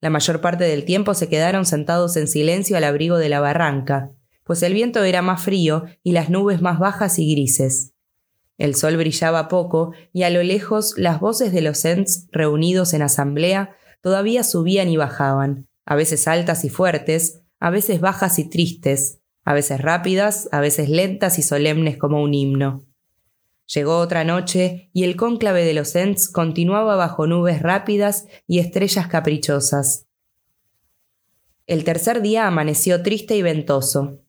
La 0.00 0.10
mayor 0.10 0.40
parte 0.40 0.62
del 0.62 0.84
tiempo 0.84 1.12
se 1.14 1.28
quedaron 1.28 1.66
sentados 1.66 2.16
en 2.16 2.28
silencio 2.28 2.76
al 2.76 2.84
abrigo 2.84 3.18
de 3.18 3.28
la 3.28 3.40
barranca, 3.40 4.12
pues 4.44 4.62
el 4.62 4.74
viento 4.74 5.02
era 5.02 5.22
más 5.22 5.42
frío 5.42 5.86
y 6.04 6.12
las 6.12 6.30
nubes 6.30 6.62
más 6.62 6.78
bajas 6.78 7.18
y 7.18 7.32
grises. 7.32 7.94
El 8.58 8.76
sol 8.76 8.96
brillaba 8.96 9.48
poco 9.48 9.92
y 10.12 10.22
a 10.22 10.30
lo 10.30 10.42
lejos 10.44 10.94
las 10.96 11.18
voces 11.18 11.52
de 11.52 11.62
los 11.62 11.84
Ents 11.84 12.28
reunidos 12.30 12.94
en 12.94 13.02
asamblea 13.02 13.76
todavía 14.00 14.42
subían 14.42 14.88
y 14.88 14.96
bajaban, 14.96 15.68
a 15.84 15.96
veces 15.96 16.28
altas 16.28 16.64
y 16.64 16.68
fuertes, 16.68 17.42
a 17.60 17.70
veces 17.70 18.00
bajas 18.00 18.38
y 18.38 18.48
tristes, 18.48 19.20
a 19.44 19.54
veces 19.54 19.80
rápidas, 19.80 20.48
a 20.52 20.60
veces 20.60 20.88
lentas 20.88 21.38
y 21.38 21.42
solemnes 21.42 21.96
como 21.96 22.22
un 22.22 22.34
himno. 22.34 22.84
Llegó 23.74 23.98
otra 23.98 24.24
noche 24.24 24.90
y 24.92 25.04
el 25.04 25.16
cónclave 25.16 25.64
de 25.64 25.74
los 25.74 25.94
Ents 25.94 26.30
continuaba 26.30 26.96
bajo 26.96 27.26
nubes 27.26 27.60
rápidas 27.60 28.26
y 28.46 28.60
estrellas 28.60 29.08
caprichosas. 29.08 30.06
El 31.66 31.84
tercer 31.84 32.22
día 32.22 32.46
amaneció 32.46 33.02
triste 33.02 33.36
y 33.36 33.42
ventoso. 33.42 34.22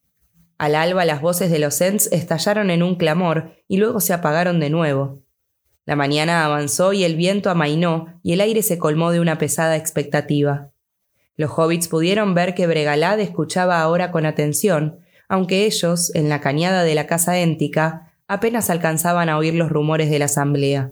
Al 0.57 0.76
alba 0.76 1.05
las 1.05 1.22
voces 1.22 1.49
de 1.49 1.59
los 1.59 1.80
Ents 1.80 2.11
estallaron 2.11 2.70
en 2.70 2.84
un 2.84 2.95
clamor 2.95 3.53
y 3.70 3.78
luego 3.78 4.01
se 4.01 4.11
apagaron 4.11 4.59
de 4.59 4.70
nuevo. 4.70 5.24
La 5.90 5.96
mañana 5.96 6.46
avanzó 6.46 6.94
y 6.94 7.04
el 7.04 7.16
viento 7.16 7.50
amainó 7.50 8.20
y 8.22 8.34
el 8.34 8.42
aire 8.42 8.62
se 8.62 8.78
colmó 8.78 9.10
de 9.10 9.20
una 9.20 9.40
pesada 9.40 9.76
expectativa. 9.76 10.70
Los 11.36 11.50
hobbits 11.58 11.88
pudieron 11.88 12.36
ver 12.36 12.54
que 12.54 12.68
Bregalad 12.68 13.20
escuchaba 13.20 13.82
ahora 13.82 14.12
con 14.12 14.28
atención, 14.28 15.00
aunque 15.28 15.66
ellos, 15.66 16.14
en 16.14 16.30
la 16.30 16.42
cañada 16.42 16.84
de 16.84 16.94
la 16.94 17.08
casa 17.08 17.40
éntica, 17.40 18.14
apenas 18.28 18.70
alcanzaban 18.70 19.30
a 19.30 19.40
oír 19.40 19.56
los 19.56 19.72
rumores 19.72 20.12
de 20.12 20.20
la 20.20 20.26
asamblea. 20.26 20.92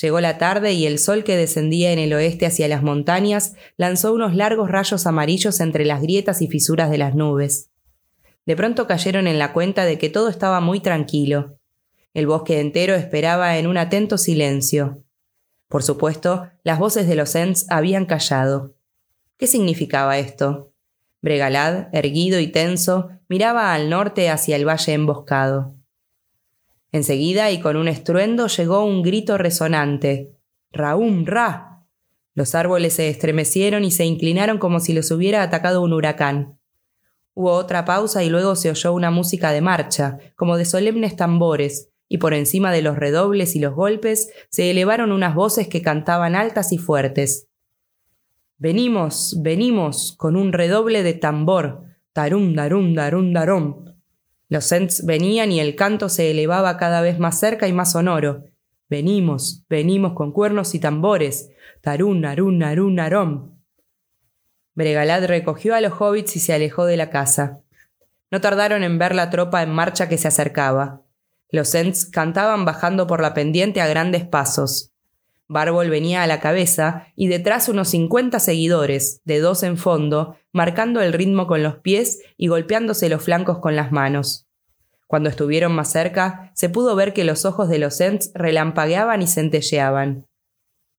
Llegó 0.00 0.20
la 0.20 0.38
tarde 0.38 0.74
y 0.74 0.86
el 0.86 1.00
sol 1.00 1.24
que 1.24 1.36
descendía 1.36 1.90
en 1.90 1.98
el 1.98 2.12
oeste 2.12 2.46
hacia 2.46 2.68
las 2.68 2.84
montañas 2.84 3.56
lanzó 3.76 4.12
unos 4.12 4.32
largos 4.36 4.70
rayos 4.70 5.08
amarillos 5.08 5.58
entre 5.58 5.84
las 5.84 6.02
grietas 6.02 6.40
y 6.40 6.46
fisuras 6.46 6.88
de 6.88 6.98
las 6.98 7.16
nubes. 7.16 7.72
De 8.46 8.54
pronto 8.54 8.86
cayeron 8.86 9.26
en 9.26 9.40
la 9.40 9.52
cuenta 9.52 9.84
de 9.84 9.98
que 9.98 10.08
todo 10.08 10.28
estaba 10.28 10.60
muy 10.60 10.78
tranquilo. 10.78 11.57
El 12.18 12.26
bosque 12.26 12.58
entero 12.58 12.96
esperaba 12.96 13.58
en 13.58 13.68
un 13.68 13.76
atento 13.76 14.18
silencio. 14.18 15.04
Por 15.68 15.84
supuesto, 15.84 16.50
las 16.64 16.80
voces 16.80 17.06
de 17.06 17.14
los 17.14 17.32
Ents 17.36 17.66
habían 17.68 18.06
callado. 18.06 18.74
¿Qué 19.36 19.46
significaba 19.46 20.18
esto? 20.18 20.72
Bregalad, 21.22 21.86
erguido 21.92 22.40
y 22.40 22.48
tenso, 22.48 23.10
miraba 23.28 23.72
al 23.72 23.88
norte 23.88 24.30
hacia 24.30 24.56
el 24.56 24.66
valle 24.66 24.94
emboscado. 24.94 25.76
Enseguida 26.90 27.52
y 27.52 27.60
con 27.60 27.76
un 27.76 27.86
estruendo 27.86 28.48
llegó 28.48 28.84
un 28.84 29.04
grito 29.04 29.38
resonante. 29.38 30.32
Raúm, 30.72 31.24
ra. 31.24 31.84
Los 32.34 32.56
árboles 32.56 32.94
se 32.94 33.10
estremecieron 33.10 33.84
y 33.84 33.92
se 33.92 34.06
inclinaron 34.06 34.58
como 34.58 34.80
si 34.80 34.92
los 34.92 35.12
hubiera 35.12 35.44
atacado 35.44 35.82
un 35.82 35.92
huracán. 35.92 36.58
Hubo 37.34 37.52
otra 37.52 37.84
pausa 37.84 38.24
y 38.24 38.28
luego 38.28 38.56
se 38.56 38.70
oyó 38.70 38.92
una 38.92 39.12
música 39.12 39.52
de 39.52 39.60
marcha, 39.60 40.18
como 40.34 40.56
de 40.56 40.64
solemnes 40.64 41.14
tambores, 41.14 41.87
y 42.08 42.18
por 42.18 42.34
encima 42.34 42.72
de 42.72 42.82
los 42.82 42.96
redobles 42.96 43.54
y 43.54 43.60
los 43.60 43.74
golpes 43.74 44.30
se 44.50 44.70
elevaron 44.70 45.12
unas 45.12 45.34
voces 45.34 45.68
que 45.68 45.82
cantaban 45.82 46.34
altas 46.34 46.72
y 46.72 46.78
fuertes. 46.78 47.48
Venimos, 48.56 49.36
venimos, 49.40 50.14
con 50.16 50.34
un 50.34 50.52
redoble 50.52 51.02
de 51.02 51.14
tambor. 51.14 51.84
Tarum, 52.12 52.54
darum, 52.54 52.94
darum, 52.94 53.32
darum. 53.32 53.84
Los 54.48 54.72
Ents 54.72 55.04
venían 55.04 55.52
y 55.52 55.60
el 55.60 55.76
canto 55.76 56.08
se 56.08 56.30
elevaba 56.30 56.76
cada 56.76 57.00
vez 57.00 57.18
más 57.18 57.38
cerca 57.38 57.68
y 57.68 57.72
más 57.72 57.92
sonoro. 57.92 58.44
Venimos, 58.88 59.64
venimos 59.68 60.14
con 60.14 60.32
cuernos 60.32 60.74
y 60.74 60.80
tambores. 60.80 61.50
Tarum, 61.82 62.24
arum, 62.24 62.62
arum, 62.62 62.98
arum. 62.98 63.58
Bregalad 64.74 65.26
recogió 65.26 65.74
a 65.74 65.80
los 65.80 65.92
hobbits 66.00 66.36
y 66.36 66.40
se 66.40 66.54
alejó 66.54 66.86
de 66.86 66.96
la 66.96 67.10
casa. 67.10 67.60
No 68.30 68.40
tardaron 68.40 68.82
en 68.82 68.98
ver 68.98 69.14
la 69.14 69.30
tropa 69.30 69.62
en 69.62 69.70
marcha 69.70 70.08
que 70.08 70.18
se 70.18 70.28
acercaba. 70.28 71.02
Los 71.50 71.74
Ents 71.74 72.04
cantaban 72.04 72.64
bajando 72.64 73.06
por 73.06 73.22
la 73.22 73.34
pendiente 73.34 73.80
a 73.80 73.86
grandes 73.86 74.24
pasos. 74.24 74.92
Bárbol 75.46 75.88
venía 75.88 76.22
a 76.22 76.26
la 76.26 76.40
cabeza 76.40 77.06
y 77.16 77.28
detrás 77.28 77.70
unos 77.70 77.88
cincuenta 77.88 78.38
seguidores, 78.38 79.22
de 79.24 79.40
dos 79.40 79.62
en 79.62 79.78
fondo, 79.78 80.36
marcando 80.52 81.00
el 81.00 81.14
ritmo 81.14 81.46
con 81.46 81.62
los 81.62 81.76
pies 81.76 82.20
y 82.36 82.48
golpeándose 82.48 83.08
los 83.08 83.22
flancos 83.22 83.58
con 83.58 83.74
las 83.74 83.90
manos. 83.90 84.46
Cuando 85.06 85.30
estuvieron 85.30 85.72
más 85.72 85.90
cerca, 85.90 86.52
se 86.54 86.68
pudo 86.68 86.94
ver 86.94 87.14
que 87.14 87.24
los 87.24 87.46
ojos 87.46 87.70
de 87.70 87.78
los 87.78 87.98
Ents 88.00 88.30
relampagueaban 88.34 89.22
y 89.22 89.26
centelleaban. 89.26 90.26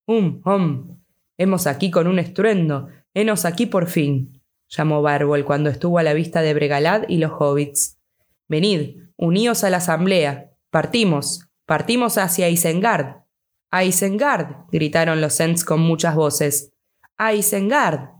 ¡Um, 0.07 0.41
hum! 0.43 0.99
Hemos 1.37 1.67
aquí 1.67 1.91
con 1.91 2.07
un 2.07 2.17
estruendo, 2.17 2.89
Henos 3.13 3.45
aquí 3.45 3.65
por 3.65 3.87
fin, 3.87 4.41
llamó 4.67 5.01
Bárbol 5.01 5.45
cuando 5.45 5.69
estuvo 5.69 5.99
a 5.99 6.03
la 6.03 6.13
vista 6.13 6.41
de 6.41 6.53
Bregalad 6.53 7.03
y 7.07 7.17
los 7.17 7.31
hobbits. 7.37 7.99
Venid, 8.47 8.97
uníos 9.19 9.65
a 9.65 9.69
la 9.69 9.77
asamblea. 9.77 10.51
Partimos, 10.71 11.49
partimos 11.65 12.17
hacia 12.17 12.49
Isengard. 12.49 13.25
¡A 13.69 13.83
Isengard! 13.83 14.65
gritaron 14.71 15.19
los 15.21 15.39
Ents 15.39 15.65
con 15.65 15.81
muchas 15.81 16.15
voces. 16.15 16.71
¡A 17.17 17.33
Isengard! 17.33 18.11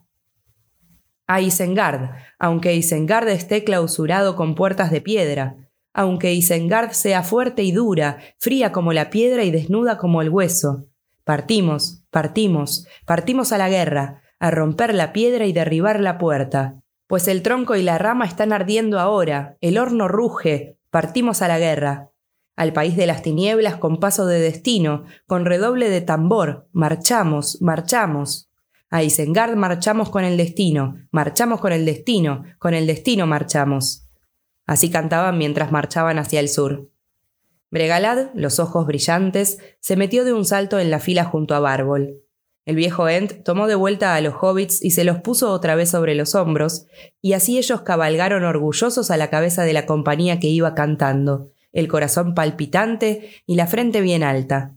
A 1.26 1.42
Isengard, 1.42 2.12
aunque 2.38 2.76
Isengard 2.76 3.30
esté 3.30 3.64
clausurado 3.64 4.36
con 4.36 4.56
puertas 4.56 4.92
de 4.92 5.00
piedra, 5.00 5.70
aunque 5.94 6.34
Isengard 6.34 6.92
sea 6.92 7.24
fuerte 7.24 7.64
y 7.64 7.72
dura, 7.72 8.20
fría 8.38 8.72
como 8.72 8.92
la 8.92 9.10
piedra 9.10 9.44
y 9.44 9.52
desnuda 9.52 9.98
como 9.98 10.22
el 10.22 10.30
hueso. 10.30 10.88
Partimos, 11.24 12.04
partimos, 12.10 12.88
partimos 13.06 13.54
a 13.54 13.58
la 13.58 13.70
guerra, 13.70 14.22
a 14.40 14.52
romper 14.52 14.94
la 14.94 15.14
piedra 15.14 15.46
y 15.46 15.54
derribar 15.54 16.00
la 16.00 16.18
puerta. 16.18 16.82
Pues 17.08 17.28
el 17.28 17.42
tronco 17.42 17.76
y 17.76 17.84
la 17.84 17.98
rama 17.98 18.26
están 18.26 18.52
ardiendo 18.52 19.00
ahora, 19.00 19.58
el 19.62 19.78
horno 19.78 20.08
ruge, 20.08 20.79
partimos 20.90 21.42
a 21.42 21.48
la 21.48 21.60
guerra. 21.60 22.12
Al 22.56 22.74
país 22.74 22.98
de 22.98 23.08
las 23.08 23.22
tinieblas 23.22 23.78
con 23.78 24.00
paso 24.00 24.26
de 24.26 24.40
destino, 24.40 25.06
con 25.28 25.46
redoble 25.46 25.90
de 25.90 26.02
tambor, 26.02 26.68
marchamos, 26.74 27.62
marchamos. 27.62 28.52
A 28.90 29.04
Isengard 29.04 29.56
marchamos 29.56 30.10
con 30.10 30.24
el 30.26 30.36
destino, 30.36 30.96
marchamos 31.12 31.62
con 31.62 31.72
el 31.72 31.86
destino, 31.86 32.44
con 32.58 32.74
el 32.74 32.88
destino 32.88 33.28
marchamos. 33.28 34.08
Así 34.66 34.90
cantaban 34.90 35.38
mientras 35.38 35.72
marchaban 35.72 36.20
hacia 36.20 36.40
el 36.40 36.50
sur. 36.50 36.90
Bregalad, 37.72 38.30
los 38.34 38.60
ojos 38.60 38.88
brillantes, 38.88 39.60
se 39.80 39.96
metió 39.96 40.26
de 40.26 40.34
un 40.34 40.44
salto 40.44 40.80
en 40.80 40.90
la 40.90 41.00
fila 41.00 41.24
junto 41.24 41.54
a 41.54 41.60
Bárbol. 41.60 42.24
El 42.70 42.76
viejo 42.76 43.10
Ent 43.10 43.44
tomó 43.44 43.66
de 43.66 43.74
vuelta 43.74 44.14
a 44.14 44.22
los 44.22 44.36
hobbits 44.40 44.86
y 44.86 44.92
se 44.92 45.04
los 45.04 45.22
puso 45.22 45.52
otra 45.52 45.74
vez 45.74 45.90
sobre 45.90 46.14
los 46.14 46.36
hombros, 46.36 46.86
y 47.20 47.34
así 47.34 47.58
ellos 47.58 47.82
cabalgaron 47.82 48.44
orgullosos 48.44 49.10
a 49.10 49.18
la 49.18 49.32
cabeza 49.32 49.64
de 49.64 49.74
la 49.74 49.88
compañía 49.88 50.40
que 50.40 50.50
iba 50.50 50.76
cantando, 50.76 51.50
el 51.74 51.88
corazón 51.88 52.36
palpitante 52.36 53.32
y 53.48 53.56
la 53.56 53.66
frente 53.66 54.02
bien 54.02 54.22
alta. 54.22 54.76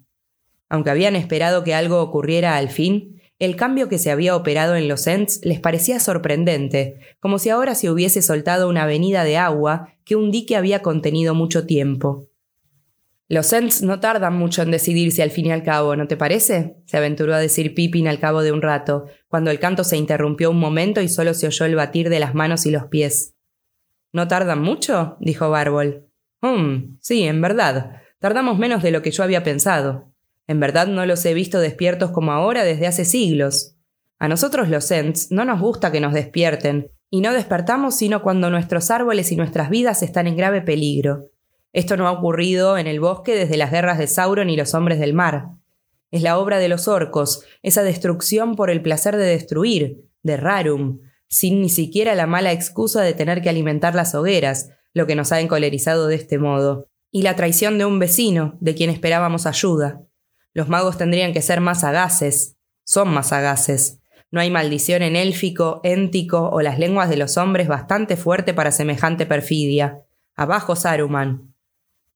Aunque 0.71 0.89
habían 0.89 1.17
esperado 1.17 1.65
que 1.65 1.75
algo 1.75 2.01
ocurriera 2.01 2.57
al 2.57 2.71
fin, 2.71 3.21
el 3.39 3.57
cambio 3.57 3.91
que 3.91 3.99
se 3.99 4.11
había 4.11 4.37
operado 4.37 4.75
en 4.75 4.89
los 4.89 5.07
Ents 5.07 5.41
les 5.43 5.61
parecía 5.61 6.01
sorprendente, 6.01 6.99
como 7.21 7.39
si 7.39 7.51
ahora 7.51 7.75
se 7.75 7.91
hubiese 7.91 8.23
soltado 8.23 8.71
una 8.71 8.85
avenida 8.85 9.23
de 9.23 9.37
agua 9.37 9.93
que 10.07 10.17
un 10.17 10.31
dique 10.31 10.57
había 10.57 10.81
contenido 10.81 11.35
mucho 11.35 11.67
tiempo. 11.67 12.27
Los 13.29 13.53
Ents 13.53 13.83
no 13.83 14.01
tardan 14.01 14.37
mucho 14.37 14.63
en 14.63 14.71
decidirse 14.71 15.23
al 15.23 15.31
fin 15.31 15.47
y 15.47 15.53
al 15.53 15.63
cabo, 15.63 15.97
¿no 15.97 16.07
te 16.07 16.17
parece? 16.17 16.77
se 16.87 16.97
aventuró 16.97 17.35
a 17.35 17.39
decir 17.39 17.75
Pippin 17.75 18.09
al 18.09 18.19
cabo 18.19 18.43
de 18.43 18.53
un 18.53 18.63
rato, 18.63 19.07
cuando 19.29 19.51
el 19.51 19.59
canto 19.59 19.85
se 19.85 19.97
interrumpió 19.97 20.51
un 20.51 20.59
momento 20.59 21.01
y 21.01 21.09
solo 21.09 21.33
se 21.33 21.47
oyó 21.47 21.65
el 21.65 21.77
batir 21.77 22.11
de 22.11 22.21
las 22.21 22.35
manos 22.35 22.67
y 22.67 22.71
los 22.71 22.87
pies. 22.87 23.35
¿No 24.13 24.29
tardan 24.29 24.61
mucho? 24.61 25.17
dijo 25.21 25.49
Bárbol. 25.49 26.09
Hum, 26.43 26.99
sí, 27.01 27.23
en 27.23 27.41
verdad. 27.41 28.03
Tardamos 28.19 28.59
menos 28.59 28.83
de 28.83 28.91
lo 28.91 29.01
que 29.01 29.11
yo 29.11 29.23
había 29.23 29.43
pensado. 29.43 30.13
En 30.47 30.61
verdad 30.61 30.87
no 30.87 31.07
los 31.07 31.25
he 31.25 31.35
visto 31.35 31.61
despiertos 31.61 32.11
como 32.11 32.33
ahora 32.33 32.65
desde 32.65 32.87
hace 32.87 33.05
siglos. 33.05 33.77
A 34.19 34.29
nosotros 34.29 34.69
los 34.69 34.91
Ents 34.91 35.31
no 35.31 35.45
nos 35.45 35.61
gusta 35.61 35.91
que 35.91 36.01
nos 36.01 36.13
despierten, 36.13 36.91
y 37.09 37.21
no 37.21 37.33
despertamos 37.33 37.97
sino 37.97 38.23
cuando 38.23 38.51
nuestros 38.51 38.91
árboles 38.91 39.33
y 39.33 39.37
nuestras 39.37 39.71
vidas 39.71 40.03
están 40.03 40.27
en 40.27 40.37
grave 40.37 40.63
peligro. 40.63 41.32
Esto 41.73 41.97
no 41.97 42.07
ha 42.07 42.13
ocurrido 42.13 42.77
en 42.77 42.87
el 42.87 43.01
bosque 43.01 43.35
desde 43.35 43.57
las 43.57 43.71
guerras 43.71 43.99
de 43.99 44.07
Sauron 44.07 44.51
y 44.51 44.57
los 44.57 44.75
hombres 44.75 44.99
del 44.99 45.15
mar. 45.15 45.49
Es 46.11 46.23
la 46.23 46.39
obra 46.39 46.59
de 46.59 46.69
los 46.69 46.89
orcos, 46.89 47.45
esa 47.63 47.83
destrucción 47.83 48.55
por 48.55 48.71
el 48.71 48.83
placer 48.83 49.17
de 49.17 49.25
destruir, 49.25 50.05
de 50.23 50.37
rarum, 50.37 51.01
sin 51.29 51.63
ni 51.63 51.71
siquiera 51.71 52.15
la 52.15 52.27
mala 52.27 52.53
excusa 52.53 53.01
de 53.01 53.15
tener 53.15 53.41
que 53.41 53.49
alimentar 53.49 53.95
las 53.95 54.15
hogueras, 54.15 54.71
lo 54.93 55.07
que 55.07 55.15
nos 55.15 55.33
ha 55.33 55.41
encolerizado 55.41 56.07
de 56.07 56.17
este 56.17 56.39
modo, 56.39 56.89
y 57.11 57.23
la 57.23 57.37
traición 57.37 57.79
de 57.79 57.87
un 57.87 57.99
vecino, 57.99 58.59
de 58.61 58.75
quien 58.75 58.91
esperábamos 58.91 59.47
ayuda. 59.47 60.03
Los 60.53 60.69
magos 60.69 60.99
tendrían 60.99 61.33
que 61.33 61.41
ser 61.41 61.61
más 61.61 61.81
sagaces. 61.81 62.57
Son 62.85 63.09
más 63.09 63.29
sagaces. 63.29 64.01
No 64.31 64.41
hay 64.41 64.51
maldición 64.51 65.03
en 65.03 65.17
élfico, 65.17 65.81
éntico 65.85 66.51
o 66.51 66.61
las 66.61 66.79
lenguas 66.79 67.09
de 67.09 67.17
los 67.17 67.37
hombres 67.39 67.69
bastante 67.69 68.17
fuerte 68.17 68.53
para 68.53 68.73
semejante 68.73 69.25
perfidia. 69.25 70.03
Abajo, 70.35 70.77
Saruman. 70.77 71.52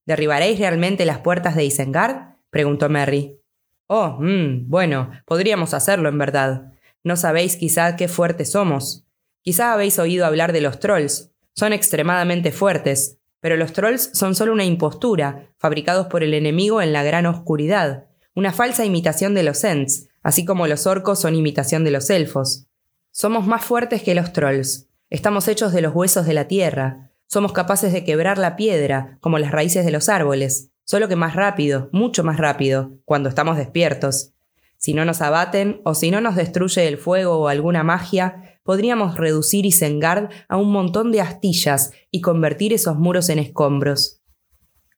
¿Derribaréis 0.07 0.57
realmente 0.57 1.05
las 1.05 1.19
puertas 1.19 1.55
de 1.55 1.65
Isengard? 1.65 2.37
preguntó 2.49 2.89
Merry. 2.89 3.39
Oh, 3.85 4.17
mmm, 4.19 4.67
bueno, 4.67 5.11
podríamos 5.25 5.75
hacerlo 5.75 6.09
en 6.09 6.17
verdad. 6.17 6.73
No 7.03 7.15
sabéis 7.15 7.55
quizá 7.55 7.95
qué 7.95 8.07
fuertes 8.07 8.53
somos. 8.53 9.05
Quizá 9.43 9.71
habéis 9.71 9.99
oído 9.99 10.25
hablar 10.25 10.51
de 10.51 10.61
los 10.61 10.79
trolls. 10.79 11.31
Son 11.53 11.71
extremadamente 11.71 12.51
fuertes, 12.51 13.19
pero 13.39 13.55
los 13.55 13.73
trolls 13.73 14.09
son 14.13 14.33
solo 14.33 14.51
una 14.51 14.65
impostura, 14.65 15.51
fabricados 15.59 16.07
por 16.07 16.23
el 16.23 16.33
enemigo 16.33 16.81
en 16.81 16.91
la 16.91 17.03
gran 17.03 17.27
oscuridad 17.27 18.07
una 18.37 18.53
falsa 18.53 18.85
imitación 18.85 19.33
de 19.33 19.41
los 19.41 19.63
Ents, 19.63 20.09
así 20.21 20.45
como 20.45 20.67
los 20.67 20.85
orcos 20.85 21.19
son 21.19 21.33
imitación 21.33 21.83
de 21.83 21.89
los 21.89 22.07
elfos. 22.11 22.67
Somos 23.09 23.47
más 23.47 23.65
fuertes 23.65 24.03
que 24.03 24.13
los 24.13 24.31
trolls. 24.31 24.89
Estamos 25.09 25.47
hechos 25.47 25.73
de 25.73 25.81
los 25.81 25.95
huesos 25.95 26.27
de 26.27 26.35
la 26.35 26.47
tierra. 26.47 27.06
Somos 27.27 27.51
capaces 27.51 27.91
de 27.91 28.03
quebrar 28.03 28.37
la 28.37 28.55
piedra, 28.55 29.17
como 29.21 29.37
las 29.37 29.51
raíces 29.51 29.85
de 29.85 29.91
los 29.91 30.07
árboles, 30.09 30.71
solo 30.85 31.09
que 31.09 31.17
más 31.17 31.35
rápido, 31.35 31.89
mucho 31.91 32.23
más 32.23 32.37
rápido, 32.37 32.97
cuando 33.03 33.27
estamos 33.27 33.57
despiertos. 33.57 34.33
Si 34.77 34.93
no 34.93 35.03
nos 35.03 35.21
abaten 35.21 35.81
o 35.83 35.93
si 35.93 36.09
no 36.09 36.21
nos 36.21 36.35
destruye 36.35 36.87
el 36.87 36.97
fuego 36.97 37.37
o 37.37 37.47
alguna 37.49 37.83
magia, 37.83 38.59
podríamos 38.63 39.17
reducir 39.17 39.65
Isengard 39.65 40.29
a 40.47 40.55
un 40.55 40.71
montón 40.71 41.11
de 41.11 41.19
astillas 41.19 41.91
y 42.11 42.21
convertir 42.21 42.73
esos 42.73 42.97
muros 42.97 43.27
en 43.29 43.39
escombros. 43.39 44.21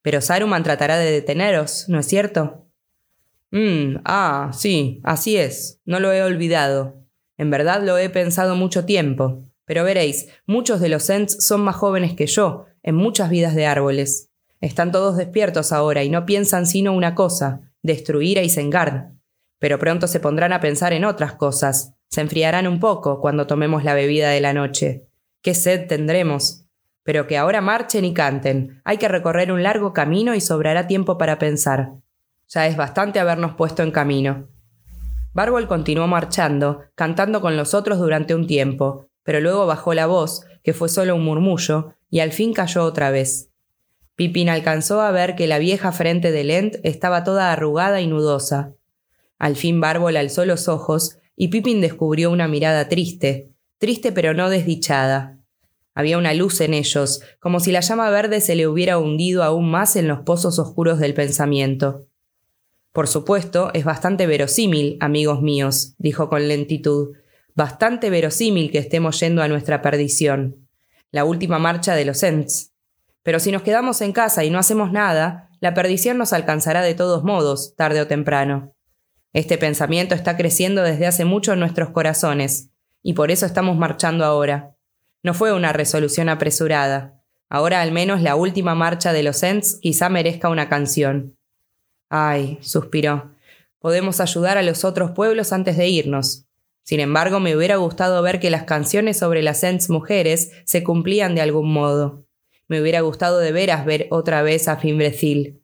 Pero 0.02 0.22
Saruman 0.22 0.64
tratará 0.64 0.98
de 0.98 1.12
deteneros, 1.12 1.86
¿no 1.88 2.00
es 2.00 2.06
cierto? 2.06 2.68
Mm, 3.52 4.02
ah, 4.06 4.52
sí, 4.54 5.02
así 5.04 5.38
es, 5.38 5.82
no 5.86 6.00
lo 6.00 6.14
he 6.14 6.22
olvidado. 6.22 7.04
En 7.38 7.50
verdad 7.50 7.82
lo 7.84 7.98
he 7.98 8.10
pensado 8.10 8.56
mucho 8.56 8.86
tiempo. 8.86 9.49
Pero 9.70 9.84
veréis, 9.84 10.30
muchos 10.48 10.82
de 10.82 10.90
los 10.90 11.08
Ents 11.12 11.46
son 11.46 11.62
más 11.62 11.76
jóvenes 11.76 12.16
que 12.16 12.26
yo, 12.26 12.66
en 12.82 12.96
muchas 12.96 13.30
vidas 13.30 13.54
de 13.54 13.68
árboles. 13.68 14.32
Están 14.62 14.92
todos 14.92 15.16
despiertos 15.16 15.72
ahora 15.72 16.04
y 16.04 16.10
no 16.10 16.26
piensan 16.26 16.66
sino 16.66 16.92
una 16.92 17.14
cosa, 17.14 17.62
destruir 17.84 18.40
a 18.40 18.42
Isengard. 18.42 19.12
Pero 19.60 19.78
pronto 19.78 20.08
se 20.08 20.20
pondrán 20.20 20.54
a 20.54 20.60
pensar 20.60 20.92
en 20.92 21.06
otras 21.06 21.36
cosas. 21.36 21.94
Se 22.10 22.22
enfriarán 22.22 22.66
un 22.66 22.80
poco 22.80 23.22
cuando 23.22 23.46
tomemos 23.46 23.84
la 23.84 23.94
bebida 23.94 24.32
de 24.32 24.42
la 24.42 24.54
noche. 24.54 25.06
Qué 25.44 25.54
sed 25.54 25.86
tendremos. 25.86 26.66
Pero 27.04 27.28
que 27.28 27.38
ahora 27.38 27.62
marchen 27.62 28.06
y 28.06 28.14
canten. 28.16 28.82
Hay 28.86 28.98
que 28.98 29.08
recorrer 29.08 29.52
un 29.52 29.62
largo 29.62 29.94
camino 29.94 30.34
y 30.34 30.42
sobrará 30.42 30.88
tiempo 30.88 31.20
para 31.20 31.38
pensar. 31.38 31.92
Ya 32.48 32.66
es 32.66 32.76
bastante 32.76 33.20
habernos 33.20 33.54
puesto 33.54 33.84
en 33.84 33.92
camino. 33.92 34.48
Bárbol 35.32 35.68
continuó 35.68 36.08
marchando, 36.08 36.86
cantando 36.96 37.40
con 37.40 37.56
los 37.56 37.76
otros 37.76 38.00
durante 38.00 38.34
un 38.34 38.48
tiempo, 38.48 39.09
pero 39.30 39.42
luego 39.42 39.68
bajó 39.68 39.94
la 39.94 40.08
voz, 40.08 40.42
que 40.64 40.74
fue 40.74 40.90
solo 40.90 41.16
un 41.16 41.24
murmullo, 41.24 41.94
y 42.10 42.22
al 42.22 42.32
fin 42.32 42.52
cayó 42.52 42.84
otra 42.84 43.12
vez. 43.12 43.52
Pipín 44.16 44.50
alcanzó 44.50 45.02
a 45.02 45.12
ver 45.12 45.36
que 45.36 45.46
la 45.46 45.60
vieja 45.60 45.92
frente 45.92 46.32
de 46.32 46.44
Lent 46.44 46.78
estaba 46.82 47.24
toda 47.24 47.52
arrugada 47.52 48.02
y 48.02 48.08
nudosa. 48.08 48.74
Al 49.38 49.56
fin 49.56 49.80
Bárbol 49.80 50.18
alzó 50.18 50.46
los 50.46 50.68
ojos 50.68 51.20
y 51.36 51.50
Pipín 51.50 51.80
descubrió 51.80 52.32
una 52.32 52.48
mirada 52.48 52.90
triste, 52.90 53.52
triste 53.78 54.12
pero 54.12 54.34
no 54.34 54.50
desdichada. 54.50 55.38
Había 55.94 56.18
una 56.18 56.34
luz 56.34 56.60
en 56.62 56.74
ellos, 56.74 57.22
como 57.40 57.60
si 57.60 57.72
la 57.72 57.82
llama 57.82 58.10
verde 58.10 58.42
se 58.42 58.56
le 58.56 58.68
hubiera 58.68 58.98
hundido 58.98 59.44
aún 59.44 59.70
más 59.70 59.96
en 59.96 60.08
los 60.08 60.22
pozos 60.22 60.58
oscuros 60.58 60.98
del 60.98 61.14
pensamiento. 61.14 62.08
Por 62.94 63.08
supuesto, 63.08 63.70
es 63.76 63.86
bastante 63.86 64.26
verosímil, 64.26 64.98
amigos 65.00 65.44
míos, 65.44 65.94
dijo 66.00 66.30
con 66.30 66.48
lentitud, 66.48 67.10
bastante 67.56 68.10
verosímil 68.10 68.72
que 68.72 68.78
estemos 68.78 69.20
yendo 69.20 69.42
a 69.42 69.48
nuestra 69.48 69.82
perdición. 69.82 70.68
La 71.12 71.26
última 71.26 71.60
marcha 71.60 71.96
de 71.96 72.06
los 72.06 72.24
Ents. 72.24 72.74
Pero 73.24 73.40
si 73.40 73.52
nos 73.52 73.64
quedamos 73.64 74.02
en 74.02 74.12
casa 74.12 74.44
y 74.44 74.50
no 74.50 74.60
hacemos 74.60 74.92
nada, 74.92 75.50
la 75.60 75.74
perdición 75.74 76.18
nos 76.18 76.34
alcanzará 76.34 76.82
de 76.82 76.96
todos 76.96 77.24
modos, 77.24 77.76
tarde 77.76 78.02
o 78.02 78.08
temprano. 78.08 78.74
Este 79.34 79.58
pensamiento 79.58 80.16
está 80.16 80.38
creciendo 80.38 80.82
desde 80.84 81.06
hace 81.06 81.26
mucho 81.26 81.54
en 81.54 81.60
nuestros 81.60 81.90
corazones, 81.90 82.70
y 83.04 83.14
por 83.14 83.30
eso 83.32 83.46
estamos 83.46 83.78
marchando 83.78 84.26
ahora. 84.26 84.76
No 85.22 85.34
fue 85.34 85.54
una 85.54 85.74
resolución 85.74 86.30
apresurada. 86.30 87.22
Ahora 87.50 87.82
al 87.82 87.92
menos 87.92 88.22
la 88.22 88.36
última 88.36 88.74
marcha 88.74 89.12
de 89.12 89.24
los 89.24 89.44
Ents 89.44 89.80
quizá 89.82 90.10
merezca 90.10 90.50
una 90.50 90.70
canción. 90.70 91.38
Ay, 92.10 92.58
suspiró. 92.62 93.36
Podemos 93.80 94.20
ayudar 94.20 94.58
a 94.58 94.64
los 94.64 94.84
otros 94.84 95.12
pueblos 95.12 95.54
antes 95.54 95.78
de 95.78 95.88
irnos. 95.88 96.46
Sin 96.90 97.02
embargo, 97.02 97.40
me 97.40 97.56
hubiera 97.56 97.76
gustado 97.76 98.20
ver 98.24 98.40
que 98.40 98.50
las 98.50 98.64
canciones 98.64 99.20
sobre 99.20 99.44
las 99.44 99.64
Ents 99.64 99.92
mujeres 99.92 100.54
se 100.66 100.84
cumplían 100.84 101.36
de 101.36 101.42
algún 101.42 101.72
modo. 101.72 102.26
Me 102.68 102.82
hubiera 102.82 103.02
gustado 103.02 103.38
de 103.38 103.52
veras 103.52 103.86
ver 103.86 104.08
otra 104.10 104.42
vez 104.42 104.68
a 104.68 104.78
Fimbrecil. 104.78 105.62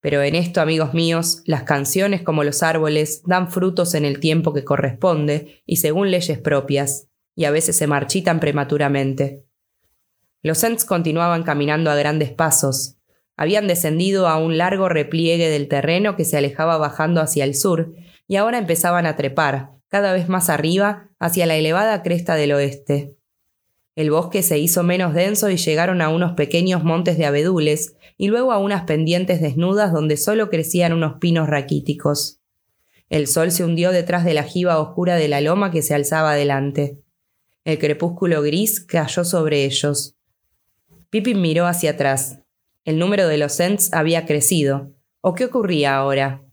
Pero 0.00 0.20
en 0.20 0.34
esto, 0.34 0.60
amigos 0.60 0.92
míos, 0.92 1.40
las 1.46 1.62
canciones 1.62 2.20
como 2.20 2.44
los 2.44 2.62
árboles 2.62 3.22
dan 3.24 3.50
frutos 3.50 3.94
en 3.94 4.04
el 4.04 4.20
tiempo 4.20 4.52
que 4.52 4.62
corresponde 4.62 5.62
y 5.64 5.76
según 5.76 6.10
leyes 6.10 6.38
propias, 6.38 7.08
y 7.34 7.46
a 7.46 7.50
veces 7.50 7.78
se 7.78 7.86
marchitan 7.86 8.38
prematuramente. 8.38 9.46
Los 10.42 10.62
Ents 10.62 10.84
continuaban 10.84 11.42
caminando 11.42 11.90
a 11.90 11.94
grandes 11.94 12.32
pasos, 12.32 12.98
habían 13.34 13.66
descendido 13.66 14.28
a 14.28 14.36
un 14.36 14.58
largo 14.58 14.90
repliegue 14.90 15.48
del 15.48 15.68
terreno 15.68 16.16
que 16.16 16.26
se 16.26 16.36
alejaba 16.36 16.76
bajando 16.76 17.22
hacia 17.22 17.44
el 17.44 17.54
sur, 17.54 17.94
y 18.28 18.36
ahora 18.36 18.58
empezaban 18.58 19.06
a 19.06 19.16
trepar, 19.16 19.79
cada 19.90 20.12
vez 20.12 20.28
más 20.28 20.48
arriba, 20.48 21.10
hacia 21.18 21.46
la 21.46 21.56
elevada 21.56 22.02
cresta 22.02 22.36
del 22.36 22.52
oeste. 22.52 23.16
El 23.96 24.10
bosque 24.10 24.42
se 24.42 24.58
hizo 24.58 24.82
menos 24.82 25.12
denso 25.12 25.50
y 25.50 25.56
llegaron 25.56 26.00
a 26.00 26.08
unos 26.08 26.32
pequeños 26.32 26.84
montes 26.84 27.18
de 27.18 27.26
abedules, 27.26 27.96
y 28.16 28.28
luego 28.28 28.52
a 28.52 28.58
unas 28.58 28.84
pendientes 28.84 29.40
desnudas 29.40 29.92
donde 29.92 30.16
solo 30.16 30.48
crecían 30.48 30.92
unos 30.92 31.18
pinos 31.20 31.48
raquíticos. 31.48 32.40
El 33.08 33.26
sol 33.26 33.50
se 33.50 33.64
hundió 33.64 33.90
detrás 33.90 34.24
de 34.24 34.34
la 34.34 34.44
jiba 34.44 34.78
oscura 34.78 35.16
de 35.16 35.26
la 35.26 35.40
loma 35.40 35.70
que 35.70 35.82
se 35.82 35.94
alzaba 35.94 36.32
adelante. 36.32 37.00
El 37.64 37.78
crepúsculo 37.78 38.40
gris 38.42 38.80
cayó 38.80 39.24
sobre 39.24 39.64
ellos. 39.64 40.16
Pippin 41.10 41.40
miró 41.40 41.66
hacia 41.66 41.90
atrás. 41.90 42.38
El 42.84 42.98
número 42.98 43.26
de 43.26 43.36
los 43.36 43.58
Ents 43.58 43.92
había 43.92 44.26
crecido. 44.26 44.94
¿O 45.20 45.34
qué 45.34 45.46
ocurría 45.46 45.96
ahora? 45.96 46.44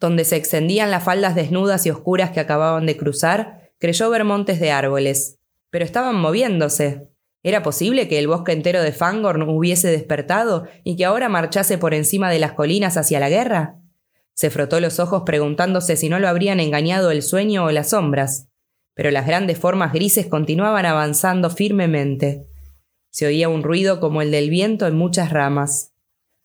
Donde 0.00 0.24
se 0.24 0.36
extendían 0.36 0.90
las 0.90 1.04
faldas 1.04 1.34
desnudas 1.34 1.84
y 1.86 1.90
oscuras 1.90 2.30
que 2.30 2.40
acababan 2.40 2.86
de 2.86 2.96
cruzar, 2.96 3.72
creyó 3.78 4.10
ver 4.10 4.24
montes 4.24 4.60
de 4.60 4.70
árboles. 4.70 5.38
Pero 5.70 5.84
estaban 5.84 6.16
moviéndose. 6.16 7.08
¿Era 7.42 7.62
posible 7.62 8.08
que 8.08 8.18
el 8.18 8.28
bosque 8.28 8.52
entero 8.52 8.82
de 8.82 8.92
Fangorn 8.92 9.42
hubiese 9.42 9.90
despertado 9.90 10.66
y 10.84 10.96
que 10.96 11.04
ahora 11.04 11.28
marchase 11.28 11.78
por 11.78 11.94
encima 11.94 12.30
de 12.30 12.38
las 12.38 12.52
colinas 12.52 12.96
hacia 12.96 13.20
la 13.20 13.28
guerra? 13.28 13.80
Se 14.34 14.50
frotó 14.50 14.80
los 14.80 15.00
ojos 15.00 15.22
preguntándose 15.26 15.96
si 15.96 16.08
no 16.08 16.18
lo 16.18 16.28
habrían 16.28 16.60
engañado 16.60 17.10
el 17.10 17.22
sueño 17.22 17.64
o 17.64 17.70
las 17.70 17.90
sombras. 17.90 18.48
Pero 18.94 19.10
las 19.10 19.26
grandes 19.26 19.58
formas 19.58 19.92
grises 19.92 20.26
continuaban 20.26 20.86
avanzando 20.86 21.50
firmemente. 21.50 22.46
Se 23.10 23.26
oía 23.26 23.48
un 23.48 23.62
ruido 23.62 24.00
como 24.00 24.22
el 24.22 24.30
del 24.30 24.50
viento 24.50 24.86
en 24.86 24.96
muchas 24.96 25.30
ramas. 25.30 25.87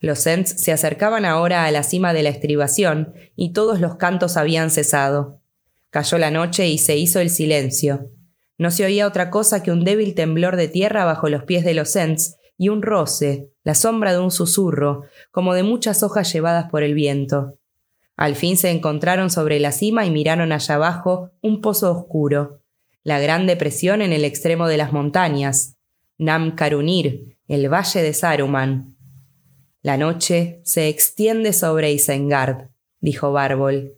Los 0.03 0.27
Ents 0.27 0.61
se 0.61 0.73
acercaban 0.73 1.23
ahora 1.23 1.63
a 1.63 1.71
la 1.71 1.81
cima 1.81 2.11
de 2.11 2.23
la 2.23 2.29
estribación 2.29 3.13
y 3.37 3.53
todos 3.53 3.79
los 3.79 3.95
cantos 3.95 4.35
habían 4.35 4.69
cesado. 4.69 5.39
Cayó 5.91 6.17
la 6.17 6.29
noche 6.29 6.67
y 6.67 6.77
se 6.77 6.97
hizo 6.97 7.21
el 7.21 7.29
silencio. 7.29 8.09
No 8.57 8.69
se 8.69 8.83
oía 8.83 9.07
otra 9.07 9.29
cosa 9.29 9.63
que 9.63 9.71
un 9.71 9.85
débil 9.85 10.13
temblor 10.13 10.57
de 10.57 10.67
tierra 10.67 11.05
bajo 11.05 11.29
los 11.29 11.45
pies 11.45 11.63
de 11.63 11.73
los 11.73 11.95
Ents 11.95 12.35
y 12.57 12.67
un 12.67 12.81
roce, 12.81 13.49
la 13.63 13.75
sombra 13.75 14.11
de 14.11 14.19
un 14.19 14.29
susurro, 14.29 15.03
como 15.31 15.53
de 15.53 15.63
muchas 15.63 16.03
hojas 16.03 16.33
llevadas 16.33 16.69
por 16.69 16.83
el 16.83 16.95
viento. 16.95 17.57
Al 18.17 18.35
fin 18.35 18.57
se 18.57 18.71
encontraron 18.71 19.29
sobre 19.29 19.57
la 19.61 19.71
cima 19.71 20.05
y 20.05 20.11
miraron 20.11 20.51
allá 20.51 20.75
abajo 20.75 21.31
un 21.39 21.61
pozo 21.61 21.89
oscuro, 21.89 22.59
la 23.03 23.21
gran 23.21 23.47
depresión 23.47 24.01
en 24.01 24.11
el 24.11 24.25
extremo 24.25 24.67
de 24.67 24.75
las 24.75 24.91
montañas, 24.91 25.77
Nam 26.17 26.55
Karunir, 26.55 27.37
el 27.47 27.71
valle 27.71 28.01
de 28.01 28.13
Saruman. 28.13 28.92
La 29.83 29.97
noche 29.97 30.61
se 30.63 30.87
extiende 30.87 31.51
sobre 31.51 31.91
Isengard, 31.91 32.69
dijo 33.01 33.33
Bárbol. 33.33 33.97